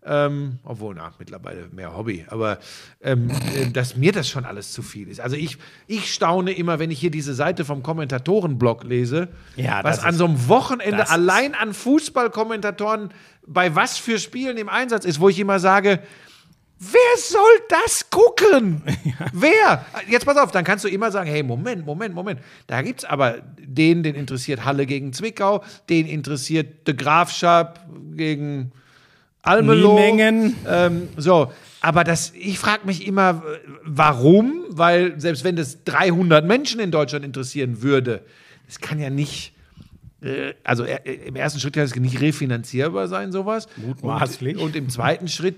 Ähm, 0.02 0.58
obwohl, 0.64 0.94
na, 0.94 1.12
mittlerweile 1.18 1.68
mehr 1.72 1.94
Hobby. 1.94 2.24
Aber 2.28 2.56
ähm, 3.02 3.28
äh, 3.54 3.70
dass 3.70 3.96
mir 3.96 4.12
das 4.12 4.30
schon 4.30 4.46
alles 4.46 4.72
zu 4.72 4.80
viel 4.80 5.08
ist. 5.08 5.20
Also 5.20 5.36
ich, 5.36 5.58
ich 5.86 6.14
staune 6.14 6.52
immer, 6.52 6.78
wenn 6.78 6.90
ich 6.90 6.98
hier 6.98 7.10
diese 7.10 7.34
Seite 7.34 7.66
vom 7.66 7.82
Kommentatorenblog 7.82 8.82
lese, 8.84 9.28
Ja, 9.56 9.84
was 9.84 10.02
an 10.02 10.14
so 10.14 10.24
einem 10.24 10.48
Wochenende 10.48 11.10
allein 11.10 11.54
an 11.54 11.74
Fußballkommentatoren 11.74 13.10
bei 13.46 13.74
was 13.74 13.98
für 13.98 14.18
Spielen 14.18 14.56
im 14.56 14.70
Einsatz 14.70 15.04
ist, 15.04 15.20
wo 15.20 15.28
ich 15.28 15.38
immer 15.38 15.58
sage, 15.58 16.00
Wer 16.83 17.18
soll 17.18 17.61
das 17.68 18.09
gucken? 18.09 18.83
Wer? 19.35 19.85
Jetzt 20.09 20.24
pass 20.24 20.39
auf, 20.39 20.51
dann 20.51 20.64
kannst 20.64 20.83
du 20.83 20.89
immer 20.89 21.11
sagen, 21.11 21.28
hey, 21.28 21.43
Moment, 21.43 21.85
Moment, 21.85 22.14
Moment. 22.14 22.41
Da 22.66 22.81
gibt's 22.81 23.05
aber 23.05 23.43
den, 23.59 24.03
den 24.03 24.14
interessiert 24.14 24.64
Halle 24.64 24.87
gegen 24.87 25.12
Zwickau, 25.12 25.62
den 25.91 26.07
interessiert 26.07 26.89
de 26.89 26.95
Grafschap 26.95 27.87
gegen 28.14 28.72
Almelo. 29.43 29.95
Niemengen. 29.95 30.57
Ähm, 30.66 31.09
so, 31.18 31.53
aber 31.83 32.03
das, 32.03 32.33
ich 32.35 32.59
frage 32.59 32.87
mich 32.87 33.07
immer, 33.07 33.43
warum? 33.85 34.64
Weil 34.70 35.20
selbst 35.20 35.45
wenn 35.45 35.57
das 35.57 35.85
300 35.85 36.47
Menschen 36.47 36.81
in 36.81 36.91
Deutschland 36.91 37.26
interessieren 37.26 37.83
würde, 37.83 38.22
das 38.66 38.81
kann 38.81 38.99
ja 38.99 39.11
nicht, 39.11 39.53
äh, 40.22 40.55
also 40.64 40.85
äh, 40.85 40.97
im 41.26 41.37
ersten 41.37 41.61
Schritt 41.61 41.74
kann 41.74 41.85
es 41.85 41.95
nicht 41.95 42.22
refinanzierbar 42.22 43.07
sein, 43.07 43.33
sowas. 43.33 43.68
Mutmaßlich. 43.76 44.57
Und, 44.57 44.62
und 44.62 44.76
im 44.76 44.89
zweiten 44.89 45.28
Schritt, 45.28 45.57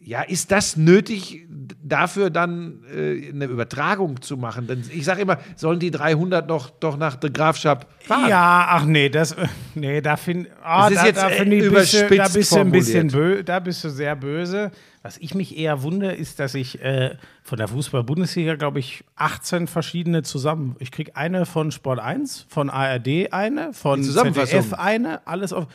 ja, 0.00 0.22
ist 0.22 0.50
das 0.52 0.76
nötig, 0.76 1.46
dafür 1.82 2.30
dann 2.30 2.82
äh, 2.94 3.30
eine 3.30 3.44
Übertragung 3.46 4.22
zu 4.22 4.36
machen? 4.36 4.66
Denn 4.66 4.82
ich 4.90 5.04
sage 5.04 5.22
immer, 5.22 5.38
sollen 5.56 5.80
die 5.80 5.90
300 5.90 6.46
noch 6.48 6.70
doch 6.70 6.96
nach 6.96 7.16
der 7.16 7.30
Grafschaft 7.30 7.86
fahren? 8.00 8.28
Ja, 8.30 8.66
ach 8.70 8.84
nee, 8.84 9.08
das, 9.08 9.32
äh, 9.32 9.46
nee, 9.74 10.00
da 10.00 10.16
finde 10.16 10.50
ah, 10.62 10.88
Das 10.88 10.92
ist 10.92 10.98
da, 11.02 11.06
jetzt, 11.06 11.16
da 11.22 11.28
äh, 11.30 11.32
find 11.38 11.52
ich, 11.52 11.58
du- 11.60 11.64
da 11.64 11.70
überspitzt 11.70 12.34
bist 12.34 12.52
du 12.52 12.56
ein 12.60 12.70
bisschen 12.70 13.10
formuliert. 13.10 13.36
bö, 13.38 13.44
da 13.44 13.58
bist 13.60 13.84
du 13.84 13.90
sehr 13.90 14.16
böse. 14.16 14.70
Was 15.02 15.16
ich 15.18 15.34
mich 15.34 15.56
eher 15.56 15.82
wundere, 15.82 16.14
ist, 16.14 16.38
dass 16.40 16.54
ich 16.54 16.80
äh, 16.82 17.16
von 17.42 17.58
der 17.58 17.68
Fußball-Bundesliga, 17.68 18.56
glaube 18.56 18.78
ich, 18.80 19.04
18 19.16 19.66
verschiedene 19.66 20.22
zusammen. 20.22 20.76
Ich 20.80 20.90
kriege 20.90 21.16
eine 21.16 21.46
von 21.46 21.70
Sport 21.70 21.98
1, 22.00 22.46
von 22.48 22.68
ARD 22.70 23.32
eine, 23.32 23.72
von. 23.72 24.02
ZDF 24.02 24.72
eine, 24.74 25.26
alles 25.26 25.52
auf. 25.52 25.66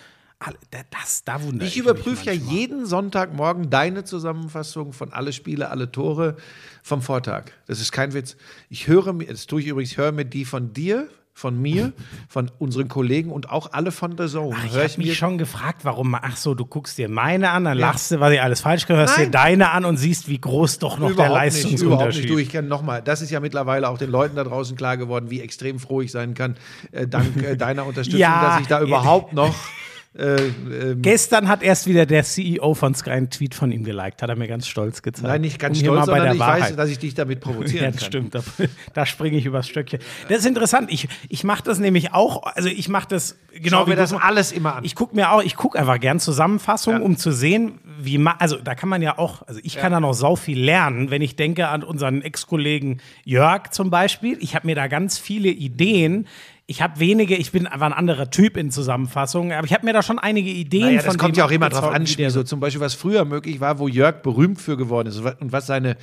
Das, 0.89 1.23
da 1.23 1.41
wundere 1.41 1.67
Ich 1.67 1.75
ich 1.75 1.79
überprüfe 1.79 2.25
ja 2.25 2.33
jeden 2.33 2.85
Sonntagmorgen 2.85 3.69
deine 3.69 4.03
Zusammenfassung 4.03 4.93
von 4.93 5.13
alle 5.13 5.33
Spiele, 5.33 5.69
alle 5.69 5.91
Tore 5.91 6.37
vom 6.81 7.01
Vortag. 7.01 7.45
Das 7.67 7.79
ist 7.79 7.91
kein 7.91 8.13
Witz. 8.13 8.35
Ich 8.69 8.87
höre 8.87 9.13
mir, 9.13 9.27
das 9.27 9.47
tue 9.47 9.61
ich 9.61 9.67
übrigens, 9.67 9.97
höre 9.97 10.11
mir 10.11 10.25
die 10.25 10.45
von 10.45 10.73
dir, 10.73 11.07
von 11.33 11.59
mir, 11.59 11.93
von 12.29 12.51
unseren 12.59 12.87
Kollegen 12.87 13.31
und 13.31 13.49
auch 13.49 13.73
alle 13.73 13.91
von 13.91 14.15
der 14.15 14.27
Zone. 14.27 14.55
Ich 14.65 14.73
habe 14.73 14.85
ich 14.85 14.97
mir 14.97 15.05
mich 15.07 15.17
schon 15.17 15.37
gefragt, 15.37 15.79
warum. 15.83 16.15
Ach 16.15 16.37
so, 16.37 16.53
du 16.53 16.65
guckst 16.65 16.97
dir 16.97 17.09
meine 17.09 17.49
an, 17.49 17.63
dann 17.63 17.77
lachst 17.77 18.11
du, 18.11 18.19
was 18.19 18.31
ich 18.33 18.41
alles 18.41 18.61
falsch 18.61 18.85
gehört, 18.85 19.09
hörst 19.09 19.19
dir 19.19 19.31
deine 19.31 19.71
an 19.71 19.85
und 19.85 19.97
siehst, 19.97 20.27
wie 20.27 20.39
groß 20.39 20.79
doch 20.79 20.99
noch 20.99 21.07
der 21.07 21.13
überhaupt 21.13 21.31
nicht, 21.31 21.53
Leistungsunterschied 21.55 21.85
überhaupt 21.85 22.15
nicht. 22.15 22.29
Du, 22.29 22.37
ich 22.37 22.49
kenne 22.49 22.67
nochmal, 22.67 23.01
das 23.01 23.21
ist 23.21 23.31
ja 23.31 23.39
mittlerweile 23.39 23.89
auch 23.89 23.97
den 23.97 24.11
Leuten 24.11 24.35
da 24.35 24.43
draußen 24.43 24.77
klar 24.77 24.97
geworden, 24.97 25.29
wie 25.29 25.41
extrem 25.41 25.79
froh 25.79 26.01
ich 26.01 26.11
sein 26.11 26.33
kann, 26.33 26.55
äh, 26.91 27.07
dank 27.07 27.41
äh, 27.41 27.57
deiner 27.57 27.85
Unterstützung, 27.87 28.19
Ja, 28.19 28.49
dass 28.49 28.61
ich 28.61 28.67
da 28.67 28.81
überhaupt 28.81 29.33
noch 29.33 29.55
äh, 30.15 30.35
ähm, 30.35 31.01
Gestern 31.01 31.47
hat 31.47 31.63
erst 31.63 31.87
wieder 31.87 32.05
der 32.05 32.23
CEO 32.23 32.73
von 32.75 32.93
Sky 32.93 33.09
einen 33.11 33.29
Tweet 33.29 33.55
von 33.55 33.71
ihm 33.71 33.83
geliked, 33.83 34.21
hat 34.21 34.29
er 34.29 34.35
mir 34.35 34.47
ganz 34.47 34.67
stolz 34.67 35.01
gezeigt. 35.01 35.27
Nein, 35.27 35.41
nicht 35.41 35.57
ganz 35.59 35.77
Um 35.79 35.83
stolz, 35.85 35.99
bei 36.01 36.05
sondern 36.05 36.23
der 36.25 36.33
ich 36.35 36.39
weiß, 36.39 36.61
Wahrheit. 36.61 36.77
dass 36.79 36.89
ich 36.89 36.99
dich 36.99 37.13
damit 37.15 37.39
provozieren 37.39 37.83
Ja, 37.85 37.91
das 37.91 38.01
kann. 38.01 38.07
stimmt. 38.07 38.35
Da, 38.35 38.43
da 38.93 39.05
springe 39.05 39.37
ich 39.37 39.45
übers 39.45 39.67
Stöckchen. 39.67 39.99
Das 40.29 40.39
ist 40.39 40.45
interessant. 40.45 40.91
Ich, 40.91 41.07
ich 41.29 41.43
mache 41.43 41.63
das 41.63 41.79
nämlich 41.79 42.13
auch. 42.13 42.43
Also 42.43 42.69
ich 42.69 42.89
mache 42.89 43.07
das 43.09 43.37
genau 43.53 43.79
Schau 43.79 43.83
mir 43.85 43.91
wie 43.91 43.95
du 43.95 44.01
das 44.01 44.11
es- 44.11 44.21
alles 44.21 44.51
immer 44.51 44.75
an. 44.75 44.85
Ich 44.85 44.95
gucke 44.95 45.15
mir 45.15 45.31
auch, 45.31 45.41
ich 45.41 45.55
gucke 45.55 45.79
einfach 45.79 45.99
gern 45.99 46.19
Zusammenfassungen, 46.19 46.99
Ja. 47.01 47.05
um 47.05 47.17
zu 47.17 47.31
sehen, 47.31 47.79
wie 47.99 48.17
man, 48.17 48.35
also 48.39 48.57
da 48.57 48.75
kann 48.75 48.89
man 48.89 49.01
ja 49.01 49.17
auch, 49.17 49.41
also 49.47 49.59
ich 49.63 49.77
kann 49.77 49.91
da 49.91 49.99
noch 49.99 50.13
sau 50.13 50.35
viel 50.35 50.59
lernen, 50.63 51.09
wenn 51.11 51.21
ich 51.21 51.35
denke 51.35 51.67
an 51.69 51.83
unseren 51.83 52.21
Ex-Kollegen 52.21 52.99
Jörg 53.23 53.71
zum 53.71 53.89
Beispiel. 53.89 54.37
Ich 54.41 54.55
habe 54.55 54.67
mir 54.67 54.75
da 54.75 54.87
ganz 54.87 55.17
viele 55.17 55.49
Ideen. 55.49 56.27
Ich 56.65 56.81
habe 56.81 56.99
wenige, 56.99 57.35
ich 57.35 57.51
bin 57.51 57.67
einfach 57.67 57.87
ein 57.87 57.93
anderer 57.93 58.29
Typ 58.29 58.55
in 58.55 58.71
Zusammenfassungen, 58.71 59.51
aber 59.51 59.67
ich 59.67 59.73
habe 59.73 59.85
mir 59.85 59.91
da 59.91 60.01
schon 60.01 60.17
einige 60.17 60.49
Ideen 60.49 60.85
Naja, 60.85 60.99
von 61.01 61.07
das 61.07 61.17
kommt 61.17 61.35
ja 61.35 61.45
auch 61.45 61.51
immer 61.51 61.67
drauf 61.67 61.93
an, 61.93 62.05
so 62.05 62.43
zum 62.43 62.61
Beispiel, 62.61 62.79
was 62.79 62.93
früher 62.93 63.25
möglich 63.25 63.59
war, 63.59 63.79
wo 63.79 63.89
Jörg 63.89 64.21
berühmt 64.21 64.61
für 64.61 64.77
geworden 64.77 65.09
ist. 65.09 65.17
Und 65.19 65.51
was 65.51 65.67
seine 65.67 65.97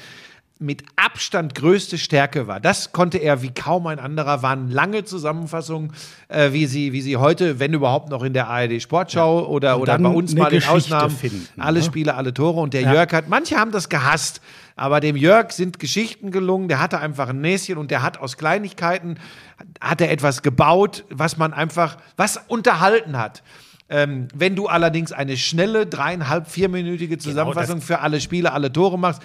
mit 0.60 0.84
Abstand 0.96 1.54
größte 1.54 1.96
Stärke 1.96 2.46
war. 2.46 2.60
Das 2.60 2.92
konnte 2.92 3.16
er 3.16 3.40
wie 3.40 3.50
kaum 3.50 3.86
ein 3.86 3.98
anderer, 3.98 4.42
waren 4.42 4.70
lange 4.70 5.04
Zusammenfassungen, 5.04 5.92
äh, 6.28 6.52
wie, 6.52 6.66
sie, 6.66 6.92
wie 6.92 7.00
sie 7.00 7.16
heute, 7.16 7.58
wenn 7.58 7.72
überhaupt 7.72 8.10
noch 8.10 8.22
in 8.22 8.34
der 8.34 8.48
ARD 8.48 8.80
Sportschau 8.82 9.46
oder, 9.46 9.76
Und 9.76 9.82
oder 9.82 9.92
dann 9.92 10.02
bei 10.02 10.10
uns 10.10 10.34
mal 10.34 10.52
in 10.52 10.58
Geschichte 10.58 10.70
Ausnahmen, 10.70 11.16
finden, 11.16 11.48
alle 11.58 11.78
ne? 11.78 11.84
Spiele, 11.84 12.14
alle 12.14 12.34
Tore. 12.34 12.60
Und 12.60 12.74
der 12.74 12.82
Jörg 12.82 13.10
hat, 13.12 13.28
manche 13.28 13.56
haben 13.56 13.72
das 13.72 13.88
gehasst, 13.88 14.42
aber 14.76 15.00
dem 15.00 15.16
Jörg 15.16 15.50
sind 15.52 15.78
Geschichten 15.78 16.30
gelungen, 16.30 16.68
der 16.68 16.78
hatte 16.78 17.00
einfach 17.00 17.30
ein 17.30 17.40
Näschen 17.40 17.78
und 17.78 17.90
der 17.90 18.02
hat 18.02 18.18
aus 18.20 18.36
Kleinigkeiten, 18.36 19.18
hat 19.80 20.02
er 20.02 20.10
etwas 20.10 20.42
gebaut, 20.42 21.04
was 21.08 21.38
man 21.38 21.54
einfach, 21.54 21.96
was 22.16 22.38
unterhalten 22.48 23.16
hat. 23.16 23.42
Ähm, 23.92 24.28
wenn 24.32 24.54
du 24.54 24.68
allerdings 24.68 25.10
eine 25.10 25.36
schnelle, 25.36 25.84
dreieinhalb, 25.84 26.46
vierminütige 26.46 27.16
Genau, 27.16 27.28
Zusammenfassung 27.28 27.80
für 27.80 27.98
alle 27.98 28.20
Spiele, 28.20 28.52
alle 28.52 28.72
Tore 28.72 28.96
machst, 28.96 29.20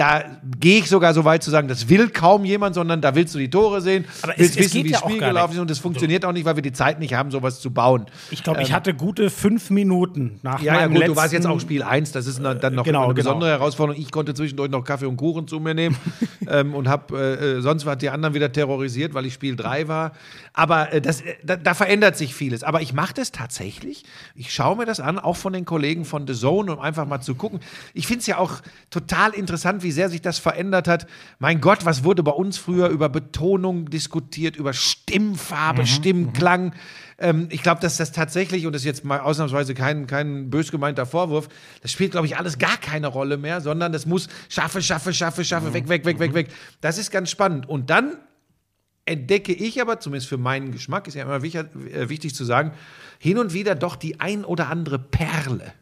da 0.00 0.24
gehe 0.58 0.78
ich 0.78 0.88
sogar 0.88 1.12
so 1.12 1.26
weit 1.26 1.42
zu 1.42 1.50
sagen, 1.50 1.68
das 1.68 1.88
will 1.90 2.08
kaum 2.08 2.46
jemand, 2.46 2.74
sondern 2.74 3.02
da 3.02 3.14
willst 3.14 3.34
du 3.34 3.38
die 3.38 3.50
Tore 3.50 3.82
sehen, 3.82 4.06
Aber 4.22 4.32
es- 4.32 4.38
willst 4.38 4.52
es 4.52 4.64
wissen, 4.64 4.72
geht 4.78 4.84
wie 4.86 4.90
das 4.92 5.00
Spiel 5.00 5.18
gelaufen 5.18 5.52
ist 5.52 5.58
und 5.58 5.68
das 5.70 5.78
funktioniert 5.78 6.24
auch 6.24 6.32
nicht, 6.32 6.46
weil 6.46 6.56
wir 6.56 6.62
die 6.62 6.72
Zeit 6.72 6.98
nicht 7.00 7.12
haben, 7.12 7.30
sowas 7.30 7.60
zu 7.60 7.70
bauen. 7.70 8.06
Ich 8.30 8.42
glaube, 8.42 8.62
ich 8.62 8.72
hatte 8.72 8.94
gute 8.94 9.28
fünf 9.28 9.68
Minuten 9.68 10.40
nach 10.42 10.58
Ähm. 10.60 10.64
Ja, 10.66 10.80
ja, 10.80 10.86
gut, 10.86 10.96
letzten 10.98 11.12
du 11.12 11.16
warst 11.16 11.32
jetzt 11.34 11.46
auch 11.46 11.60
Spiel 11.60 11.82
1, 11.82 12.12
das 12.12 12.26
ist 12.26 12.42
dann 12.42 12.56
noch 12.74 12.84
Genau, 12.84 13.04
eine 13.04 13.12
genau. 13.12 13.14
besondere 13.14 13.50
Herausforderung. 13.50 14.00
Ich 14.00 14.10
konnte 14.10 14.32
zwischendurch 14.32 14.70
noch 14.70 14.84
Kaffee 14.84 15.04
und 15.06 15.18
Kuchen 15.18 15.46
zu 15.46 15.60
mir 15.60 15.74
nehmen 15.74 15.96
ähm, 16.48 16.74
und 16.74 16.88
habe 16.88 17.18
äh, 17.18 17.58
äh, 17.58 17.60
sonst 17.60 17.84
hat 17.84 18.00
die 18.00 18.08
anderen 18.08 18.34
wieder 18.34 18.50
terrorisiert, 18.50 19.12
weil 19.12 19.26
ich 19.26 19.34
Spiel 19.34 19.54
3 19.54 19.86
war. 19.88 20.12
Aber 20.54 20.92
äh, 20.94 21.02
das, 21.02 21.20
äh, 21.20 21.34
da, 21.44 21.56
da 21.56 21.74
verändert 21.74 22.16
sich 22.16 22.34
vieles. 22.34 22.62
Aber 22.62 22.80
ich 22.80 22.94
mache 22.94 23.12
das 23.12 23.32
tatsächlich. 23.32 24.04
Ich 24.34 24.54
schaue 24.54 24.76
mir 24.78 24.86
das 24.86 24.98
an, 25.00 25.18
auch 25.18 25.36
von 25.36 25.52
den 25.52 25.66
Kollegen 25.66 26.06
von 26.06 26.26
The 26.26 26.32
Zone, 26.34 26.72
um 26.72 26.80
einfach 26.80 27.06
mal 27.06 27.20
zu 27.20 27.34
gucken. 27.34 27.60
Ich 27.92 28.06
finde 28.06 28.20
es 28.20 28.26
ja 28.26 28.38
auch 28.38 28.60
total 28.90 29.32
interessant, 29.34 29.82
wie 29.82 29.89
sehr 29.92 30.08
sich 30.08 30.20
das 30.20 30.38
verändert 30.38 30.88
hat. 30.88 31.06
Mein 31.38 31.60
Gott, 31.60 31.84
was 31.84 32.04
wurde 32.04 32.22
bei 32.22 32.32
uns 32.32 32.58
früher 32.58 32.88
über 32.88 33.08
Betonung 33.08 33.90
diskutiert, 33.90 34.56
über 34.56 34.72
Stimmfarbe, 34.72 35.86
Stimmklang. 35.86 36.74
Ähm, 37.18 37.48
ich 37.50 37.62
glaube, 37.62 37.80
dass 37.80 37.96
das 37.96 38.12
tatsächlich, 38.12 38.66
und 38.66 38.72
das 38.72 38.82
ist 38.82 38.86
jetzt 38.86 39.04
mal 39.04 39.20
ausnahmsweise 39.20 39.74
kein, 39.74 40.06
kein 40.06 40.50
bös 40.50 40.70
gemeinter 40.70 41.06
Vorwurf, 41.06 41.48
das 41.82 41.92
spielt, 41.92 42.12
glaube 42.12 42.26
ich, 42.26 42.36
alles 42.36 42.58
gar 42.58 42.76
keine 42.78 43.06
Rolle 43.06 43.36
mehr, 43.36 43.60
sondern 43.60 43.92
das 43.92 44.06
muss 44.06 44.28
schaffe, 44.48 44.82
schaffe, 44.82 45.12
schaffe, 45.12 45.44
schaffe, 45.44 45.72
weg, 45.74 45.88
weg, 45.88 46.04
weg, 46.04 46.18
weg, 46.18 46.34
weg. 46.34 46.48
Das 46.80 46.98
ist 46.98 47.10
ganz 47.10 47.30
spannend. 47.30 47.68
Und 47.68 47.90
dann 47.90 48.16
entdecke 49.04 49.52
ich 49.52 49.80
aber, 49.80 50.00
zumindest 50.00 50.28
für 50.28 50.38
meinen 50.38 50.72
Geschmack, 50.72 51.08
ist 51.08 51.14
ja 51.14 51.22
immer 51.22 51.42
wichtig, 51.42 51.66
äh, 51.92 52.08
wichtig 52.08 52.34
zu 52.34 52.44
sagen, 52.44 52.72
hin 53.18 53.38
und 53.38 53.52
wieder 53.52 53.74
doch 53.74 53.96
die 53.96 54.20
ein 54.20 54.44
oder 54.44 54.68
andere 54.68 54.98
Perle. 54.98 55.72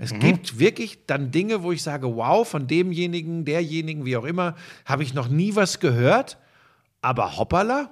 Es 0.00 0.16
gibt 0.16 0.60
wirklich 0.60 1.06
dann 1.06 1.32
Dinge, 1.32 1.64
wo 1.64 1.72
ich 1.72 1.82
sage, 1.82 2.14
wow, 2.14 2.48
von 2.48 2.68
demjenigen, 2.68 3.44
derjenigen, 3.44 4.04
wie 4.04 4.16
auch 4.16 4.24
immer, 4.24 4.54
habe 4.84 5.02
ich 5.02 5.12
noch 5.12 5.28
nie 5.28 5.56
was 5.56 5.80
gehört. 5.80 6.38
Aber 7.02 7.36
hoppala, 7.36 7.90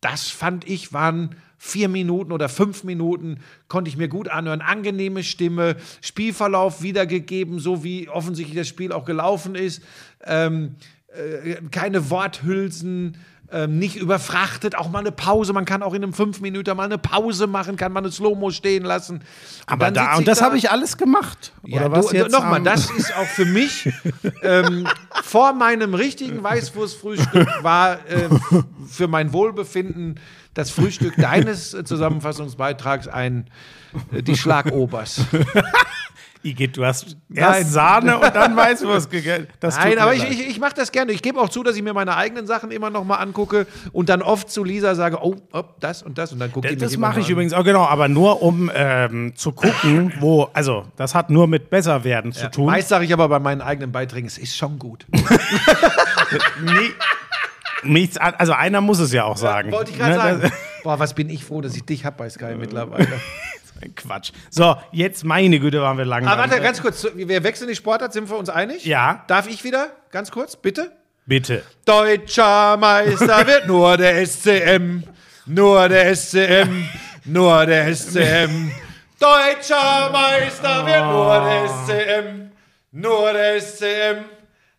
das 0.00 0.30
fand 0.30 0.66
ich, 0.66 0.94
waren 0.94 1.36
vier 1.58 1.88
Minuten 1.88 2.32
oder 2.32 2.48
fünf 2.48 2.82
Minuten, 2.84 3.40
konnte 3.68 3.90
ich 3.90 3.98
mir 3.98 4.08
gut 4.08 4.28
anhören. 4.28 4.62
Angenehme 4.62 5.22
Stimme, 5.22 5.76
Spielverlauf 6.00 6.80
wiedergegeben, 6.80 7.58
so 7.58 7.84
wie 7.84 8.08
offensichtlich 8.08 8.56
das 8.56 8.68
Spiel 8.68 8.92
auch 8.92 9.04
gelaufen 9.04 9.54
ist. 9.54 9.82
Ähm, 10.24 10.76
äh, 11.08 11.56
keine 11.70 12.08
Worthülsen, 12.10 13.18
ähm, 13.54 13.78
nicht 13.78 13.94
überfrachtet, 13.96 14.74
auch 14.76 14.90
mal 14.90 14.98
eine 14.98 15.12
Pause. 15.12 15.52
Man 15.52 15.64
kann 15.64 15.82
auch 15.84 15.94
in 15.94 16.02
einem 16.02 16.12
fünf 16.12 16.40
Minuten 16.40 16.76
mal 16.76 16.82
eine 16.84 16.98
Pause 16.98 17.46
machen, 17.46 17.76
kann 17.76 17.92
mal 17.92 18.00
eine 18.00 18.10
Slow-Mo 18.10 18.50
stehen 18.50 18.84
lassen. 18.84 19.22
Aber 19.66 19.86
dann 19.90 19.94
da, 19.94 20.16
und 20.16 20.26
das 20.26 20.40
da- 20.40 20.46
habe 20.46 20.58
ich 20.58 20.70
alles 20.70 20.96
gemacht. 20.96 21.52
ja, 21.64 21.80
Oder 21.80 21.92
was 21.92 22.06
du, 22.08 22.16
jetzt? 22.16 22.32
nochmal, 22.32 22.60
das 22.62 22.90
ist 22.90 23.16
auch 23.16 23.26
für 23.26 23.44
mich 23.44 23.88
ähm, 24.42 24.88
vor 25.22 25.52
meinem 25.52 25.94
richtigen 25.94 26.42
Weißwurstfrühstück 26.42 27.48
war 27.62 27.94
äh, 28.08 28.28
für 28.90 29.06
mein 29.08 29.32
Wohlbefinden 29.32 30.18
das 30.54 30.70
Frühstück 30.70 31.14
deines 31.16 31.74
äh, 31.74 31.84
Zusammenfassungsbeitrags 31.84 33.06
ein 33.08 33.48
äh, 34.12 34.22
die 34.22 34.36
Schlagobers. 34.36 35.20
Igitt, 36.44 36.76
du 36.76 36.84
hast 36.84 37.16
Nein. 37.28 37.42
erst 37.62 37.72
Sahne 37.72 38.18
und 38.18 38.34
dann 38.34 38.54
Weißwurst 38.54 39.10
gegessen. 39.10 39.48
Das 39.60 39.76
Nein, 39.78 39.98
aber 39.98 40.12
ich, 40.14 40.22
leid. 40.22 40.32
ich, 40.32 40.46
ich 40.48 40.60
mache 40.60 40.74
das 40.74 40.92
gerne. 40.92 41.12
Ich 41.12 41.22
gebe 41.22 41.40
auch 41.40 41.48
zu, 41.48 41.62
dass 41.62 41.74
ich 41.74 41.82
mir 41.82 41.94
meine 41.94 42.16
eigenen 42.16 42.46
Sachen 42.46 42.70
immer 42.70 42.90
noch 42.90 43.02
mal 43.04 43.16
angucke 43.16 43.66
und 43.92 44.08
dann 44.10 44.20
oft 44.22 44.50
zu 44.50 44.62
Lisa 44.62 44.94
sage, 44.94 45.18
oh, 45.22 45.36
oh 45.52 45.62
das 45.80 46.02
und 46.02 46.18
das 46.18 46.32
und 46.32 46.38
dann 46.38 46.52
gucke 46.52 46.68
ich 46.68 46.78
Das 46.78 46.92
immer 46.92 47.08
mache 47.08 47.20
ich 47.20 47.26
an. 47.26 47.32
übrigens 47.32 47.52
auch 47.54 47.64
genau, 47.64 47.84
aber 47.86 48.08
nur 48.08 48.42
um 48.42 48.70
ähm, 48.74 49.34
zu 49.34 49.52
gucken, 49.52 50.12
wo, 50.20 50.50
also 50.52 50.84
das 50.96 51.14
hat 51.14 51.30
nur 51.30 51.46
mit 51.46 51.70
Besserwerden 51.70 52.32
zu 52.32 52.50
tun. 52.50 52.66
Meist 52.66 52.90
sage 52.90 53.04
ich 53.06 53.12
aber 53.12 53.28
bei 53.28 53.38
meinen 53.38 53.62
eigenen 53.62 53.90
Beiträgen, 53.90 54.26
es 54.26 54.36
ist 54.38 54.56
schon 54.56 54.78
gut. 54.78 55.06
Nee, 56.64 56.90
nichts, 57.82 58.16
also 58.16 58.52
einer 58.54 58.80
muss 58.80 58.98
es 58.98 59.12
ja 59.12 59.24
auch 59.24 59.36
sagen. 59.36 59.70
Wollte 59.72 59.90
ich 59.92 59.98
gerade 59.98 60.10
Ne, 60.12 60.16
sagen. 60.18 60.40
das- 60.42 60.52
Boah, 60.82 60.98
was 60.98 61.14
bin 61.14 61.30
ich 61.30 61.44
froh, 61.44 61.60
dass 61.60 61.74
ich 61.76 61.84
dich 61.84 62.04
hab 62.04 62.16
bei 62.18 62.28
Sky 62.28 62.54
mittlerweile. 62.58 63.08
Quatsch. 63.90 64.32
So, 64.50 64.76
jetzt 64.92 65.24
meine 65.24 65.58
Güte, 65.60 65.80
waren 65.80 65.98
wir 65.98 66.04
lang. 66.04 66.26
Ah, 66.26 66.36
dran. 66.36 66.50
warte, 66.50 66.62
ganz 66.62 66.80
kurz. 66.80 67.06
Wir 67.14 67.42
wechseln 67.42 67.68
die 67.68 67.74
Sportart, 67.74 68.12
sind 68.12 68.28
wir 68.30 68.36
uns 68.36 68.48
einig? 68.48 68.84
Ja. 68.84 69.24
Darf 69.26 69.48
ich 69.48 69.64
wieder? 69.64 69.88
Ganz 70.10 70.30
kurz, 70.30 70.56
bitte? 70.56 70.92
Bitte. 71.26 71.62
Deutscher 71.84 72.76
Meister 72.76 73.46
wird 73.46 73.66
nur 73.66 73.96
der 73.96 74.26
SCM. 74.26 75.02
Nur 75.46 75.88
der 75.88 76.14
SCM. 76.14 76.88
Nur 77.24 77.66
der 77.66 77.94
SCM. 77.94 78.70
Deutscher 79.18 80.10
Meister 80.12 80.84
wird 80.86 81.04
nur 81.06 81.40
der 81.40 81.68
SCM. 81.68 82.50
Nur 82.92 83.32
der 83.32 83.60
SCM. 83.60 84.24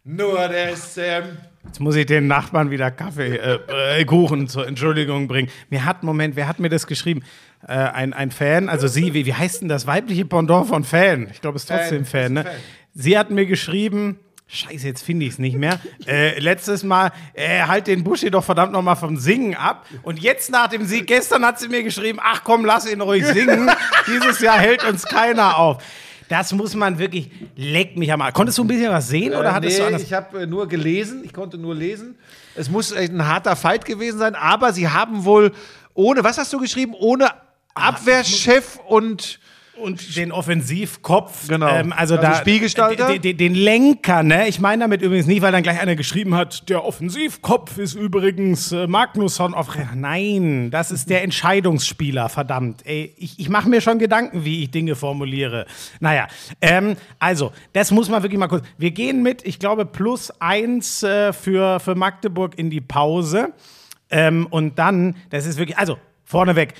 Nur 0.03 0.47
der 0.47 0.75
SCM. 0.75 1.37
Jetzt 1.65 1.79
muss 1.79 1.95
ich 1.95 2.05
den 2.05 2.27
Nachbarn 2.27 2.69
wieder 2.69 2.91
Kaffee, 2.91 3.37
äh, 3.37 3.99
äh, 3.99 4.05
Kuchen 4.05 4.47
zur 4.47 4.67
Entschuldigung 4.67 5.27
bringen. 5.27 5.49
Mir 5.69 5.83
hat, 5.83 6.03
Moment, 6.03 6.35
wer 6.35 6.47
hat 6.47 6.59
mir 6.59 6.69
das 6.69 6.85
geschrieben? 6.85 7.23
Äh, 7.67 7.73
ein, 7.73 8.13
ein 8.13 8.29
Fan, 8.29 8.69
also 8.69 8.87
sie, 8.87 9.15
wie, 9.15 9.25
wie 9.25 9.33
heißt 9.33 9.61
denn 9.61 9.69
das 9.69 9.87
weibliche 9.87 10.25
Pendant 10.25 10.67
von 10.67 10.83
Fan? 10.83 11.27
Ich 11.31 11.41
glaube, 11.41 11.55
es 11.55 11.63
ist 11.63 11.69
trotzdem 11.69 12.05
Fan, 12.05 12.21
Fan, 12.21 12.33
ne? 12.33 12.43
Fan. 12.43 12.53
Sie 12.93 13.17
hat 13.17 13.31
mir 13.31 13.47
geschrieben, 13.47 14.19
Scheiße, 14.47 14.85
jetzt 14.85 15.03
finde 15.03 15.25
ich 15.25 15.33
es 15.33 15.39
nicht 15.39 15.57
mehr. 15.57 15.79
Äh, 16.05 16.39
letztes 16.39 16.83
Mal, 16.83 17.11
äh, 17.33 17.63
halt 17.63 17.87
den 17.87 18.03
Buschi 18.03 18.29
doch 18.29 18.43
verdammt 18.43 18.73
noch 18.73 18.83
mal 18.83 18.95
vom 18.95 19.17
Singen 19.17 19.55
ab. 19.55 19.87
Und 20.03 20.19
jetzt 20.19 20.51
nach 20.51 20.67
dem 20.67 20.85
Sieg, 20.85 21.07
gestern 21.07 21.43
hat 21.43 21.59
sie 21.59 21.67
mir 21.67 21.81
geschrieben, 21.81 22.19
ach 22.21 22.43
komm, 22.43 22.63
lass 22.63 22.89
ihn 22.89 23.01
ruhig 23.01 23.25
singen. 23.25 23.71
Dieses 24.07 24.39
Jahr 24.41 24.59
hält 24.59 24.87
uns 24.87 25.03
keiner 25.03 25.57
auf. 25.57 25.83
Das 26.29 26.53
muss 26.53 26.75
man 26.75 26.99
wirklich, 26.99 27.31
leck 27.55 27.97
mich 27.97 28.13
am 28.13 28.21
Arsch. 28.21 28.33
Konntest 28.33 28.59
du 28.59 28.63
ein 28.63 28.67
bisschen 28.67 28.91
was 28.91 29.07
sehen 29.07 29.33
oder 29.33 29.53
hattest 29.53 29.77
nee, 29.77 29.81
du 29.81 29.87
anders? 29.87 30.03
ich 30.03 30.13
habe 30.13 30.43
äh, 30.43 30.45
nur 30.45 30.67
gelesen, 30.67 31.23
ich 31.23 31.33
konnte 31.33 31.57
nur 31.57 31.73
lesen. 31.73 32.15
Es 32.53 32.69
muss 32.69 32.93
ein 32.93 33.27
harter 33.27 33.55
Fight 33.55 33.83
gewesen 33.83 34.19
sein, 34.19 34.35
aber 34.35 34.73
sie 34.73 34.89
haben 34.89 35.25
wohl 35.25 35.53
ohne, 35.95 36.23
was 36.23 36.37
hast 36.37 36.53
du 36.53 36.59
geschrieben? 36.59 36.93
Ohne 36.93 37.29
Abwehrchef 37.75 38.79
und 38.87 39.39
Und 39.77 40.15
den 40.15 40.31
Offensivkopf, 40.31 41.49
Genau. 41.49 41.67
ähm, 41.67 41.91
also, 41.91 42.15
Also 42.15 42.17
da, 42.17 42.35
Spielgestalter? 42.35 43.07
Den, 43.07 43.21
den, 43.21 43.35
den 43.35 43.53
Lenker, 43.55 44.23
ne? 44.23 44.47
Ich 44.47 44.61
meine 44.61 44.83
damit 44.83 45.01
übrigens 45.01 45.27
nicht, 45.27 45.41
weil 45.41 45.51
dann 45.51 45.63
gleich 45.63 45.81
einer 45.81 45.97
geschrieben 45.97 46.33
hat, 46.33 46.69
der 46.69 46.85
Offensivkopf 46.85 47.77
ist 47.77 47.93
übrigens 47.93 48.71
äh, 48.71 48.87
Magnusson 48.87 49.53
auf. 49.53 49.67
Nein, 49.93 50.71
das 50.71 50.91
ist 50.91 51.09
der 51.09 51.23
Entscheidungsspieler, 51.23 52.29
verdammt. 52.29 52.85
Ey, 52.85 53.13
ich, 53.17 53.37
ich 53.37 53.49
mache 53.49 53.67
mir 53.67 53.81
schon 53.81 53.99
Gedanken, 53.99 54.45
wie 54.45 54.63
ich 54.63 54.71
Dinge 54.71 54.95
formuliere. 54.95 55.65
Naja, 55.99 56.27
ähm, 56.61 56.95
also, 57.19 57.51
das 57.73 57.91
muss 57.91 58.07
man 58.07 58.23
wirklich 58.23 58.39
mal 58.39 58.47
kurz. 58.47 58.63
Wir 58.77 58.91
gehen 58.91 59.23
mit, 59.23 59.45
ich 59.45 59.59
glaube, 59.59 59.85
plus 59.85 60.31
eins 60.39 61.03
äh, 61.03 61.33
für, 61.33 61.81
für 61.81 61.95
Magdeburg 61.95 62.57
in 62.57 62.69
die 62.69 62.79
Pause. 62.79 63.49
Ähm, 64.09 64.47
und 64.49 64.79
dann, 64.79 65.17
das 65.31 65.45
ist 65.45 65.57
wirklich, 65.57 65.77
also, 65.77 65.97
vorneweg. 66.23 66.75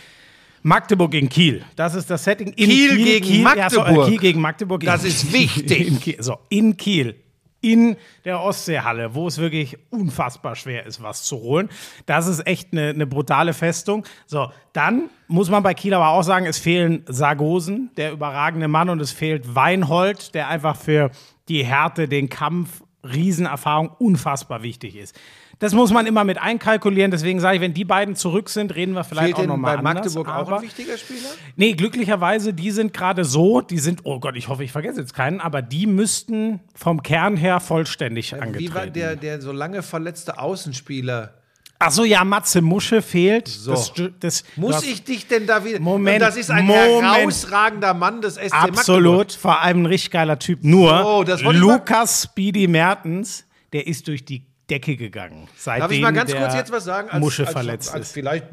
Magdeburg 0.66 1.12
gegen 1.12 1.30
Kiel. 1.30 1.64
Das 1.76 1.94
ist 1.94 2.10
das 2.10 2.24
Setting. 2.24 2.48
In 2.54 2.70
Kiel 2.70 2.98
gegen 2.98 3.44
Ja, 3.56 3.70
so, 3.70 3.82
äh, 3.82 3.84
Magdeburg. 3.84 4.08
Kiel 4.08 4.18
gegen 4.18 4.42
Magdeburg. 4.42 4.82
Das 4.82 5.04
ist 5.04 5.32
wichtig. 5.32 5.88
In 5.88 6.00
Kiel, 6.00 6.16
so, 6.20 6.40
in 6.50 6.76
Kiel. 6.76 7.16
In 7.62 7.96
der 8.26 8.42
Ostseehalle, 8.42 9.14
wo 9.14 9.28
es 9.28 9.38
wirklich 9.38 9.78
unfassbar 9.92 10.56
schwer 10.56 10.88
ist, 10.88 11.04
was 11.04 11.22
zu 11.22 11.38
holen. 11.38 11.70
Das 12.08 12.26
ist 12.26 12.48
echt 12.48 12.70
eine, 12.72 12.90
eine 12.90 13.06
brutale 13.06 13.54
Festung. 13.54 14.06
So, 14.26 14.52
dann 14.74 15.12
muss 15.28 15.52
man 15.52 15.62
bei 15.62 15.76
Kiel 15.76 15.94
aber 15.94 16.10
auch 16.10 16.24
sagen, 16.24 16.48
es 16.48 16.58
fehlen 16.58 17.04
Sargosen, 17.08 17.92
der 17.96 18.12
überragende 18.12 18.68
Mann, 18.68 18.90
und 18.90 19.00
es 19.00 19.12
fehlt 19.12 19.54
Weinhold, 19.54 20.34
der 20.34 20.48
einfach 20.50 20.76
für 20.76 21.12
die 21.48 21.64
Härte, 21.64 22.08
den 22.08 22.28
Kampf, 22.28 22.82
Riesenerfahrung 23.04 23.90
unfassbar 24.00 24.64
wichtig 24.64 24.96
ist. 24.96 25.16
Das 25.60 25.74
muss 25.74 25.92
man 25.92 26.06
immer 26.06 26.24
mit 26.24 26.38
einkalkulieren. 26.38 27.12
Deswegen 27.12 27.40
sage 27.40 27.56
ich, 27.56 27.62
wenn 27.62 27.74
die 27.74 27.86
beiden 27.86 28.16
zurück 28.16 28.50
sind, 28.50 28.76
reden 28.76 28.94
wir 28.94 29.04
vielleicht 29.04 29.36
fehlt 29.36 29.40
auch 29.40 29.54
nochmal 29.54 29.78
anders. 29.78 29.96
Magdeburg 29.96 30.28
auch 30.28 30.32
aber- 30.34 30.58
ein 30.58 30.64
wichtiger 30.64 30.98
Spieler? 30.98 31.30
Nee, 31.56 31.74
glücklicherweise, 31.74 32.54
die 32.54 32.72
sind 32.72 32.94
gerade 32.94 33.24
so, 33.24 33.62
die 33.62 33.80
sind, 33.80 34.02
oh 34.04 34.20
Gott, 34.20 34.36
ich 34.36 34.48
hoffe, 34.50 34.64
ich 34.64 34.72
vergesse 34.72 35.00
jetzt 35.00 35.14
keinen, 35.14 35.40
aber 35.40 35.62
die 35.62 35.88
müssten 35.88 36.60
vom 36.76 37.02
Kern 37.04 37.38
her 37.38 37.60
vollständig 37.60 38.34
angetreten. 38.34 38.60
Wie 38.60 38.74
war 38.76 38.88
der, 38.88 39.16
der 39.16 39.42
so 39.42 39.52
lange 39.52 39.82
verletzte 39.82 40.40
Außenspieler? 40.40 41.34
Ach 41.78 41.92
so, 41.92 42.06
ja, 42.06 42.24
Matze 42.24 42.62
Musche 42.62 43.02
fehlt. 43.02 43.48
So. 43.50 43.72
Das, 43.72 43.92
das, 44.20 44.44
Muss 44.56 44.70
du 44.72 44.76
hast- 44.78 44.88
ich 44.88 45.04
dich 45.04 45.28
denn 45.28 45.46
da 45.46 45.64
wieder. 45.64 45.80
Moment, 45.80 46.16
Und 46.16 46.28
das 46.28 46.38
ist 46.38 46.50
ein 46.50 46.66
Moment. 46.66 47.04
herausragender 47.04 47.94
Mann 47.94 48.22
des 48.22 48.36
SC 48.38 48.52
Magdeburg. 48.52 48.78
Absolut, 48.80 49.32
vor 49.34 49.62
allem 49.62 49.82
ein 49.84 49.86
richtig 49.86 50.12
geiler 50.12 50.40
Typ. 50.40 50.64
Nur, 50.64 50.98
So, 51.04 51.24
das 51.24 51.42
Lukas 51.44 52.24
Speedy 52.24 52.68
Mertens, 52.68 53.46
der 53.74 53.88
ist 53.88 54.08
durch 54.08 54.24
die 54.24 54.46
Decke 54.70 54.96
gegangen. 54.96 55.48
Seitdem 55.56 55.82
Darf 55.82 55.92
ich 55.92 56.02
mal 56.02 56.14
ganz 56.14 56.34
kurz 56.34 56.54
jetzt 56.54 56.72
was 56.72 56.84
sagen? 56.84 57.20
Musche 57.20 57.46
verletzt 57.46 57.94
als 57.94 58.08
ist. 58.08 58.14
Vielleicht, 58.14 58.46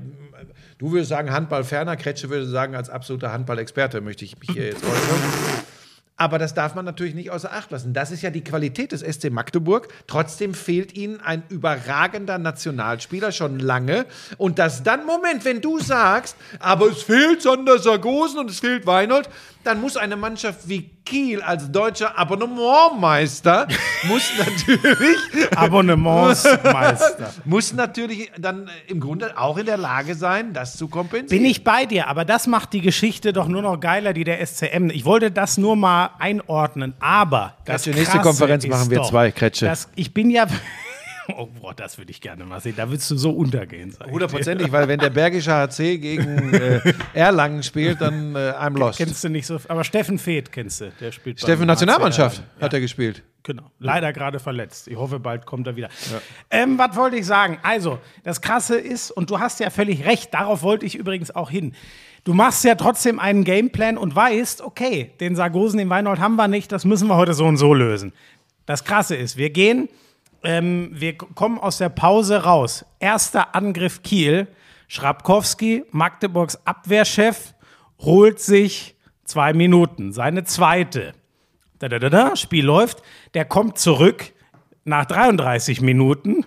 du 0.79 0.93
würdest 0.93 1.09
sagen 1.09 1.33
Handballferner, 1.33 1.97
Kretsche 1.97 2.29
würde 2.29 2.47
sagen, 2.47 2.75
als 2.75 2.91
absoluter 2.91 3.33
Handballexperte 3.33 4.01
möchte 4.01 4.25
ich 4.25 4.39
mich 4.39 4.51
hier 4.51 4.67
jetzt 4.67 4.85
äußern. 4.85 5.23
Aber 6.23 6.39
das 6.39 6.55
darf 6.55 6.77
man 6.77 6.85
natürlich 6.85 7.15
nicht 7.15 7.31
außer 7.33 7.53
Acht 7.53 7.73
lassen. 7.73 7.95
Das 7.95 8.13
ist 8.13 8.23
ja 8.23 8.31
die 8.31 8.45
Qualität 8.45 8.93
des 8.93 9.01
SC 9.01 9.31
Magdeburg. 9.31 9.89
Trotzdem 10.07 10.55
fehlt 10.55 10.97
ihnen 10.97 11.21
ein 11.21 11.43
überragender 11.49 12.39
Nationalspieler 12.39 13.33
schon 13.33 13.59
lange. 13.59 14.07
Und 14.37 14.61
das 14.61 14.85
dann, 14.85 15.05
Moment, 15.05 15.45
wenn 15.45 15.61
du 15.61 15.81
sagst, 15.81 16.37
aber 16.61 16.91
es 16.91 17.03
fehlt 17.03 17.43
Sander 17.43 17.79
Sargosen 17.79 18.39
und 18.39 18.51
es 18.51 18.61
fehlt 18.61 18.87
Weinhold, 18.87 19.29
dann 19.65 19.81
muss 19.81 19.97
eine 19.97 20.17
Mannschaft 20.17 20.69
wie 20.69 20.91
Kiel 21.05 21.43
als 21.43 21.71
deutscher 21.71 22.19
Abonnementmeister 22.19 23.67
muss 24.05 24.31
natürlich 24.39 25.17
Abonnementsmeister. 25.57 27.33
muss 27.45 27.73
natürlich 27.73 28.31
dann 28.39 28.71
im 28.87 29.01
Grunde 29.01 29.37
auch 29.39 29.59
in 29.59 29.67
der 29.67 29.77
Lage 29.77 30.15
sein, 30.15 30.53
das 30.53 30.77
zu 30.77 30.89
kompensieren. 30.89 31.43
Bin 31.43 31.51
ich 31.51 31.65
bei 31.65 31.87
dir, 31.87 32.09
aber 32.09 32.25
das 32.25 32.47
macht 32.47 32.73
die 32.73 32.81
Geschichte 32.81 33.33
doch 33.33 33.49
nur 33.49 33.63
noch 33.63 33.79
geiler, 33.81 34.13
die 34.13 34.25
der 34.25 34.45
SCM. 34.45 34.91
Ich 34.91 35.05
wollte 35.05 35.31
das 35.31 35.59
nur 35.59 35.77
mal 35.77 36.11
einordnen, 36.19 36.95
aber 37.01 37.57
das 37.65 37.85
Kretsche, 37.85 37.99
nächste 37.99 38.19
Konferenz 38.21 38.67
machen 38.67 38.91
wir 38.91 38.99
doch, 38.99 39.11
zwei, 39.11 39.31
Kretsche. 39.31 39.73
ich 39.97 40.15
bin 40.15 40.31
ja 40.31 40.47
Oh, 41.37 41.47
boah, 41.47 41.75
das 41.75 41.99
würde 41.99 42.11
ich 42.11 42.21
gerne 42.21 42.45
mal 42.45 42.61
sehen. 42.61 42.75
Da 42.77 42.89
würdest 42.89 43.11
du 43.11 43.17
so 43.17 43.31
untergehen. 43.31 43.95
Hundertprozentig, 44.11 44.73
weil 44.73 44.89
wenn 44.89 44.99
der 44.99 45.11
Bergische 45.11 45.53
HC 45.53 45.99
gegen 45.99 46.53
äh, 46.53 46.81
Erlangen 47.15 47.63
spielt, 47.63 48.01
dann 48.01 48.35
äh, 48.35 48.39
I'm 48.59 48.77
lost. 48.79 48.99
Kennst 48.99 49.23
du 49.23 49.29
nicht 49.29 49.47
so. 49.47 49.59
Aber 49.69 49.85
Steffen 49.85 50.19
Feeth 50.19 50.51
kennst 50.51 50.81
du. 50.81 50.93
Der 51.01 51.13
spielt 51.13 51.41
Steffen 51.41 51.67
Nationalmannschaft 51.67 52.39
HCR. 52.39 52.65
hat 52.65 52.75
er 52.75 52.81
gespielt. 52.81 53.23
Genau. 53.45 53.71
Leider 53.79 54.13
gerade 54.13 54.39
verletzt. 54.39 54.89
Ich 54.89 54.97
hoffe, 54.97 55.19
bald 55.19 55.47
kommt 55.47 55.67
er 55.67 55.77
wieder. 55.77 55.89
Ähm, 56.51 56.79
was 56.79 56.97
wollte 56.97 57.17
ich 57.17 57.27
sagen? 57.27 57.59
Also, 57.63 57.99
das 58.23 58.41
Krasse 58.41 58.79
ist, 58.79 59.11
und 59.11 59.31
du 59.31 59.41
hast 59.41 59.59
ja 59.61 59.71
völlig 59.71 60.05
recht, 60.05 60.33
darauf 60.33 60.63
wollte 60.63 60.87
ich 60.87 60.95
übrigens 60.95 61.35
auch 61.35 61.51
hin. 61.51 61.75
Du 62.25 62.35
machst 62.35 62.63
ja 62.65 62.77
trotzdem 62.77 63.19
einen 63.19 63.43
Gameplan 63.43 63.99
und 63.99 64.15
weißt, 64.15 64.63
okay, 64.63 65.11
den 65.19 65.35
Sargosen, 65.35 65.79
den 65.79 65.91
Weinhold 65.91 66.21
haben 66.21 66.37
wir 66.37 66.47
nicht, 66.47 66.71
das 66.71 66.85
müssen 66.85 67.09
wir 67.09 67.17
heute 67.17 67.35
so 67.35 67.45
und 67.47 67.57
so 67.57 67.75
lösen. 67.75 68.13
Das 68.65 68.85
Krasse 68.85 69.17
ist, 69.17 69.37
wir 69.37 69.51
gehen, 69.51 69.89
ähm, 70.45 70.91
wir 70.93 71.17
kommen 71.17 71.59
aus 71.59 71.79
der 71.79 71.89
Pause 71.89 72.45
raus. 72.45 72.85
Erster 72.99 73.55
Angriff 73.55 74.03
Kiel. 74.03 74.49
Schrabkowski, 74.93 75.85
Magdeburgs 75.91 76.67
Abwehrchef, 76.67 77.55
holt 77.99 78.41
sich 78.41 78.95
zwei 79.25 79.55
Minuten, 79.55 80.13
seine 80.13 80.45
zweite. 80.45 81.15
Da, 81.79 81.89
da, 81.89 81.99
da, 81.99 82.11
da, 82.11 82.37
Spiel 82.37 82.67
läuft. 82.67 83.03
Der 83.33 83.47
kommt 83.47 83.79
zurück 83.79 84.35
nach 84.85 85.07
33 85.07 85.81
Minuten 85.81 86.45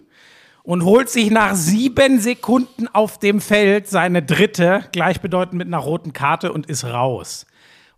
und 0.62 0.84
holt 0.86 1.10
sich 1.10 1.32
nach 1.32 1.56
sieben 1.56 2.20
Sekunden 2.20 2.88
auf 2.88 3.18
dem 3.18 3.42
Feld 3.42 3.88
seine 3.88 4.22
dritte, 4.22 4.86
gleichbedeutend 4.92 5.56
mit 5.56 5.68
einer 5.68 5.80
roten 5.80 6.14
Karte 6.14 6.54
und 6.54 6.68
ist 6.68 6.86
raus. 6.86 7.48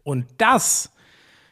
Und 0.04 0.28
das, 0.38 0.92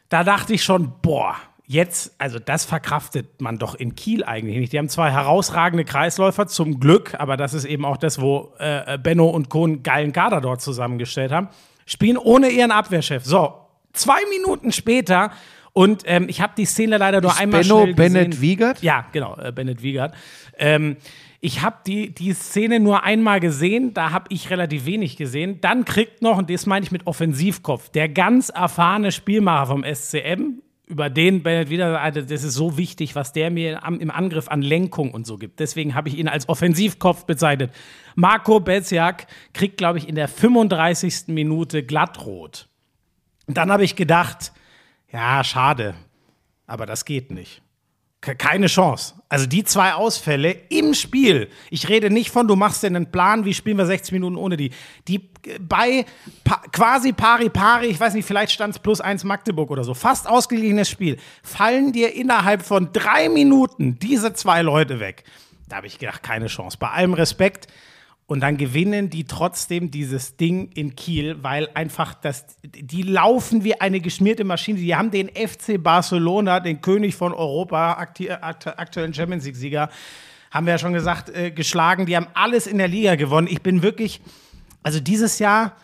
da 0.08 0.24
dachte 0.24 0.54
ich 0.54 0.64
schon, 0.64 0.94
boah, 1.02 1.36
jetzt, 1.66 2.14
also 2.18 2.38
das 2.38 2.64
verkraftet 2.64 3.40
man 3.40 3.58
doch 3.58 3.74
in 3.74 3.94
Kiel 3.94 4.24
eigentlich 4.24 4.58
nicht. 4.58 4.72
Die 4.72 4.78
haben 4.78 4.88
zwei 4.88 5.10
herausragende 5.10 5.84
Kreisläufer 5.84 6.46
zum 6.46 6.80
Glück, 6.80 7.14
aber 7.18 7.36
das 7.36 7.54
ist 7.54 7.64
eben 7.64 7.84
auch 7.84 7.96
das, 7.96 8.20
wo 8.20 8.52
äh, 8.58 8.98
Benno 8.98 9.28
und 9.28 9.48
Co. 9.48 9.64
einen 9.64 9.82
geilen 9.82 10.12
Kader 10.12 10.40
dort 10.40 10.60
zusammengestellt 10.60 11.32
haben. 11.32 11.48
Spielen 11.84 12.16
ohne 12.16 12.48
ihren 12.48 12.70
Abwehrchef. 12.70 13.24
So, 13.24 13.54
zwei 13.92 14.18
Minuten 14.30 14.72
später 14.72 15.30
und 15.72 16.04
ähm, 16.06 16.26
ich 16.28 16.40
habe 16.40 16.54
die 16.56 16.64
Szene 16.64 16.96
leider 16.96 17.20
nur 17.20 17.36
einmal 17.36 17.60
Benno 17.60 17.82
schnell 17.82 17.94
gesehen. 17.94 18.12
Bennett 18.12 18.40
Wiegert? 18.40 18.82
Ja, 18.82 19.06
genau, 19.12 19.36
äh, 19.36 19.52
Bennett 19.52 19.82
Wiegert. 19.82 20.14
Ähm, 20.56 20.96
ich 21.40 21.62
habe 21.62 21.76
die, 21.86 22.14
die 22.14 22.32
Szene 22.32 22.80
nur 22.80 23.04
einmal 23.04 23.40
gesehen, 23.40 23.92
da 23.92 24.10
habe 24.10 24.24
ich 24.30 24.48
relativ 24.50 24.86
wenig 24.86 25.16
gesehen. 25.16 25.60
Dann 25.60 25.84
kriegt 25.84 26.22
noch, 26.22 26.38
und 26.38 26.48
das 26.48 26.64
meine 26.64 26.84
ich 26.84 26.92
mit 26.92 27.06
Offensivkopf, 27.06 27.90
der 27.90 28.08
ganz 28.08 28.48
erfahrene 28.48 29.12
Spielmacher 29.12 29.66
vom 29.66 29.84
SCM, 29.84 30.62
über 30.86 31.10
den 31.10 31.42
Bennett 31.42 31.68
wieder, 31.68 32.00
also 32.00 32.20
das 32.20 32.44
ist 32.44 32.54
so 32.54 32.78
wichtig, 32.78 33.16
was 33.16 33.32
der 33.32 33.50
mir 33.50 33.82
im 33.84 34.10
Angriff 34.10 34.48
an 34.48 34.62
Lenkung 34.62 35.10
und 35.10 35.26
so 35.26 35.36
gibt. 35.36 35.58
Deswegen 35.58 35.94
habe 35.94 36.08
ich 36.08 36.16
ihn 36.16 36.28
als 36.28 36.48
Offensivkopf 36.48 37.24
bezeichnet. 37.24 37.72
Marco 38.14 38.60
Beziak 38.60 39.26
kriegt, 39.52 39.78
glaube 39.78 39.98
ich, 39.98 40.08
in 40.08 40.14
der 40.14 40.28
35. 40.28 41.28
Minute 41.28 41.82
glattrot. 41.82 42.68
Und 43.46 43.56
dann 43.56 43.72
habe 43.72 43.84
ich 43.84 43.96
gedacht, 43.96 44.52
ja, 45.12 45.42
schade, 45.42 45.94
aber 46.66 46.86
das 46.86 47.04
geht 47.04 47.32
nicht. 47.32 47.62
Ke- 48.26 48.34
Keine 48.36 48.66
Chance. 48.66 49.14
Also 49.28 49.46
die 49.46 49.62
zwei 49.64 49.94
Ausfälle 49.94 50.50
im 50.68 50.94
Spiel. 50.94 51.48
Ich 51.70 51.88
rede 51.88 52.10
nicht 52.10 52.30
von, 52.30 52.46
du 52.48 52.56
machst 52.56 52.82
dir 52.82 52.88
einen 52.88 53.10
Plan, 53.10 53.44
wie 53.44 53.54
spielen 53.54 53.78
wir 53.78 53.86
60 53.86 54.12
Minuten 54.12 54.36
ohne 54.36 54.56
die. 54.56 54.70
Die 55.08 55.30
bei 55.60 56.04
pa 56.44 56.60
quasi 56.72 57.12
pari 57.12 57.48
pari, 57.48 57.86
ich 57.86 57.98
weiß 58.00 58.14
nicht, 58.14 58.26
vielleicht 58.26 58.52
stand 58.52 58.74
es 58.74 58.78
plus 58.80 59.00
eins 59.00 59.22
Magdeburg 59.24 59.70
oder 59.70 59.84
so, 59.84 59.94
fast 59.94 60.28
ausgeglichenes 60.28 60.88
Spiel, 60.90 61.18
fallen 61.42 61.92
dir 61.92 62.14
innerhalb 62.14 62.62
von 62.62 62.90
drei 62.92 63.28
Minuten 63.28 63.98
diese 64.00 64.32
zwei 64.34 64.62
Leute 64.62 64.98
weg. 65.00 65.22
Da 65.68 65.76
habe 65.76 65.86
ich 65.86 65.98
gedacht, 65.98 66.22
keine 66.22 66.46
Chance. 66.48 66.76
Bei 66.80 66.90
allem 66.90 67.14
Respekt. 67.14 67.66
Und 68.28 68.40
dann 68.40 68.56
gewinnen 68.56 69.08
die 69.08 69.24
trotzdem 69.24 69.92
dieses 69.92 70.36
Ding 70.36 70.70
in 70.74 70.96
Kiel, 70.96 71.36
weil 71.42 71.68
einfach 71.74 72.12
das, 72.14 72.44
die 72.64 73.02
laufen 73.02 73.62
wie 73.62 73.80
eine 73.80 74.00
geschmierte 74.00 74.42
Maschine. 74.42 74.80
Die 74.80 74.96
haben 74.96 75.12
den 75.12 75.28
FC 75.28 75.80
Barcelona, 75.80 76.58
den 76.58 76.80
König 76.80 77.14
von 77.14 77.32
Europa, 77.32 77.92
aktuellen 77.92 79.14
Champions 79.14 79.44
League-Sieger, 79.44 79.90
haben 80.50 80.66
wir 80.66 80.72
ja 80.72 80.78
schon 80.78 80.92
gesagt, 80.92 81.30
äh, 81.30 81.52
geschlagen. 81.52 82.06
Die 82.06 82.16
haben 82.16 82.26
alles 82.34 82.66
in 82.66 82.78
der 82.78 82.88
Liga 82.88 83.14
gewonnen. 83.14 83.46
Ich 83.48 83.62
bin 83.62 83.82
wirklich, 83.82 84.20
also 84.82 84.98
dieses 84.98 85.38
Jahr, 85.38 85.76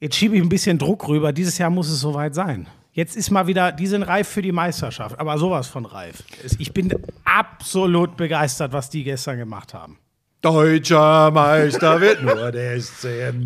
jetzt 0.00 0.16
schiebe 0.16 0.34
ich 0.34 0.42
ein 0.42 0.48
bisschen 0.48 0.78
Druck 0.78 1.06
rüber, 1.06 1.32
dieses 1.32 1.58
Jahr 1.58 1.70
muss 1.70 1.88
es 1.88 2.00
soweit 2.00 2.34
sein. 2.34 2.66
Jetzt 2.92 3.16
ist 3.16 3.30
mal 3.30 3.46
wieder, 3.46 3.70
die 3.70 3.86
sind 3.86 4.02
reif 4.02 4.28
für 4.28 4.42
die 4.42 4.52
Meisterschaft, 4.52 5.18
aber 5.18 5.38
sowas 5.38 5.68
von 5.68 5.84
reif. 5.84 6.24
Ich 6.58 6.72
bin 6.72 6.92
absolut 7.24 8.16
begeistert, 8.16 8.72
was 8.72 8.90
die 8.90 9.04
gestern 9.04 9.36
gemacht 9.38 9.74
haben. 9.74 9.98
Deutscher 10.44 11.30
Meister 11.30 12.00
wird 12.02 12.22
nur 12.22 12.52
der 12.52 12.78
SCM. 12.78 13.44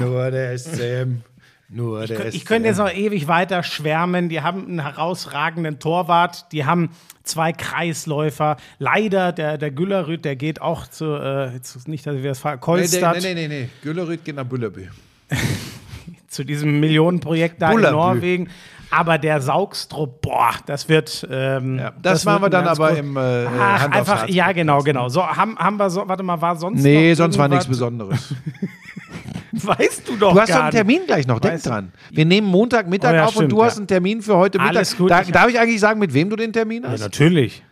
Nur 0.00 0.30
der 0.32 0.58
SCM. 0.58 1.20
Nur 1.68 2.06
der 2.06 2.16
SCM. 2.16 2.26
Ah. 2.26 2.28
Ich 2.32 2.44
könnte 2.44 2.68
jetzt 2.68 2.78
noch 2.78 2.92
ewig 2.92 3.28
weiter 3.28 3.62
schwärmen. 3.62 4.28
Die 4.28 4.40
haben 4.40 4.66
einen 4.66 4.80
herausragenden 4.82 5.78
Torwart. 5.78 6.50
Die 6.50 6.64
haben 6.64 6.90
zwei 7.22 7.52
Kreisläufer. 7.52 8.56
Leider, 8.80 9.30
der, 9.30 9.58
der 9.58 9.70
Güllerüt, 9.70 10.24
der 10.24 10.34
geht 10.34 10.60
auch 10.60 10.88
zu, 10.88 11.04
äh, 11.14 11.52
jetzt 11.54 11.86
nicht, 11.86 12.04
dass 12.04 12.16
wir 12.16 12.30
das 12.30 12.40
ver- 12.40 12.50
Nee, 12.50 12.56
nee, 12.56 12.60
Kolstadt, 12.60 13.22
nee, 13.22 13.34
nee, 13.34 13.46
nee. 13.48 13.68
Güllerüt 13.82 14.24
geht 14.24 14.34
nach 14.34 14.44
Bullerbü. 14.44 14.88
zu 16.28 16.42
diesem 16.44 16.80
Millionenprojekt 16.80 17.62
da 17.62 17.70
Bullerbü. 17.70 17.88
in 17.88 17.96
Norwegen. 17.96 18.48
Aber 18.96 19.18
der 19.18 19.40
Saugstrup, 19.40 20.20
boah, 20.22 20.52
das 20.66 20.88
wird. 20.88 21.26
Ähm, 21.30 21.78
Ja, 21.78 21.92
das 22.00 22.24
machen 22.24 22.42
wird 22.42 22.52
wir 22.52 22.58
dann 22.58 22.68
aber 22.68 22.90
groß- 22.90 22.96
im, 22.96 23.16
äh, 23.16 23.46
Ach, 23.60 23.90
einfach, 23.90 24.28
ja, 24.28 24.52
genau, 24.52 24.82
genau. 24.82 25.08
So, 25.08 25.26
haben, 25.26 25.56
haben 25.58 25.76
wir 25.78 25.90
so, 25.90 26.06
warte 26.06 26.22
mal, 26.22 26.40
war 26.40 26.54
sonst. 26.56 26.82
Nee, 26.82 27.14
sonst 27.14 27.36
war 27.38 27.48
nichts? 27.48 27.66
Besonderes. 27.66 28.34
Weißt 29.52 30.08
du 30.08 30.16
doch. 30.16 30.32
Du 30.34 30.40
hast 30.40 30.50
doch 30.52 30.60
einen. 30.62 30.70
Termin 30.72 31.02
gleich 31.06 31.26
noch, 31.26 31.38
denk 31.40 31.54
Weißt 31.54 31.66
du- 31.66 31.70
dran. 31.70 31.92
Wir 32.10 32.24
nehmen 32.24 32.46
Montagmittag 32.48 33.12
Oh 33.12 33.14
ja, 33.14 33.22
auf 33.24 33.28
und 33.28 33.34
stimmt, 33.34 33.52
du 33.52 33.62
hast 33.64 33.74
ja. 33.74 33.78
einen 33.78 33.86
Termin 33.86 34.20
für 34.22 34.36
heute 34.36 34.58
Mittag. 34.58 34.76
Alles 34.76 34.96
gut, 34.96 35.10
Da, 35.10 35.22
darf 35.22 35.48
ich 35.48 35.58
eigentlich 35.58 35.80
sagen, 35.80 36.00
mit 36.00 36.12
wem 36.12 36.28
du 36.30 36.36
den 36.36 36.52
Termin 36.52 36.82
Ja, 36.82 36.90
hast? 36.90 37.00
natürlich. 37.00 37.62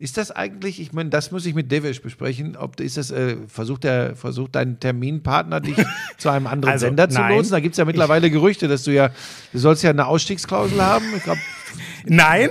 Ist 0.00 0.16
das 0.16 0.30
eigentlich, 0.30 0.80
ich 0.80 0.92
meine, 0.92 1.10
das 1.10 1.32
muss 1.32 1.44
ich 1.44 1.54
mit 1.56 1.72
Devish 1.72 2.00
besprechen, 2.00 2.56
ob 2.56 2.78
ist 2.78 2.96
das, 2.96 3.10
äh, 3.10 3.36
versucht, 3.48 3.82
der, 3.82 4.14
versucht 4.14 4.54
dein 4.54 4.78
Terminpartner 4.78 5.60
dich 5.60 5.76
zu 6.18 6.28
einem 6.28 6.46
anderen 6.46 6.74
Also, 6.74 6.86
Sender 6.86 7.08
zu 7.08 7.18
nein. 7.20 7.34
lotsen? 7.34 7.50
Da 7.50 7.58
gibt 7.58 7.72
es 7.72 7.78
ja 7.78 7.84
mittlerweile 7.84 8.30
Gerüchte, 8.30 8.68
dass 8.68 8.84
du 8.84 8.92
ja, 8.92 9.10
du 9.52 9.58
sollst 9.58 9.82
ja 9.82 9.90
eine 9.90 10.06
Ausstiegsklausel 10.06 10.80
haben. 10.80 11.04
Ich 11.16 11.24
glaube, 11.24 11.40
Nein, 12.04 12.50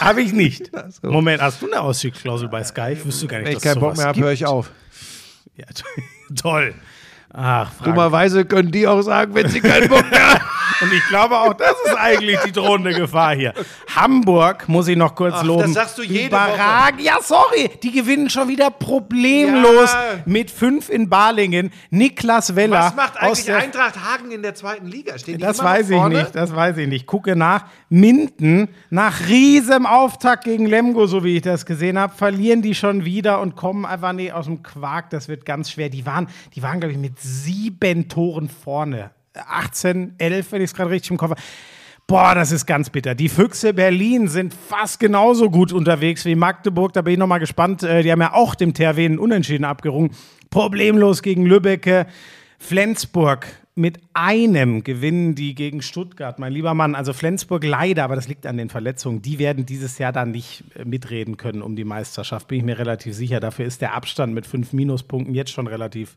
habe 0.00 0.22
ich 0.22 0.32
nicht. 0.32 0.70
Moment, 1.02 1.40
hast 1.40 1.62
du 1.62 1.66
eine 1.66 1.80
Ausstiegsklausel 1.80 2.48
bei 2.48 2.64
Sky? 2.64 2.94
Ich 2.94 3.04
wüsste 3.04 3.26
gar 3.28 3.38
nicht, 3.38 3.46
wenn 3.46 3.52
ich 3.52 3.62
dass 3.62 3.64
es 3.64 3.72
keinen 3.72 3.80
Bock 3.80 3.96
mehr 3.96 4.06
habe, 4.06 4.20
höre 4.20 4.32
ich 4.32 4.46
auf. 4.46 4.70
Ja, 5.56 5.66
toll. 6.34 6.74
Ach. 7.32 7.70
Dummerweise 7.82 8.44
können 8.44 8.72
die 8.72 8.86
auch 8.86 9.00
sagen, 9.02 9.34
wenn 9.34 9.48
sie 9.48 9.60
keinen 9.60 9.88
Bock 9.88 10.10
mehr 10.10 10.34
haben. 10.34 10.44
Und 10.80 10.92
ich 10.92 11.06
glaube 11.08 11.36
auch, 11.38 11.54
das 11.54 11.74
ist 11.84 11.96
eigentlich 11.96 12.38
die 12.40 12.52
drohende 12.52 12.92
Gefahr 12.92 13.34
hier. 13.34 13.52
Hamburg 13.94 14.68
muss 14.68 14.88
ich 14.88 14.96
noch 14.96 15.14
kurz 15.14 15.34
Ach, 15.38 15.44
loben. 15.44 15.62
das 15.62 15.72
sagst 15.74 15.98
du 15.98 16.02
jede 16.02 16.26
Überragend. 16.28 17.00
Ja, 17.02 17.18
sorry. 17.22 17.70
Die 17.82 17.92
gewinnen 17.92 18.30
schon 18.30 18.48
wieder 18.48 18.70
problemlos 18.70 19.92
Ja. 19.92 20.22
mit 20.26 20.50
fünf 20.50 20.88
in 20.88 21.08
Balingen. 21.08 21.70
Niklas 21.90 22.56
Weller. 22.56 22.80
Was 22.80 22.94
macht 22.94 23.16
eigentlich 23.18 23.44
der 23.44 23.58
Eintracht 23.58 23.96
Hagen 24.02 24.30
in 24.30 24.42
der 24.42 24.54
zweiten 24.54 24.86
Liga? 24.86 25.18
Stehen 25.18 25.38
die 25.38 25.42
Das 25.44 25.62
weiß 25.62 25.90
ich 25.90 26.02
nicht, 26.04 26.34
das 26.34 26.54
weiß 26.54 26.76
ich 26.78 26.88
nicht. 26.88 27.06
Gucke 27.06 27.36
nach. 27.36 27.66
Minden, 27.88 28.68
nach 28.90 29.28
riesem 29.28 29.86
Auftakt 29.86 30.44
gegen 30.44 30.66
Lemgo, 30.66 31.06
so 31.06 31.24
wie 31.24 31.36
ich 31.36 31.42
das 31.42 31.66
gesehen 31.66 31.98
habe, 31.98 32.14
verlieren 32.14 32.62
die 32.62 32.74
schon 32.74 33.04
wieder 33.04 33.40
und 33.40 33.54
kommen 33.56 33.84
einfach 33.84 34.12
nicht 34.12 34.32
aus 34.32 34.46
dem 34.46 34.62
Quark. 34.62 35.10
Das 35.10 35.28
wird 35.28 35.44
ganz 35.44 35.70
schwer. 35.70 35.88
Die 35.88 36.06
waren, 36.06 36.28
die 36.54 36.62
waren 36.62 36.80
glaube 36.80 36.92
ich, 36.92 36.98
mit 36.98 37.20
sieben 37.20 38.08
Toren 38.08 38.48
vorne. 38.48 39.10
18, 39.34 40.14
11, 40.18 40.52
wenn 40.52 40.62
ich 40.62 40.70
es 40.70 40.74
gerade 40.74 40.90
richtig 40.90 41.10
im 41.10 41.16
Kopf 41.16 41.30
habe. 41.30 41.42
Boah, 42.06 42.34
das 42.34 42.52
ist 42.52 42.66
ganz 42.66 42.90
bitter. 42.90 43.14
Die 43.14 43.28
Füchse 43.28 43.72
Berlin 43.72 44.28
sind 44.28 44.52
fast 44.52 45.00
genauso 45.00 45.50
gut 45.50 45.72
unterwegs 45.72 46.24
wie 46.24 46.34
Magdeburg. 46.34 46.92
Da 46.92 47.02
bin 47.02 47.14
ich 47.14 47.18
noch 47.18 47.26
mal 47.26 47.38
gespannt. 47.38 47.82
Äh, 47.82 48.02
Die 48.02 48.10
haben 48.12 48.20
ja 48.20 48.34
auch 48.34 48.54
dem 48.54 48.74
THW 48.74 49.04
einen 49.04 49.18
Unentschieden 49.18 49.64
abgerungen. 49.64 50.10
Problemlos 50.50 51.22
gegen 51.22 51.46
Lübbecke. 51.46 52.06
Flensburg 52.58 53.46
mit 53.74 54.00
einem 54.12 54.84
gewinnen 54.84 55.34
die 55.34 55.54
gegen 55.54 55.80
Stuttgart, 55.80 56.38
mein 56.38 56.52
lieber 56.52 56.74
Mann. 56.74 56.94
Also 56.94 57.12
Flensburg 57.12 57.64
leider, 57.64 58.04
aber 58.04 58.16
das 58.16 58.28
liegt 58.28 58.46
an 58.46 58.58
den 58.58 58.68
Verletzungen. 58.68 59.22
Die 59.22 59.38
werden 59.38 59.64
dieses 59.64 59.98
Jahr 59.98 60.12
dann 60.12 60.30
nicht 60.30 60.64
äh, 60.74 60.84
mitreden 60.84 61.38
können 61.38 61.62
um 61.62 61.74
die 61.74 61.84
Meisterschaft, 61.84 62.48
bin 62.48 62.58
ich 62.58 62.64
mir 62.64 62.78
relativ 62.78 63.14
sicher. 63.14 63.40
Dafür 63.40 63.64
ist 63.64 63.80
der 63.80 63.94
Abstand 63.94 64.34
mit 64.34 64.46
fünf 64.46 64.72
Minuspunkten 64.72 65.34
jetzt 65.34 65.52
schon 65.52 65.66
relativ 65.66 66.16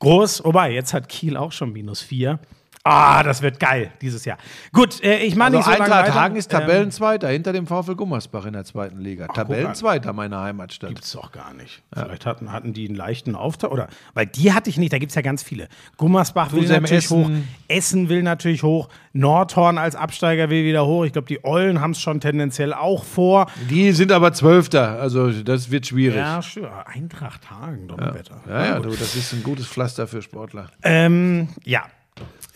groß. 0.00 0.44
Wobei, 0.44 0.72
jetzt 0.72 0.92
hat 0.92 1.08
Kiel 1.08 1.36
auch 1.36 1.52
schon 1.52 1.72
minus 1.72 2.02
vier. 2.02 2.40
Ah, 2.84 3.22
das 3.22 3.42
wird 3.42 3.60
geil 3.60 3.90
dieses 4.00 4.24
Jahr. 4.24 4.38
Gut, 4.72 5.02
äh, 5.02 5.18
ich 5.18 5.36
mache 5.36 5.46
Also 5.48 5.58
nicht 5.58 5.64
so 5.66 5.70
lange 5.72 5.94
Eintracht. 5.94 6.14
Hagen 6.14 6.36
ist 6.36 6.52
Ähm, 6.54 6.60
Tabellenzweiter 6.60 7.28
hinter 7.28 7.52
dem 7.52 7.66
VfL 7.66 7.94
Gummersbach 7.96 8.46
in 8.46 8.52
der 8.54 8.64
zweiten 8.64 8.98
Liga. 9.00 9.26
Tabellenzweiter 9.26 10.12
meiner 10.12 10.40
Heimatstadt. 10.40 10.90
Gibt's 10.90 11.12
doch 11.12 11.32
gar 11.32 11.52
nicht. 11.54 11.82
Vielleicht 11.92 12.24
hatten, 12.24 12.50
hatten 12.52 12.72
die 12.72 12.86
einen 12.86 12.96
leichten 12.96 13.34
Auftakt 13.34 13.72
oder 13.72 13.88
weil 14.14 14.26
die 14.26 14.52
hatte 14.52 14.70
ich 14.70 14.78
nicht, 14.78 14.92
da 14.92 14.98
gibt 14.98 15.10
es 15.10 15.16
ja 15.16 15.22
ganz 15.22 15.42
viele. 15.42 15.68
Gummersbach 15.96 16.52
will 16.52 16.66
natürlich 16.68 17.04
Essen. 17.04 17.24
hoch, 17.24 17.30
Essen 17.68 18.08
will 18.08 18.22
natürlich 18.22 18.62
hoch, 18.62 18.88
Nordhorn 19.12 19.76
als 19.78 19.96
Absteiger 19.96 20.48
will 20.48 20.64
wieder 20.64 20.86
hoch. 20.86 21.04
Ich 21.04 21.12
glaube, 21.12 21.28
die 21.28 21.44
Eulen 21.44 21.80
haben 21.80 21.90
es 21.90 22.00
schon 22.00 22.20
tendenziell 22.20 22.72
auch 22.72 23.04
vor. 23.04 23.50
Die 23.68 23.92
sind 23.92 24.12
aber 24.12 24.32
Zwölfter, 24.32 24.98
also 25.00 25.30
das 25.30 25.70
wird 25.70 25.86
schwierig. 25.88 26.16
Ja, 26.16 26.36
Ja, 26.36 26.42
stimmt. 26.42 26.68
Eintracht 26.86 27.50
Hagen, 27.50 27.88
Donnerwetter. 27.88 28.40
ja, 28.48 28.78
du, 28.78 28.90
das 28.90 29.14
ist 29.16 29.32
ein 29.32 29.42
gutes 29.42 29.66
Pflaster 29.66 30.06
für 30.06 30.22
Sportler. 30.22 30.68
Ähm, 30.82 31.48
ja. 31.64 31.82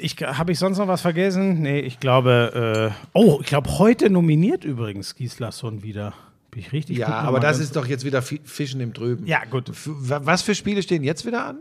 Ich, 0.02 0.16
Habe 0.20 0.52
ich 0.52 0.58
sonst 0.58 0.78
noch 0.78 0.88
was 0.88 1.00
vergessen? 1.00 1.62
Nee, 1.62 1.80
ich 1.80 2.00
glaube, 2.00 2.92
äh, 2.92 3.08
oh, 3.14 3.38
ich 3.40 3.46
glaube, 3.46 3.78
heute 3.78 4.10
nominiert 4.10 4.64
übrigens 4.64 5.14
Gislason 5.14 5.82
wieder. 5.82 6.12
Bin 6.50 6.60
ich 6.60 6.72
richtig? 6.72 6.98
Ja, 6.98 7.08
aber 7.08 7.40
das 7.40 7.58
ist 7.58 7.76
doch 7.76 7.86
jetzt 7.86 8.04
wieder 8.04 8.20
Fi- 8.20 8.40
Fischen 8.44 8.80
im 8.80 8.92
Trüben. 8.92 9.26
Ja, 9.26 9.44
gut. 9.48 9.68
F- 9.70 9.88
wa- 9.90 10.20
Was 10.24 10.42
für 10.42 10.54
Spiele 10.54 10.82
stehen 10.82 11.02
jetzt 11.04 11.24
wieder 11.24 11.46
an? 11.46 11.58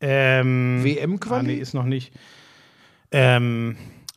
Ähm, 0.00 0.80
WM-Quali? 0.82 1.38
Ah, 1.40 1.42
nee, 1.42 1.54
ist 1.54 1.72
noch 1.72 1.84
nicht. 1.84 2.12
Ähm, 3.10 3.76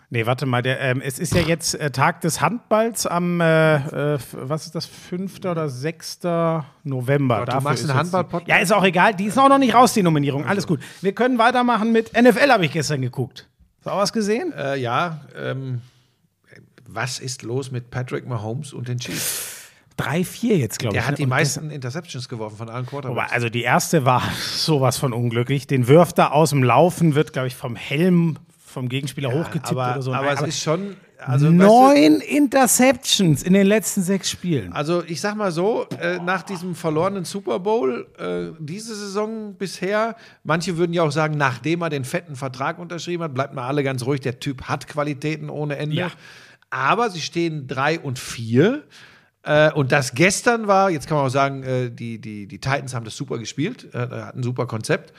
nee, 0.09 0.25
warte 0.25 0.45
mal. 0.45 0.61
Der, 0.61 0.79
ähm, 0.81 1.01
es 1.01 1.19
ist 1.19 1.33
ja 1.33 1.41
jetzt 1.41 1.75
äh, 1.75 1.91
Tag 1.91 2.21
des 2.21 2.41
Handballs 2.41 3.05
am, 3.05 3.39
äh, 3.39 4.15
äh, 4.15 4.19
was 4.33 4.65
ist 4.65 4.75
das, 4.75 4.85
5. 4.85 5.37
oder 5.45 5.69
6. 5.69 6.19
November. 6.83 7.39
du 7.39 7.45
Dafür 7.45 7.61
machst 7.61 7.83
einen 7.89 7.97
Handball-Podcast? 7.97 8.49
Ja, 8.49 8.57
ist 8.57 8.73
auch 8.73 8.83
egal. 8.83 9.13
Die 9.13 9.25
ist 9.25 9.37
auch 9.37 9.49
noch 9.49 9.59
nicht 9.59 9.73
raus, 9.75 9.93
die 9.93 10.03
Nominierung. 10.03 10.45
Alles 10.45 10.67
gut. 10.67 10.81
Wir 11.01 11.13
können 11.13 11.37
weitermachen 11.37 11.91
mit 11.91 12.11
NFL, 12.19 12.49
habe 12.51 12.65
ich 12.65 12.71
gestern 12.73 13.01
geguckt. 13.01 13.47
Hast 13.87 13.93
du 13.93 13.95
auch 13.99 14.01
was 14.01 14.11
gesehen? 14.11 14.51
Äh, 14.51 14.75
ja, 14.79 15.21
ähm, 15.37 15.81
was 16.85 17.19
ist 17.19 17.43
los 17.43 17.71
mit 17.71 17.89
Patrick 17.89 18.27
Mahomes 18.27 18.73
und 18.73 18.89
den 18.89 18.99
Chiefs? 18.99 19.71
3-4 19.97 20.55
jetzt, 20.55 20.79
glaube 20.79 20.97
ich. 20.97 20.99
Der 20.99 21.05
hat 21.07 21.11
ne? 21.11 21.17
die 21.19 21.23
Und 21.23 21.29
meisten 21.29 21.69
Interceptions 21.69 22.27
geworfen 22.27 22.57
von 22.57 22.69
allen 22.69 22.85
Quarterbacks. 22.85 23.31
also 23.31 23.47
die 23.47 23.61
erste 23.61 24.03
war 24.03 24.21
sowas 24.57 24.97
von 24.97 25.13
unglücklich. 25.13 25.67
Den 25.67 25.87
wirft 25.87 26.19
er 26.19 26.33
aus 26.33 26.49
dem 26.49 26.63
Laufen, 26.63 27.15
wird, 27.15 27.31
glaube 27.31 27.47
ich, 27.47 27.55
vom 27.55 27.77
Helm 27.77 28.37
vom 28.77 28.89
Gegenspieler 28.89 29.33
hochgetippt 29.33 29.71
aber, 29.71 29.93
oder 29.93 30.01
so. 30.03 30.13
aber 30.13 30.27
Nein, 30.27 30.37
es 30.43 30.49
ist 30.49 30.61
schon, 30.61 30.97
also 31.17 31.47
weißt 31.47 31.55
Neun 31.55 32.21
Interceptions 32.21 33.41
in 33.41 33.53
den 33.53 33.65
letzten 33.65 34.03
sechs 34.03 34.29
Spielen. 34.29 34.69
du, 34.69 34.75
also 34.75 35.03
ich 35.07 35.19
sag 35.19 35.35
mal 35.35 35.51
so, 35.51 35.87
äh, 35.99 36.19
nach 36.19 36.43
diesem 36.43 36.75
verlorenen 36.75 37.25
Super 37.25 37.57
Bowl 37.57 38.05
äh, 38.19 38.55
diese 38.59 38.93
Saison 38.93 39.55
bisher, 39.55 40.15
manche 40.43 40.77
würden 40.77 40.93
ja 40.93 41.01
auch 41.01 41.11
sagen, 41.11 41.37
nachdem 41.37 41.81
er 41.81 41.89
den 41.89 42.05
fetten 42.05 42.35
Vertrag 42.35 42.77
unterschrieben 42.77 43.23
hat, 43.23 43.33
bleibt 43.33 43.55
mal 43.55 43.65
alle 43.65 43.83
ganz 43.83 44.05
ruhig, 44.05 44.21
der 44.21 44.39
Typ 44.39 44.65
hat 44.65 44.87
Qualitäten 44.87 45.49
ohne 45.49 45.77
Ende. 45.77 45.95
Ja. 45.95 46.11
Aber 46.69 47.09
sie 47.09 47.21
stehen 47.21 47.67
drei 47.67 47.99
und 47.99 48.19
vier. 48.19 48.83
Äh, 49.41 49.71
und 49.71 49.91
das 49.91 50.13
gestern 50.13 50.67
war, 50.67 50.91
jetzt 50.91 51.07
kann 51.07 51.17
man 51.17 51.25
auch 51.25 51.31
sagen, 51.31 51.63
äh, 51.63 51.89
die, 51.89 52.21
die, 52.21 52.45
die 52.45 52.59
Titans 52.59 52.93
haben 52.93 53.05
das 53.05 53.17
super 53.17 53.39
gespielt, 53.39 53.87
äh, 53.95 53.97
hatten 53.97 54.41
ein 54.41 54.43
super 54.43 54.67
Konzept 54.67 55.13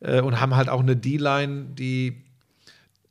und 0.00 0.38
haben 0.38 0.54
halt 0.54 0.68
auch 0.68 0.80
eine 0.80 0.96
D-Line, 0.96 1.64
die 1.78 2.23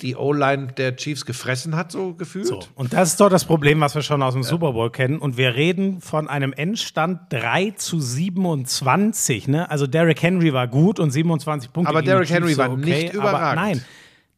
die 0.01 0.15
O-Line 0.15 0.67
der 0.73 0.95
Chiefs 0.95 1.25
gefressen 1.25 1.75
hat, 1.75 1.91
so 1.91 2.13
gefühlt. 2.13 2.47
So, 2.47 2.59
und 2.75 2.91
das 2.93 3.09
ist 3.11 3.19
doch 3.21 3.29
das 3.29 3.45
Problem, 3.45 3.79
was 3.79 3.95
wir 3.95 4.01
schon 4.01 4.21
aus 4.21 4.33
dem 4.33 4.43
Super 4.43 4.73
Bowl 4.73 4.89
kennen. 4.91 5.19
Und 5.19 5.37
wir 5.37 5.55
reden 5.55 6.01
von 6.01 6.27
einem 6.27 6.51
Endstand 6.51 7.21
3 7.29 7.71
zu 7.77 7.99
27. 7.99 9.47
Ne? 9.47 9.69
Also 9.69 9.87
Derrick 9.87 10.21
Henry 10.21 10.53
war 10.53 10.67
gut 10.67 10.99
und 10.99 11.11
27 11.11 11.71
Punkte. 11.71 11.89
Aber 11.89 12.01
Derrick 12.01 12.29
Henry 12.29 12.57
war 12.57 12.69
so 12.69 12.77
nicht 12.77 13.09
aber 13.15 13.29
überragend. 13.29 13.61
Nein. 13.63 13.85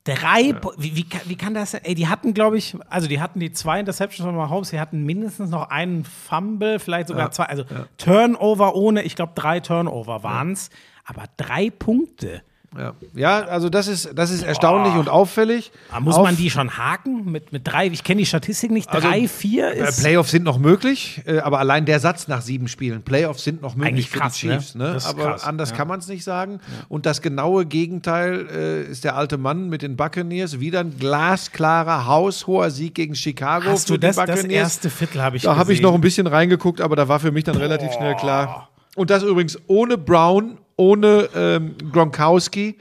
Drei, 0.03 0.53
Po- 0.53 0.73
wie, 0.77 0.95
wie, 0.95 1.09
kann- 1.09 1.21
wie 1.25 1.35
kann 1.35 1.55
das, 1.55 1.73
ey, 1.73 1.95
die 1.95 2.07
hatten, 2.07 2.35
glaube 2.35 2.59
ich, 2.59 2.75
also 2.89 3.07
die 3.07 3.19
hatten 3.19 3.39
die 3.39 3.51
zwei 3.51 3.79
Interceptions 3.79 4.23
von 4.23 4.35
Mahomes, 4.35 4.69
die 4.69 4.79
hatten 4.79 5.03
mindestens 5.03 5.49
noch 5.49 5.69
einen 5.71 6.03
Fumble, 6.05 6.77
vielleicht 6.77 7.07
sogar 7.07 7.31
zwei, 7.31 7.45
also 7.45 7.63
Turnover 7.97 8.75
ohne, 8.75 9.01
ich 9.01 9.15
glaube, 9.15 9.31
drei 9.33 9.61
Turnover 9.61 10.21
waren 10.21 10.51
es, 10.51 10.69
aber 11.05 11.23
drei 11.37 11.71
Punkte. 11.71 12.43
Ja, 12.77 12.93
ja 13.15 13.39
also 13.45 13.69
das 13.69 13.87
ist, 13.87 14.11
das 14.15 14.31
ist 14.31 14.43
erstaunlich 14.43 14.93
und 14.95 15.09
auffällig. 15.09 15.71
Aber 15.89 16.01
muss 16.01 16.15
Auf- 16.15 16.23
man 16.23 16.35
die 16.37 16.49
schon 16.49 16.77
haken 16.77 17.31
mit, 17.31 17.51
mit 17.53 17.67
drei? 17.67 17.87
Ich 17.87 18.03
kenne 18.03 18.19
die 18.19 18.25
Statistik 18.25 18.71
nicht. 18.71 18.89
Also, 18.89 19.07
Drei, 19.07 19.27
vier 19.27 19.71
Äh, 19.71 19.87
ist. 19.89 20.01
Playoffs 20.01 20.31
sind 20.31 20.43
noch 20.43 20.57
möglich, 20.57 21.21
äh, 21.25 21.39
aber 21.39 21.59
allein 21.59 21.85
der 21.85 21.99
Satz 21.99 22.27
nach 22.27 22.41
sieben 22.41 22.67
Spielen, 22.67 23.01
Playoffs 23.03 23.43
sind 23.43 23.61
noch 23.61 23.75
möglich 23.75 23.93
Eigentlich 23.93 24.09
für 24.09 24.19
krass, 24.19 24.33
die 24.35 24.47
Chiefs. 24.49 24.75
ne? 24.75 24.93
Ne? 24.93 24.99
Aber 25.05 25.23
krass, 25.23 25.43
anders 25.43 25.69
ja. 25.71 25.75
kann 25.77 25.87
man 25.87 25.99
es 25.99 26.07
nicht 26.07 26.23
sagen. 26.23 26.59
Und 26.89 27.05
das 27.05 27.21
genaue 27.21 27.65
Gegenteil 27.65 28.47
äh, 28.49 28.81
ist 28.83 29.03
der 29.03 29.15
alte 29.15 29.37
Mann 29.37 29.69
mit 29.69 29.81
den 29.81 29.95
Buccaneers. 29.95 30.59
Wieder 30.59 30.79
ein 30.81 30.97
glasklarer, 30.99 32.05
haushoher 32.07 32.69
Sieg 32.71 32.95
gegen 32.95 33.15
Chicago 33.15 33.65
Hast 33.69 33.89
du 33.89 33.97
das, 33.97 34.15
das 34.15 34.25
Buccaneers. 34.25 34.51
erste 34.51 34.89
Viertel 34.89 35.21
habe 35.21 35.37
ich 35.37 35.43
da 35.43 35.55
habe 35.55 35.73
ich 35.73 35.81
noch 35.81 35.93
ein 35.93 36.01
bisschen 36.01 36.27
reingeguckt, 36.27 36.81
aber 36.81 36.95
da 36.95 37.07
war 37.07 37.19
für 37.19 37.31
mich 37.31 37.43
dann 37.43 37.57
relativ 37.57 37.91
schnell 37.93 38.15
klar. 38.15 38.69
Und 38.95 39.09
das 39.09 39.23
übrigens 39.23 39.57
ohne 39.67 39.97
Brown, 39.97 40.57
ohne 40.77 41.29
ähm, 41.35 41.75
Gronkowski. 41.91 42.77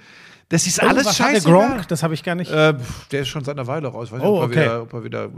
Das 0.51 0.66
ist 0.66 0.82
Oh, 0.82 0.86
alles 0.86 1.16
scheiße. 1.16 1.49
Gronk? 1.51 1.88
Das 1.88 2.03
habe 2.03 2.12
ich 2.14 2.22
gar 2.22 2.34
nicht. 2.34 2.51
Äh, 2.51 2.74
der 3.11 3.22
ist 3.22 3.28
schon 3.28 3.42
seit 3.45 3.57
einer 3.57 3.66
Weile 3.66 3.88
raus. 3.88 4.12
Weiß 4.12 4.18
nicht, 4.20 4.28
Oh, 4.28 4.42
ob, 4.42 4.51
okay. 4.51 4.59
er 4.61 4.64
wieder, 4.64 4.82
ob 4.82 4.92
er 4.92 5.05
wieder. 5.05 5.24
Äh, 5.24 5.28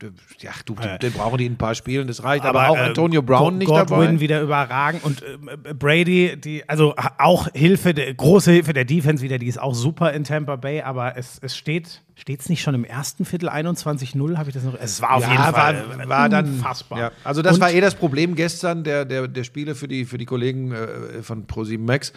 der, 0.00 0.10
ja, 0.40 0.50
du, 0.66 0.74
den, 0.74 0.98
den 0.98 1.12
brauchen 1.12 1.38
die 1.38 1.46
in 1.46 1.52
ein 1.54 1.58
paar 1.58 1.74
Spielen, 1.74 2.06
das 2.06 2.22
reicht. 2.22 2.44
Aber, 2.44 2.60
Aber, 2.60 2.70
auch 2.70 2.76
äh, 2.76 2.80
Antonio 2.80 3.22
Brown 3.22 3.54
Go- 3.54 3.58
nicht 3.58 3.68
Godwin 3.68 3.88
dabei. 4.00 4.20
wieder 4.20 4.42
überragend 4.42 5.04
und 5.04 5.22
äh, 5.22 5.72
Brady, 5.74 6.36
die, 6.38 6.68
also 6.68 6.94
auch 7.18 7.48
Hilfe, 7.54 7.94
der, 7.94 8.12
große 8.12 8.52
Hilfe 8.52 8.72
der 8.74 8.84
Defense 8.84 9.22
wieder, 9.24 9.38
die 9.38 9.46
ist 9.46 9.58
auch 9.60 9.74
super 9.74 10.12
in 10.12 10.24
Tampa 10.24 10.56
Bay, 10.56 10.82
aber 10.82 11.16
es, 11.16 11.38
es 11.40 11.56
steht, 11.56 12.02
steht 12.14 12.40
es 12.40 12.48
nicht 12.50 12.60
schon 12.62 12.74
im 12.74 12.84
ersten 12.84 13.24
Viertel 13.24 13.48
21-0, 13.48 14.36
habe 14.36 14.50
ich 14.50 14.54
das 14.54 14.64
noch? 14.64 14.74
Es 14.78 15.00
war 15.00 15.14
auf 15.14 15.22
ja, 15.22 15.30
jeden 15.30 15.42
Fall 15.54 15.84
äh, 16.04 16.08
war 16.08 16.28
dann 16.28 16.44
unfassbar. 16.46 16.98
Ja, 16.98 17.10
also 17.24 17.40
das 17.40 17.54
Und- 17.54 17.60
war 17.62 17.70
eh 17.72 17.80
das 17.80 17.94
Problem 17.94 18.34
gestern 18.34 18.84
der, 18.84 19.06
der, 19.06 19.28
der 19.28 19.44
Spiele 19.44 19.74
für 19.74 19.88
die, 19.88 20.04
für 20.04 20.18
die 20.18 20.26
Kollegen 20.26 20.72
äh, 20.72 21.22
von 21.22 21.46
Pro7 21.46 21.78
Max. 21.78 22.12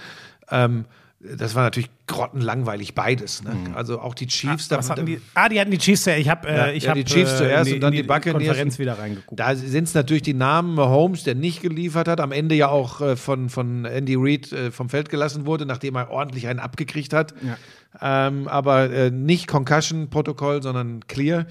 Ähm, 0.51 0.85
das 1.19 1.55
war 1.55 1.63
natürlich 1.63 1.89
grottenlangweilig 2.07 2.93
beides. 2.93 3.41
Ne? 3.41 3.51
Also 3.73 3.99
auch 3.99 4.13
die 4.13 4.27
Chiefs. 4.27 4.69
Mhm. 4.69 4.75
Was 4.75 4.87
da- 4.87 4.93
hatten 4.93 5.05
die? 5.05 5.19
Ah, 5.33 5.49
die 5.49 5.59
hatten 5.59 5.71
die 5.71 5.77
Chiefs. 5.77 6.05
ja. 6.05 6.15
Ich 6.17 6.29
habe 6.29 6.47
Ja, 6.47 6.65
äh, 6.67 6.73
ich 6.73 6.83
ja, 6.83 6.89
hab, 6.89 6.95
die 6.97 7.05
Chiefs 7.05 7.37
zuerst 7.37 7.69
in 7.69 7.75
und 7.75 7.81
dann 7.81 7.93
in 7.93 8.01
die 8.01 8.07
Buccaneers. 8.07 8.33
Konferenz 8.47 8.77
wieder 8.79 8.99
reingeguckt. 8.99 9.39
Da 9.39 9.55
sind 9.55 9.85
es 9.85 9.93
natürlich 9.93 10.23
die 10.23 10.33
Namen 10.35 10.77
Holmes, 10.77 11.23
der 11.23 11.33
nicht 11.35 11.61
geliefert 11.61 12.07
hat, 12.07 12.19
am 12.19 12.31
Ende 12.31 12.53
ja 12.53 12.67
auch 12.67 13.01
äh, 13.01 13.15
von, 13.15 13.49
von 13.49 13.85
Andy 13.85 14.15
Reid 14.17 14.51
äh, 14.51 14.71
vom 14.71 14.89
Feld 14.89 15.09
gelassen 15.09 15.45
wurde, 15.45 15.65
nachdem 15.65 15.95
er 15.95 16.11
ordentlich 16.11 16.47
einen 16.47 16.59
abgekriegt 16.59 17.13
hat. 17.13 17.33
Ähm, 18.01 18.47
aber 18.47 18.89
äh, 18.91 19.09
nicht 19.09 19.47
Concussion-Protokoll, 19.47 20.61
sondern 20.61 21.07
Clear. 21.07 21.45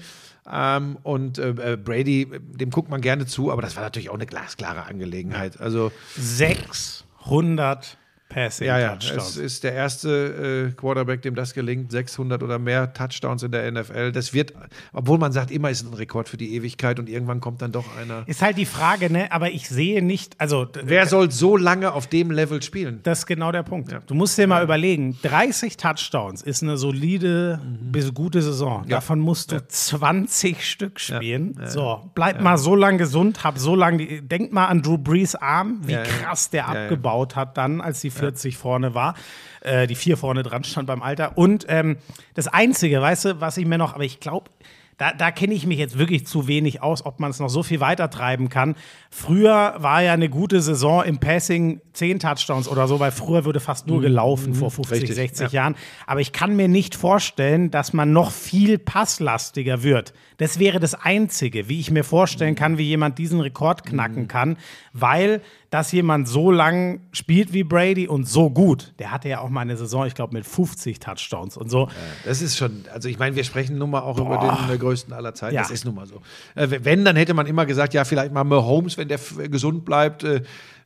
Ähm, 0.49 0.97
und 1.01 1.39
äh, 1.39 1.49
äh, 1.73 1.75
Brady, 1.75 2.29
dem 2.39 2.69
guckt 2.69 2.89
man 2.91 3.01
gerne 3.01 3.25
zu, 3.25 3.51
aber 3.51 3.63
das 3.63 3.75
war 3.75 3.81
natürlich 3.83 4.11
auch 4.11 4.15
eine 4.15 4.27
glasklare 4.27 4.83
Angelegenheit. 4.85 5.59
Also 5.59 5.91
600 6.17 7.97
Passing 8.35 8.67
ja, 8.67 8.77
ja, 8.77 8.89
Touchdowns. 8.97 9.29
es 9.29 9.37
ist 9.37 9.63
der 9.63 9.71
erste 9.73 10.67
äh, 10.69 10.71
Quarterback, 10.73 11.21
dem 11.21 11.35
das 11.35 11.53
gelingt, 11.53 11.89
600 11.89 12.43
oder 12.43 12.59
mehr 12.59 12.91
Touchdowns 12.93 13.43
in 13.43 13.51
der 13.53 13.71
NFL. 13.71 14.11
Das 14.11 14.33
wird, 14.33 14.51
obwohl 14.91 15.17
man 15.17 15.31
sagt, 15.31 15.51
immer 15.51 15.69
ist 15.69 15.83
es 15.83 15.87
ein 15.89 15.93
Rekord 15.93 16.27
für 16.27 16.35
die 16.35 16.53
Ewigkeit 16.53 16.99
und 16.99 17.07
irgendwann 17.07 17.39
kommt 17.39 17.61
dann 17.61 17.71
doch 17.71 17.85
einer. 17.97 18.23
Ist 18.27 18.41
halt 18.41 18.57
die 18.57 18.65
Frage, 18.65 19.09
ne? 19.09 19.31
Aber 19.31 19.51
ich 19.51 19.69
sehe 19.69 20.01
nicht, 20.03 20.35
also 20.37 20.67
Wer 20.83 21.07
soll 21.07 21.31
so 21.31 21.55
lange 21.55 21.93
auf 21.93 22.07
dem 22.07 22.29
Level 22.29 22.61
spielen? 22.61 22.99
Das 23.03 23.19
ist 23.19 23.25
genau 23.25 23.53
der 23.53 23.63
Punkt. 23.63 23.95
Du 24.05 24.13
musst 24.13 24.37
dir 24.37 24.47
mal 24.47 24.61
überlegen, 24.63 25.17
30 25.23 25.77
Touchdowns 25.77 26.41
ist 26.41 26.61
eine 26.61 26.75
solide 26.75 27.61
bis 27.79 28.13
gute 28.13 28.41
Saison. 28.41 28.81
Mhm. 28.83 28.89
Ja. 28.89 28.97
Davon 28.97 29.19
musst 29.21 29.53
du 29.53 29.65
20 29.65 30.69
Stück 30.69 30.99
spielen. 30.99 31.57
So, 31.67 32.11
bleib 32.15 32.41
mal 32.41 32.57
so 32.57 32.75
lang 32.75 32.97
gesund, 32.97 33.45
hab 33.45 33.57
so 33.57 33.75
lang 33.75 33.97
die, 33.97 34.21
denk 34.21 34.51
mal 34.51 34.65
an 34.65 34.81
Drew 34.81 34.97
Brees 34.97 35.35
Arm, 35.35 35.79
wie 35.85 35.93
Ja, 35.93 35.99
ja. 35.99 36.03
krass 36.03 36.49
der 36.49 36.65
Ja, 36.65 36.73
ja. 36.75 36.83
abgebaut 36.83 37.35
hat 37.37 37.57
dann, 37.57 37.79
als 37.79 38.01
die 38.01 38.09
40 38.25 38.57
vorne 38.57 38.93
war, 38.93 39.15
äh, 39.61 39.87
die 39.87 39.95
4 39.95 40.17
vorne 40.17 40.43
dran 40.43 40.63
stand 40.63 40.87
beim 40.87 41.01
Alter. 41.01 41.37
Und 41.37 41.65
ähm, 41.69 41.97
das 42.33 42.47
Einzige, 42.47 43.01
weißt 43.01 43.25
du, 43.25 43.41
was 43.41 43.57
ich 43.57 43.65
mir 43.65 43.77
noch, 43.77 43.93
aber 43.93 44.03
ich 44.03 44.19
glaube, 44.19 44.49
da, 44.97 45.11
da 45.11 45.29
kenne 45.29 45.53
ich 45.53 45.65
mich 45.67 45.77
jetzt 45.77 45.97
wirklich 45.97 46.25
zu 46.25 46.47
wenig 46.47 46.81
aus, 46.81 47.05
ob 47.05 47.19
man 47.19 47.29
es 47.29 47.41
noch 47.41 47.49
so 47.49 47.63
viel 47.63 47.81
weiter 47.81 48.09
treiben 48.09 48.47
kann. 48.47 48.75
Früher 49.11 49.75
war 49.79 50.01
ja 50.01 50.13
eine 50.13 50.29
gute 50.29 50.61
Saison 50.61 51.03
im 51.03 51.17
Passing 51.19 51.81
10 51.91 52.19
Touchdowns 52.19 52.69
oder 52.69 52.87
so, 52.87 52.97
weil 53.01 53.11
früher 53.11 53.43
wurde 53.43 53.59
fast 53.59 53.87
nur 53.87 53.99
gelaufen 53.99 54.53
vor 54.53 54.71
50, 54.71 54.95
Mhm. 54.95 55.01
Richtig, 55.01 55.15
60 55.17 55.51
ja. 55.51 55.61
Jahren. 55.63 55.75
Aber 56.07 56.21
ich 56.21 56.31
kann 56.31 56.55
mir 56.55 56.69
nicht 56.69 56.95
vorstellen, 56.95 57.71
dass 57.71 57.91
man 57.91 58.13
noch 58.13 58.31
viel 58.31 58.77
passlastiger 58.77 59.83
wird. 59.83 60.13
Das 60.37 60.59
wäre 60.59 60.79
das 60.79 60.93
Einzige, 60.95 61.67
wie 61.67 61.81
ich 61.81 61.91
mir 61.91 62.05
vorstellen 62.05 62.55
kann, 62.55 62.77
wie 62.77 62.83
jemand 62.83 63.17
diesen 63.17 63.41
Rekord 63.41 63.83
knacken 63.85 64.23
Mhm. 64.23 64.27
kann, 64.29 64.57
weil 64.93 65.41
dass 65.75 65.91
jemand 65.91 66.25
so 66.29 66.51
lang 66.51 67.01
spielt 67.11 67.51
wie 67.51 67.65
Brady 67.65 68.07
und 68.07 68.29
so 68.29 68.49
gut. 68.49 68.93
Der 68.97 69.11
hatte 69.11 69.27
ja 69.27 69.41
auch 69.41 69.49
mal 69.49 69.59
eine 69.59 69.75
Saison, 69.75 70.07
ich 70.07 70.15
glaube, 70.15 70.33
mit 70.33 70.45
50 70.45 71.01
Touchdowns 71.01 71.57
und 71.57 71.69
so. 71.69 71.89
Das 72.23 72.41
ist 72.41 72.55
schon, 72.55 72.85
also 72.93 73.09
ich 73.09 73.19
meine, 73.19 73.35
wir 73.35 73.43
sprechen 73.43 73.77
nun 73.77 73.89
mal 73.89 73.99
auch 73.99 74.17
über 74.17 74.37
den 74.37 74.73
äh, 74.73 74.77
größten 74.77 75.11
aller 75.11 75.33
Zeiten. 75.33 75.55
Ja. 75.55 75.63
Das 75.63 75.71
ist 75.71 75.83
nun 75.83 75.95
mal 75.95 76.07
so. 76.07 76.21
Äh, 76.55 76.79
wenn, 76.83 77.03
dann 77.03 77.17
hätte 77.17 77.33
man 77.33 77.45
immer 77.45 77.65
gesagt, 77.65 77.93
ja, 77.93 78.05
vielleicht 78.05 78.31
mal 78.31 78.45
Mahomes, 78.45 78.97
wenn 78.97 79.09
der 79.09 79.19
gesund 79.49 79.83
bleibt. 79.83 80.25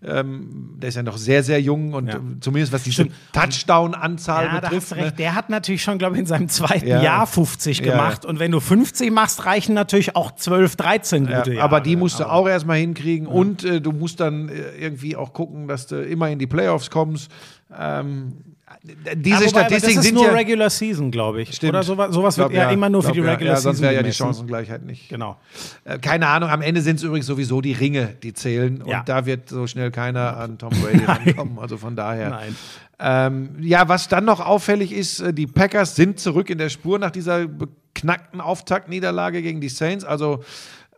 Äh, 0.01 0.19
ähm, 0.19 0.75
der 0.77 0.89
ist 0.89 0.95
ja 0.95 1.03
noch 1.03 1.17
sehr, 1.17 1.43
sehr 1.43 1.61
jung 1.61 1.93
und 1.93 2.07
Ja. 2.07 2.19
zumindest 2.39 2.71
was 2.71 2.83
diese. 2.83 3.07
Touchdown-Anzahl 3.33 4.45
Ja, 4.45 4.59
betrifft. 4.59 4.95
Ne? 4.95 5.11
Der 5.11 5.35
hat 5.35 5.49
natürlich 5.49 5.83
schon, 5.83 5.97
glaube 5.97 6.15
ich, 6.15 6.21
in 6.21 6.25
seinem 6.25 6.47
zweiten 6.49 6.87
Ja. 6.87 7.01
Jahr 7.01 7.27
50 7.27 7.79
Ja. 7.79 7.85
gemacht. 7.91 8.25
Und 8.25 8.39
wenn 8.39 8.51
du 8.51 8.59
50 8.59 9.11
machst, 9.11 9.45
reichen 9.45 9.73
natürlich 9.75 10.15
auch 10.15 10.31
12, 10.35 10.75
13 10.75 11.27
Ja, 11.27 11.39
gute 11.39 11.53
Jahre. 11.53 11.63
aber 11.65 11.81
die 11.81 11.95
musst 11.95 12.19
du 12.19 12.29
auch 12.31 12.47
erstmal 12.47 12.77
hinkriegen 12.77 13.27
und 13.27 13.63
äh, 13.63 13.81
du 13.81 13.91
musst 13.91 14.19
dann 14.19 14.49
äh, 14.49 14.53
irgendwie 14.77 15.15
auch 15.15 15.33
gucken, 15.33 15.67
dass 15.67 15.87
du 15.87 16.01
immer 16.01 16.29
in 16.29 16.39
die 16.39 16.47
Playoffs 16.47 16.89
kommst. 16.89 17.29
Ähm, 17.77 18.37
diese 18.83 19.37
aber 19.37 19.47
Statistiken 19.47 19.95
das 19.95 19.97
ist 19.97 20.03
sind 20.03 20.15
nur 20.15 20.25
ja 20.25 20.31
Regular 20.31 20.69
Season, 20.69 21.11
glaube 21.11 21.41
ich. 21.41 21.55
Stimmt. 21.55 21.73
Oder 21.73 21.83
sowas, 21.83 22.13
sowas 22.13 22.37
wird 22.37 22.51
Glaub, 22.51 22.63
ja, 22.63 22.71
immer 22.71 22.89
nur 22.89 23.03
für 23.03 23.11
die 23.11 23.19
ja. 23.19 23.31
Regular 23.31 23.55
ja, 23.55 23.59
sonst 23.59 23.77
Season 23.77 23.91
wäre 23.91 24.01
ja 24.01 24.03
die. 24.03 24.13
Chancengleichheit 24.13 24.83
nicht. 24.83 25.09
Genau. 25.09 25.37
Äh, 25.83 25.99
Keine 25.99 26.27
Ahnung, 26.27 26.49
am 26.49 26.61
Ende 26.61 26.81
sind 26.81 26.97
es 26.97 27.03
übrigens 27.03 27.25
sowieso 27.25 27.61
die 27.61 27.73
Ringe, 27.73 28.15
die 28.21 28.33
zählen. 28.33 28.83
Ja. 28.85 28.99
Und 28.99 29.09
da 29.09 29.25
wird 29.25 29.49
so 29.49 29.67
schnell 29.67 29.91
keiner 29.91 30.37
an 30.37 30.57
Tom 30.57 30.69
Brady 30.69 31.03
rankommen. 31.05 31.59
Also 31.59 31.77
von 31.77 31.95
daher. 31.95 32.29
Nein. 32.29 32.55
Ähm, 32.99 33.55
ja, 33.61 33.87
was 33.87 34.07
dann 34.09 34.25
noch 34.25 34.39
auffällig 34.39 34.91
ist, 34.91 35.21
äh, 35.21 35.33
die 35.33 35.47
Packers 35.47 35.95
sind 35.95 36.19
zurück 36.19 36.49
in 36.49 36.57
der 36.57 36.69
Spur 36.69 36.99
nach 36.99 37.11
dieser 37.11 37.47
beknackten 37.47 38.41
Auftaktniederlage 38.41 39.41
gegen 39.41 39.61
die 39.61 39.69
Saints. 39.69 40.03
Also 40.03 40.43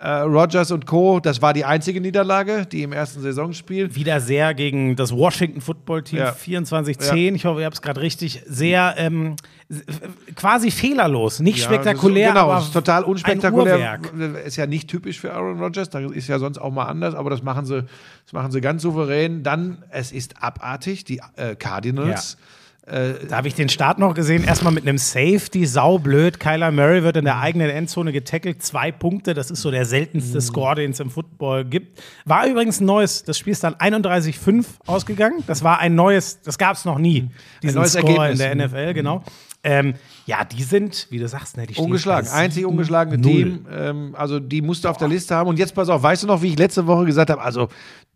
äh, 0.02 0.22
Rogers 0.22 0.72
und 0.72 0.88
Co., 0.88 1.20
das 1.20 1.44
war 1.44 1.54
die 1.54 1.64
einzige 1.64 2.02
Niederlage, 2.02 2.66
die 2.66 2.82
im 2.82 2.92
ersten 2.92 3.22
Saisonspiel. 3.22 3.94
Wieder 3.96 4.20
sehr 4.20 4.56
gegen 4.56 4.96
das 4.96 5.12
Washington 5.16 5.62
Football 5.62 6.02
Team 6.04 6.20
Ja. 6.20 6.32
24-10. 6.32 7.36
Ich 7.36 7.46
hoffe, 7.46 7.60
ihr 7.60 7.66
habt 7.68 7.76
es 7.76 7.84
gerade 7.84 8.02
richtig. 8.02 8.42
Sehr 8.48 8.96
ähm, 8.98 9.36
quasi 10.36 10.72
fehlerlos. 10.72 11.40
Nicht 11.40 11.60
Ja, 11.60 11.66
spektakulär, 11.66 12.30
ist, 12.30 12.34
genau, 12.34 12.50
aber 12.50 12.60
ist 12.62 12.74
total 12.74 13.04
unspektakulär. 13.04 13.76
Uhrwerk. 13.76 14.46
Ist 14.46 14.56
ja 14.56 14.66
nicht 14.66 14.90
typisch 14.90 15.20
für 15.20 15.34
Aaron 15.34 15.60
Rodgers, 15.60 15.90
da 15.92 16.00
ist 16.00 16.28
ja 16.28 16.40
sonst 16.40 16.58
auch 16.58 16.72
mal 16.72 16.86
anders, 16.86 17.14
aber 17.14 17.30
das 17.30 17.44
machen 17.44 17.66
sie, 17.66 17.84
das 18.24 18.34
machen 18.34 18.52
sie 18.52 18.60
ganz 18.60 18.82
souverän. 18.82 19.44
Dann, 19.44 19.84
es 19.92 20.12
ist 20.12 20.42
abartig, 20.42 21.04
die 21.04 21.22
äh, 21.36 21.56
Cardinals. 21.56 22.38
Da 22.84 23.38
habe 23.38 23.48
ich 23.48 23.54
den 23.54 23.70
Start 23.70 24.00
noch 24.00 24.16
gesehen. 24.16 24.44
Erstmal 24.44 24.74
mit 24.74 24.88
einem 24.88 24.98
Safety, 24.98 25.66
saublöd. 25.68 26.40
Kyler 26.40 26.72
Murray 26.72 27.04
wird 27.04 27.16
in 27.16 27.26
der 27.26 27.40
eigenen 27.40 27.70
Endzone 27.70 28.12
getackelt. 28.12 28.64
Zwei 28.64 28.92
Punkte, 28.92 29.34
das 29.36 29.52
ist 29.52 29.62
so 29.62 29.70
der 29.70 29.86
seltenste 29.86 30.38
Mhm. 30.38 30.42
Score, 30.42 30.76
den 30.76 30.92
es 30.92 31.00
im 31.00 31.12
Football 31.12 31.66
gibt. 31.66 32.02
War 32.26 32.48
übrigens 32.48 32.82
ein 32.82 32.86
neues, 32.86 33.24
das 33.24 33.38
Spiel 33.38 33.52
ist 33.54 33.64
dann 33.64 33.76
31-5 33.76 34.66
ausgegangen. 34.88 35.44
Das 35.46 35.64
war 35.64 35.80
ein 35.80 35.94
neues, 35.94 36.42
das 36.42 36.58
gab 36.58 36.76
es 36.76 36.84
noch 36.84 36.98
nie. 36.98 37.30
Diesen 37.62 37.78
neues 37.80 37.94
Score 37.94 38.08
Ergebnis. 38.28 38.40
in 38.42 38.58
der 38.58 38.68
NFL, 38.68 38.94
genau. 38.96 39.24
Ähm, 39.64 39.94
ja, 40.26 40.44
die 40.44 40.64
sind, 40.64 41.08
wie 41.12 41.20
du 41.20 41.28
sagst, 41.28 41.56
ne, 41.56 41.68
die 41.68 41.76
Ungeschlagen, 41.76 42.28
einzig 42.30 42.66
ungeschlagene 42.66 43.18
7-0. 43.18 43.22
Team. 43.22 43.66
Ähm, 43.72 44.16
also 44.18 44.40
die 44.40 44.62
musst 44.62 44.84
du 44.84 44.90
auf 44.90 44.98
der 44.98 45.08
Liste 45.08 45.36
haben. 45.36 45.50
Und 45.50 45.60
jetzt 45.60 45.76
pass 45.76 45.90
auf, 45.90 46.02
weißt 46.02 46.24
du 46.24 46.28
noch, 46.28 46.42
wie 46.42 46.48
ich 46.48 46.58
letzte 46.58 46.88
Woche 46.88 47.06
gesagt 47.06 47.30
habe? 47.30 47.42
Also 47.42 47.68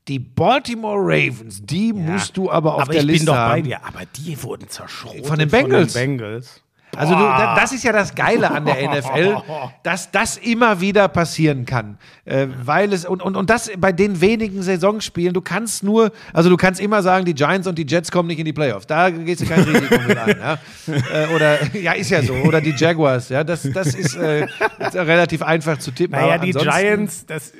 die 0.07 0.19
Baltimore 0.19 0.97
Ravens, 0.99 1.63
die 1.63 1.93
musst 1.93 2.37
du 2.37 2.49
aber 2.51 2.75
auf 2.75 2.81
aber 2.83 2.93
der 2.93 3.01
ich 3.01 3.07
Liste 3.07 3.25
bin 3.25 3.33
doch 3.33 3.35
haben. 3.35 3.51
bei 3.51 3.61
dir. 3.61 3.85
Aber 3.85 4.01
die 4.17 4.41
wurden 4.43 4.69
zerschrotet 4.69 5.25
Von 5.25 5.39
den 5.39 5.49
Bengals. 5.49 5.93
Von 5.93 6.01
den 6.01 6.17
Bengals. 6.17 6.61
Also 6.97 7.13
du, 7.13 7.19
da, 7.19 7.55
das 7.55 7.71
ist 7.71 7.83
ja 7.83 7.91
das 7.91 8.15
Geile 8.15 8.51
an 8.51 8.65
der 8.65 8.75
NFL, 8.89 9.37
dass 9.83 10.11
das 10.11 10.37
immer 10.37 10.81
wieder 10.81 11.07
passieren 11.07 11.65
kann, 11.65 11.97
äh, 12.25 12.47
weil 12.63 12.93
es 12.93 13.05
und, 13.05 13.21
und 13.21 13.35
und 13.35 13.49
das 13.49 13.71
bei 13.77 13.91
den 13.91 14.21
wenigen 14.21 14.61
Saisonspielen. 14.61 15.33
Du 15.33 15.41
kannst 15.41 15.83
nur, 15.83 16.11
also 16.33 16.49
du 16.49 16.57
kannst 16.57 16.79
immer 16.79 17.01
sagen, 17.01 17.25
die 17.25 17.33
Giants 17.33 17.67
und 17.67 17.77
die 17.77 17.85
Jets 17.87 18.11
kommen 18.11 18.27
nicht 18.27 18.39
in 18.39 18.45
die 18.45 18.53
Playoffs. 18.53 18.87
Da 18.87 19.09
gehst 19.09 19.41
du 19.41 19.45
kein 19.45 19.63
Risiko 19.63 19.99
mit 20.07 20.17
ein. 20.17 20.37
Ja? 20.39 20.57
Äh, 20.85 21.33
oder 21.35 21.57
ja, 21.75 21.93
ist 21.93 22.09
ja 22.09 22.21
so. 22.21 22.33
Oder 22.33 22.61
die 22.61 22.71
Jaguars. 22.71 23.29
Ja, 23.29 23.43
das 23.43 23.63
das 23.73 23.93
ist 23.95 24.15
äh, 24.15 24.47
relativ 24.93 25.41
einfach 25.41 25.77
zu 25.77 25.91
tippen. 25.91 26.17
Naja, 26.17 26.37
die 26.37 26.51
Giants, 26.51 27.25
das 27.25 27.53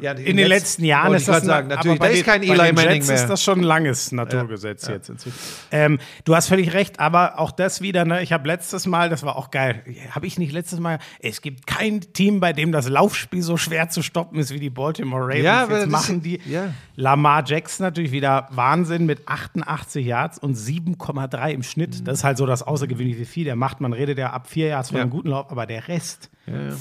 Ja, 0.00 0.12
in 0.12 0.36
den 0.36 0.48
letzten 0.48 0.84
Jahren 0.84 1.14
ist 1.14 1.28
das 1.28 1.44
sagen, 1.44 1.68
natürlich, 1.68 1.98
bei 1.98 2.08
da 2.08 2.14
ist 2.14 2.24
kein 2.24 2.42
Eli 2.42 2.72
Manning 2.72 2.94
Jets 2.94 3.06
mehr. 3.08 3.16
ist 3.16 3.26
das 3.28 3.42
schon 3.42 3.60
ein 3.60 3.64
langes 3.64 4.12
Naturgesetz 4.12 4.88
jetzt 4.88 5.08
inzwischen. 5.08 5.38
Ähm, 5.70 5.98
du 6.24 6.34
hast 6.34 6.48
völlig 6.48 6.72
recht, 6.72 6.98
aber 7.00 7.38
auch 7.38 7.50
das 7.52 7.80
wieder, 7.80 8.04
ne, 8.04 8.22
ich 8.22 8.32
habe 8.32 8.46
letztes 8.48 8.86
Mal, 8.86 9.08
das 9.08 9.22
war 9.22 9.36
auch 9.36 9.50
geil, 9.50 9.82
habe 10.10 10.26
ich 10.26 10.38
nicht 10.38 10.52
letztes 10.52 10.80
Mal, 10.80 10.98
es 11.20 11.40
gibt 11.42 11.66
kein 11.66 12.00
Team, 12.00 12.40
bei 12.40 12.52
dem 12.52 12.72
das 12.72 12.88
Laufspiel 12.88 13.42
so 13.42 13.56
schwer 13.56 13.88
zu 13.88 14.02
stoppen 14.02 14.38
ist 14.38 14.52
wie 14.52 14.60
die 14.60 14.70
Baltimore 14.70 15.24
Ravens. 15.24 15.44
Ja, 15.44 15.68
jetzt 15.70 15.88
machen 15.88 16.22
die 16.22 16.40
ja. 16.46 16.72
Lamar 16.96 17.44
Jackson 17.46 17.84
natürlich 17.84 18.12
wieder 18.12 18.48
Wahnsinn 18.50 19.06
mit 19.06 19.26
88 19.28 20.04
Yards 20.06 20.38
und 20.38 20.56
7,3 20.56 21.50
im 21.50 21.62
Schnitt. 21.62 22.06
Das 22.06 22.18
ist 22.18 22.24
halt 22.24 22.38
so 22.38 22.46
das 22.46 22.62
außergewöhnliche 22.62 23.24
Vieh, 23.24 23.44
der 23.44 23.56
macht, 23.56 23.80
man 23.80 23.92
redet 23.92 24.18
ja 24.18 24.30
ab 24.30 24.48
4 24.48 24.68
Yards 24.68 24.88
von 24.88 24.96
Ja. 24.96 25.02
einem 25.02 25.10
guten 25.10 25.28
Lauf, 25.28 25.50
aber 25.50 25.66
der 25.66 25.88
Rest, 25.88 26.30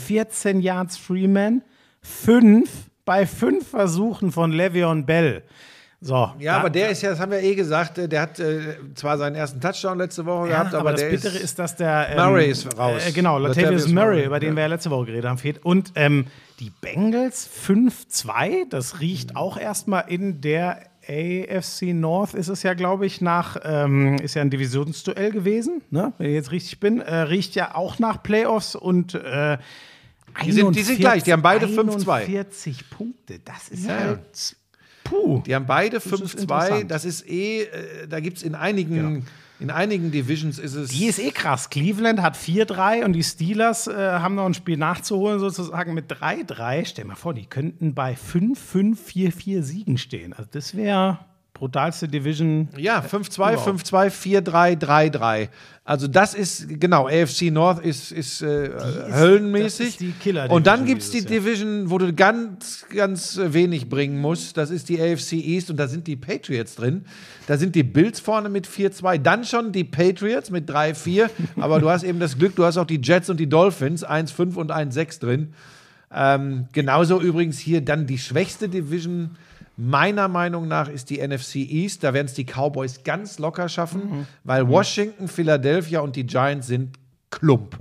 14 0.07 0.61
Yards 0.61 0.97
Freeman, 0.97 1.61
5 2.01 2.69
bei 3.09 3.25
5 3.25 3.67
Versuchen 3.67 4.31
von 4.31 4.53
Le'Veon 4.53 5.03
Bell. 5.03 5.41
So, 5.99 6.31
Ja, 6.37 6.57
aber 6.57 6.69
der 6.69 6.89
ist 6.91 7.01
ja, 7.01 7.09
das 7.09 7.19
haben 7.19 7.31
wir 7.31 7.41
eh 7.41 7.55
gesagt, 7.55 7.97
äh, 7.97 8.07
der 8.07 8.21
hat 8.21 8.39
äh, 8.39 8.75
zwar 8.93 9.17
seinen 9.17 9.35
ersten 9.35 9.59
Touchdown 9.59 9.97
letzte 9.97 10.27
Woche 10.27 10.47
Ja, 10.47 10.59
gehabt, 10.59 10.75
aber, 10.75 10.91
das 10.91 11.01
der 11.01 11.09
Bittere 11.09 11.35
ist, 11.37 11.43
ist, 11.45 11.57
dass 11.59 11.75
der 11.75 12.09
ähm, 12.11 12.17
Murray 12.17 12.51
ist 12.51 12.77
raus. 12.77 13.01
Äh, 13.07 13.11
genau, 13.11 13.39
Latavius 13.39 13.87
Murray, 13.87 13.93
Murray, 14.11 14.25
über 14.25 14.39
den 14.39 14.49
ja. 14.49 14.55
wir 14.57 14.61
ja 14.61 14.67
letzte 14.67 14.91
Woche 14.91 15.07
geredet 15.07 15.25
haben, 15.27 15.39
fehlt. 15.39 15.65
Und 15.65 15.91
ähm, 15.95 16.27
die 16.59 16.71
Bengals 16.81 17.49
5-2, 17.67 18.69
das 18.69 18.93
Mhm. 18.93 18.99
riecht 18.99 19.35
auch 19.35 19.57
erstmal 19.57 20.03
in 20.07 20.39
der 20.39 20.83
AFC 21.07 21.93
North 21.95 22.35
ist 22.35 22.49
es 22.49 22.61
ja, 22.61 22.75
glaube 22.75 23.07
ich, 23.07 23.21
nach, 23.21 23.57
ähm, 23.63 24.17
ist 24.17 24.35
ja 24.35 24.43
ein 24.43 24.51
Divisionsduell 24.51 25.31
gewesen, 25.31 25.81
ne? 25.89 26.13
wenn 26.19 26.27
ich 26.27 26.35
jetzt 26.35 26.51
richtig 26.51 26.79
bin, 26.79 27.01
äh, 27.01 27.15
riecht 27.21 27.55
ja 27.55 27.73
auch 27.73 27.97
nach 27.97 28.21
Playoffs 28.21 28.75
und 28.75 29.15
äh, 29.15 29.57
Die 30.45 30.51
sind- 30.51 30.75
die 30.75 30.81
sind 30.83 30.99
gleich, 30.99 31.23
die 31.23 31.33
haben 31.33 31.41
beide 31.41 31.67
5-2. 31.67 32.25
41 32.25 32.89
Punkte, 32.89 33.39
das 33.43 33.69
ist 33.69 33.85
Ja. 33.85 33.97
halt, 33.99 34.55
puh. 35.03 35.41
die 35.45 35.55
haben 35.55 35.65
beide 35.65 35.97
ist 35.97 36.07
5-2, 36.07 36.41
interessant. 36.67 36.91
das 36.91 37.05
ist 37.05 37.27
eh, 37.29 37.63
äh, 37.63 38.07
da 38.07 38.19
gibt 38.19 38.37
es 38.37 38.43
in 38.43 38.55
einigen, 38.55 39.25
in 39.59 39.71
einigen 39.71 40.09
Divisions 40.11 40.57
ist 40.57 40.73
es. 40.75 40.89
Die 40.91 41.05
ist 41.07 41.19
eh 41.19 41.31
krass. 41.31 41.69
Cleveland 41.69 42.21
hat 42.21 42.37
4-3 42.37 43.03
und 43.03 43.11
die 43.13 43.23
Steelers 43.23 43.87
äh, 43.87 43.93
haben 43.93 44.35
noch 44.35 44.45
ein 44.45 44.53
Spiel 44.53 44.77
nachzuholen, 44.77 45.39
sozusagen 45.39 45.93
mit 45.93 46.09
3-3. 46.09 46.85
Stell 46.85 47.03
dir 47.03 47.09
mal 47.09 47.15
vor, 47.15 47.33
die 47.33 47.45
könnten 47.45 47.93
bei 47.93 48.15
5-5-4-4 48.15 49.61
Siegen 49.63 49.97
stehen. 49.97 50.31
Also 50.33 50.49
das 50.51 50.75
wäre 50.77 51.19
brutalste 51.53 52.07
Division. 52.07 52.69
Ja, 52.77 53.01
5-2, 53.01 53.57
5-2, 53.57 54.43
4-3, 54.43 54.79
3-3. 54.79 55.49
Also 55.83 56.07
das 56.07 56.35
ist, 56.35 56.79
genau, 56.79 57.07
AFC 57.07 57.49
North 57.51 57.83
ist, 57.83 58.11
ist, 58.11 58.43
äh, 58.43 58.69
höllenmäßig. 59.11 59.85
das 59.85 59.93
ist 59.93 59.99
die 59.99 60.11
Killer-Division 60.11 60.55
Und 60.55 60.67
dann 60.67 60.85
gibt 60.85 61.01
es 61.01 61.09
die. 61.09 61.25
Division, 61.25 61.89
wo 61.89 61.97
du 61.97 62.13
ganz, 62.13 62.85
ganz 62.95 63.39
wenig 63.43 63.89
bringen 63.89 64.21
musst. 64.21 64.55
Das 64.55 64.69
ist 64.69 64.87
die 64.87 65.01
AFC 65.01 65.33
East 65.33 65.71
und 65.71 65.77
da 65.77 65.87
sind 65.87 66.05
die 66.05 66.15
Patriots 66.15 66.75
drin. 66.75 67.05
Da 67.47 67.57
sind 67.57 67.73
die 67.73 67.83
Bills 67.83 68.19
vorne 68.19 68.49
mit 68.49 68.67
4-2. 68.67 69.17
Dann 69.17 69.43
schon 69.43 69.71
die 69.71 69.83
Patriots 69.83 70.51
mit 70.51 70.69
3-4. 70.69 71.29
Aber 71.59 71.79
du 71.79 71.89
hast 71.89 72.03
eben 72.03 72.19
das 72.19 72.37
Glück, 72.37 72.55
du 72.55 72.65
hast 72.65 72.77
auch 72.77 72.85
die 72.85 73.01
Jets 73.01 73.29
und 73.29 73.37
die 73.37 73.49
Dolphins, 73.49 74.05
1-5 74.05 74.55
und 74.55 74.71
1-6 74.71 75.19
drin. 75.19 75.53
Ähm, 76.13 76.67
genauso 76.71 77.19
übrigens 77.19 77.59
hier 77.59 77.81
dann 77.81 78.05
die 78.05 78.19
schwächste 78.19 78.69
Division. 78.69 79.31
Meiner 79.81 80.27
Meinung 80.27 80.67
nach 80.67 80.89
ist 80.89 81.09
die 81.09 81.25
NFC 81.25 81.55
East. 81.55 82.03
Da 82.03 82.13
werden 82.13 82.27
es 82.27 82.33
die 82.33 82.43
Cowboys 82.43 83.05
ganz 83.05 83.39
locker 83.39 83.69
schaffen, 83.69 84.27
weil 84.43 84.67
Washington, 84.67 85.29
Philadelphia 85.29 86.01
und 86.01 86.17
die 86.17 86.25
Giants 86.25 86.67
sind 86.67 86.99
Klump. 87.29 87.79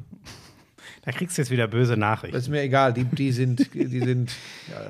Da 1.09 1.13
kriegst 1.13 1.39
du 1.39 1.41
jetzt 1.41 1.51
wieder 1.51 1.67
böse 1.69 1.97
Nachrichten. 1.97 2.35
Das 2.35 2.43
ist 2.43 2.51
mir 2.51 2.61
egal. 2.61 2.93
Die, 2.93 3.05
die 3.05 3.33
sind, 3.33 3.73
die 3.73 4.01
sind. 4.01 4.31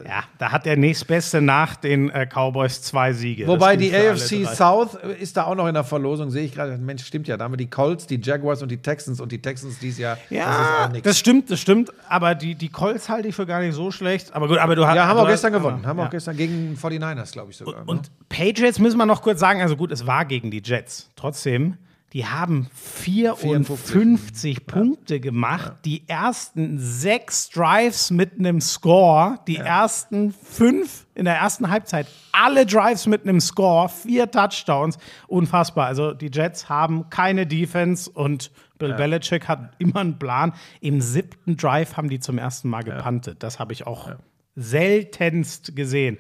Ja, 0.05 0.25
da 0.39 0.51
hat 0.51 0.67
der 0.67 0.77
nächstbeste 0.77 1.41
nach 1.41 1.77
den 1.77 2.11
äh, 2.11 2.27
Cowboys 2.27 2.83
zwei 2.83 3.13
Siege. 3.13 3.45
Das 3.45 3.53
Wobei 3.53 3.77
die 3.77 3.95
AFC. 3.95 4.45
South 4.53 4.95
ist 5.21 5.37
da 5.37 5.45
auch 5.45 5.55
noch 5.55 5.69
in 5.69 5.75
der 5.75 5.85
Verlosung, 5.85 6.31
sehe 6.33 6.45
ich 6.45 6.55
gerade. 6.55 6.77
Mensch, 6.79 7.05
stimmt 7.05 7.29
ja. 7.29 7.37
Da 7.37 7.45
haben 7.45 7.53
wir 7.53 7.57
die 7.57 7.71
Colts, 7.71 8.09
die 8.09 8.21
Jaguars 8.21 8.61
und 8.63 8.71
die 8.73 8.79
Texans 8.79 9.21
und 9.21 9.31
die 9.31 9.41
Texans 9.41 9.79
dieses 9.79 10.01
Jahr. 10.01 10.17
das 10.17 10.31
Ja, 10.37 10.89
nix. 10.93 11.05
das 11.05 11.19
stimmt, 11.21 11.53
das 11.53 11.61
stimmt. 11.61 11.93
Aber 12.09 12.35
die, 12.35 12.57
die 12.57 12.69
Colts 12.69 13.09
halte 13.09 13.29
ich 13.29 13.37
für 13.37 13.47
gar 13.47 13.61
nicht 13.61 13.75
so 13.75 13.93
schlecht. 13.93 14.35
Aber 14.35 14.49
gut, 14.49 14.59
aber 14.59 14.75
du 14.75 14.85
hast. 14.85 14.97
ja, 14.97 15.07
haben 15.07 15.15
du 15.17 15.23
auch 15.23 15.27
hast- 15.27 15.35
gestern 15.35 15.53
gewonnen. 15.53 15.87
Haben 15.87 15.99
ja. 16.01 16.07
auch 16.07 16.11
gestern 16.11 16.37
gegen 16.37 16.75
49ers, 16.77 17.31
glaube 17.31 17.53
ich 17.53 17.57
sogar. 17.59 17.77
ne? 17.77 17.87
Und 17.87 18.11
Patriots 18.29 18.81
müssen 18.81 18.97
wir 18.99 19.07
noch 19.07 19.23
kurz 19.23 19.39
sagen, 19.39 19.63
also 19.63 19.77
gut, 19.77 19.93
es 19.93 20.05
war 20.09 20.25
gegen 20.25 20.51
die 20.51 20.63
Jets. 20.65 21.09
Trotzdem, 21.15 21.77
die 22.15 22.25
haben 22.25 22.69
54 22.73 24.67
Punkte 24.67 25.21
gemacht. 25.21 25.75
Die 25.85 26.09
ersten 26.09 26.79
sechs 26.79 27.51
Drives 27.51 28.11
mit 28.11 28.39
einem 28.39 28.63
Score, 28.63 29.39
die 29.47 29.57
ersten 29.57 30.33
fünf 30.33 31.07
in 31.15 31.27
der 31.27 31.37
ersten 31.37 31.69
Halbzeit, 31.69 32.07
alle 32.33 32.65
Drives 32.65 33.07
mit 33.07 33.25
einem 33.25 33.41
Score, 33.41 33.91
vier 33.91 34.31
Touchdowns. 34.31 34.97
Unfassbar. 35.27 35.87
Also 35.87 36.15
die 36.15 36.31
Jets 36.33 36.71
haben 36.71 37.11
keine 37.11 37.47
Defense 37.47 38.11
und 38.11 38.51
Bill 38.79 38.95
Belichick 38.95 39.49
hat 39.49 39.75
immer 39.79 40.01
einen 40.01 40.19
Plan. 40.19 40.55
Im 40.81 41.01
siebten 41.01 41.57
Drive 41.57 41.97
haben 41.97 42.09
die 42.09 42.21
zum 42.21 42.39
ersten 42.39 42.71
Mal 42.71 42.85
gepantet. 42.85 43.43
Das 43.43 43.59
habe 43.59 43.73
ich 43.73 43.87
auch 43.87 44.13
seltenst 44.55 45.77
gesehen. 45.77 46.19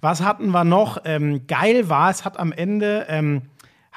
Was 0.00 0.22
hatten 0.22 0.50
wir 0.50 0.64
noch? 0.64 0.98
Ähm, 1.04 1.46
geil 1.46 1.88
war, 1.88 2.10
es 2.10 2.24
hat 2.24 2.38
am 2.38 2.52
Ende. 2.52 3.06
Ähm, 3.08 3.42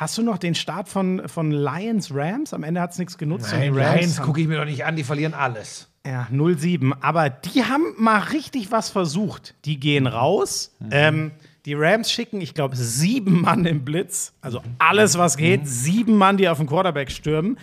hast 0.03 0.17
du 0.17 0.21
noch 0.21 0.38
den 0.38 0.53
Start 0.55 0.88
von, 0.89 1.27
von 1.27 1.51
Lions 1.51 2.09
Rams? 2.13 2.53
Am 2.53 2.63
Ende 2.63 2.81
hat 2.81 2.91
es 2.91 2.99
nichts 2.99 3.17
genutzt. 3.17 3.47
Nein, 3.51 3.73
Lions 3.73 4.21
gucke 4.21 4.39
ich 4.41 4.47
mir 4.47 4.57
doch 4.57 4.65
nicht 4.65 4.85
an, 4.85 4.95
die 4.95 5.03
verlieren 5.03 5.34
alles. 5.34 5.89
ja, 6.05 6.27
07. 6.30 6.93
Aber 7.01 7.30
die 7.30 7.63
haben 7.63 7.84
mal 7.97 8.19
richtig 8.19 8.71
was 8.71 8.89
versucht. 8.89 9.55
Die 9.65 9.80
gehen 9.80 10.05
raus. 10.07 10.75
Ähm, 10.91 11.31
die 11.65 11.73
Rams 11.75 12.11
schicken, 12.11 12.41
ich 12.41 12.53
glaube, 12.53 12.75
sieben 12.75 13.41
Mann 13.41 13.65
im 13.65 13.85
Blitz. 13.85 14.34
Also 14.41 14.61
alles, 14.80 15.17
was 15.17 15.38
geht. 15.38 15.65
Sieben 15.67 16.17
Mann, 16.17 16.35
die 16.38 16.49
auf 16.49 16.57
den 16.57 16.67
Quarterback 16.67 17.09
stürmen. 17.09 17.57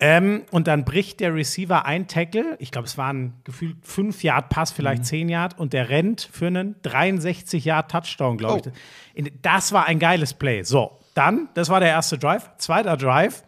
Ähm, 0.00 0.42
und 0.50 0.66
dann 0.66 0.84
bricht 0.84 1.20
der 1.20 1.32
Receiver 1.34 1.84
ein 1.84 2.08
Tackle. 2.08 2.56
Ich 2.58 2.72
glaube, 2.72 2.86
es 2.88 2.98
waren 2.98 3.34
gefühlt 3.44 3.76
5 3.82 4.24
Yard 4.24 4.48
Pass, 4.48 4.72
vielleicht 4.72 5.04
10 5.06 5.28
Yard. 5.28 5.58
Und 5.58 5.74
der 5.74 5.90
rennt 5.90 6.28
für 6.32 6.46
einen 6.48 6.74
63 6.82 7.64
Yard 7.64 7.90
Touchdown, 7.90 8.36
glaube 8.38 8.62
Oh. 8.66 8.72
ich. 9.14 9.32
Das 9.42 9.70
war 9.72 9.86
ein 9.86 9.98
geiles 10.00 10.34
Play. 10.34 10.62
So, 10.64 10.98
dann, 11.14 11.48
das 11.54 11.68
war 11.68 11.80
der 11.80 11.90
erste 11.90 12.18
Drive. 12.18 12.50
Zweiter 12.58 12.96
Drive. 12.96 13.42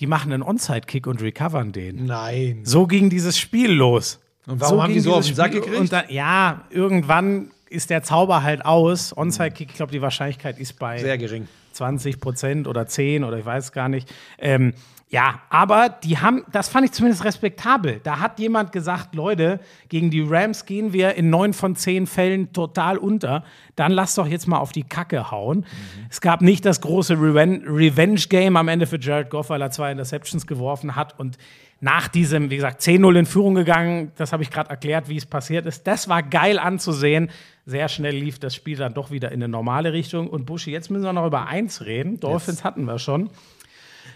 Die 0.00 0.06
machen 0.06 0.32
einen 0.32 0.42
Onside-Kick 0.42 1.06
und 1.06 1.22
recovern 1.22 1.70
den. 1.72 2.06
Nein. 2.06 2.60
So 2.64 2.86
ging 2.86 3.10
dieses 3.10 3.38
Spiel 3.38 3.70
los. 3.70 4.20
Und 4.46 4.60
warum 4.60 4.82
haben 4.82 4.88
ging 4.88 4.96
die 4.96 5.00
so 5.00 5.14
auf 5.14 5.24
den 5.24 5.34
Sack 5.34 5.52
Spiel- 5.52 5.60
gekriegt? 5.62 5.92
Dann, 5.92 6.04
ja, 6.08 6.64
irgendwann 6.70 7.50
ist 7.70 7.90
der 7.90 8.02
Zauber 8.02 8.42
halt 8.42 8.64
aus. 8.64 9.16
Onside-Kick, 9.16 9.70
ich 9.70 9.76
glaube, 9.76 9.92
die 9.92 10.02
Wahrscheinlichkeit 10.02 10.58
ist 10.58 10.78
bei 10.78 10.98
Sehr 10.98 11.16
gering. 11.16 11.46
20 11.72 12.20
Prozent 12.20 12.68
oder 12.68 12.86
10 12.86 13.24
oder 13.24 13.38
ich 13.38 13.44
weiß 13.44 13.72
gar 13.72 13.88
nicht. 13.88 14.12
Ähm, 14.38 14.74
ja, 15.14 15.42
aber 15.48 15.90
die 15.90 16.18
haben, 16.18 16.42
das 16.50 16.68
fand 16.68 16.86
ich 16.86 16.90
zumindest 16.90 17.24
respektabel. 17.24 18.00
Da 18.02 18.18
hat 18.18 18.40
jemand 18.40 18.72
gesagt, 18.72 19.14
Leute, 19.14 19.60
gegen 19.88 20.10
die 20.10 20.22
Rams 20.22 20.66
gehen 20.66 20.92
wir 20.92 21.14
in 21.14 21.30
neun 21.30 21.52
von 21.52 21.76
zehn 21.76 22.08
Fällen 22.08 22.52
total 22.52 22.98
unter. 22.98 23.44
Dann 23.76 23.92
lass 23.92 24.16
doch 24.16 24.26
jetzt 24.26 24.48
mal 24.48 24.58
auf 24.58 24.72
die 24.72 24.82
Kacke 24.82 25.30
hauen. 25.30 25.66
Es 26.10 26.20
gab 26.20 26.40
nicht 26.40 26.64
das 26.64 26.80
große 26.80 27.14
Reven 27.14 27.62
Revenge-Game 27.64 28.56
am 28.56 28.66
Ende 28.66 28.88
für 28.88 28.98
Jared 28.98 29.30
Goff, 29.30 29.50
weil 29.50 29.62
er 29.62 29.70
zwei 29.70 29.92
Interceptions 29.92 30.48
geworfen 30.48 30.96
hat 30.96 31.16
und 31.16 31.38
nach 31.80 32.08
diesem, 32.08 32.50
wie 32.50 32.56
gesagt, 32.56 32.82
10-0 32.82 33.16
in 33.16 33.26
Führung 33.26 33.54
gegangen, 33.54 34.10
das 34.16 34.32
habe 34.32 34.42
ich 34.42 34.50
gerade 34.50 34.70
erklärt, 34.70 35.08
wie 35.08 35.16
es 35.16 35.26
passiert 35.26 35.64
ist. 35.66 35.86
Das 35.86 36.08
war 36.08 36.24
geil 36.24 36.58
anzusehen. 36.58 37.30
Sehr 37.66 37.88
schnell 37.88 38.16
lief 38.16 38.40
das 38.40 38.56
Spiel 38.56 38.78
dann 38.78 38.94
doch 38.94 39.12
wieder 39.12 39.28
in 39.30 39.44
eine 39.44 39.48
normale 39.48 39.92
Richtung. 39.92 40.28
Und 40.28 40.44
Buschi, 40.44 40.72
jetzt 40.72 40.90
müssen 40.90 41.04
wir 41.04 41.12
noch 41.12 41.26
über 41.26 41.46
eins 41.46 41.84
reden. 41.84 42.18
Dolphins 42.18 42.64
hatten 42.64 42.84
wir 42.84 42.98
schon. 42.98 43.30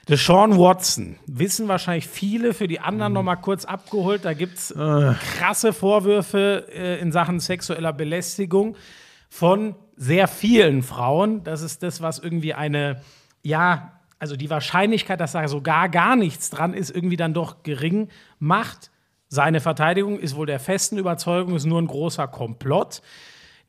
Deshaun 0.09 0.56
Watson, 0.56 1.16
wissen 1.26 1.68
wahrscheinlich 1.68 2.09
viele, 2.09 2.55
für 2.55 2.66
die 2.66 2.80
anderen 2.80 3.12
noch 3.12 3.22
mal 3.22 3.36
kurz 3.36 3.66
abgeholt. 3.66 4.24
Da 4.24 4.32
gibt 4.32 4.56
es 4.56 4.74
krasse 5.36 5.74
Vorwürfe 5.74 6.66
äh, 6.72 6.98
in 6.98 7.12
Sachen 7.12 7.40
sexueller 7.40 7.93
Belästigung 7.93 8.76
von 9.28 9.74
sehr 9.97 10.26
vielen 10.26 10.82
Frauen. 10.82 11.44
Das 11.44 11.60
ist 11.60 11.82
das, 11.82 12.01
was 12.01 12.18
irgendwie 12.18 12.55
eine, 12.55 13.02
ja, 13.43 14.01
also 14.18 14.35
die 14.35 14.48
Wahrscheinlichkeit, 14.48 15.20
dass 15.20 15.32
da 15.32 15.47
sogar 15.47 15.90
gar 15.90 16.16
nichts 16.16 16.48
dran 16.48 16.72
ist, 16.72 16.90
irgendwie 16.90 17.16
dann 17.16 17.35
doch 17.35 17.62
gering 17.62 18.09
macht. 18.39 18.90
Seine 19.28 19.60
Verteidigung 19.60 20.18
ist 20.18 20.36
wohl 20.36 20.47
der 20.47 20.59
festen 20.59 20.97
Überzeugung, 20.97 21.55
ist 21.55 21.66
nur 21.66 21.82
ein 21.82 21.86
großer 21.86 22.26
Komplott. 22.28 23.02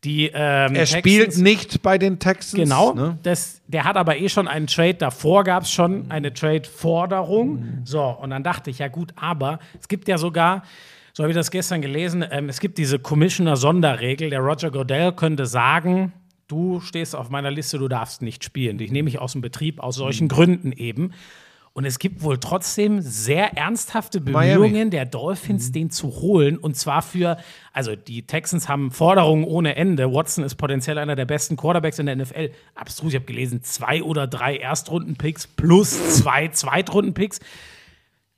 Die, 0.06 0.32
ähm, 0.34 0.76
Er 0.76 0.86
spielt 0.86 1.38
nicht 1.38 1.82
bei 1.82 1.98
den 1.98 2.20
Texans. 2.20 2.54
Genau. 2.64 2.94
Ne? 2.94 3.18
Das, 3.24 3.62
der 3.68 3.84
hat 3.84 3.98
aber 3.98 4.18
eh 4.18 4.30
schon 4.30 4.48
einen 4.48 4.68
Trade. 4.68 4.94
Davor 4.94 5.44
gab 5.44 5.64
es 5.64 5.72
schon 5.72 6.10
eine 6.10 6.34
Trade-Forderung. 6.34 7.82
So, 7.84 8.04
und 8.04 8.30
dann 8.30 8.44
dachte 8.44 8.70
ich, 8.70 8.80
ja 8.80 8.88
gut, 8.88 9.12
aber 9.18 9.60
es 9.80 9.90
gibt 9.90 10.08
ja 10.08 10.18
sogar, 10.18 10.64
so 11.12 11.24
habe 11.24 11.32
ich 11.32 11.38
das 11.38 11.52
gestern 11.52 11.82
gelesen, 11.82 12.24
ähm, 12.32 12.48
es 12.48 12.62
gibt 12.62 12.78
diese 12.78 12.98
Commissioner-Sonderregel. 12.98 14.30
Der 14.30 14.40
Roger 14.40 14.72
Goodell 14.72 15.12
könnte 15.12 15.46
sagen, 15.46 16.14
du 16.48 16.80
stehst 16.80 17.14
auf 17.14 17.30
meiner 17.30 17.52
Liste, 17.52 17.78
du 17.78 17.90
darfst 17.90 18.22
nicht 18.22 18.46
spielen. 18.46 18.78
Dich 18.78 18.92
nehme 18.92 19.10
ich 19.10 19.20
aus 19.20 19.34
dem 19.34 19.42
Betrieb, 19.42 19.82
aus 19.82 19.96
solchen 19.96 20.30
Gründen 20.30 20.72
eben. 20.72 21.12
Und 21.80 21.86
es 21.86 21.98
gibt 21.98 22.24
wohl 22.24 22.38
trotzdem 22.40 23.00
sehr 23.00 23.56
ernsthafte 23.56 24.20
Miami. 24.20 24.64
Bemühungen 24.66 24.90
der 24.92 25.06
Dolphins, 25.06 25.72
den 25.72 25.90
zu 25.90 26.10
holen. 26.10 26.58
Und 26.58 26.76
zwar 26.76 27.02
für, 27.02 27.38
also 27.72 27.96
die 27.96 28.24
Texans 28.24 28.68
haben 28.68 28.92
Forderungen 28.92 29.46
ohne 29.46 29.78
Ende. 29.78 30.12
Watson 30.12 30.44
ist 30.44 30.56
potenziell 30.56 30.98
einer 30.98 31.16
der 31.16 31.24
besten 31.24 31.56
Quarterbacks 31.56 31.98
in 31.98 32.08
der 32.08 32.18
NFL. 32.18 32.52
Abstrus, 32.76 33.14
ich 33.14 33.16
habe 33.16 33.24
gelesen, 33.24 33.64
zwei 33.64 34.04
oder 34.04 34.28
drei 34.28 34.58
Erstrunden-Picks 34.58 35.48
plus 35.48 36.18
zwei 36.18 36.50
Zweitrunden-Picks. 36.50 37.40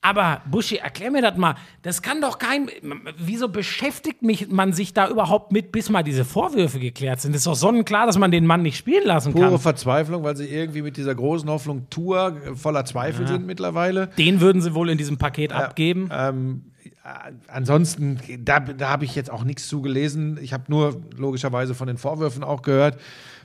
Aber 0.04 0.42
Buschi, 0.50 0.78
erklär 0.78 1.12
mir 1.12 1.22
das 1.22 1.38
mal. 1.38 1.56
Das 1.84 2.02
kann 2.02 2.22
doch 2.22 2.40
kein. 2.40 2.70
Wieso 3.18 3.50
beschäftigt 3.50 4.24
mich 4.24 4.50
man 4.50 4.74
sich 4.74 4.96
da 4.96 5.08
überhaupt 5.08 5.52
mit, 5.52 5.72
bis 5.72 5.90
mal 5.90 6.02
diese 6.02 6.26
Vorwürfe 6.26 6.80
geklärt 6.80 7.22
sind? 7.22 7.36
ist 7.36 7.46
doch 7.46 7.56
sonnenklar, 7.56 8.08
dass 8.08 8.18
man 8.18 8.32
den 8.32 8.48
Mann 8.48 8.64
nicht 8.64 8.78
spielen 8.78 9.06
lassen 9.06 9.32
Pure 9.32 9.52
kann. 9.52 9.60
Verzweiflung, 9.60 10.24
weil 10.24 10.36
sie 10.36 10.48
irgendwie 10.48 10.82
mit 10.82 10.98
dieser 10.98 11.14
großen 11.14 11.48
Hoffnung 11.50 11.88
Tour 11.92 12.36
äh, 12.46 12.56
voller 12.56 12.84
Zweifel 12.84 13.28
sind 13.28 13.46
mittlerweile. 13.46 14.08
Den 14.18 14.42
würden 14.42 14.62
sie 14.64 14.74
wohl 14.74 14.90
in 14.90 14.98
diesem 14.98 15.20
Paket 15.20 15.54
abgeben. 15.54 16.10
Ähm, 16.12 16.64
äh, 17.04 17.32
ansonsten, 17.48 18.20
da, 18.40 18.60
da 18.60 18.90
habe 18.90 19.06
ich 19.06 19.16
jetzt 19.16 19.32
auch 19.32 19.44
nichts 19.44 19.68
zugelesen. 19.68 20.40
Ich 20.42 20.52
habe 20.52 20.64
nur 20.68 21.00
logischerweise 21.16 21.76
von 21.76 21.86
den 21.88 21.98
Vorwürfen 21.98 22.44
auch 22.44 22.64
gehört. 22.64 23.00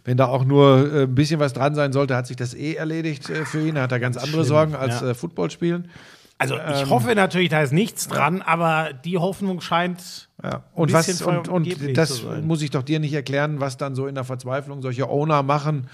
Wenn 0.05 0.17
da 0.17 0.27
auch 0.27 0.45
nur 0.45 0.93
äh, 0.93 1.03
ein 1.03 1.15
bisschen 1.15 1.41
was 1.41 1.53
dran 1.53 1.75
sein 1.75 1.93
sollte, 1.93 2.17
hat 2.17 2.27
sich 2.27 2.37
das 2.37 2.55
eh 2.55 2.75
erledigt 2.75 3.29
äh, 3.29 3.45
für 3.45 3.67
ihn. 3.67 3.77
Er 3.77 3.83
hat 3.83 3.93
da 3.93 3.99
ganz 3.99 4.17
andere 4.17 4.45
Sorgen 4.45 4.75
als 4.75 5.01
ja. 5.01 5.11
äh, 5.11 5.15
Football 5.15 5.51
spielen. 5.51 5.89
Also 6.39 6.57
ich 6.57 6.91
hoffe 6.91 7.15
natürlich, 7.15 7.49
da 7.49 7.63
ist 7.63 7.73
nichts 7.73 8.09
dran, 8.09 8.43
aber 8.43 8.91
die 8.93 9.17
Hoffnung 9.19 9.61
scheint. 9.61 10.29
Ja. 10.43 10.65
Und, 10.75 10.93
bisschen 10.93 11.15
was, 11.21 11.23
und, 11.23 11.49
und 11.49 11.97
das 11.97 12.23
muss 12.43 12.61
ich 12.61 12.71
doch 12.71 12.83
dir 12.83 13.01
nicht 13.01 13.15
erklären, 13.15 13.59
was 13.61 13.79
dann 13.79 13.95
so 13.95 14.07
in 14.07 14.15
der 14.15 14.25
Verzweiflung 14.25 14.83
solche 14.83 15.09
Owner 15.09 15.43
machen. 15.43 15.89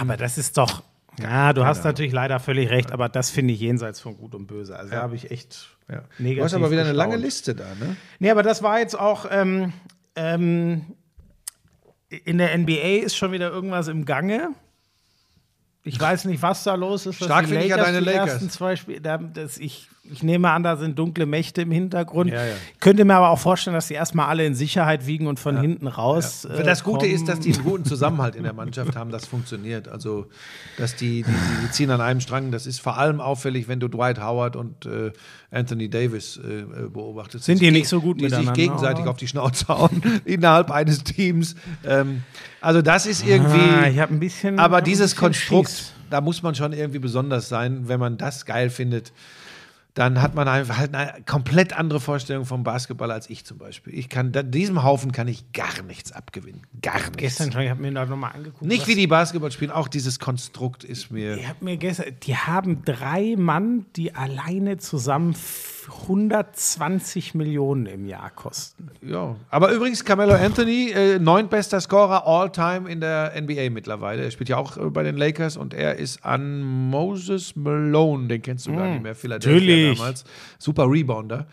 aber 0.00 0.16
das 0.16 0.36
ist 0.38 0.58
doch. 0.58 0.82
Ja, 1.20 1.52
du 1.52 1.64
hast 1.66 1.84
natürlich 1.84 2.12
leider 2.12 2.40
völlig 2.40 2.70
recht, 2.70 2.90
aber 2.90 3.08
das 3.08 3.30
finde 3.30 3.52
ich 3.54 3.60
jenseits 3.60 4.00
von 4.00 4.16
Gut 4.16 4.34
und 4.34 4.46
Böse. 4.46 4.76
Also 4.76 4.92
da 4.92 5.02
habe 5.02 5.14
ich 5.14 5.30
echt 5.30 5.68
Ja. 5.88 6.02
negativ 6.18 6.38
Du 6.38 6.44
hast 6.44 6.54
aber 6.54 6.70
wieder 6.70 6.82
eine 6.82 6.92
lange 6.92 7.20
gestaunt. 7.20 7.24
Liste 7.24 7.54
da, 7.54 7.64
ne? 7.78 7.96
Nee, 8.18 8.30
aber 8.30 8.42
das 8.42 8.62
war 8.62 8.78
jetzt 8.78 8.98
auch. 8.98 9.26
Ähm, 9.30 9.72
ähm, 10.16 10.86
in 12.24 12.38
der 12.38 12.56
NBA 12.56 13.04
ist 13.04 13.16
schon 13.16 13.32
wieder 13.32 13.50
irgendwas 13.50 13.88
im 13.88 14.04
Gange. 14.04 14.50
Ich 15.84 15.98
weiß 15.98 16.26
nicht, 16.26 16.42
was 16.42 16.62
da 16.64 16.74
los 16.74 17.06
ist. 17.06 17.16
Stark 17.16 17.44
die 17.46 17.50
finde 17.50 17.64
ich 17.64 17.70
ja 17.70 17.76
deine 17.76 17.98
die 17.98 18.04
Lakers. 18.04 18.30
ersten 18.34 18.50
zwei 18.50 18.76
Spiele, 18.76 19.00
da, 19.00 19.18
das, 19.18 19.58
ich, 19.58 19.88
ich 20.10 20.24
nehme 20.24 20.50
an, 20.50 20.64
da 20.64 20.76
sind 20.76 20.98
dunkle 20.98 21.26
Mächte 21.26 21.62
im 21.62 21.70
Hintergrund. 21.70 22.30
Ja, 22.30 22.44
ja. 22.44 22.54
Könnte 22.80 23.04
mir 23.04 23.14
aber 23.14 23.30
auch 23.30 23.38
vorstellen, 23.38 23.74
dass 23.74 23.86
die 23.86 23.94
erstmal 23.94 24.26
alle 24.26 24.44
in 24.44 24.56
Sicherheit 24.56 25.06
wiegen 25.06 25.28
und 25.28 25.38
von 25.38 25.60
hinten 25.60 25.86
raus. 25.86 26.44
äh, 26.44 26.64
das 26.64 26.82
Gute 26.82 27.06
kommen. 27.06 27.12
ist, 27.14 27.28
dass 27.28 27.38
die 27.38 27.54
einen 27.54 27.62
guten 27.62 27.84
Zusammenhalt 27.84 28.34
in 28.34 28.42
der 28.42 28.52
Mannschaft 28.52 28.96
haben, 28.96 29.10
das 29.12 29.26
funktioniert. 29.26 29.86
Also, 29.86 30.26
dass 30.76 30.96
die, 30.96 31.22
die, 31.22 31.32
die 31.64 31.70
ziehen 31.70 31.90
an 31.90 32.00
einem 32.00 32.20
Strang. 32.20 32.50
Das 32.50 32.66
ist 32.66 32.80
vor 32.80 32.98
allem 32.98 33.20
auffällig, 33.20 33.68
wenn 33.68 33.78
du 33.78 33.86
Dwight 33.86 34.20
Howard 34.20 34.56
und 34.56 34.86
äh, 34.86 35.12
Anthony 35.52 35.88
Davis 35.88 36.36
äh, 36.36 36.60
äh, 36.62 36.88
beobachtest. 36.88 37.44
Sind 37.44 37.60
die 37.60 37.66
sich 37.66 37.72
nicht 37.74 37.88
so 37.88 38.00
gut 38.00 38.16
Die 38.20 38.24
sich 38.24 38.30
miteinander, 38.32 38.60
gegenseitig 38.60 39.02
oder? 39.02 39.10
auf 39.12 39.16
die 39.18 39.28
Schnauze 39.28 39.68
hauen 39.68 40.02
innerhalb 40.24 40.72
eines 40.72 41.04
Teams. 41.04 41.54
Ähm, 41.84 42.24
also, 42.60 42.82
das 42.82 43.06
ist 43.06 43.24
irgendwie. 43.24 43.60
Ah, 43.60 43.86
ich 43.86 44.00
habe 44.00 44.12
ein 44.12 44.18
bisschen. 44.18 44.58
Aber 44.58 44.78
hab 44.78 44.82
ein 44.82 44.84
dieses 44.84 45.12
bisschen 45.12 45.20
Konstrukt, 45.26 45.70
Schiss. 45.70 45.92
da 46.10 46.20
muss 46.20 46.42
man 46.42 46.56
schon 46.56 46.72
irgendwie 46.72 46.98
besonders 46.98 47.48
sein, 47.48 47.86
wenn 47.86 48.00
man 48.00 48.18
das 48.18 48.46
geil 48.46 48.68
findet. 48.68 49.12
Dann 49.94 50.22
hat 50.22 50.34
man 50.34 50.48
einfach 50.48 50.78
halt 50.78 50.94
eine 50.94 51.22
komplett 51.24 51.74
andere 51.74 52.00
Vorstellung 52.00 52.46
vom 52.46 52.64
Basketball 52.64 53.10
als 53.10 53.28
ich 53.28 53.44
zum 53.44 53.58
Beispiel. 53.58 53.94
Ich 53.94 54.08
kann, 54.08 54.32
diesem 54.50 54.82
Haufen 54.82 55.12
kann 55.12 55.28
ich 55.28 55.52
gar 55.52 55.82
nichts 55.82 56.12
abgewinnen. 56.12 56.62
Gar 56.80 56.94
nichts. 56.94 57.16
Gestern 57.18 57.52
schon, 57.52 57.60
ich 57.62 57.70
habe 57.70 57.82
mir 57.82 57.92
da 57.92 58.06
nochmal 58.06 58.32
angeguckt. 58.32 58.62
Nicht 58.62 58.86
wie 58.86 58.94
die 58.94 59.06
Basketball 59.06 59.52
spielen, 59.52 59.70
auch 59.70 59.88
dieses 59.88 60.18
Konstrukt 60.18 60.82
ist 60.82 61.10
mir. 61.10 61.36
Ich 61.36 61.46
habe 61.46 61.62
mir 61.62 61.76
gestern, 61.76 62.16
die 62.22 62.36
haben 62.36 62.84
drei 62.86 63.34
Mann, 63.36 63.84
die 63.96 64.14
alleine 64.14 64.78
zusammen 64.78 65.34
120 65.90 67.34
Millionen 67.34 67.86
im 67.86 68.06
Jahr 68.06 68.30
kosten. 68.30 68.90
Ja. 69.00 69.36
Aber 69.50 69.72
übrigens, 69.72 70.04
Carmelo 70.04 70.34
Anthony, 70.34 70.90
äh, 70.90 71.18
neuntbester 71.18 71.80
Scorer 71.80 72.26
all-time 72.26 72.90
in 72.90 73.00
der 73.00 73.32
NBA 73.40 73.70
mittlerweile. 73.70 74.24
Er 74.24 74.30
spielt 74.30 74.48
ja 74.48 74.56
auch 74.56 74.76
äh, 74.76 74.90
bei 74.90 75.02
den 75.02 75.16
Lakers 75.16 75.56
und 75.56 75.74
er 75.74 75.96
ist 75.96 76.24
an 76.24 76.62
Moses 76.62 77.56
Malone, 77.56 78.28
den 78.28 78.42
kennst 78.42 78.66
du 78.66 78.76
gar 78.76 78.88
nicht 78.88 79.02
mehr, 79.02 79.14
Philadelphia 79.14 79.60
natürlich. 79.60 79.98
damals. 79.98 80.24
Super 80.58 80.84
Rebounder. 80.90 81.46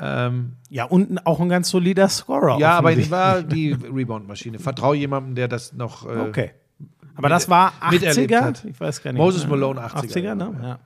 Ähm, 0.00 0.52
Ja, 0.70 0.84
und 0.84 1.26
auch 1.26 1.40
ein 1.40 1.48
ganz 1.48 1.70
solider 1.70 2.08
Scorer. 2.08 2.58
Ja, 2.58 2.78
aber 2.78 2.94
die 2.94 3.10
war 3.10 3.42
die 3.42 3.72
Rebound-Maschine. 3.72 4.58
Vertrau 4.58 4.94
jemandem, 4.94 5.34
der 5.34 5.48
das 5.48 5.72
noch. 5.72 6.06
Äh, 6.06 6.18
Okay. 6.28 6.50
Aber 7.16 7.28
das 7.28 7.48
war 7.48 7.72
miterlebt 7.90 8.30
80er? 8.32 8.40
hat. 8.42 8.64
Ich 8.64 8.78
weiß 8.78 9.02
gar 9.02 9.12
nicht. 9.12 9.18
Moses 9.20 9.44
Malone, 9.48 9.80
80er, 9.80 10.06
80er, 10.22 10.34
ne? 10.36 10.54
Ja. 10.62 10.78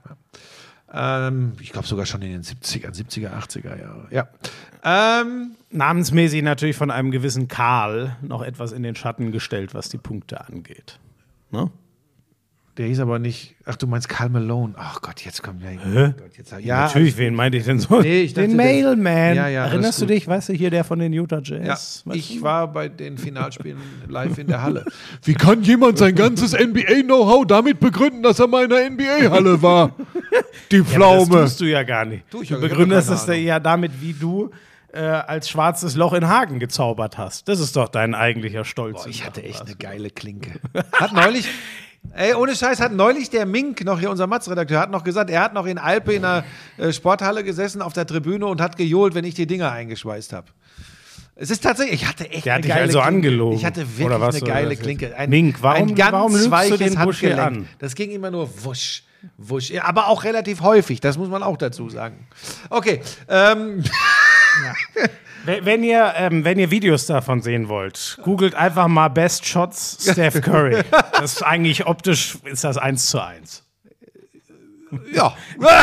Ähm, 0.93 1.53
ich 1.61 1.73
glaube 1.73 1.87
sogar 1.87 2.07
schon 2.07 2.23
in 2.23 2.33
den 2.33 2.43
70er, 2.43 2.95
70er, 2.95 3.33
80er 3.33 3.81
Jahre. 3.81 4.09
Ja. 4.11 4.29
Ähm, 4.85 5.53
Namensmäßig 5.71 6.43
natürlich 6.43 6.77
von 6.77 6.91
einem 6.91 7.11
gewissen 7.11 7.49
Karl 7.49 8.17
noch 8.21 8.43
etwas 8.43 8.73
in 8.73 8.83
den 8.83 8.95
Schatten 8.95 9.33
gestellt, 9.33 9.75
was 9.75 9.89
die 9.89 9.97
Punkte 9.97 10.47
angeht. 10.47 10.99
Ne? 11.51 11.71
Der 12.79 12.87
hieß 12.87 13.01
aber 13.01 13.19
nicht. 13.19 13.55
Ach, 13.67 13.77
du 13.77 13.87
meinst 13.87 14.09
Karl 14.09 14.31
Malone. 14.31 14.75
Ach 14.79 15.03
Gott, 15.03 15.21
jetzt 15.25 15.43
kommt 15.43 15.63
ja. 15.63 15.71
Oh 15.73 16.13
Gott, 16.19 16.37
jetzt, 16.39 16.55
ja, 16.61 16.87
Natürlich, 16.87 17.17
wen 17.19 17.35
meinte 17.35 17.59
ich 17.59 17.65
denn 17.65 17.79
so? 17.79 18.01
Nee, 18.01 18.23
ich 18.23 18.33
dachte, 18.35 18.49
den 18.49 18.57
der- 18.57 18.67
Mailman. 18.67 19.35
Ja, 19.37 19.49
ja, 19.49 19.67
Erinnerst 19.67 20.01
du 20.01 20.07
dich, 20.07 20.27
weißt 20.27 20.49
du, 20.49 20.53
hier 20.55 20.71
der 20.71 20.83
von 20.85 20.99
den 20.99 21.13
Utah 21.13 21.41
Ja, 21.45 21.57
Jazz? 21.59 22.03
Weißt 22.07 22.17
ich 22.19 22.37
du? 22.39 22.43
war 22.43 22.73
bei 22.73 22.89
den 22.89 23.19
Finalspielen 23.19 23.79
live 24.09 24.39
in 24.39 24.47
der 24.47 24.63
Halle. 24.63 24.85
Wie 25.25 25.35
kann 25.35 25.63
jemand 25.63 25.99
sein 25.99 26.15
ganzes 26.15 26.53
NBA-Know-how 26.53 27.47
damit 27.47 27.79
begründen, 27.79 28.23
dass 28.23 28.39
er 28.41 28.47
mal 28.47 28.65
in 28.65 28.71
der 28.71 28.91
NBA-Halle 28.91 29.61
war? 29.63 29.95
Die 30.71 30.77
Ja, 30.79 30.85
Pflaume. 30.85 31.31
das 31.37 31.51
tust 31.51 31.61
du 31.61 31.65
ja 31.67 31.83
gar 31.83 32.05
nicht. 32.05 32.25
Ich 32.27 32.31
du 32.31 32.39
ja, 32.39 32.43
ich 32.45 32.53
hab 32.53 32.61
begründest 32.61 33.11
es 33.11 33.27
ja 33.27 33.61
damit, 33.61 34.01
wie 34.01 34.15
du 34.15 34.51
äh, 34.95 34.99
als 35.01 35.49
schwarzes 35.49 35.95
Loch 35.97 36.13
in 36.15 36.27
Hagen 36.29 36.59
gezaubert 36.59 37.17
hast. 37.19 37.49
Das 37.49 37.61
ist 37.61 37.77
doch 37.77 37.89
dein 37.89 38.15
eigentlicher 38.15 38.65
Stolz. 38.65 39.03
Boah, 39.05 39.09
ich 39.09 39.25
hatte 39.27 39.43
echt 39.43 39.63
eine 39.63 39.75
geile 39.77 40.11
Klinke. 40.11 40.61
Hat 40.93 41.13
neulich, 41.15 41.49
ey, 42.15 42.35
ohne 42.35 42.55
Scheiß, 42.55 42.81
hat 42.81 42.93
neulich 42.93 43.31
der 43.31 43.47
Mink, 43.47 43.85
noch 43.85 43.99
hier 44.01 44.11
unser 44.11 44.27
Matz-Redakteur, 44.27 44.81
hat 44.81 44.91
noch 44.91 45.05
gesagt, 45.05 45.31
er 45.31 45.41
hat 45.43 45.55
noch 45.55 45.67
in 45.67 45.79
Alpe 45.79 46.13
in 46.15 46.25
einer 46.25 46.45
äh, 46.79 46.93
Sporthalle 46.93 47.45
gesessen 47.45 47.83
auf 47.83 47.93
der 47.93 48.07
Tribüne 48.07 48.47
und 48.47 48.61
hat 48.61 48.77
gejohlt, 48.77 49.15
wenn 49.15 49.25
ich 49.25 49.35
die 49.35 49.47
Dinger 49.47 49.71
eingeschweißt 49.73 50.33
habe. 50.33 50.49
Es 51.35 51.51
ist 51.51 51.63
tatsächlich, 51.63 52.03
ich 52.03 52.09
hatte 52.09 52.29
echt 52.31 52.45
Der 52.45 52.53
hat 52.55 52.59
eine 52.59 52.63
dich 52.63 52.71
geile 52.71 52.83
also 52.83 52.99
Klinke. 53.01 53.09
angelogen. 53.17 53.57
Ich 53.57 53.65
hatte 53.65 53.99
wirklich 53.99 54.21
was, 54.21 54.35
eine 54.37 54.45
geile? 54.45 54.77
Klinke. 54.77 55.17
Ein, 55.17 55.31
Mink, 55.31 55.57
warum- 55.63 55.89
ein 55.89 55.95
ganz 55.95 56.13
warum 56.13 56.33
lügst 56.33 56.47
du 56.47 56.51
weiches 56.51 56.79
den 56.79 56.99
Handgelenk. 56.99 57.39
an? 57.41 57.69
Das 57.79 57.95
ging 57.95 58.11
immer 58.11 58.31
nur 58.31 58.51
wusch, 58.65 59.05
wusch. 59.39 59.71
Ja, 59.71 59.85
aber 59.85 60.09
auch 60.09 60.25
relativ 60.25 60.61
häufig, 60.61 61.01
das 61.01 61.17
muss 61.17 61.29
man 61.31 61.43
auch 61.43 61.57
dazu 61.57 61.89
sagen. 61.89 62.27
Okay, 62.69 63.01
ähm, 63.29 63.83
Wenn 64.95 65.09
wenn 65.45 65.83
ihr, 65.85 66.13
ähm, 66.17 66.45
wenn 66.45 66.59
ihr 66.59 66.71
Videos 66.71 67.07
davon 67.07 67.41
sehen 67.43 67.69
wollt, 67.69 68.19
googelt 68.23 68.55
einfach 68.55 68.89
mal 68.89 69.09
Best 69.09 69.47
Shots 69.47 69.99
Steph 70.11 70.41
Curry. 70.41 70.83
Das 71.13 71.35
ist 71.35 71.43
eigentlich 71.43 71.87
optisch 71.87 72.39
ist 72.45 72.65
das 72.65 72.77
eins 72.79 73.07
zu 73.07 73.21
eins. 73.21 73.65
ja. 75.13 75.35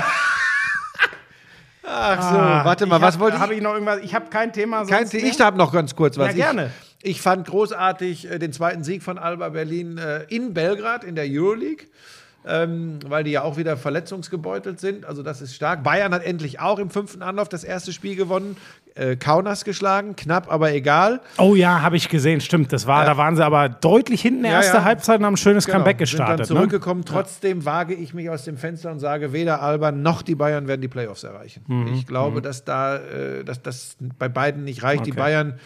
Ach 1.91 2.21
so, 2.31 2.37
warte 2.37 2.85
mal, 2.85 3.01
was 3.01 3.15
hab- 3.15 3.21
wollte 3.21 3.37
ich? 3.37 3.41
Habe 3.41 3.55
ich 3.55 3.61
noch 3.61 3.73
irgendwas? 3.73 3.99
Ich 4.03 4.13
habe 4.13 4.29
kein 4.29 4.53
Thema. 4.53 4.85
Kein 4.85 4.99
sonst 4.99 5.11
Thema. 5.11 5.23
mehr. 5.23 5.31
Ich 5.33 5.41
habe 5.41 5.57
noch 5.57 5.71
ganz 5.73 5.95
kurz 5.95 6.17
was. 6.17 6.27
Ja, 6.35 6.51
gerne. 6.51 6.71
Ich, 7.01 7.11
ich 7.11 7.21
fand 7.21 7.47
großartig 7.47 8.29
äh, 8.29 8.37
den 8.39 8.53
zweiten 8.53 8.83
Sieg 8.83 9.01
von 9.01 9.17
Alba 9.17 9.49
Berlin 9.49 9.97
äh, 9.97 10.23
in 10.29 10.53
Belgrad 10.53 11.03
in 11.03 11.15
der 11.15 11.25
Euroleague. 11.27 11.87
Ähm, 12.45 12.99
weil 13.05 13.25
die 13.25 13.31
ja 13.31 13.41
auch 13.43 13.57
wieder 13.57 13.75
verletzungsgebeutelt 13.75 14.79
sind. 14.79 15.05
Also 15.05 15.23
das 15.23 15.41
ist 15.41 15.53
stark. 15.55 15.83
Bayern 15.83 16.13
hat 16.13 16.23
endlich 16.23 16.61
auch 16.61 16.79
im 16.79 16.89
fünften 16.89 17.21
Anlauf 17.21 17.49
das 17.49 17.65
erste 17.65 17.91
Spiel 17.91 18.15
gewonnen. 18.15 18.55
Äh, 18.99 19.15
Kaunas 19.15 19.63
geschlagen, 19.63 20.15
knapp, 20.15 20.51
aber 20.51 20.73
egal. 20.73 21.21
Oh 21.37 21.55
ja, 21.55 21.81
habe 21.81 21.95
ich 21.95 22.09
gesehen, 22.09 22.41
stimmt. 22.41 22.73
Das 22.73 22.85
war, 22.85 23.03
Ja. 23.03 23.09
da 23.11 23.17
waren 23.17 23.35
sie 23.35 23.45
aber 23.45 23.69
deutlich 23.69 24.21
hinten 24.21 24.43
Ja, 24.45 24.51
erste 24.51 24.77
ja. 24.77 24.83
Halbzeit 24.83 25.19
und 25.19 25.25
haben 25.25 25.35
ein 25.35 25.37
schönes 25.37 25.65
Comeback 25.67 25.97
Genau, 25.99 26.09
Sind 26.09 26.19
dann 26.19 26.27
gestartet. 26.37 26.49
Ne? 26.49 26.55
zurückgekommen. 26.55 27.05
Trotzdem 27.05 27.63
wage 27.65 27.93
ich 27.93 28.13
mich 28.13 28.29
aus 28.29 28.43
dem 28.43 28.57
Fenster 28.57 28.91
und 28.91 28.99
sage, 28.99 29.31
weder 29.31 29.61
Alba 29.61 29.91
noch 29.91 30.21
die 30.21 30.35
Bayern 30.35 30.67
werden 30.67 30.81
die 30.81 30.87
Playoffs 30.89 31.23
erreichen. 31.23 31.63
Mhm, 31.67 31.93
Ich 31.93 32.05
glaube, 32.07 32.41
dass 32.41 32.65
da 32.65 32.97
äh, 32.97 33.43
dass 33.45 33.61
das 33.61 33.95
bei 34.17 34.27
beiden 34.29 34.63
nicht 34.65 34.83
reicht. 34.83 35.05
Die 35.05 35.11
Okay. 35.11 35.19
Bayern 35.19 35.59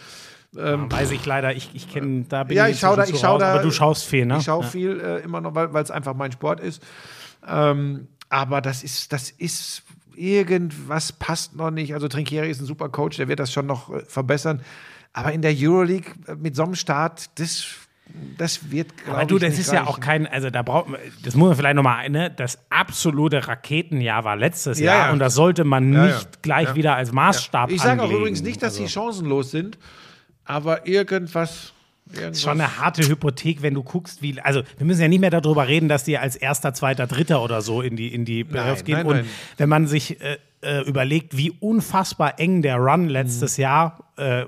Weiß 0.56 1.10
ich 1.10 1.26
leider, 1.26 1.52
ich, 1.52 1.70
ich 1.74 1.88
kenne, 1.92 2.26
da 2.28 2.44
bin 2.44 2.56
Ja, 2.56 2.68
ich 2.68 2.74
ich 2.74 2.78
schau 2.78 2.94
da, 2.94 3.02
ich 3.02 3.18
schau 3.18 3.32
raus, 3.32 3.40
da. 3.40 3.54
Aber 3.54 3.62
du 3.62 3.72
schaust 3.72 4.04
viel, 4.04 4.24
ne? 4.24 4.36
Ich 4.38 4.44
schaue 4.44 4.62
Ja. 4.62 4.68
viel 4.70 5.00
äh, 5.00 5.18
immer 5.24 5.40
noch, 5.40 5.52
weil 5.56 5.82
es 5.82 5.90
einfach 5.90 6.14
mein 6.14 6.30
Sport 6.30 6.60
ist. 6.60 6.80
Ähm, 7.48 8.06
aber 8.28 8.60
das 8.60 8.84
ist, 8.84 9.12
das 9.12 9.30
ist 9.30 9.82
irgendwas 10.16 11.12
passt 11.12 11.56
noch 11.56 11.70
nicht. 11.70 11.94
Also 11.94 12.08
Trinkieri 12.08 12.50
ist 12.50 12.60
ein 12.60 12.66
super 12.66 12.88
Coach, 12.88 13.16
der 13.16 13.28
wird 13.28 13.40
das 13.40 13.52
schon 13.52 13.66
noch 13.66 13.90
äh, 13.92 14.00
verbessern. 14.06 14.60
Aber 15.12 15.32
in 15.32 15.42
der 15.42 15.54
Euroleague 15.56 16.10
äh, 16.26 16.34
mit 16.34 16.56
so 16.56 16.64
einem 16.64 16.74
Start, 16.74 17.30
das, 17.38 17.66
das 18.38 18.70
wird, 18.70 18.96
glaube 18.96 19.18
Aber 19.18 19.26
du, 19.26 19.38
das 19.38 19.58
ist 19.58 19.72
ja 19.72 19.80
reichen. 19.80 19.88
auch 19.88 20.00
kein, 20.00 20.26
also 20.26 20.50
da 20.50 20.62
braucht 20.62 20.88
man, 20.88 21.00
das 21.22 21.34
muss 21.34 21.48
man 21.48 21.56
vielleicht 21.56 21.76
nochmal, 21.76 22.08
ne, 22.10 22.30
das 22.30 22.58
absolute 22.70 23.46
Raketenjahr 23.46 24.24
war 24.24 24.36
letztes 24.36 24.78
Ja, 24.80 24.86
Jahr 24.86 25.06
ja. 25.06 25.12
und 25.12 25.18
das 25.18 25.34
sollte 25.34 25.64
man 25.64 25.92
Ja, 25.92 26.06
nicht 26.06 26.22
ja. 26.22 26.28
gleich 26.42 26.74
wieder 26.74 26.96
als 26.96 27.12
Maßstab 27.12 27.70
Ich 27.70 27.82
sage 27.82 28.02
auch 28.02 28.10
übrigens 28.10 28.42
nicht, 28.42 28.62
dass 28.62 28.72
also, 28.74 28.86
sie 28.86 28.88
chancenlos 28.92 29.50
sind, 29.50 29.78
aber 30.44 30.86
irgendwas 30.86 31.73
Das 32.06 32.36
ist 32.36 32.42
schon 32.42 32.60
eine 32.60 32.78
harte 32.78 33.06
Hypothek, 33.08 33.62
wenn 33.62 33.74
du 33.74 33.82
guckst, 33.82 34.20
wie. 34.20 34.38
Also, 34.40 34.62
wir 34.76 34.86
müssen 34.86 35.00
ja 35.00 35.08
nicht 35.08 35.20
mehr 35.20 35.30
darüber 35.30 35.68
reden, 35.68 35.88
dass 35.88 36.04
die 36.04 36.18
als 36.18 36.36
erster, 36.36 36.74
zweiter, 36.74 37.06
dritter 37.06 37.42
oder 37.42 37.62
so 37.62 37.80
in 37.80 37.96
die, 37.96 38.12
in 38.12 38.24
die 38.24 38.44
Playoffs 38.44 38.84
gehen. 38.84 38.96
nein, 38.96 39.06
Und 39.06 39.16
nein. 39.16 39.26
wenn 39.56 39.68
man 39.68 39.86
sich 39.86 40.20
äh, 40.20 40.36
äh, 40.60 40.80
überlegt, 40.82 41.36
wie 41.36 41.50
unfassbar 41.50 42.38
eng 42.38 42.62
der 42.62 42.76
Run 42.76 43.08
letztes 43.08 43.56
Jahr 43.56 44.04
äh, 44.18 44.42
äh, 44.42 44.46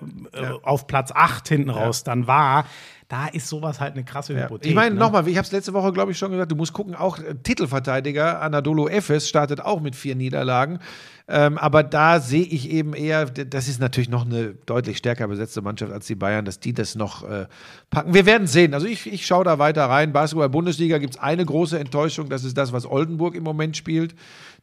auf 0.63 0.87
Platz 0.87 1.13
8 1.13 1.49
hinten 1.49 1.71
raus 1.71 2.05
dann 2.05 2.27
war, 2.27 2.67
da 3.09 3.29
ist 3.29 3.49
sowas 3.49 3.81
halt 3.81 3.95
eine 3.95 4.05
krasse 4.05 4.35
Ja. 4.35 4.45
Hypothek. 4.45 4.69
Ich 4.69 4.75
meine, 4.75 4.95
ne? 4.95 5.01
nochmal, 5.01 5.27
ich 5.29 5.37
habe 5.37 5.47
es 5.47 5.53
letzte 5.53 5.73
Woche, 5.73 5.93
glaube 5.93 6.13
ich, 6.13 6.19
schon 6.19 6.33
gesagt, 6.33 6.51
du 6.51 6.57
musst 6.57 6.73
gucken, 6.73 6.95
auch 6.95 7.19
äh, 7.19 7.35
Titelverteidiger 7.43 8.43
Anadolu 8.43 8.89
Efes 8.89 9.29
startet 9.29 9.61
auch 9.61 9.81
mit 9.81 9.95
vier 9.95 10.17
Niederlagen. 10.17 10.81
Ähm, 11.29 11.59
aber 11.59 11.83
da 11.83 12.21
sehe 12.21 12.45
ich 12.45 12.71
eben 12.71 12.95
eher, 12.95 13.27
das 13.27 13.67
ist 13.67 13.81
natürlich 13.81 14.09
noch 14.09 14.25
eine 14.25 14.55
deutlich 14.67 14.99
stärker 14.99 15.27
besetzte 15.27 15.61
Mannschaft 15.61 15.93
als 15.93 16.07
die 16.07 16.15
Bayern, 16.15 16.45
dass 16.45 16.61
die 16.61 16.73
das 16.73 16.95
noch 16.95 17.29
äh, 17.29 17.47
packen. 17.91 18.15
Wir 18.15 18.27
werden 18.27 18.47
sehen. 18.47 18.75
Also 18.75 18.87
ich, 18.87 19.13
ich 19.13 19.27
schaue 19.27 19.45
da 19.45 19.59
weiter 19.59 19.87
rein. 19.87 20.13
Basketball-Bundesliga 20.13 20.99
gibt 20.99 21.15
es 21.17 21.21
eine 21.21 21.45
große 21.45 21.79
Enttäuschung, 21.79 22.29
das 22.29 22.45
ist 22.45 22.57
das, 22.57 22.73
was 22.73 22.87
Oldenburg 22.87 23.35
im 23.35 23.43
Moment 23.43 23.77
spielt. 23.77 24.15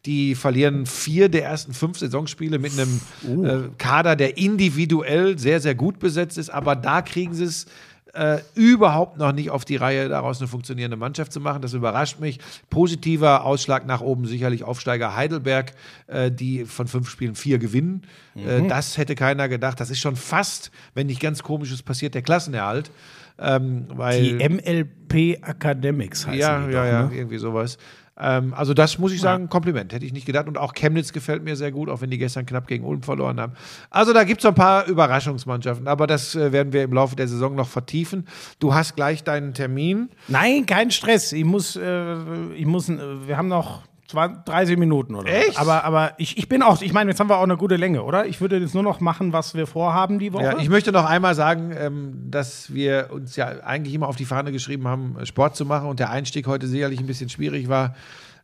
Die 0.06 0.36
verlieren 0.36 0.86
vier 0.86 1.30
der 1.30 1.46
ersten 1.46 1.74
fünf 1.74 1.98
Saisonspiele 1.98 2.60
mit 2.60 2.74
einem 2.74 3.02
äh, 3.46 3.70
Kader, 3.78 4.16
der 4.18 4.38
individuell 4.38 5.38
sehr, 5.38 5.60
sehr 5.62 5.76
gut 5.76 6.00
besetzt 6.00 6.38
ist. 6.38 6.50
Aber 6.50 6.76
da 6.76 7.02
kriegen 7.02 7.34
sie 7.34 7.46
es 7.46 7.66
äh, 8.14 8.40
überhaupt 8.54 9.18
noch 9.18 9.32
nicht 9.32 9.50
auf 9.50 9.66
die 9.66 9.76
Reihe, 9.76 10.08
daraus 10.08 10.40
eine 10.40 10.48
funktionierende 10.48 10.98
Mannschaft 10.98 11.34
zu 11.34 11.40
machen. 11.40 11.62
Das 11.62 11.74
überrascht 11.74 12.20
mich. 12.20 12.40
Positiver 12.70 13.44
Ausschlag 13.44 13.88
nach 13.88 14.02
oben 14.02 14.26
sicherlich 14.26 14.64
Aufsteiger 14.64 15.16
Heidelberg, 15.16 15.74
äh, 16.08 16.32
die 16.32 16.66
von 16.66 16.88
fünf 16.88 17.10
Spielen 17.10 17.36
vier 17.36 17.58
gewinnen. 17.58 18.04
Äh, 18.36 18.68
das 18.68 18.98
hätte 18.98 19.16
keiner 19.16 19.50
gedacht. 19.50 19.80
Das 19.80 19.90
ist 19.90 20.00
schon 20.00 20.16
fast, 20.16 20.72
wenn 20.94 21.08
nicht 21.08 21.22
ganz 21.22 21.42
komisches 21.42 21.82
passiert, 21.82 22.14
der 22.14 22.22
Klassenerhalt. 22.22 22.92
Ähm, 23.40 23.88
weil, 23.90 24.22
Die 24.22 24.48
MLP 24.48 25.42
Academics 25.44 26.28
heißen 26.28 26.40
ja, 26.40 26.60
ja, 26.62 26.68
doch, 26.68 26.92
ja, 26.92 27.04
ne? 27.08 27.16
irgendwie 27.16 27.40
sowas. 27.40 27.80
Ähm, 28.24 28.54
also 28.54 28.74
das 28.74 28.98
muss 28.98 29.12
ich 29.12 29.20
sagen, 29.22 29.50
Kompliment, 29.50 29.92
hätte 29.94 30.06
ich 30.06 30.14
nicht 30.14 30.26
gedacht. 30.26 30.48
Und 30.48 30.58
auch 30.58 30.74
Chemnitz 30.74 31.12
gefällt 31.12 31.44
mir 31.44 31.56
sehr 31.56 31.72
gut, 31.72 31.90
auch 31.90 32.02
wenn 32.02 32.10
die 32.10 32.18
gestern 32.18 32.46
knapp 32.46 32.68
gegen 32.68 32.86
Ulm 32.86 33.04
verloren 33.04 33.40
haben. 33.40 33.54
Also 33.90 34.14
da 34.14 34.24
gibt 34.24 34.40
es 34.40 34.44
so 34.44 34.50
ein 34.50 34.56
paar 34.56 34.88
Überraschungsmannschaften, 34.88 35.88
aber 35.88 36.08
das 36.08 36.36
äh, 36.36 36.52
werden 36.52 36.72
wir 36.72 36.84
im 36.84 36.94
Laufe 36.94 37.16
der 37.16 37.28
Saison 37.28 37.56
noch 37.56 37.68
vertiefen. 37.68 38.28
Du 38.60 38.74
hast 38.74 38.96
gleich 38.96 39.24
deinen 39.24 39.54
Termin. 39.54 40.10
Nein, 40.30 40.66
kein 40.66 40.90
Stress. 40.92 41.34
Ich 41.34 41.46
muss, 41.46 41.76
äh, 41.76 42.16
ich 42.56 42.66
muss, 42.66 42.90
äh, 42.90 42.98
wir 43.28 43.38
haben 43.38 43.50
noch 43.50 43.84
20, 44.14 44.46
30 44.46 44.78
Minuten 44.78 45.16
oder. 45.16 45.34
Echt? 45.34 45.60
Aber, 45.60 45.84
aber 45.84 46.14
ich, 46.18 46.38
ich 46.38 46.48
bin 46.48 46.62
auch, 46.62 46.80
ich 46.82 46.94
meine, 46.94 47.10
jetzt 47.10 47.20
haben 47.20 47.30
wir 47.30 47.38
auch 47.38 47.44
eine 47.44 47.58
gute 47.58 47.76
Länge, 47.78 48.04
oder? 48.04 48.28
Ich 48.28 48.42
würde 48.42 48.58
jetzt 48.58 48.76
nur 48.76 48.84
noch 48.84 49.00
machen, 49.00 49.34
was 49.34 49.56
wir 49.56 49.66
vorhaben 49.66 50.20
die 50.20 50.32
Woche. 50.34 50.44
Ja, 50.44 50.58
ich 50.60 50.70
möchte 50.70 50.92
noch 50.92 51.06
einmal 51.06 51.34
sagen, 51.34 51.74
ähm, 51.76 52.14
dass 52.30 52.72
wir 52.74 53.10
uns 53.12 53.36
ja 53.36 53.48
eigentlich 53.64 53.96
immer 53.96 54.08
auf 54.08 54.16
die 54.16 54.26
Fahne 54.26 54.52
geschrieben 54.52 54.88
haben, 54.88 55.18
Sport 55.24 55.56
zu 55.56 55.66
machen 55.66 55.90
und 55.90 56.00
der 56.00 56.12
Einstieg 56.12 56.46
heute 56.46 56.68
sicherlich 56.68 57.00
ein 57.00 57.08
bisschen 57.08 57.30
schwierig 57.30 57.70
war. 57.70 57.96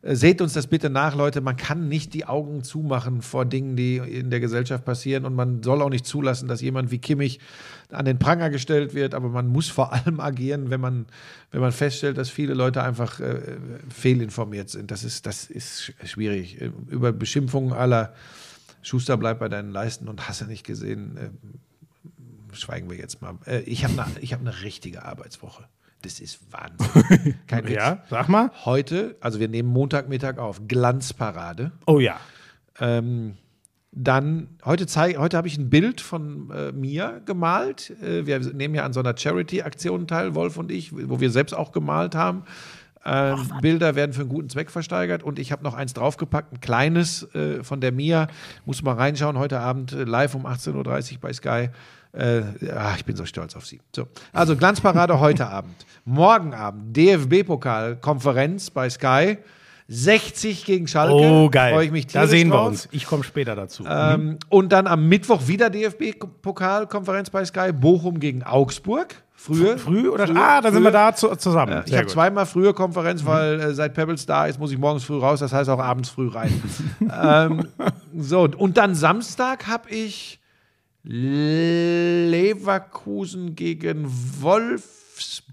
Äh, 0.02 0.14
Seht 0.16 0.40
uns 0.40 0.52
das 0.54 0.66
bitte 0.66 0.90
nach, 0.90 1.14
Leute. 1.16 1.40
Man 1.40 1.56
kann 1.56 1.88
nicht 1.88 2.14
die 2.14 2.24
Augen 2.26 2.62
zumachen 2.64 3.22
vor 3.22 3.44
Dingen, 3.44 3.76
die 3.76 3.96
in 3.96 4.30
der 4.30 4.40
Gesellschaft 4.40 4.84
passieren. 4.84 5.24
Und 5.24 5.34
man 5.34 5.62
soll 5.62 5.82
auch 5.82 5.90
nicht 5.90 6.06
zulassen, 6.06 6.48
dass 6.48 6.60
jemand 6.60 6.90
wie 6.90 6.98
Kimmich 6.98 7.40
an 7.90 8.04
den 8.04 8.18
Pranger 8.18 8.50
gestellt 8.50 8.94
wird. 8.94 9.14
Aber 9.14 9.28
man 9.28 9.46
muss 9.48 9.68
vor 9.68 9.92
allem 9.92 10.20
agieren, 10.20 10.70
wenn 10.70 10.80
man, 10.80 11.06
wenn 11.50 11.60
man 11.60 11.72
feststellt, 11.72 12.16
dass 12.18 12.30
viele 12.30 12.54
Leute 12.54 12.82
einfach 12.82 13.20
äh, 13.20 13.40
fehlinformiert 13.88 14.70
sind. 14.70 14.90
Das 14.90 15.04
ist, 15.04 15.26
das 15.26 15.44
ist 15.50 15.80
sch- 15.82 16.06
schwierig. 16.06 16.60
Äh, 16.60 16.70
Über 16.88 17.12
Beschimpfungen 17.12 17.72
aller 17.72 18.14
Schuster 18.82 19.16
bleibt 19.18 19.40
bei 19.40 19.48
deinen 19.48 19.72
Leisten 19.72 20.08
und 20.08 20.26
hast 20.28 20.40
du 20.40 20.46
nicht 20.46 20.64
gesehen. 20.64 21.16
Äh, 21.18 21.30
schweigen 22.56 22.88
wir 22.90 22.96
jetzt 22.96 23.20
mal. 23.20 23.34
Äh, 23.46 23.60
ich 23.60 23.84
habe 23.84 23.92
eine 24.02 24.26
hab 24.26 24.42
ne 24.42 24.62
richtige 24.62 25.04
Arbeitswoche. 25.04 25.64
Das 26.02 26.20
ist 26.20 26.40
Wahnsinn. 26.50 27.34
Kein 27.46 27.64
Witz. 27.66 27.74
ja, 27.74 28.02
sag 28.08 28.28
mal. 28.28 28.50
Heute, 28.64 29.16
also 29.20 29.38
wir 29.40 29.48
nehmen 29.48 29.68
Montagmittag 29.68 30.38
auf, 30.38 30.62
Glanzparade. 30.66 31.72
Oh 31.86 31.98
ja. 31.98 32.16
Ähm, 32.78 33.36
dann, 33.92 34.48
heute, 34.64 34.86
zeig- 34.86 35.18
heute 35.18 35.36
habe 35.36 35.48
ich 35.48 35.58
ein 35.58 35.68
Bild 35.68 36.00
von 36.00 36.50
äh, 36.52 36.72
mir 36.72 37.20
gemalt. 37.26 37.90
Äh, 38.02 38.24
wir 38.26 38.38
nehmen 38.38 38.74
ja 38.74 38.84
an 38.84 38.92
so 38.92 39.00
einer 39.00 39.16
Charity-Aktion 39.16 40.06
teil, 40.06 40.34
Wolf 40.34 40.56
und 40.56 40.70
ich, 40.70 40.92
wo 40.92 41.20
wir 41.20 41.30
selbst 41.30 41.52
auch 41.54 41.72
gemalt 41.72 42.14
haben. 42.14 42.44
Ähm, 43.04 43.50
Bilder 43.62 43.94
werden 43.94 44.12
für 44.12 44.20
einen 44.20 44.28
guten 44.30 44.48
Zweck 44.50 44.70
versteigert 44.70 45.22
und 45.22 45.38
ich 45.38 45.52
habe 45.52 45.64
noch 45.64 45.74
eins 45.74 45.94
draufgepackt, 45.94 46.52
ein 46.52 46.60
kleines 46.60 47.22
äh, 47.34 47.64
von 47.64 47.80
der 47.80 47.92
Mia. 47.92 48.28
Muss 48.66 48.82
mal 48.82 48.94
reinschauen, 48.94 49.38
heute 49.38 49.58
Abend 49.60 49.92
äh, 49.92 50.04
live 50.04 50.34
um 50.34 50.46
18.30 50.46 51.14
Uhr 51.14 51.20
bei 51.20 51.32
Sky. 51.32 51.70
Äh, 52.12 52.42
ah, 52.74 52.94
ich 52.96 53.04
bin 53.04 53.16
so 53.16 53.24
stolz 53.24 53.54
auf 53.54 53.66
sie. 53.66 53.80
So. 53.94 54.08
Also 54.32 54.56
Glanzparade 54.56 55.20
heute 55.20 55.46
Abend. 55.46 55.86
Morgen 56.04 56.54
Abend 56.54 56.96
DFB-Pokal-Konferenz 56.96 58.70
bei 58.70 58.90
Sky. 58.90 59.38
60 59.92 60.64
gegen 60.64 60.86
Schalke. 60.86 61.14
Oh, 61.14 61.50
geil. 61.50 61.72
Freue 61.72 61.84
ich 61.86 61.90
mich 61.90 62.06
da 62.06 62.28
sehen 62.28 62.48
wir 62.48 62.58
drauf. 62.58 62.68
uns. 62.68 62.88
Ich 62.92 63.06
komme 63.06 63.24
später 63.24 63.56
dazu. 63.56 63.84
Ähm, 63.88 64.38
und 64.48 64.70
dann 64.70 64.86
am 64.86 65.08
Mittwoch 65.08 65.48
wieder 65.48 65.68
DFB-Pokalkonferenz 65.68 67.30
bei 67.30 67.44
Sky. 67.44 67.72
Bochum 67.72 68.20
gegen 68.20 68.44
Augsburg. 68.44 69.16
Frühe. 69.34 69.78
Früh 69.78 70.08
oder? 70.08 70.26
frühe- 70.26 70.36
ah, 70.38 70.60
da 70.60 70.70
sind 70.70 70.82
wir 70.82 70.90
da 70.90 71.14
zu, 71.14 71.34
zusammen. 71.34 71.72
Ja, 71.72 71.82
ich 71.86 71.96
habe 71.96 72.06
zweimal 72.06 72.46
frühe 72.46 72.74
Konferenz, 72.74 73.24
weil 73.24 73.58
äh, 73.58 73.74
seit 73.74 73.94
Pebbles 73.94 74.26
da 74.26 74.46
ist, 74.46 74.60
muss 74.60 74.70
ich 74.70 74.78
morgens 74.78 75.02
früh 75.02 75.18
raus. 75.18 75.40
Das 75.40 75.52
heißt 75.52 75.68
auch 75.70 75.78
abends 75.80 76.10
früh 76.10 76.28
rein. 76.28 76.62
ähm, 77.22 77.66
so, 78.16 78.48
und 78.56 78.76
dann 78.76 78.94
Samstag 78.94 79.66
habe 79.66 79.88
ich 79.90 80.39
Leverkusen 82.30 83.54
gegen 83.56 84.06
Wolfsburg. 84.40 84.96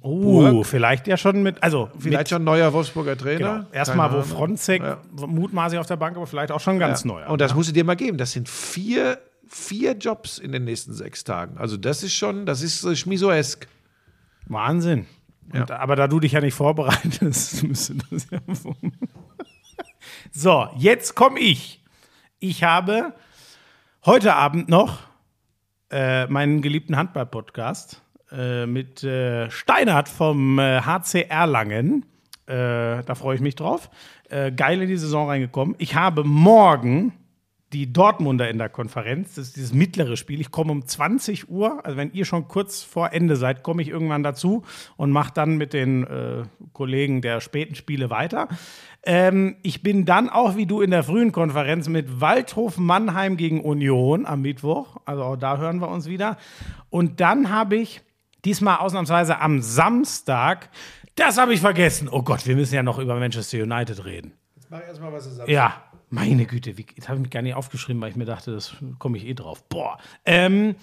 Oh, 0.01 0.63
vielleicht 0.63 1.07
ja 1.07 1.17
schon 1.17 1.41
mit, 1.43 1.61
also 1.63 1.89
Vielleicht 1.97 2.19
mit, 2.19 2.29
schon 2.29 2.43
neuer 2.43 2.71
Wolfsburger 2.73 3.17
Trainer. 3.17 3.37
genau. 3.59 3.65
Erstmal, 3.71 4.11
wo. 4.13 4.21
Fronzek 4.21 4.81
Ja. 4.83 4.99
mutmaßlich 5.15 5.79
auf 5.79 5.87
der 5.87 5.95
Bank, 5.97 6.15
aber 6.17 6.27
vielleicht 6.27 6.51
auch 6.51 6.59
schon 6.59 6.79
ganz 6.79 7.03
Ja. 7.03 7.07
neu. 7.07 7.25
Und 7.27 7.41
das 7.41 7.53
musst 7.55 7.69
du 7.69 7.73
dir 7.73 7.83
mal 7.83 7.95
geben. 7.95 8.17
Das 8.17 8.31
sind 8.31 8.47
vier, 8.49 9.19
vier 9.47 9.93
Jobs 9.93 10.37
in 10.37 10.51
den 10.51 10.63
nächsten 10.65 10.93
sechs 10.93 11.23
Tagen. 11.23 11.57
Also 11.57 11.77
das 11.77 12.03
ist 12.03 12.13
schon, 12.13 12.45
das 12.45 12.61
ist 12.61 12.83
äh, 12.83 12.95
Schmisoesk. 12.95 13.67
Wahnsinn. 14.47 15.05
Und, 15.53 15.71
aber 15.71 15.95
da 15.95 16.07
du 16.07 16.19
dich 16.19 16.33
ja 16.33 16.41
nicht 16.41 16.53
vorbereitest, 16.55 17.63
müsste 17.67 17.95
das 18.11 18.27
ja. 18.29 18.39
so, 20.31 20.67
jetzt 20.77 21.15
komme 21.15 21.39
ich. 21.39 21.81
Ich 22.39 22.63
habe 22.63 23.13
heute 24.05 24.35
Abend 24.35 24.67
noch 24.69 24.99
äh, 25.91 26.27
meinen 26.27 26.61
geliebten 26.61 26.97
Handball-Podcast 26.97 28.01
äh, 28.31 28.65
mit 28.65 29.03
äh, 29.03 29.49
Steinert 29.49 30.09
vom 30.09 30.59
äh, 30.59 30.81
HC 30.81 31.27
Erlangen. 31.29 32.05
Äh, 32.45 33.03
da 33.03 33.15
freue 33.15 33.35
ich 33.35 33.41
mich 33.41 33.55
drauf. 33.55 33.89
Äh, 34.29 34.51
geil 34.51 34.81
in 34.81 34.87
die 34.87 34.97
Saison 34.97 35.27
reingekommen. 35.27 35.75
Ich 35.77 35.95
habe 35.95 36.23
morgen 36.23 37.13
die 37.73 37.91
Dortmunder 37.91 38.49
in 38.49 38.57
der 38.57 38.69
Konferenz. 38.69 39.35
Das 39.35 39.47
ist 39.47 39.55
dieses 39.57 39.73
mittlere 39.73 40.15
Spiel. 40.15 40.39
Ich 40.39 40.51
komme 40.51 40.71
um 40.71 40.85
20 40.85 41.49
Uhr. 41.49 41.85
Also 41.85 41.97
wenn 41.97 42.13
ihr 42.13 42.25
schon 42.25 42.47
kurz 42.47 42.83
vor 42.83 43.11
Ende 43.11 43.35
seid, 43.35 43.63
komme 43.63 43.81
ich 43.81 43.89
irgendwann 43.89 44.23
dazu 44.23 44.63
und 44.95 45.11
mache 45.11 45.33
dann 45.33 45.57
mit 45.57 45.73
den 45.73 46.05
äh, 46.05 46.43
Kollegen 46.73 47.21
der 47.21 47.41
späten 47.41 47.75
Spiele 47.75 48.09
weiter. 48.09 48.47
Ähm, 49.03 49.57
ich 49.63 49.83
bin 49.83 50.05
dann 50.05 50.29
auch 50.29 50.55
wie 50.55 50.65
du 50.65 50.81
in 50.81 50.91
der 50.91 51.03
frühen 51.03 51.31
Konferenz 51.31 51.89
mit 51.89 52.21
Waldhof 52.21 52.77
Mannheim 52.77 53.35
gegen 53.35 53.61
Union 53.61 54.25
am 54.25 54.41
Mittwoch. 54.41 54.97
Also 55.05 55.23
auch 55.23 55.37
da 55.37 55.57
hören 55.57 55.81
wir 55.81 55.89
uns 55.89 56.07
wieder. 56.07 56.37
Und 56.89 57.19
dann 57.19 57.49
habe 57.49 57.75
ich 57.75 58.01
diesmal 58.45 58.77
ausnahmsweise 58.77 59.39
am 59.39 59.61
Samstag, 59.61 60.69
das 61.15 61.37
habe 61.37 61.53
ich 61.53 61.61
vergessen. 61.61 62.07
Oh 62.09 62.21
Gott, 62.21 62.45
wir 62.45 62.55
müssen 62.55 62.75
ja 62.75 62.83
noch 62.83 62.99
über 62.99 63.15
Manchester 63.15 63.57
United 63.57 64.05
reden. 64.05 64.33
Jetzt 64.55 64.69
mach 64.69 64.81
erstmal 64.81 65.11
was 65.11 65.23
zusammen. 65.23 65.49
Ja, 65.49 65.83
meine 66.09 66.45
Güte, 66.45 66.77
wie, 66.77 66.85
das 66.95 67.07
habe 67.09 67.17
ich 67.19 67.23
mir 67.23 67.29
gar 67.29 67.41
nicht 67.41 67.55
aufgeschrieben, 67.55 68.01
weil 68.01 68.09
ich 68.11 68.15
mir 68.15 68.25
dachte, 68.25 68.51
das 68.53 68.75
komme 68.99 69.17
ich 69.17 69.25
eh 69.25 69.33
drauf. 69.33 69.63
Boah. 69.69 69.97
Ähm, 70.25 70.75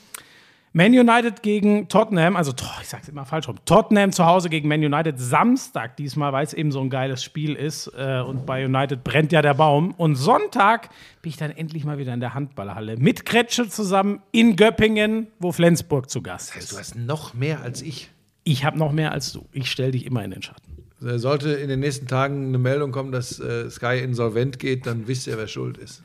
Man 0.76 0.92
United 0.92 1.42
gegen 1.42 1.88
Tottenham, 1.88 2.34
also 2.36 2.52
ich 2.82 2.88
sag's 2.88 3.09
immer 3.09 3.24
falsch 3.24 3.46
rum. 3.48 3.56
Tottenham 3.64 4.10
zu 4.10 4.26
Hause 4.26 4.51
gegen 4.51 4.68
Man 4.68 4.84
United 4.84 5.18
Samstag 5.20 5.96
diesmal, 5.96 6.32
weil 6.32 6.44
es 6.44 6.52
eben 6.52 6.72
so 6.72 6.80
ein 6.80 6.90
geiles 6.90 7.22
Spiel 7.22 7.55
ist 7.55 7.86
äh, 7.96 8.20
und 8.20 8.44
bei 8.44 8.64
United 8.66 9.05
brennt 9.05 9.30
ja 9.30 9.40
der 9.40 9.55
Baum. 9.55 9.92
Und 9.96 10.16
Sonntag 10.16 10.90
bin 11.22 11.30
ich 11.30 11.36
dann 11.36 11.52
endlich 11.52 11.84
mal 11.84 11.96
wieder 11.98 12.12
in 12.12 12.18
der 12.20 12.34
Handballhalle 12.34 12.96
mit 12.96 13.24
Kretsche 13.24 13.68
zusammen 13.68 14.20
in 14.32 14.56
Göppingen, 14.56 15.28
wo 15.38 15.52
Flensburg 15.52 16.10
zu 16.10 16.22
Gast 16.22 16.55
Du 16.55 16.59
ist. 16.59 16.76
hast 16.78 16.96
noch 16.96 17.34
mehr 17.34 17.62
als 17.62 17.80
ich. 17.80 18.10
Ich 18.42 18.64
habe 18.64 18.76
noch 18.76 18.90
mehr 18.92 19.12
als 19.12 19.32
du. 19.32 19.46
Ich 19.52 19.70
stelle 19.70 19.92
dich 19.92 20.05
immer 20.05 20.24
in 20.24 20.32
den 20.32 20.42
Schatten. 20.42 20.73
Äh, 21.05 21.18
Sollte 21.18 21.51
in 21.52 21.68
den 21.68 21.81
nächsten 21.81 22.06
Tagen 22.06 22.48
eine 22.48 22.59
Meldung 22.59 22.90
kommen, 22.93 23.12
dass 23.12 23.39
äh, 23.40 23.70
Sky 23.70 23.98
insolvent 24.02 24.59
geht, 24.59 24.86
dann 24.86 25.06
wisst 25.06 25.26
ihr, 25.26 25.36
wer 25.39 25.48
schuld 25.48 25.78
ist. 25.78 26.02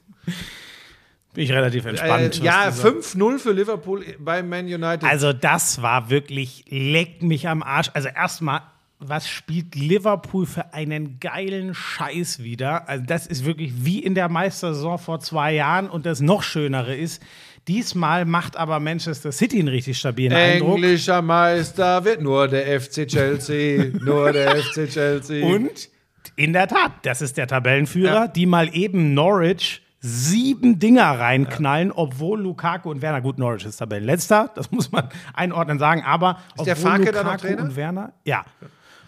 Bin 1.34 1.44
ich 1.44 1.52
relativ 1.52 1.86
Äh, 1.86 1.90
entspannt. 1.90 2.40
was 2.40 2.46
ja, 2.46 2.70
dieser- 2.72 2.90
5-0 2.90 3.40
für 3.40 3.52
Liverpool 3.52 4.04
bei 4.20 4.42
Man 4.44 4.66
United. 4.66 5.04
Also, 5.04 5.32
das 5.34 5.82
war 5.82 6.10
wirklich, 6.10 6.66
leckt 6.70 7.22
mich 7.22 7.48
am 7.48 7.62
Arsch. 7.62 7.92
Also, 7.94 8.10
erstmal, 8.10 8.62
was 9.00 9.30
spielt 9.30 9.76
Liverpool 9.76 10.46
für 10.46 10.74
einen 10.74 11.20
geilen 11.20 11.74
Scheiß 11.76 12.40
wieder? 12.44 12.90
Also, 12.90 13.06
das 13.06 13.28
ist 13.28 13.46
wirklich 13.46 13.86
wie 13.86 14.00
in 14.00 14.16
der 14.16 14.28
Meistersaison 14.28 14.98
vor 14.98 15.20
zwei 15.20 15.54
Jahren. 15.54 15.90
Und 15.90 16.06
das 16.08 16.20
noch 16.20 16.42
Schönere 16.44 16.96
ist, 16.96 17.22
Diesmal 17.70 18.26
macht 18.26 18.58
aber 18.58 18.80
Manchester 18.80 19.32
City 19.32 19.60
einen 19.60 19.68
richtig 19.68 20.00
stabilen 20.00 20.34
Eindruck. 20.34 20.78
Englischer 20.78 21.22
Meister 21.22 22.04
wird 22.04 22.20
nur 22.20 22.48
der 22.48 22.82
FC 22.82 23.08
Chelsea, 23.08 23.92
nur 24.04 24.32
der 24.32 24.56
FC 24.64 24.90
Chelsea. 24.90 25.46
Und 25.46 25.88
in 26.36 26.54
der 26.54 26.68
Tat, 26.68 26.94
das 27.04 27.22
ist 27.22 27.38
der 27.38 27.46
Tabellenführer, 27.46 28.28
die 28.28 28.48
mal 28.48 28.76
eben 28.76 29.14
Norwich 29.14 29.84
sieben 30.00 30.80
Dinger 30.80 31.20
reinknallen, 31.20 31.92
obwohl 31.92 32.42
Lukaku 32.42 32.90
und 32.90 33.04
Werner, 33.04 33.22
gut, 33.22 33.38
Norwich 33.38 33.66
ist 33.66 33.78
Tabellenletzter, 33.78 34.50
das 34.56 34.72
muss 34.72 34.92
man 34.92 35.08
einordnen 35.36 35.78
sagen, 35.78 36.02
aber 36.04 36.40
der 36.58 36.74
obwohl 36.74 36.90
Farke 36.90 37.12
da 37.12 37.22
noch 37.22 37.34
Lukaku 37.34 37.48
Trainer? 37.50 37.62
und 37.62 37.76
Werner, 37.76 38.14
ja. 38.26 38.46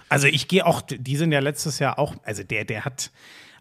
Also 0.07 0.27
ich 0.27 0.47
gehe 0.47 0.67
auch, 0.67 0.81
die 0.88 1.15
sind 1.15 1.31
ja 1.31 1.39
letztes 1.39 1.79
Jahr 1.79 1.97
auch, 1.97 2.13
also 2.23 2.43
der, 2.43 2.65
der 2.65 2.85
hat 2.85 3.09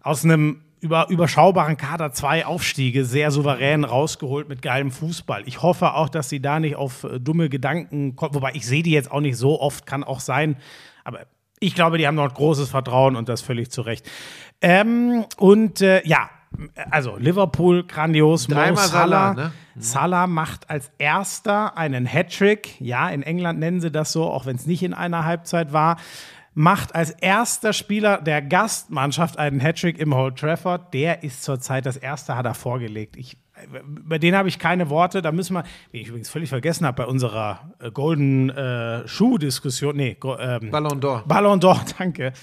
aus 0.03 0.23
einem 0.23 0.61
über, 0.81 1.09
überschaubaren 1.09 1.77
Kader 1.77 2.11
zwei 2.11 2.45
Aufstiege 2.45 3.05
sehr 3.05 3.31
souverän 3.31 3.83
rausgeholt 3.83 4.49
mit 4.49 4.61
geilem 4.61 4.91
Fußball. 4.91 5.43
Ich 5.45 5.61
hoffe 5.61 5.93
auch, 5.93 6.09
dass 6.09 6.29
sie 6.29 6.41
da 6.41 6.59
nicht 6.59 6.75
auf 6.75 7.03
äh, 7.03 7.19
dumme 7.19 7.49
Gedanken 7.49 8.15
kommen, 8.15 8.35
wobei 8.35 8.51
ich 8.53 8.65
sehe 8.65 8.83
die 8.83 8.91
jetzt 8.91 9.11
auch 9.11 9.21
nicht 9.21 9.37
so 9.37 9.61
oft, 9.61 9.85
kann 9.85 10.03
auch 10.03 10.19
sein, 10.19 10.57
aber 11.03 11.21
ich 11.59 11.75
glaube, 11.75 11.99
die 11.99 12.07
haben 12.07 12.15
noch 12.15 12.33
großes 12.33 12.69
Vertrauen 12.69 13.15
und 13.15 13.29
das 13.29 13.41
völlig 13.41 13.69
zu 13.71 13.81
Recht. 13.81 14.09
Ähm, 14.61 15.25
und 15.37 15.81
äh, 15.81 16.05
ja, 16.07 16.29
also 16.89 17.17
Liverpool 17.17 17.83
grandios. 17.85 18.47
Mo 18.47 18.55
Dreimal 18.55 18.87
Salah, 18.87 19.33
ne? 19.33 19.51
Salah 19.77 20.27
macht 20.27 20.69
als 20.69 20.91
erster 20.97 21.77
einen 21.77 22.05
Hattrick. 22.05 22.81
Ja, 22.81 23.09
in 23.09 23.23
England 23.23 23.59
nennen 23.59 23.79
sie 23.79 23.91
das 23.91 24.11
so, 24.11 24.23
auch 24.25 24.45
wenn 24.47 24.55
es 24.55 24.65
nicht 24.65 24.83
in 24.83 24.93
einer 24.93 25.23
Halbzeit 25.23 25.71
war. 25.71 25.97
Macht 26.53 26.95
als 26.95 27.11
erster 27.11 27.71
Spieler 27.71 28.21
der 28.21 28.41
Gastmannschaft 28.41 29.39
einen 29.39 29.61
Hattrick 29.61 29.97
im 29.99 30.11
Old 30.11 30.37
Trafford. 30.37 30.93
Der 30.93 31.23
ist 31.23 31.43
zurzeit 31.43 31.85
das 31.85 31.95
erste, 31.95 32.35
hat 32.35 32.45
er 32.45 32.53
vorgelegt. 32.53 33.15
Ich, 33.15 33.37
über 33.85 34.19
den 34.19 34.35
habe 34.35 34.49
ich 34.49 34.59
keine 34.59 34.89
Worte. 34.89 35.21
Da 35.21 35.31
müssen 35.31 35.53
wir, 35.53 35.63
den 35.93 36.01
ich 36.01 36.07
übrigens 36.09 36.29
völlig 36.29 36.49
vergessen 36.49 36.85
habe 36.85 37.03
bei 37.03 37.09
unserer 37.09 37.71
äh, 37.79 37.89
Golden 37.91 38.49
äh, 38.49 39.07
Shoe-Diskussion. 39.07 39.95
Nee, 39.95 40.17
ähm, 40.39 40.71
Ballon 40.71 40.99
d'Or. 40.99 41.25
Ballon 41.25 41.59
d'Or, 41.59 41.79
danke. 41.97 42.33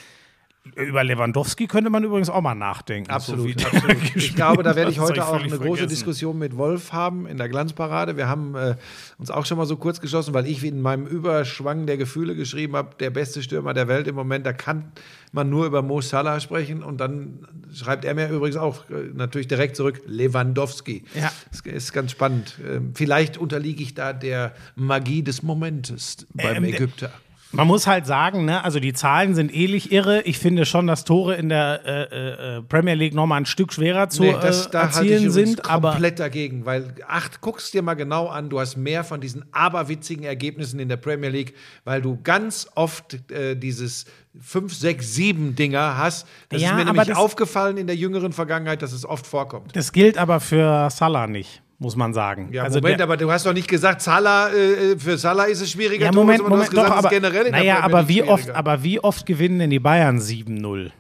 Über 0.75 1.03
Lewandowski 1.03 1.67
könnte 1.67 1.89
man 1.89 2.05
übrigens 2.05 2.29
auch 2.29 2.43
mal 2.43 2.55
nachdenken. 2.55 3.11
Absolut, 3.11 3.59
So 3.59 3.69
der 3.71 3.75
absolut. 3.75 3.97
Ich 4.17 4.35
glaube, 4.37 4.63
da 4.63 4.77
werde 4.77 4.91
ich 4.91 4.99
heute 5.01 5.25
auch 5.25 5.31
völlig 5.39 5.47
eine 5.53 5.57
große 5.59 5.79
vergessen. 5.79 5.89
Diskussion 5.89 6.39
mit 6.39 6.57
Wolf 6.59 6.93
haben 6.93 7.27
in 7.27 7.39
der 7.39 7.49
Glanzparade. 7.49 8.17
Wir 8.19 8.29
haben 8.29 8.55
äh, 8.55 8.75
uns 9.17 9.31
auch 9.31 9.47
schon 9.47 9.57
mal 9.57 9.65
so 9.67 9.77
kurz 9.77 10.01
geschlossen, 10.01 10.35
weil 10.35 10.47
ich 10.47 10.63
in 10.63 10.83
meinem 10.83 11.07
Überschwang 11.07 11.87
der 11.87 11.97
Gefühle 11.97 12.37
geschrieben 12.37 12.77
habe, 12.77 12.91
der 13.01 13.09
beste 13.11 13.43
Stürmer 13.43 13.73
der 13.73 13.89
Welt 13.89 14.09
im 14.09 14.15
Moment, 14.15 14.45
da 14.45 14.53
kann 14.53 14.93
man 15.33 15.49
nur 15.49 15.65
über 15.65 15.81
Mo 15.81 16.01
Salah 16.03 16.39
sprechen 16.39 16.83
und 16.83 16.99
dann 17.01 17.47
schreibt 17.75 18.05
er 18.05 18.15
mir 18.15 18.29
übrigens 18.29 18.57
auch 18.59 18.91
äh, 18.91 19.11
natürlich 19.15 19.49
direkt 19.49 19.75
zurück, 19.75 20.03
Lewandowski. 20.07 21.05
Ja. 21.15 21.33
Das 21.51 21.61
ist 21.61 21.93
ganz 21.95 22.11
spannend. 22.13 22.59
Ähm, 22.67 22.93
vielleicht 22.95 23.39
unterliege 23.39 23.83
ich 23.83 23.95
da 23.95 24.13
der 24.13 24.55
Magie 24.77 25.23
des 25.23 25.43
Momentes 25.43 26.27
beim 26.35 26.57
Ähm, 26.57 26.63
der- 26.65 26.75
Ägypter. 26.75 27.11
Man 27.51 27.67
muss 27.67 27.87
halt 27.87 28.05
sagen, 28.07 28.45
ne, 28.45 28.63
also 28.63 28.79
die 28.79 28.93
Zahlen 28.93 29.35
sind 29.35 29.55
ähnlich 29.55 29.91
irre. 29.91 30.21
Ich 30.23 30.39
finde 30.39 30.67
schon, 30.67 30.87
dass 30.87 31.05
Tore 31.05 31.35
in 31.37 31.49
der 31.49 31.81
äh, 31.87 32.57
äh, 32.59 32.63
Premier 32.63 32.93
League 32.95 33.15
noch 33.15 33.27
mal 33.27 33.37
ein 33.37 33.47
Stück 33.47 33.73
schwerer 33.73 34.11
zu 34.11 34.23
Nee, 34.23 34.37
das, 34.41 34.67
äh, 34.67 34.71
da 34.71 34.81
ich 34.81 34.87
erzielen 34.97 35.25
übrigens 35.25 35.35
sind. 35.35 35.71
Aber 35.71 35.93
komplett 35.93 36.19
dagegen, 36.19 36.67
weil 36.67 36.95
acht, 37.07 37.41
guckst 37.41 37.73
dir 37.73 37.81
mal 37.81 37.95
genau 37.95 38.27
an, 38.27 38.51
du 38.51 38.61
hast 38.61 38.77
mehr 38.77 39.03
von 39.03 39.21
diesen 39.23 39.47
aberwitzigen 39.53 40.25
Ergebnissen 40.25 40.79
in 40.79 40.91
der 40.91 40.99
Premier 40.99 41.31
League, 41.31 41.55
weil 41.85 42.03
du 42.03 42.19
ganz 42.23 42.69
oft 42.75 43.31
äh, 43.33 43.55
dieses 43.57 44.05
5, 44.39 44.75
6, 44.75 45.15
7 45.15 45.57
Dinger 45.57 45.97
hast. 45.97 46.27
Das 46.51 46.61
Ja, 46.61 46.71
ist 46.73 46.77
mir 46.77 46.85
nämlich 46.85 47.07
das- 47.09 47.17
aufgefallen 47.17 47.79
in 47.79 47.87
der 47.87 47.97
jüngeren 47.97 48.35
Vergangenheit, 48.35 48.83
dass 48.83 48.93
es 48.93 49.07
oft 49.07 49.27
vorkommt. 49.27 49.75
das 49.75 49.93
gilt 49.93 50.19
aber 50.19 50.41
für 50.41 50.91
Salah 50.91 51.27
nicht, 51.27 51.63
muss 51.79 51.95
man 51.97 52.13
sagen. 52.13 52.49
Ja, 52.53 52.65
also 52.65 52.81
Moment, 52.81 52.99
der, 52.99 53.07
aber 53.07 53.17
du 53.17 53.31
hast 53.31 53.47
doch 53.47 53.53
nicht 53.53 53.69
gesagt, 53.69 54.03
Salah, 54.03 54.51
äh, 54.53 54.99
für 54.99 55.17
Salah 55.17 55.45
ist 55.45 55.61
es 55.61 55.71
schwieriger, 55.71 56.07
ja, 56.07 56.13
Moment. 56.13 56.41
Du 56.41 56.49
Moment, 56.49 56.71
gesagt, 56.71 56.89
doch, 56.89 56.97
aber, 56.97 57.09
generell 57.09 57.51
naja, 57.51 57.81
aber 57.81 58.09
wie 58.09 58.23
oft, 58.23 58.51
aber 58.51 58.83
wie 58.83 59.01
oft 59.01 59.27
gewinnen 59.27 59.61
denn 59.61 59.71
die 59.71 59.79
Bayern 59.79 60.19
7-0? 60.19 60.91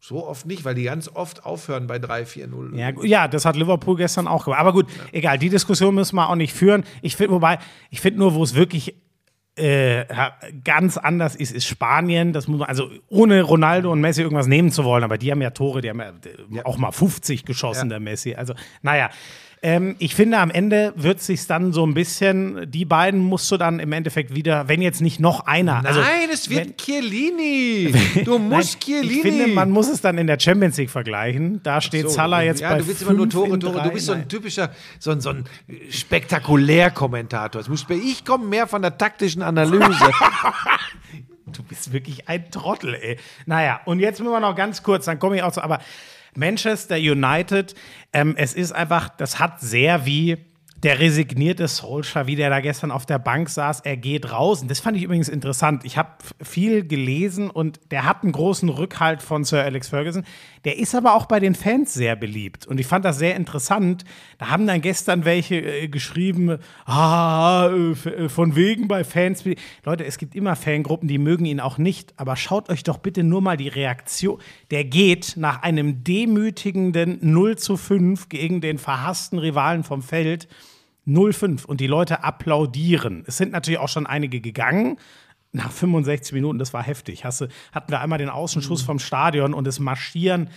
So 0.00 0.26
oft 0.26 0.44
nicht, 0.44 0.64
weil 0.64 0.74
die 0.74 0.84
ganz 0.84 1.08
oft 1.08 1.46
aufhören 1.46 1.86
bei 1.86 2.00
3, 2.00 2.26
4, 2.26 2.48
0. 2.48 2.76
Ja, 2.76 2.90
ja, 3.04 3.28
das 3.28 3.44
hat 3.44 3.54
Liverpool 3.54 3.96
gestern 3.96 4.26
auch 4.26 4.44
gemacht. 4.44 4.60
Aber 4.60 4.72
gut, 4.72 4.86
egal, 5.12 5.38
die 5.38 5.50
Diskussion 5.50 5.94
müssen 5.94 6.16
wir 6.16 6.28
auch 6.28 6.34
nicht 6.34 6.52
führen. 6.52 6.82
Ich 7.00 7.14
finde, 7.14 7.34
wobei, 7.34 7.60
ich 7.90 8.00
finde 8.00 8.18
nur, 8.18 8.34
wo 8.34 8.42
es 8.42 8.56
wirklich 8.56 8.96
äh, 9.60 10.06
ganz 10.64 10.96
anders 10.96 11.36
ist, 11.36 11.52
ist 11.52 11.66
Spanien. 11.66 12.32
Das 12.32 12.48
muss 12.48 12.60
man, 12.60 12.68
also 12.68 12.90
ohne 13.08 13.42
Ronaldo 13.42 13.92
und 13.92 14.00
Messi 14.00 14.22
irgendwas 14.22 14.46
nehmen 14.46 14.70
zu 14.70 14.84
wollen, 14.84 15.04
aber 15.04 15.18
die 15.18 15.30
haben 15.30 15.42
ja 15.42 15.50
Tore, 15.50 15.80
die 15.80 15.90
haben 15.90 16.00
ja, 16.00 16.08
äh, 16.08 16.62
auch 16.64 16.78
mal 16.78 16.92
50 16.92 17.44
geschossen, 17.44 17.88
der 17.88 18.00
Messi. 18.00 18.34
Also, 18.34 18.54
naja. 18.82 19.10
Ähm, 19.62 19.94
ich 19.98 20.14
finde, 20.14 20.38
am 20.38 20.50
Ende 20.50 20.94
wird 20.96 21.20
sich 21.20 21.46
dann 21.46 21.74
so 21.74 21.84
ein 21.86 21.92
bisschen, 21.92 22.70
die 22.70 22.86
beiden 22.86 23.20
musst 23.20 23.50
du 23.52 23.58
dann 23.58 23.78
im 23.78 23.92
Endeffekt 23.92 24.34
wieder, 24.34 24.68
wenn 24.68 24.80
jetzt 24.80 25.02
nicht 25.02 25.20
noch 25.20 25.40
einer. 25.46 25.84
also, 25.84 26.00
Nein, 26.00 26.30
es 26.32 26.48
wird 26.48 26.60
wenn- 26.66 26.76
Chiellini. 26.78 27.92
Du 28.24 28.38
Nein, 28.38 28.48
musst 28.48 28.80
Chiellini. 28.80 29.14
Ich 29.16 29.20
finde, 29.22 29.46
man 29.48 29.70
muss 29.70 29.88
es 29.90 30.00
dann 30.00 30.16
in 30.16 30.26
der 30.26 30.40
Champions 30.40 30.78
League 30.78 30.88
vergleichen. 30.88 31.62
Da 31.62 31.82
steht 31.82 32.04
So, 32.08 32.14
Salah 32.14 32.40
jetzt 32.40 32.62
ja, 32.62 32.70
bei 32.70 32.78
du 32.78 32.86
willst 32.86 33.02
immer 33.02 33.12
nur 33.12 33.28
Tore, 33.28 33.58
Tore. 33.58 33.74
drei. 33.74 33.88
Du 33.88 33.90
bist 33.90 34.06
so 34.06 34.12
ein 34.12 34.20
Nein. 34.20 34.28
typischer, 34.30 34.70
so 34.98 35.10
ein, 35.10 35.20
so 35.20 35.28
ein 35.28 35.44
Spektakulär-Kommentator. 35.90 37.60
Es 37.60 37.68
muss- 37.68 37.84
Ich 37.90 38.24
komme 38.24 38.46
mehr 38.46 38.66
von 38.66 38.80
der 38.82 38.96
taktischen 38.96 39.42
Analyse. 39.42 39.80
Du 41.52 41.64
bist 41.64 41.92
wirklich 41.92 42.28
ein 42.28 42.48
Trottel, 42.52 42.94
ey. 42.94 43.18
Naja, 43.44 43.80
und 43.84 43.98
jetzt 43.98 44.20
müssen 44.20 44.30
wir 44.30 44.38
noch 44.38 44.54
ganz 44.54 44.84
kurz, 44.84 45.06
dann 45.06 45.18
komme 45.18 45.34
ich 45.34 45.42
auch 45.42 45.50
zu, 45.50 45.60
aber 45.60 45.80
Manchester 46.34 46.96
United, 46.96 47.74
ähm, 48.12 48.34
es 48.36 48.54
ist 48.54 48.72
einfach, 48.72 49.08
das 49.08 49.38
hat 49.38 49.60
sehr 49.60 50.06
wie 50.06 50.38
der 50.82 50.98
resignierte 50.98 51.68
Solskjaer, 51.68 52.26
wie 52.26 52.36
der 52.36 52.48
da 52.48 52.60
gestern 52.60 52.90
auf 52.90 53.04
der 53.04 53.18
Bank 53.18 53.50
saß, 53.50 53.80
er 53.80 53.96
geht 53.96 54.32
raus. 54.32 54.62
Und 54.62 54.70
das 54.70 54.80
fand 54.80 54.96
ich 54.96 55.02
übrigens 55.02 55.28
interessant. 55.28 55.84
Ich 55.84 55.98
habe 55.98 56.10
viel 56.42 56.86
gelesen 56.86 57.50
und 57.50 57.80
der 57.90 58.04
hat 58.04 58.22
einen 58.22 58.32
großen 58.32 58.68
Rückhalt 58.68 59.22
von 59.22 59.44
Sir 59.44 59.62
Alex 59.62 59.88
Ferguson. 59.88 60.24
Der 60.64 60.78
ist 60.78 60.94
aber 60.94 61.14
auch 61.14 61.26
bei 61.26 61.40
den 61.40 61.54
Fans 61.54 61.94
sehr 61.94 62.16
beliebt. 62.16 62.66
Und 62.66 62.78
ich 62.78 62.86
fand 62.86 63.04
das 63.04 63.18
sehr 63.18 63.34
interessant. 63.36 64.04
Da 64.38 64.48
haben 64.48 64.66
dann 64.66 64.82
gestern 64.82 65.24
welche 65.24 65.56
äh, 65.56 65.88
geschrieben, 65.88 66.58
ah, 66.84 67.70
äh, 67.70 68.08
äh, 68.08 68.28
von 68.28 68.56
wegen 68.56 68.86
bei 68.86 69.04
Fans. 69.04 69.44
Leute, 69.84 70.04
es 70.04 70.18
gibt 70.18 70.34
immer 70.34 70.56
Fangruppen, 70.56 71.08
die 71.08 71.18
mögen 71.18 71.46
ihn 71.46 71.60
auch 71.60 71.78
nicht. 71.78 72.12
Aber 72.18 72.36
schaut 72.36 72.68
euch 72.68 72.82
doch 72.82 72.98
bitte 72.98 73.22
nur 73.24 73.40
mal 73.40 73.56
die 73.56 73.68
Reaktion. 73.68 74.38
Der 74.70 74.84
geht 74.84 75.34
nach 75.36 75.62
einem 75.62 76.04
demütigenden 76.04 77.18
0 77.22 77.56
zu 77.56 77.76
5 77.78 78.28
gegen 78.28 78.60
den 78.60 78.76
verhassten 78.78 79.38
Rivalen 79.38 79.82
vom 79.82 80.02
Feld 80.02 80.46
0-5 81.06 81.64
und 81.64 81.80
die 81.80 81.86
Leute 81.86 82.22
applaudieren. 82.22 83.24
Es 83.26 83.36
sind 83.36 83.52
natürlich 83.52 83.80
auch 83.80 83.88
schon 83.88 84.06
einige 84.06 84.40
gegangen. 84.40 84.98
Nach 85.52 85.70
65 85.70 86.32
Minuten, 86.32 86.58
das 86.58 86.72
war 86.72 86.82
heftig. 86.82 87.24
Hast 87.24 87.46
hatten 87.72 87.90
wir 87.90 88.00
einmal 88.00 88.18
den 88.18 88.28
Außenschuss 88.28 88.82
vom 88.82 88.98
Stadion 88.98 89.52
und 89.52 89.66
es 89.66 89.80
marschieren 89.80 90.48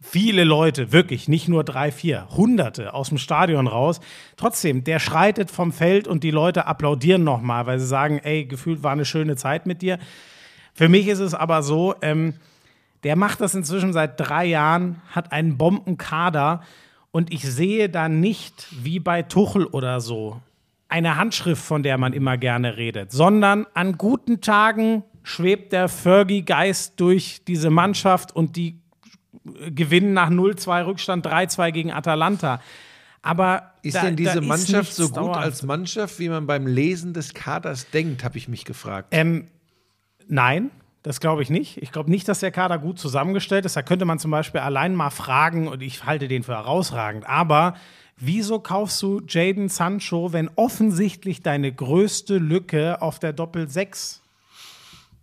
viele 0.00 0.44
Leute, 0.44 0.92
wirklich, 0.92 1.28
nicht 1.28 1.48
nur 1.48 1.62
drei, 1.62 1.92
vier, 1.92 2.26
hunderte 2.30 2.94
aus 2.94 3.10
dem 3.10 3.18
Stadion 3.18 3.66
raus. 3.66 4.00
Trotzdem, 4.36 4.82
der 4.82 4.98
schreitet 4.98 5.50
vom 5.50 5.72
Feld 5.72 6.08
und 6.08 6.24
die 6.24 6.30
Leute 6.30 6.66
applaudieren 6.66 7.22
nochmal, 7.22 7.66
weil 7.66 7.78
sie 7.78 7.86
sagen, 7.86 8.18
ey, 8.18 8.46
gefühlt 8.46 8.82
war 8.82 8.92
eine 8.92 9.04
schöne 9.04 9.36
Zeit 9.36 9.66
mit 9.66 9.82
dir. 9.82 9.98
Für 10.72 10.88
mich 10.88 11.06
ist 11.08 11.18
es 11.18 11.34
aber 11.34 11.62
so, 11.62 11.94
ähm, 12.00 12.34
der 13.02 13.16
macht 13.16 13.40
das 13.40 13.54
inzwischen 13.54 13.92
seit 13.92 14.18
drei 14.18 14.46
Jahren, 14.46 15.02
hat 15.10 15.32
einen 15.32 15.58
Bombenkader 15.58 16.62
und 17.12 17.32
ich 17.32 17.42
sehe 17.42 17.88
da 17.88 18.08
nicht, 18.08 18.66
wie 18.70 19.00
bei 19.00 19.22
Tuchel 19.22 19.66
oder 19.66 20.00
so, 20.00 20.40
eine 20.90 21.16
Handschrift, 21.16 21.62
von 21.62 21.82
der 21.82 21.98
man 21.98 22.12
immer 22.12 22.36
gerne 22.36 22.76
redet, 22.76 23.12
sondern 23.12 23.66
an 23.74 23.96
guten 23.98 24.40
Tagen 24.40 25.04
schwebt 25.22 25.72
der 25.72 25.88
Fergie-Geist 25.88 26.98
durch 27.00 27.42
diese 27.46 27.70
Mannschaft 27.70 28.34
und 28.34 28.56
die 28.56 28.80
gewinnen 29.70 30.12
nach 30.12 30.30
0-2 30.30 30.86
Rückstand 30.86 31.26
3-2 31.26 31.70
gegen 31.72 31.92
Atalanta. 31.92 32.60
Aber 33.22 33.74
Ist 33.82 33.96
da- 33.96 34.02
denn 34.02 34.16
diese 34.16 34.40
Mannschaft 34.40 34.94
so 34.94 35.08
gut 35.08 35.16
dauerhaft. 35.16 35.44
als 35.44 35.62
Mannschaft, 35.62 36.18
wie 36.18 36.28
man 36.28 36.46
beim 36.46 36.66
Lesen 36.66 37.12
des 37.12 37.34
Kaders 37.34 37.90
denkt, 37.90 38.24
habe 38.24 38.38
ich 38.38 38.48
mich 38.48 38.64
gefragt. 38.64 39.08
Ähm, 39.10 39.48
nein, 40.26 40.70
das 41.02 41.20
glaube 41.20 41.42
ich 41.42 41.50
nicht. 41.50 41.76
Ich 41.82 41.92
glaube 41.92 42.10
nicht, 42.10 42.28
dass 42.28 42.40
der 42.40 42.50
Kader 42.50 42.78
gut 42.78 42.98
zusammengestellt 42.98 43.64
ist. 43.66 43.76
Da 43.76 43.82
könnte 43.82 44.04
man 44.06 44.18
zum 44.18 44.30
Beispiel 44.30 44.60
allein 44.62 44.94
mal 44.94 45.10
fragen, 45.10 45.68
und 45.68 45.82
ich 45.82 46.04
halte 46.04 46.28
den 46.28 46.42
für 46.42 46.54
herausragend, 46.54 47.26
aber 47.28 47.74
wieso 48.20 48.60
kaufst 48.60 49.02
du 49.02 49.20
Jaden 49.26 49.68
Sancho, 49.68 50.32
wenn 50.32 50.50
offensichtlich 50.56 51.42
deine 51.42 51.72
größte 51.72 52.38
Lücke 52.38 53.02
auf 53.02 53.18
der 53.18 53.32
Doppel-6 53.32 54.18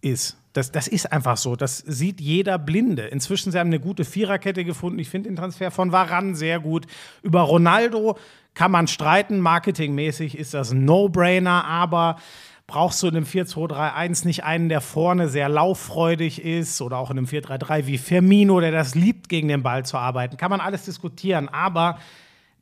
ist? 0.02 0.38
Das, 0.54 0.72
das 0.72 0.88
ist 0.88 1.12
einfach 1.12 1.38
so. 1.38 1.56
Das 1.56 1.78
sieht 1.78 2.20
jeder 2.20 2.58
Blinde. 2.58 3.04
Inzwischen 3.04 3.52
sie 3.52 3.60
haben 3.60 3.68
eine 3.68 3.80
gute 3.80 4.04
Viererkette 4.04 4.66
gefunden. 4.66 4.98
Ich 4.98 5.10
finde 5.10 5.30
den 5.30 5.36
Transfer 5.36 5.70
von 5.70 5.92
Varan 5.92 6.34
sehr 6.34 6.60
gut. 6.60 6.88
Über 7.22 7.42
Ronaldo 7.42 8.18
kann 8.56 8.72
man 8.72 8.88
streiten. 8.88 9.40
Marketingmäßig 9.40 10.36
ist 10.36 10.56
das 10.56 10.74
No-Brainer, 10.74 11.64
aber 11.66 12.18
brauchst 12.66 13.04
du 13.04 13.08
in 13.08 13.16
einem 13.16 13.26
4-2-3-1 13.26 14.26
nicht 14.26 14.44
einen, 14.44 14.68
der 14.68 14.82
vorne 14.82 15.30
sehr 15.30 15.48
lauffreudig 15.48 16.44
ist 16.44 16.82
oder 16.82 16.98
auch 16.98 17.12
in 17.12 17.20
einem 17.20 17.28
4-3-3 17.28 17.86
wie 17.86 18.00
Firmino, 18.00 18.60
der 18.60 18.72
das 18.72 18.96
liebt, 18.96 19.30
gegen 19.30 19.48
den 19.48 19.62
Ball 19.62 19.86
zu 19.86 19.98
arbeiten. 19.98 20.38
Kann 20.38 20.50
man 20.50 20.60
alles 20.60 20.86
diskutieren, 20.86 21.50
aber 21.50 22.00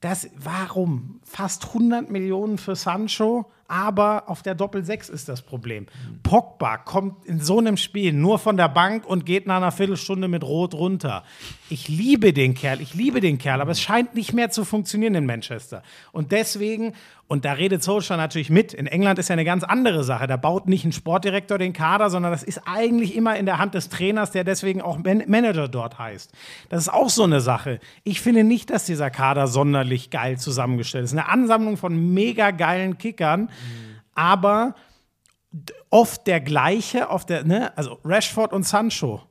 Das, 0.05 0.29
warum? 0.37 1.19
Fast 1.23 1.65
100 1.69 2.11
Millionen 2.11 2.59
für 2.59 2.75
Sancho, 2.75 3.49
aber 3.67 4.29
auf 4.29 4.43
der 4.43 4.53
Doppel-6 4.53 5.09
ist 5.09 5.27
das 5.27 5.41
Problem. 5.41 5.87
Pogba 6.21 6.77
kommt 6.77 7.25
in 7.25 7.39
so 7.39 7.57
einem 7.57 7.75
Spiel 7.75 8.13
nur 8.13 8.37
von 8.37 8.55
der 8.55 8.69
Bank 8.69 9.07
und 9.07 9.25
geht 9.25 9.47
nach 9.47 9.57
einer 9.57 9.71
Viertelstunde 9.71 10.27
mit 10.27 10.43
Rot 10.43 10.75
runter. 10.75 11.23
Ich 11.71 11.87
liebe 11.87 12.33
den 12.33 12.53
Kerl, 12.53 12.81
ich 12.81 12.93
liebe 12.93 13.19
den 13.19 13.39
Kerl, 13.39 13.61
aber 13.61 13.71
es 13.71 13.81
scheint 13.81 14.13
nicht 14.13 14.31
mehr 14.31 14.51
zu 14.51 14.63
funktionieren 14.63 15.15
in 15.15 15.25
Manchester. 15.25 15.81
Und 16.11 16.31
deswegen, 16.31 16.93
und 17.27 17.43
da 17.43 17.53
redet 17.53 17.81
Solskjaer 17.81 18.17
natürlich 18.17 18.51
mit, 18.51 18.73
in 18.73 18.85
England 18.85 19.17
ist 19.17 19.29
ja 19.29 19.33
eine 19.33 19.45
ganz 19.45 19.63
andere 19.63 20.03
Sache. 20.03 20.27
Da 20.27 20.37
baut 20.37 20.67
nicht 20.67 20.85
ein 20.85 20.91
Sportdirektor 20.91 21.57
den 21.57 21.73
Kader, 21.73 22.11
sondern 22.11 22.31
das 22.31 22.43
ist 22.43 22.61
eigentlich 22.67 23.15
immer 23.15 23.35
in 23.35 23.47
der 23.47 23.57
Hand 23.57 23.73
des 23.73 23.89
Trainers, 23.89 24.29
der 24.29 24.43
deswegen 24.43 24.81
auch 24.81 24.99
Man 24.99 25.23
Manager 25.27 25.67
dort 25.67 25.97
heißt. 25.97 26.31
Das 26.69 26.81
ist 26.83 26.89
auch 26.93 27.09
so 27.09 27.23
eine 27.23 27.41
Sache. 27.41 27.79
Ich 28.03 28.21
finde 28.21 28.43
nicht, 28.43 28.69
dass 28.69 28.85
dieser 28.85 29.09
Kader 29.09 29.47
sonderlich 29.47 30.11
geil 30.11 30.37
zusammengestellt 30.37 31.05
ist. 31.05 31.13
Eine 31.13 31.27
Ansammlung 31.27 31.77
von 31.77 32.13
mega 32.13 32.51
geilen 32.51 32.99
Kickern, 32.99 33.49
aber 34.13 34.75
d- 35.51 35.73
oft 35.89 36.27
der 36.27 36.41
gleiche, 36.41 37.09
auf 37.09 37.25
der, 37.25 37.43
ne, 37.43 37.75
also 37.75 37.99
Rashford 38.05 38.53
und 38.53 38.67
Sancho. 38.67 39.23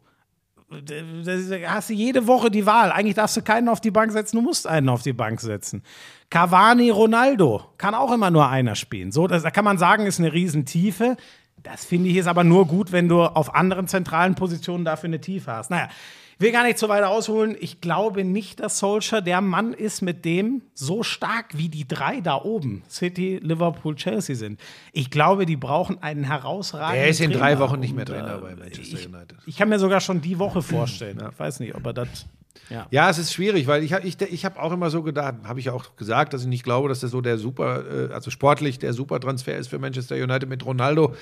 Hast 1.66 1.90
du 1.90 1.94
jede 1.94 2.26
Woche 2.26 2.51
die 2.51 2.66
Wahl. 2.66 2.92
Eigentlich 2.92 3.14
darfst 3.14 3.36
du 3.36 3.42
keinen 3.42 3.68
auf 3.68 3.80
die 3.80 3.90
Bank 3.90 4.12
setzen, 4.12 4.36
du 4.36 4.42
musst 4.42 4.66
einen 4.66 4.88
auf 4.88 5.02
die 5.02 5.12
Bank 5.12 5.40
setzen. 5.40 5.82
Cavani, 6.30 6.90
Ronaldo, 6.90 7.62
kann 7.78 7.94
auch 7.94 8.12
immer 8.12 8.30
nur 8.30 8.48
einer 8.48 8.74
spielen. 8.74 9.12
So, 9.12 9.26
das, 9.26 9.42
da 9.42 9.51
kann 9.51 9.64
man 9.64 9.78
sagen, 9.78 10.06
ist 10.06 10.18
eine 10.18 10.32
Riesentiefe. 10.32 11.16
Das 11.62 11.84
finde 11.84 12.10
ich 12.10 12.16
ist 12.16 12.26
aber 12.26 12.44
nur 12.44 12.66
gut, 12.66 12.92
wenn 12.92 13.09
du 13.09 13.22
auf 13.22 13.55
anderen 13.55 13.88
zentralen 13.88 14.34
Positionen 14.34 14.84
dafür 14.84 15.09
eine 15.09 15.20
Tiefe 15.20 15.52
hast. 15.52 15.70
Naja, 15.70 15.88
ich 16.35 16.40
will 16.40 16.52
gar 16.52 16.65
nicht 16.65 16.78
so 16.78 16.89
weit 16.89 17.05
ausholen. 17.05 17.56
Ich 17.61 17.81
glaube 17.81 18.24
nicht, 18.24 18.61
dass 18.61 18.78
Solskjaer 18.78 19.23
der 19.23 19.40
Mann 19.40 19.73
ist, 19.73 20.02
mit 20.02 20.24
dem 20.24 20.62
so 20.74 21.02
stark 21.02 21.56
wie 21.56 21.69
die 21.69 21.86
drei 21.86 22.20
da 22.20 22.36
oben, 22.36 22.82
City, 22.89 23.39
Liverpool, 23.43 23.94
Chelsea 23.94 24.35
sind. 24.35 24.61
Ich 24.93 25.11
glaube, 25.11 25.47
die 25.47 25.56
brauchen 25.56 26.02
einen 26.02 26.24
herausragenden 26.24 27.05
Er 27.05 27.09
ist 27.09 27.20
in 27.20 27.31
drei 27.31 27.55
Trainer. 27.55 27.61
Wochen 27.61 27.81
nicht 27.81 27.94
mehr 27.94 28.05
Trainer 28.05 28.36
äh, 28.36 28.40
bei 28.40 28.56
Manchester 28.56 28.98
United. 28.98 29.39
Ich 29.47 29.56
kann 29.56 29.69
mir 29.69 29.78
sogar 29.78 30.01
schon 30.01 30.20
die 30.20 30.39
Woche 30.39 30.62
vorstellen. 30.62 31.23
Ich 31.32 31.39
weiß 31.39 31.61
nicht, 31.61 31.74
ob 31.74 31.86
er 31.86 31.93
das. 31.93 32.27
Ja. 32.70 32.86
Ja, 32.90 33.11
es 33.11 33.19
ist 33.19 33.32
schwierig, 33.32 33.66
weil 33.66 33.82
ich 33.82 33.93
habe 33.93 34.06
ich, 34.06 34.20
ich 34.20 34.44
hab 34.44 34.59
auch 34.59 34.73
immer 34.73 34.89
so 34.89 35.02
gedacht, 35.02 35.35
habe 35.44 35.61
ich 35.61 35.66
ja 35.66 35.73
auch 35.73 35.97
gesagt, 35.97 36.32
dass 36.32 36.43
ich 36.43 36.48
nicht 36.48 36.65
glaube, 36.65 36.89
dass 36.89 37.01
das 37.01 37.11
so 37.11 37.20
der 37.20 37.36
super, 37.36 38.09
äh, 38.11 38.12
also 38.12 38.31
sportlich 38.31 38.78
der 38.78 38.93
Supertransfer 38.93 39.56
ist 39.56 39.69
für 39.69 39.78
Manchester 39.78 40.16
United 40.16 40.48
mit 40.48 40.65
Ronaldo. 40.65 41.15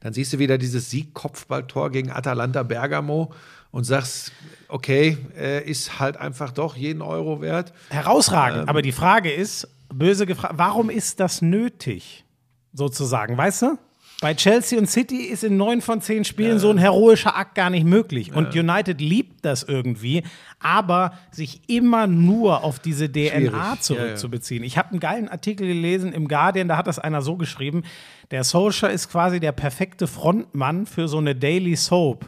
Dann 0.00 0.12
siehst 0.12 0.32
du 0.32 0.38
wieder 0.38 0.58
dieses 0.58 0.90
Sieg-Kopfballtor 0.90 1.90
gegen 1.90 2.10
Atalanta 2.10 2.62
Bergamo 2.62 3.32
und 3.76 3.84
sagst, 3.84 4.32
okay, 4.68 5.18
äh, 5.36 5.62
ist 5.62 6.00
halt 6.00 6.16
einfach 6.16 6.50
doch 6.50 6.76
jeden 6.76 7.02
Euro 7.02 7.42
wert. 7.42 7.74
Herausragend. 7.90 8.62
Ähm. 8.62 8.68
Aber 8.70 8.80
die 8.80 8.90
Frage 8.90 9.30
ist, 9.30 9.68
böse 9.92 10.24
gefragt, 10.24 10.54
warum 10.56 10.88
ist 10.88 11.20
das 11.20 11.42
nötig? 11.42 12.24
Sozusagen, 12.72 13.36
weißt 13.36 13.62
du? 13.62 13.78
Bei 14.20 14.32
Chelsea 14.32 14.78
und 14.78 14.88
City 14.88 15.24
ist 15.24 15.44
in 15.44 15.58
neun 15.58 15.82
von 15.82 16.00
zehn 16.00 16.24
Spielen 16.24 16.58
so 16.58 16.70
ein 16.70 16.78
heroischer 16.78 17.36
Akt 17.36 17.54
gar 17.54 17.68
nicht 17.68 17.84
möglich. 17.84 18.34
Und 18.34 18.54
United 18.54 18.98
liebt 19.00 19.44
das 19.44 19.62
irgendwie, 19.62 20.22
aber 20.58 21.12
sich 21.30 21.60
immer 21.68 22.06
nur 22.06 22.64
auf 22.64 22.78
diese 22.78 23.12
DNA 23.12 23.28
Schwierig. 23.30 23.52
Ja, 23.52 23.74
ja. 23.74 23.80
zurückzubeziehen. 23.80 24.64
Ich 24.64 24.78
habe 24.78 24.90
einen 24.90 25.00
geilen 25.00 25.28
Artikel 25.28 25.66
gelesen 25.66 26.14
im 26.14 26.28
Guardian, 26.28 26.66
da 26.66 26.78
hat 26.78 26.86
das 26.86 26.98
einer 26.98 27.20
so 27.20 27.36
geschrieben: 27.36 27.82
Der 28.30 28.42
Solskjaer 28.42 28.90
ist 28.90 29.10
quasi 29.10 29.38
der 29.38 29.52
perfekte 29.52 30.06
Frontmann 30.06 30.86
für 30.86 31.08
so 31.08 31.18
eine 31.18 31.34
Daily 31.34 31.76
Soap. 31.76 32.26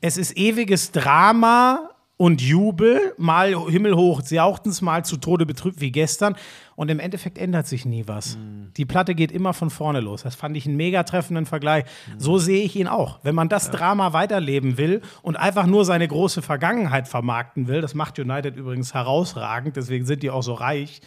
Es 0.00 0.16
ist 0.16 0.36
ewiges 0.36 0.90
Drama 0.90 1.90
und 2.20 2.42
Jubel, 2.42 3.14
mal 3.16 3.56
himmelhoch 3.70 4.20
jauchzens, 4.28 4.82
mal 4.82 5.06
zu 5.06 5.16
Tode 5.16 5.46
betrübt 5.46 5.80
wie 5.80 5.90
gestern. 5.90 6.36
Und 6.76 6.90
im 6.90 7.00
Endeffekt 7.00 7.38
ändert 7.38 7.66
sich 7.66 7.86
nie 7.86 8.08
was. 8.08 8.36
Die 8.76 8.84
Platte 8.84 9.14
geht 9.14 9.32
immer 9.32 9.54
von 9.54 9.70
vorne 9.70 10.00
los. 10.00 10.24
Das 10.24 10.34
fand 10.34 10.54
ich 10.54 10.66
einen 10.66 10.76
mega 10.76 11.02
treffenden 11.02 11.46
Vergleich. 11.46 11.86
So 12.18 12.36
sehe 12.36 12.62
ich 12.62 12.76
ihn 12.76 12.88
auch. 12.88 13.20
Wenn 13.22 13.34
man 13.34 13.48
das 13.48 13.70
Drama 13.70 14.12
weiterleben 14.12 14.76
will 14.76 15.00
und 15.22 15.36
einfach 15.36 15.64
nur 15.64 15.86
seine 15.86 16.06
große 16.06 16.42
Vergangenheit 16.42 17.08
vermarkten 17.08 17.68
will, 17.68 17.80
das 17.80 17.94
macht 17.94 18.18
United 18.18 18.54
übrigens 18.54 18.92
herausragend, 18.92 19.76
deswegen 19.76 20.04
sind 20.04 20.22
die 20.22 20.28
auch 20.28 20.42
so 20.42 20.52
reich. 20.52 21.00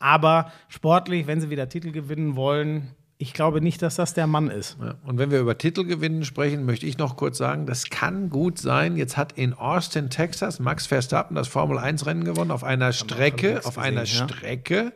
Aber 0.00 0.50
sportlich, 0.66 1.28
wenn 1.28 1.40
sie 1.40 1.48
wieder 1.48 1.68
Titel 1.68 1.92
gewinnen 1.92 2.34
wollen, 2.34 2.90
ich 3.18 3.32
glaube 3.32 3.60
nicht, 3.62 3.80
dass 3.80 3.96
das 3.96 4.12
der 4.14 4.26
Mann 4.26 4.48
ist. 4.50 4.76
Ja. 4.80 4.94
Und 5.04 5.18
wenn 5.18 5.30
wir 5.30 5.40
über 5.40 5.56
Titelgewinnen 5.56 6.24
sprechen, 6.24 6.66
möchte 6.66 6.84
ich 6.86 6.98
noch 6.98 7.16
kurz 7.16 7.38
sagen, 7.38 7.64
das 7.66 7.88
kann 7.88 8.28
gut 8.28 8.58
sein. 8.58 8.96
Jetzt 8.96 9.16
hat 9.16 9.32
in 9.32 9.54
Austin, 9.54 10.10
Texas, 10.10 10.58
Max 10.58 10.86
Verstappen 10.86 11.34
das 11.34 11.48
Formel-1-Rennen 11.48 12.24
gewonnen 12.24 12.50
auf 12.50 12.62
einer 12.64 12.92
Strecke, 12.92 13.60
auf 13.64 13.78
einer 13.78 14.04
ja. 14.04 14.06
Strecke, 14.28 14.92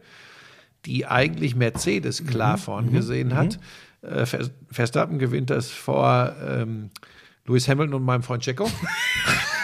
die 0.85 1.07
eigentlich 1.07 1.55
Mercedes 1.57 2.27
klar 2.27 2.57
Mhm. 2.57 2.61
vorn 2.61 2.93
gesehen 2.93 3.35
hat. 3.35 3.59
Äh, 4.03 4.27
Ver- 4.27 4.49
Verstappen 4.71 5.19
gewinnt 5.19 5.51
das 5.51 5.71
vor 5.71 6.35
ähm, 6.47 6.91
Lewis 7.47 7.69
Hamilton 7.69 7.95
und 7.95 8.05
meinem 8.05 8.23
Freund 8.23 8.43
Checo. 8.43 8.65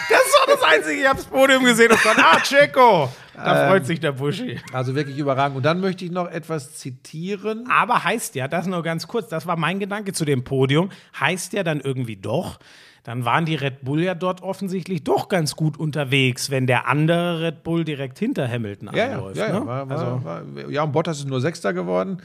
Das 0.09 0.21
ist 0.25 0.35
doch 0.35 0.45
das 0.55 0.63
Einzige, 0.63 1.01
ich 1.01 1.07
habe 1.07 1.17
das 1.17 1.25
Podium 1.27 1.63
gesehen 1.65 1.91
und 1.91 1.99
dann, 2.05 2.17
ah, 2.19 2.39
Checo. 2.41 3.09
Da 3.37 3.67
freut 3.69 3.85
sich 3.85 3.99
der 3.99 4.13
Buschi. 4.13 4.59
Also 4.73 4.95
wirklich 4.95 5.17
überragend. 5.17 5.57
Und 5.57 5.63
dann 5.63 5.79
möchte 5.79 6.03
ich 6.03 6.11
noch 6.11 6.27
etwas 6.27 6.73
zitieren. 6.73 7.65
Aber 7.69 8.03
heißt 8.03 8.35
ja, 8.35 8.47
das 8.47 8.65
nur 8.67 8.81
ganz 8.83 9.07
kurz, 9.07 9.29
das 9.29 9.45
war 9.45 9.57
mein 9.57 9.79
Gedanke 9.79 10.11
zu 10.13 10.25
dem 10.25 10.43
Podium, 10.43 10.89
heißt 11.19 11.53
ja 11.53 11.63
dann 11.63 11.79
irgendwie 11.79 12.15
doch, 12.15 12.59
dann 13.03 13.23
waren 13.23 13.45
die 13.45 13.55
Red 13.55 13.85
Bull 13.85 14.01
ja 14.03 14.15
dort 14.15 14.41
offensichtlich 14.41 15.03
doch 15.03 15.29
ganz 15.29 15.55
gut 15.55 15.77
unterwegs, 15.77 16.49
wenn 16.49 16.67
der 16.67 16.87
andere 16.87 17.41
Red 17.41 17.63
Bull 17.63 17.85
direkt 17.85 18.19
hinter 18.19 18.49
Hamilton 18.49 18.89
Ja, 18.93 19.05
anläuft. 19.13 19.37
ja, 19.37 19.47
ja, 19.47 19.59
ne? 19.59 19.65
war, 19.65 19.89
war, 19.89 19.97
also, 19.97 20.25
war, 20.25 20.69
ja, 20.69 20.83
und 20.83 20.91
Bottas 20.91 21.19
ist 21.19 21.27
nur 21.29 21.39
Sechster 21.39 21.71
geworden. 21.73 22.17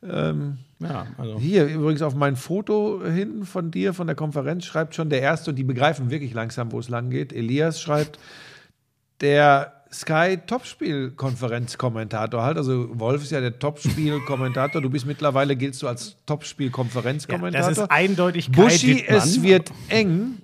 ja, 0.00 1.06
also. 1.16 1.38
Hier 1.40 1.66
übrigens 1.66 2.02
auf 2.02 2.14
mein 2.14 2.36
Foto 2.36 3.02
hin 3.04 3.44
von 3.44 3.72
dir 3.72 3.94
von 3.94 4.06
der 4.06 4.14
Konferenz 4.14 4.64
schreibt 4.64 4.94
schon 4.94 5.10
der 5.10 5.22
Erste 5.22 5.50
und 5.50 5.56
die 5.56 5.64
begreifen 5.64 6.10
wirklich 6.10 6.34
langsam, 6.34 6.70
wo 6.70 6.78
es 6.78 6.88
lang 6.88 7.10
geht. 7.10 7.32
Elias 7.32 7.80
schreibt, 7.80 8.20
der 9.20 9.77
Sky 9.92 10.38
Topspiel-Konferenzkommentator 10.46 12.42
halt. 12.42 12.56
Also 12.56 12.88
Wolf 12.98 13.22
ist 13.22 13.30
ja 13.32 13.40
der 13.40 13.58
Topspiel-Kommentator. 13.58 14.82
Du 14.82 14.90
bist 14.90 15.06
mittlerweile, 15.06 15.56
giltst 15.56 15.82
du 15.82 15.88
als 15.88 16.10
Ja, 16.10 16.16
Topspiel-Konferenzkommentator. 16.26 17.68
das 17.68 17.78
ist 17.78 17.90
eindeutig 17.90 18.52
Kai 18.52 18.62
Buschi, 18.62 18.94
Dittmann. 18.96 19.16
es 19.18 19.42
wird 19.42 19.72
eng. 19.88 20.38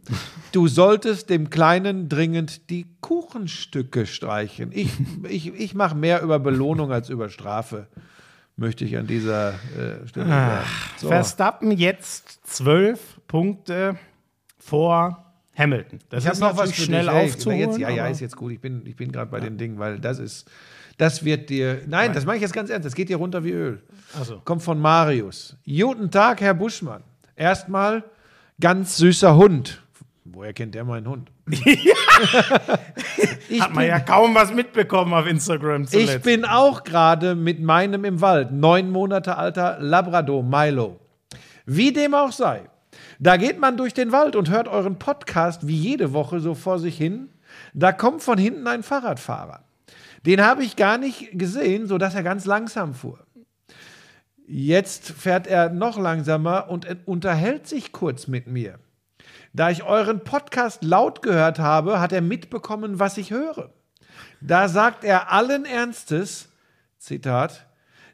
Du 0.52 0.68
solltest 0.68 1.30
dem 1.30 1.50
Kleinen 1.50 2.08
dringend 2.08 2.70
die 2.70 2.86
Kuchenstücke 3.00 4.06
streichen. 4.06 4.70
Ich, 4.72 4.90
ich, 5.28 5.52
ich 5.54 5.74
mache 5.74 5.94
mehr 5.96 6.22
über 6.22 6.38
Belohnung 6.38 6.92
als 6.92 7.08
über 7.10 7.28
Strafe, 7.28 7.88
möchte 8.56 8.84
ich 8.84 8.96
an 8.96 9.06
dieser 9.06 9.50
äh, 9.54 10.06
Stelle 10.06 10.28
sagen. 10.28 10.64
So. 10.96 11.08
Verstappen 11.08 11.70
jetzt 11.72 12.46
zwölf 12.46 13.20
Punkte 13.26 13.98
vor 14.58 15.33
Hamilton. 15.56 16.00
Das 16.08 16.24
Ich 16.24 16.30
ist 16.30 16.40
noch 16.40 16.56
was 16.56 16.74
schnell 16.74 17.04
dich. 17.04 17.12
Hey, 17.12 17.26
aufzuholen. 17.26 17.60
Jetzt, 17.60 17.78
ja, 17.78 17.90
ja, 17.90 18.06
ist 18.06 18.20
jetzt 18.20 18.36
gut. 18.36 18.52
Ich 18.52 18.60
bin, 18.60 18.84
ich 18.86 18.96
bin 18.96 19.12
gerade 19.12 19.30
bei 19.30 19.40
den 19.40 19.56
Dingen, 19.56 19.78
weil 19.78 19.98
das 19.98 20.18
ist, 20.18 20.50
das 20.98 21.24
wird 21.24 21.50
dir, 21.50 21.82
nein, 21.86 22.12
das 22.12 22.24
mache 22.24 22.36
ich 22.36 22.42
jetzt 22.42 22.52
ganz 22.52 22.70
ernst, 22.70 22.86
das 22.86 22.94
geht 22.94 23.08
dir 23.08 23.16
runter 23.16 23.44
wie 23.44 23.52
Öl. 23.52 23.82
So. 24.22 24.40
Kommt 24.44 24.62
von 24.62 24.78
Marius. 24.78 25.56
Guten 25.66 26.10
Tag, 26.10 26.40
Herr 26.40 26.54
Buschmann. 26.54 27.02
Erstmal 27.36 28.04
ganz 28.60 28.96
süßer 28.96 29.36
Hund. 29.36 29.82
Woher 30.24 30.52
kennt 30.52 30.74
der 30.74 30.84
meinen 30.84 31.06
Hund? 31.08 31.30
ich, 33.48 33.60
Hat 33.60 33.74
man 33.74 33.86
ja 33.86 34.00
kaum 34.00 34.34
was 34.34 34.52
mitbekommen 34.54 35.12
auf 35.12 35.26
Instagram 35.26 35.86
zuletzt. 35.86 36.14
ich 36.16 36.22
bin 36.22 36.44
auch 36.44 36.82
gerade 36.82 37.34
mit 37.34 37.60
meinem 37.60 38.04
im 38.04 38.20
Wald, 38.20 38.50
neun 38.50 38.90
Monate 38.90 39.36
alter 39.36 39.78
Labrador 39.80 40.42
Milo. 40.42 40.98
Wie 41.66 41.92
dem 41.92 42.14
auch 42.14 42.32
sei. 42.32 42.62
Da 43.24 43.38
geht 43.38 43.58
man 43.58 43.78
durch 43.78 43.94
den 43.94 44.12
Wald 44.12 44.36
und 44.36 44.50
hört 44.50 44.68
euren 44.68 44.98
Podcast 44.98 45.66
wie 45.66 45.74
jede 45.74 46.12
Woche 46.12 46.40
so 46.40 46.54
vor 46.54 46.78
sich 46.78 46.98
hin. 46.98 47.30
Da 47.72 47.90
kommt 47.90 48.22
von 48.22 48.36
hinten 48.36 48.66
ein 48.66 48.82
Fahrradfahrer. 48.82 49.64
Den 50.26 50.42
habe 50.42 50.62
ich 50.62 50.76
gar 50.76 50.98
nicht 50.98 51.30
gesehen, 51.32 51.86
sodass 51.86 52.14
er 52.14 52.22
ganz 52.22 52.44
langsam 52.44 52.92
fuhr. 52.92 53.18
Jetzt 54.46 55.10
fährt 55.10 55.46
er 55.46 55.70
noch 55.70 55.96
langsamer 55.98 56.68
und 56.68 56.86
unterhält 57.06 57.66
sich 57.66 57.92
kurz 57.92 58.26
mit 58.26 58.46
mir. 58.46 58.78
Da 59.54 59.70
ich 59.70 59.84
euren 59.84 60.22
Podcast 60.22 60.84
laut 60.84 61.22
gehört 61.22 61.58
habe, 61.58 62.00
hat 62.00 62.12
er 62.12 62.20
mitbekommen, 62.20 62.98
was 62.98 63.16
ich 63.16 63.30
höre. 63.30 63.70
Da 64.42 64.68
sagt 64.68 65.02
er 65.02 65.32
allen 65.32 65.64
Ernstes, 65.64 66.50
Zitat, 66.98 67.64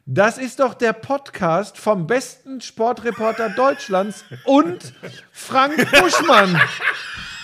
das 0.05 0.37
ist 0.37 0.59
doch 0.59 0.73
der 0.73 0.93
Podcast 0.93 1.77
vom 1.77 2.07
besten 2.07 2.61
Sportreporter 2.61 3.49
Deutschlands 3.49 4.23
und 4.45 4.93
Frank 5.31 5.75
Buschmann. 5.91 6.59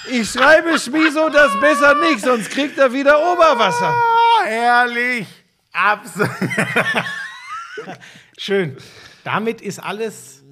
Ich 0.09 0.31
schreibe 0.31 0.79
Schmiso 0.79 1.29
das 1.29 1.51
besser 1.59 1.95
nicht, 1.95 2.21
sonst 2.21 2.49
kriegt 2.49 2.77
er 2.77 2.91
wieder 2.93 3.19
Oberwasser. 3.19 3.93
Oh, 3.93 4.45
herrlich. 4.45 5.27
Absolut. 5.73 6.29
Schön. 8.37 8.77
Damit 9.23 9.61
ist 9.61 9.79
alles 9.79 10.43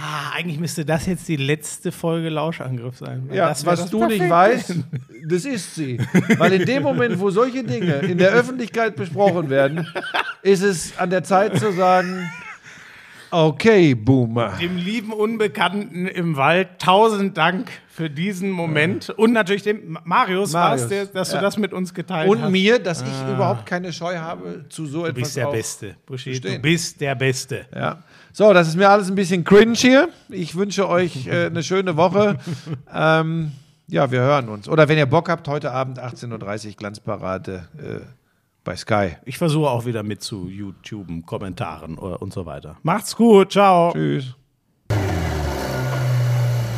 Ah, 0.00 0.30
eigentlich 0.36 0.60
müsste 0.60 0.84
das 0.84 1.06
jetzt 1.06 1.26
die 1.26 1.36
letzte 1.36 1.90
Folge 1.90 2.28
Lauschangriff 2.28 2.98
sein. 2.98 3.28
Ja, 3.32 3.52
was 3.64 3.90
du 3.90 4.06
nicht 4.06 4.28
weißt, 4.28 4.74
das 5.28 5.44
ist 5.44 5.74
sie. 5.74 5.98
Weil 6.36 6.52
in 6.52 6.66
dem 6.66 6.84
Moment, 6.84 7.18
wo 7.18 7.30
solche 7.30 7.64
Dinge 7.64 7.94
in 7.96 8.16
der 8.18 8.30
Öffentlichkeit 8.30 8.94
besprochen 8.94 9.50
werden, 9.50 9.88
ist 10.42 10.62
es 10.62 10.96
an 10.98 11.10
der 11.10 11.24
Zeit 11.24 11.58
zu 11.58 11.72
sagen, 11.72 12.30
okay, 13.32 13.94
Boomer. 13.94 14.56
Dem 14.60 14.76
lieben 14.76 15.12
Unbekannten 15.12 16.06
im 16.06 16.36
Wald, 16.36 16.78
tausend 16.78 17.36
Dank 17.36 17.68
für 17.88 18.08
diesen 18.08 18.50
Moment. 18.50 19.10
Und 19.10 19.32
natürlich 19.32 19.64
dem 19.64 19.98
Marius, 20.04 20.52
Marius, 20.52 20.86
der, 20.86 21.06
dass 21.06 21.32
ja. 21.32 21.38
du 21.38 21.44
das 21.44 21.56
mit 21.56 21.72
uns 21.72 21.92
geteilt 21.92 22.30
Und 22.30 22.42
hast. 22.42 22.50
mir, 22.52 22.78
dass 22.78 23.02
ich 23.02 23.34
überhaupt 23.34 23.66
keine 23.66 23.92
Scheu 23.92 24.16
habe 24.16 24.64
zu 24.68 24.86
so 24.86 25.04
etwas 25.04 25.14
Du 25.14 25.20
bist 25.20 25.36
der 25.36 25.46
Beste, 25.46 25.96
Buschi. 26.06 26.40
Du 26.40 26.58
bist 26.60 27.00
der 27.00 27.14
Beste. 27.16 27.66
Ja. 27.74 28.04
So, 28.38 28.52
das 28.52 28.68
ist 28.68 28.76
mir 28.76 28.88
alles 28.88 29.08
ein 29.08 29.16
bisschen 29.16 29.42
cringe 29.42 29.74
hier. 29.74 30.10
Ich 30.28 30.54
wünsche 30.54 30.88
euch 30.88 31.26
äh, 31.26 31.46
eine 31.46 31.64
schöne 31.64 31.96
Woche. 31.96 32.38
ähm, 32.94 33.50
ja, 33.88 34.12
wir 34.12 34.20
hören 34.20 34.48
uns. 34.48 34.68
Oder 34.68 34.86
wenn 34.88 34.96
ihr 34.96 35.06
Bock 35.06 35.28
habt, 35.28 35.48
heute 35.48 35.72
Abend 35.72 35.98
18.30 35.98 36.68
Uhr 36.68 36.72
Glanzparade 36.74 37.66
äh, 37.78 37.98
bei 38.62 38.76
Sky. 38.76 39.16
Ich 39.24 39.38
versuche 39.38 39.68
auch 39.68 39.86
wieder 39.86 40.04
mit 40.04 40.22
zu 40.22 40.46
YouTube, 40.48 41.08
Kommentaren 41.26 41.96
äh, 41.96 42.00
und 42.00 42.32
so 42.32 42.46
weiter. 42.46 42.76
Macht's 42.84 43.16
gut, 43.16 43.50
ciao. 43.50 43.90
Tschüss. 43.90 44.37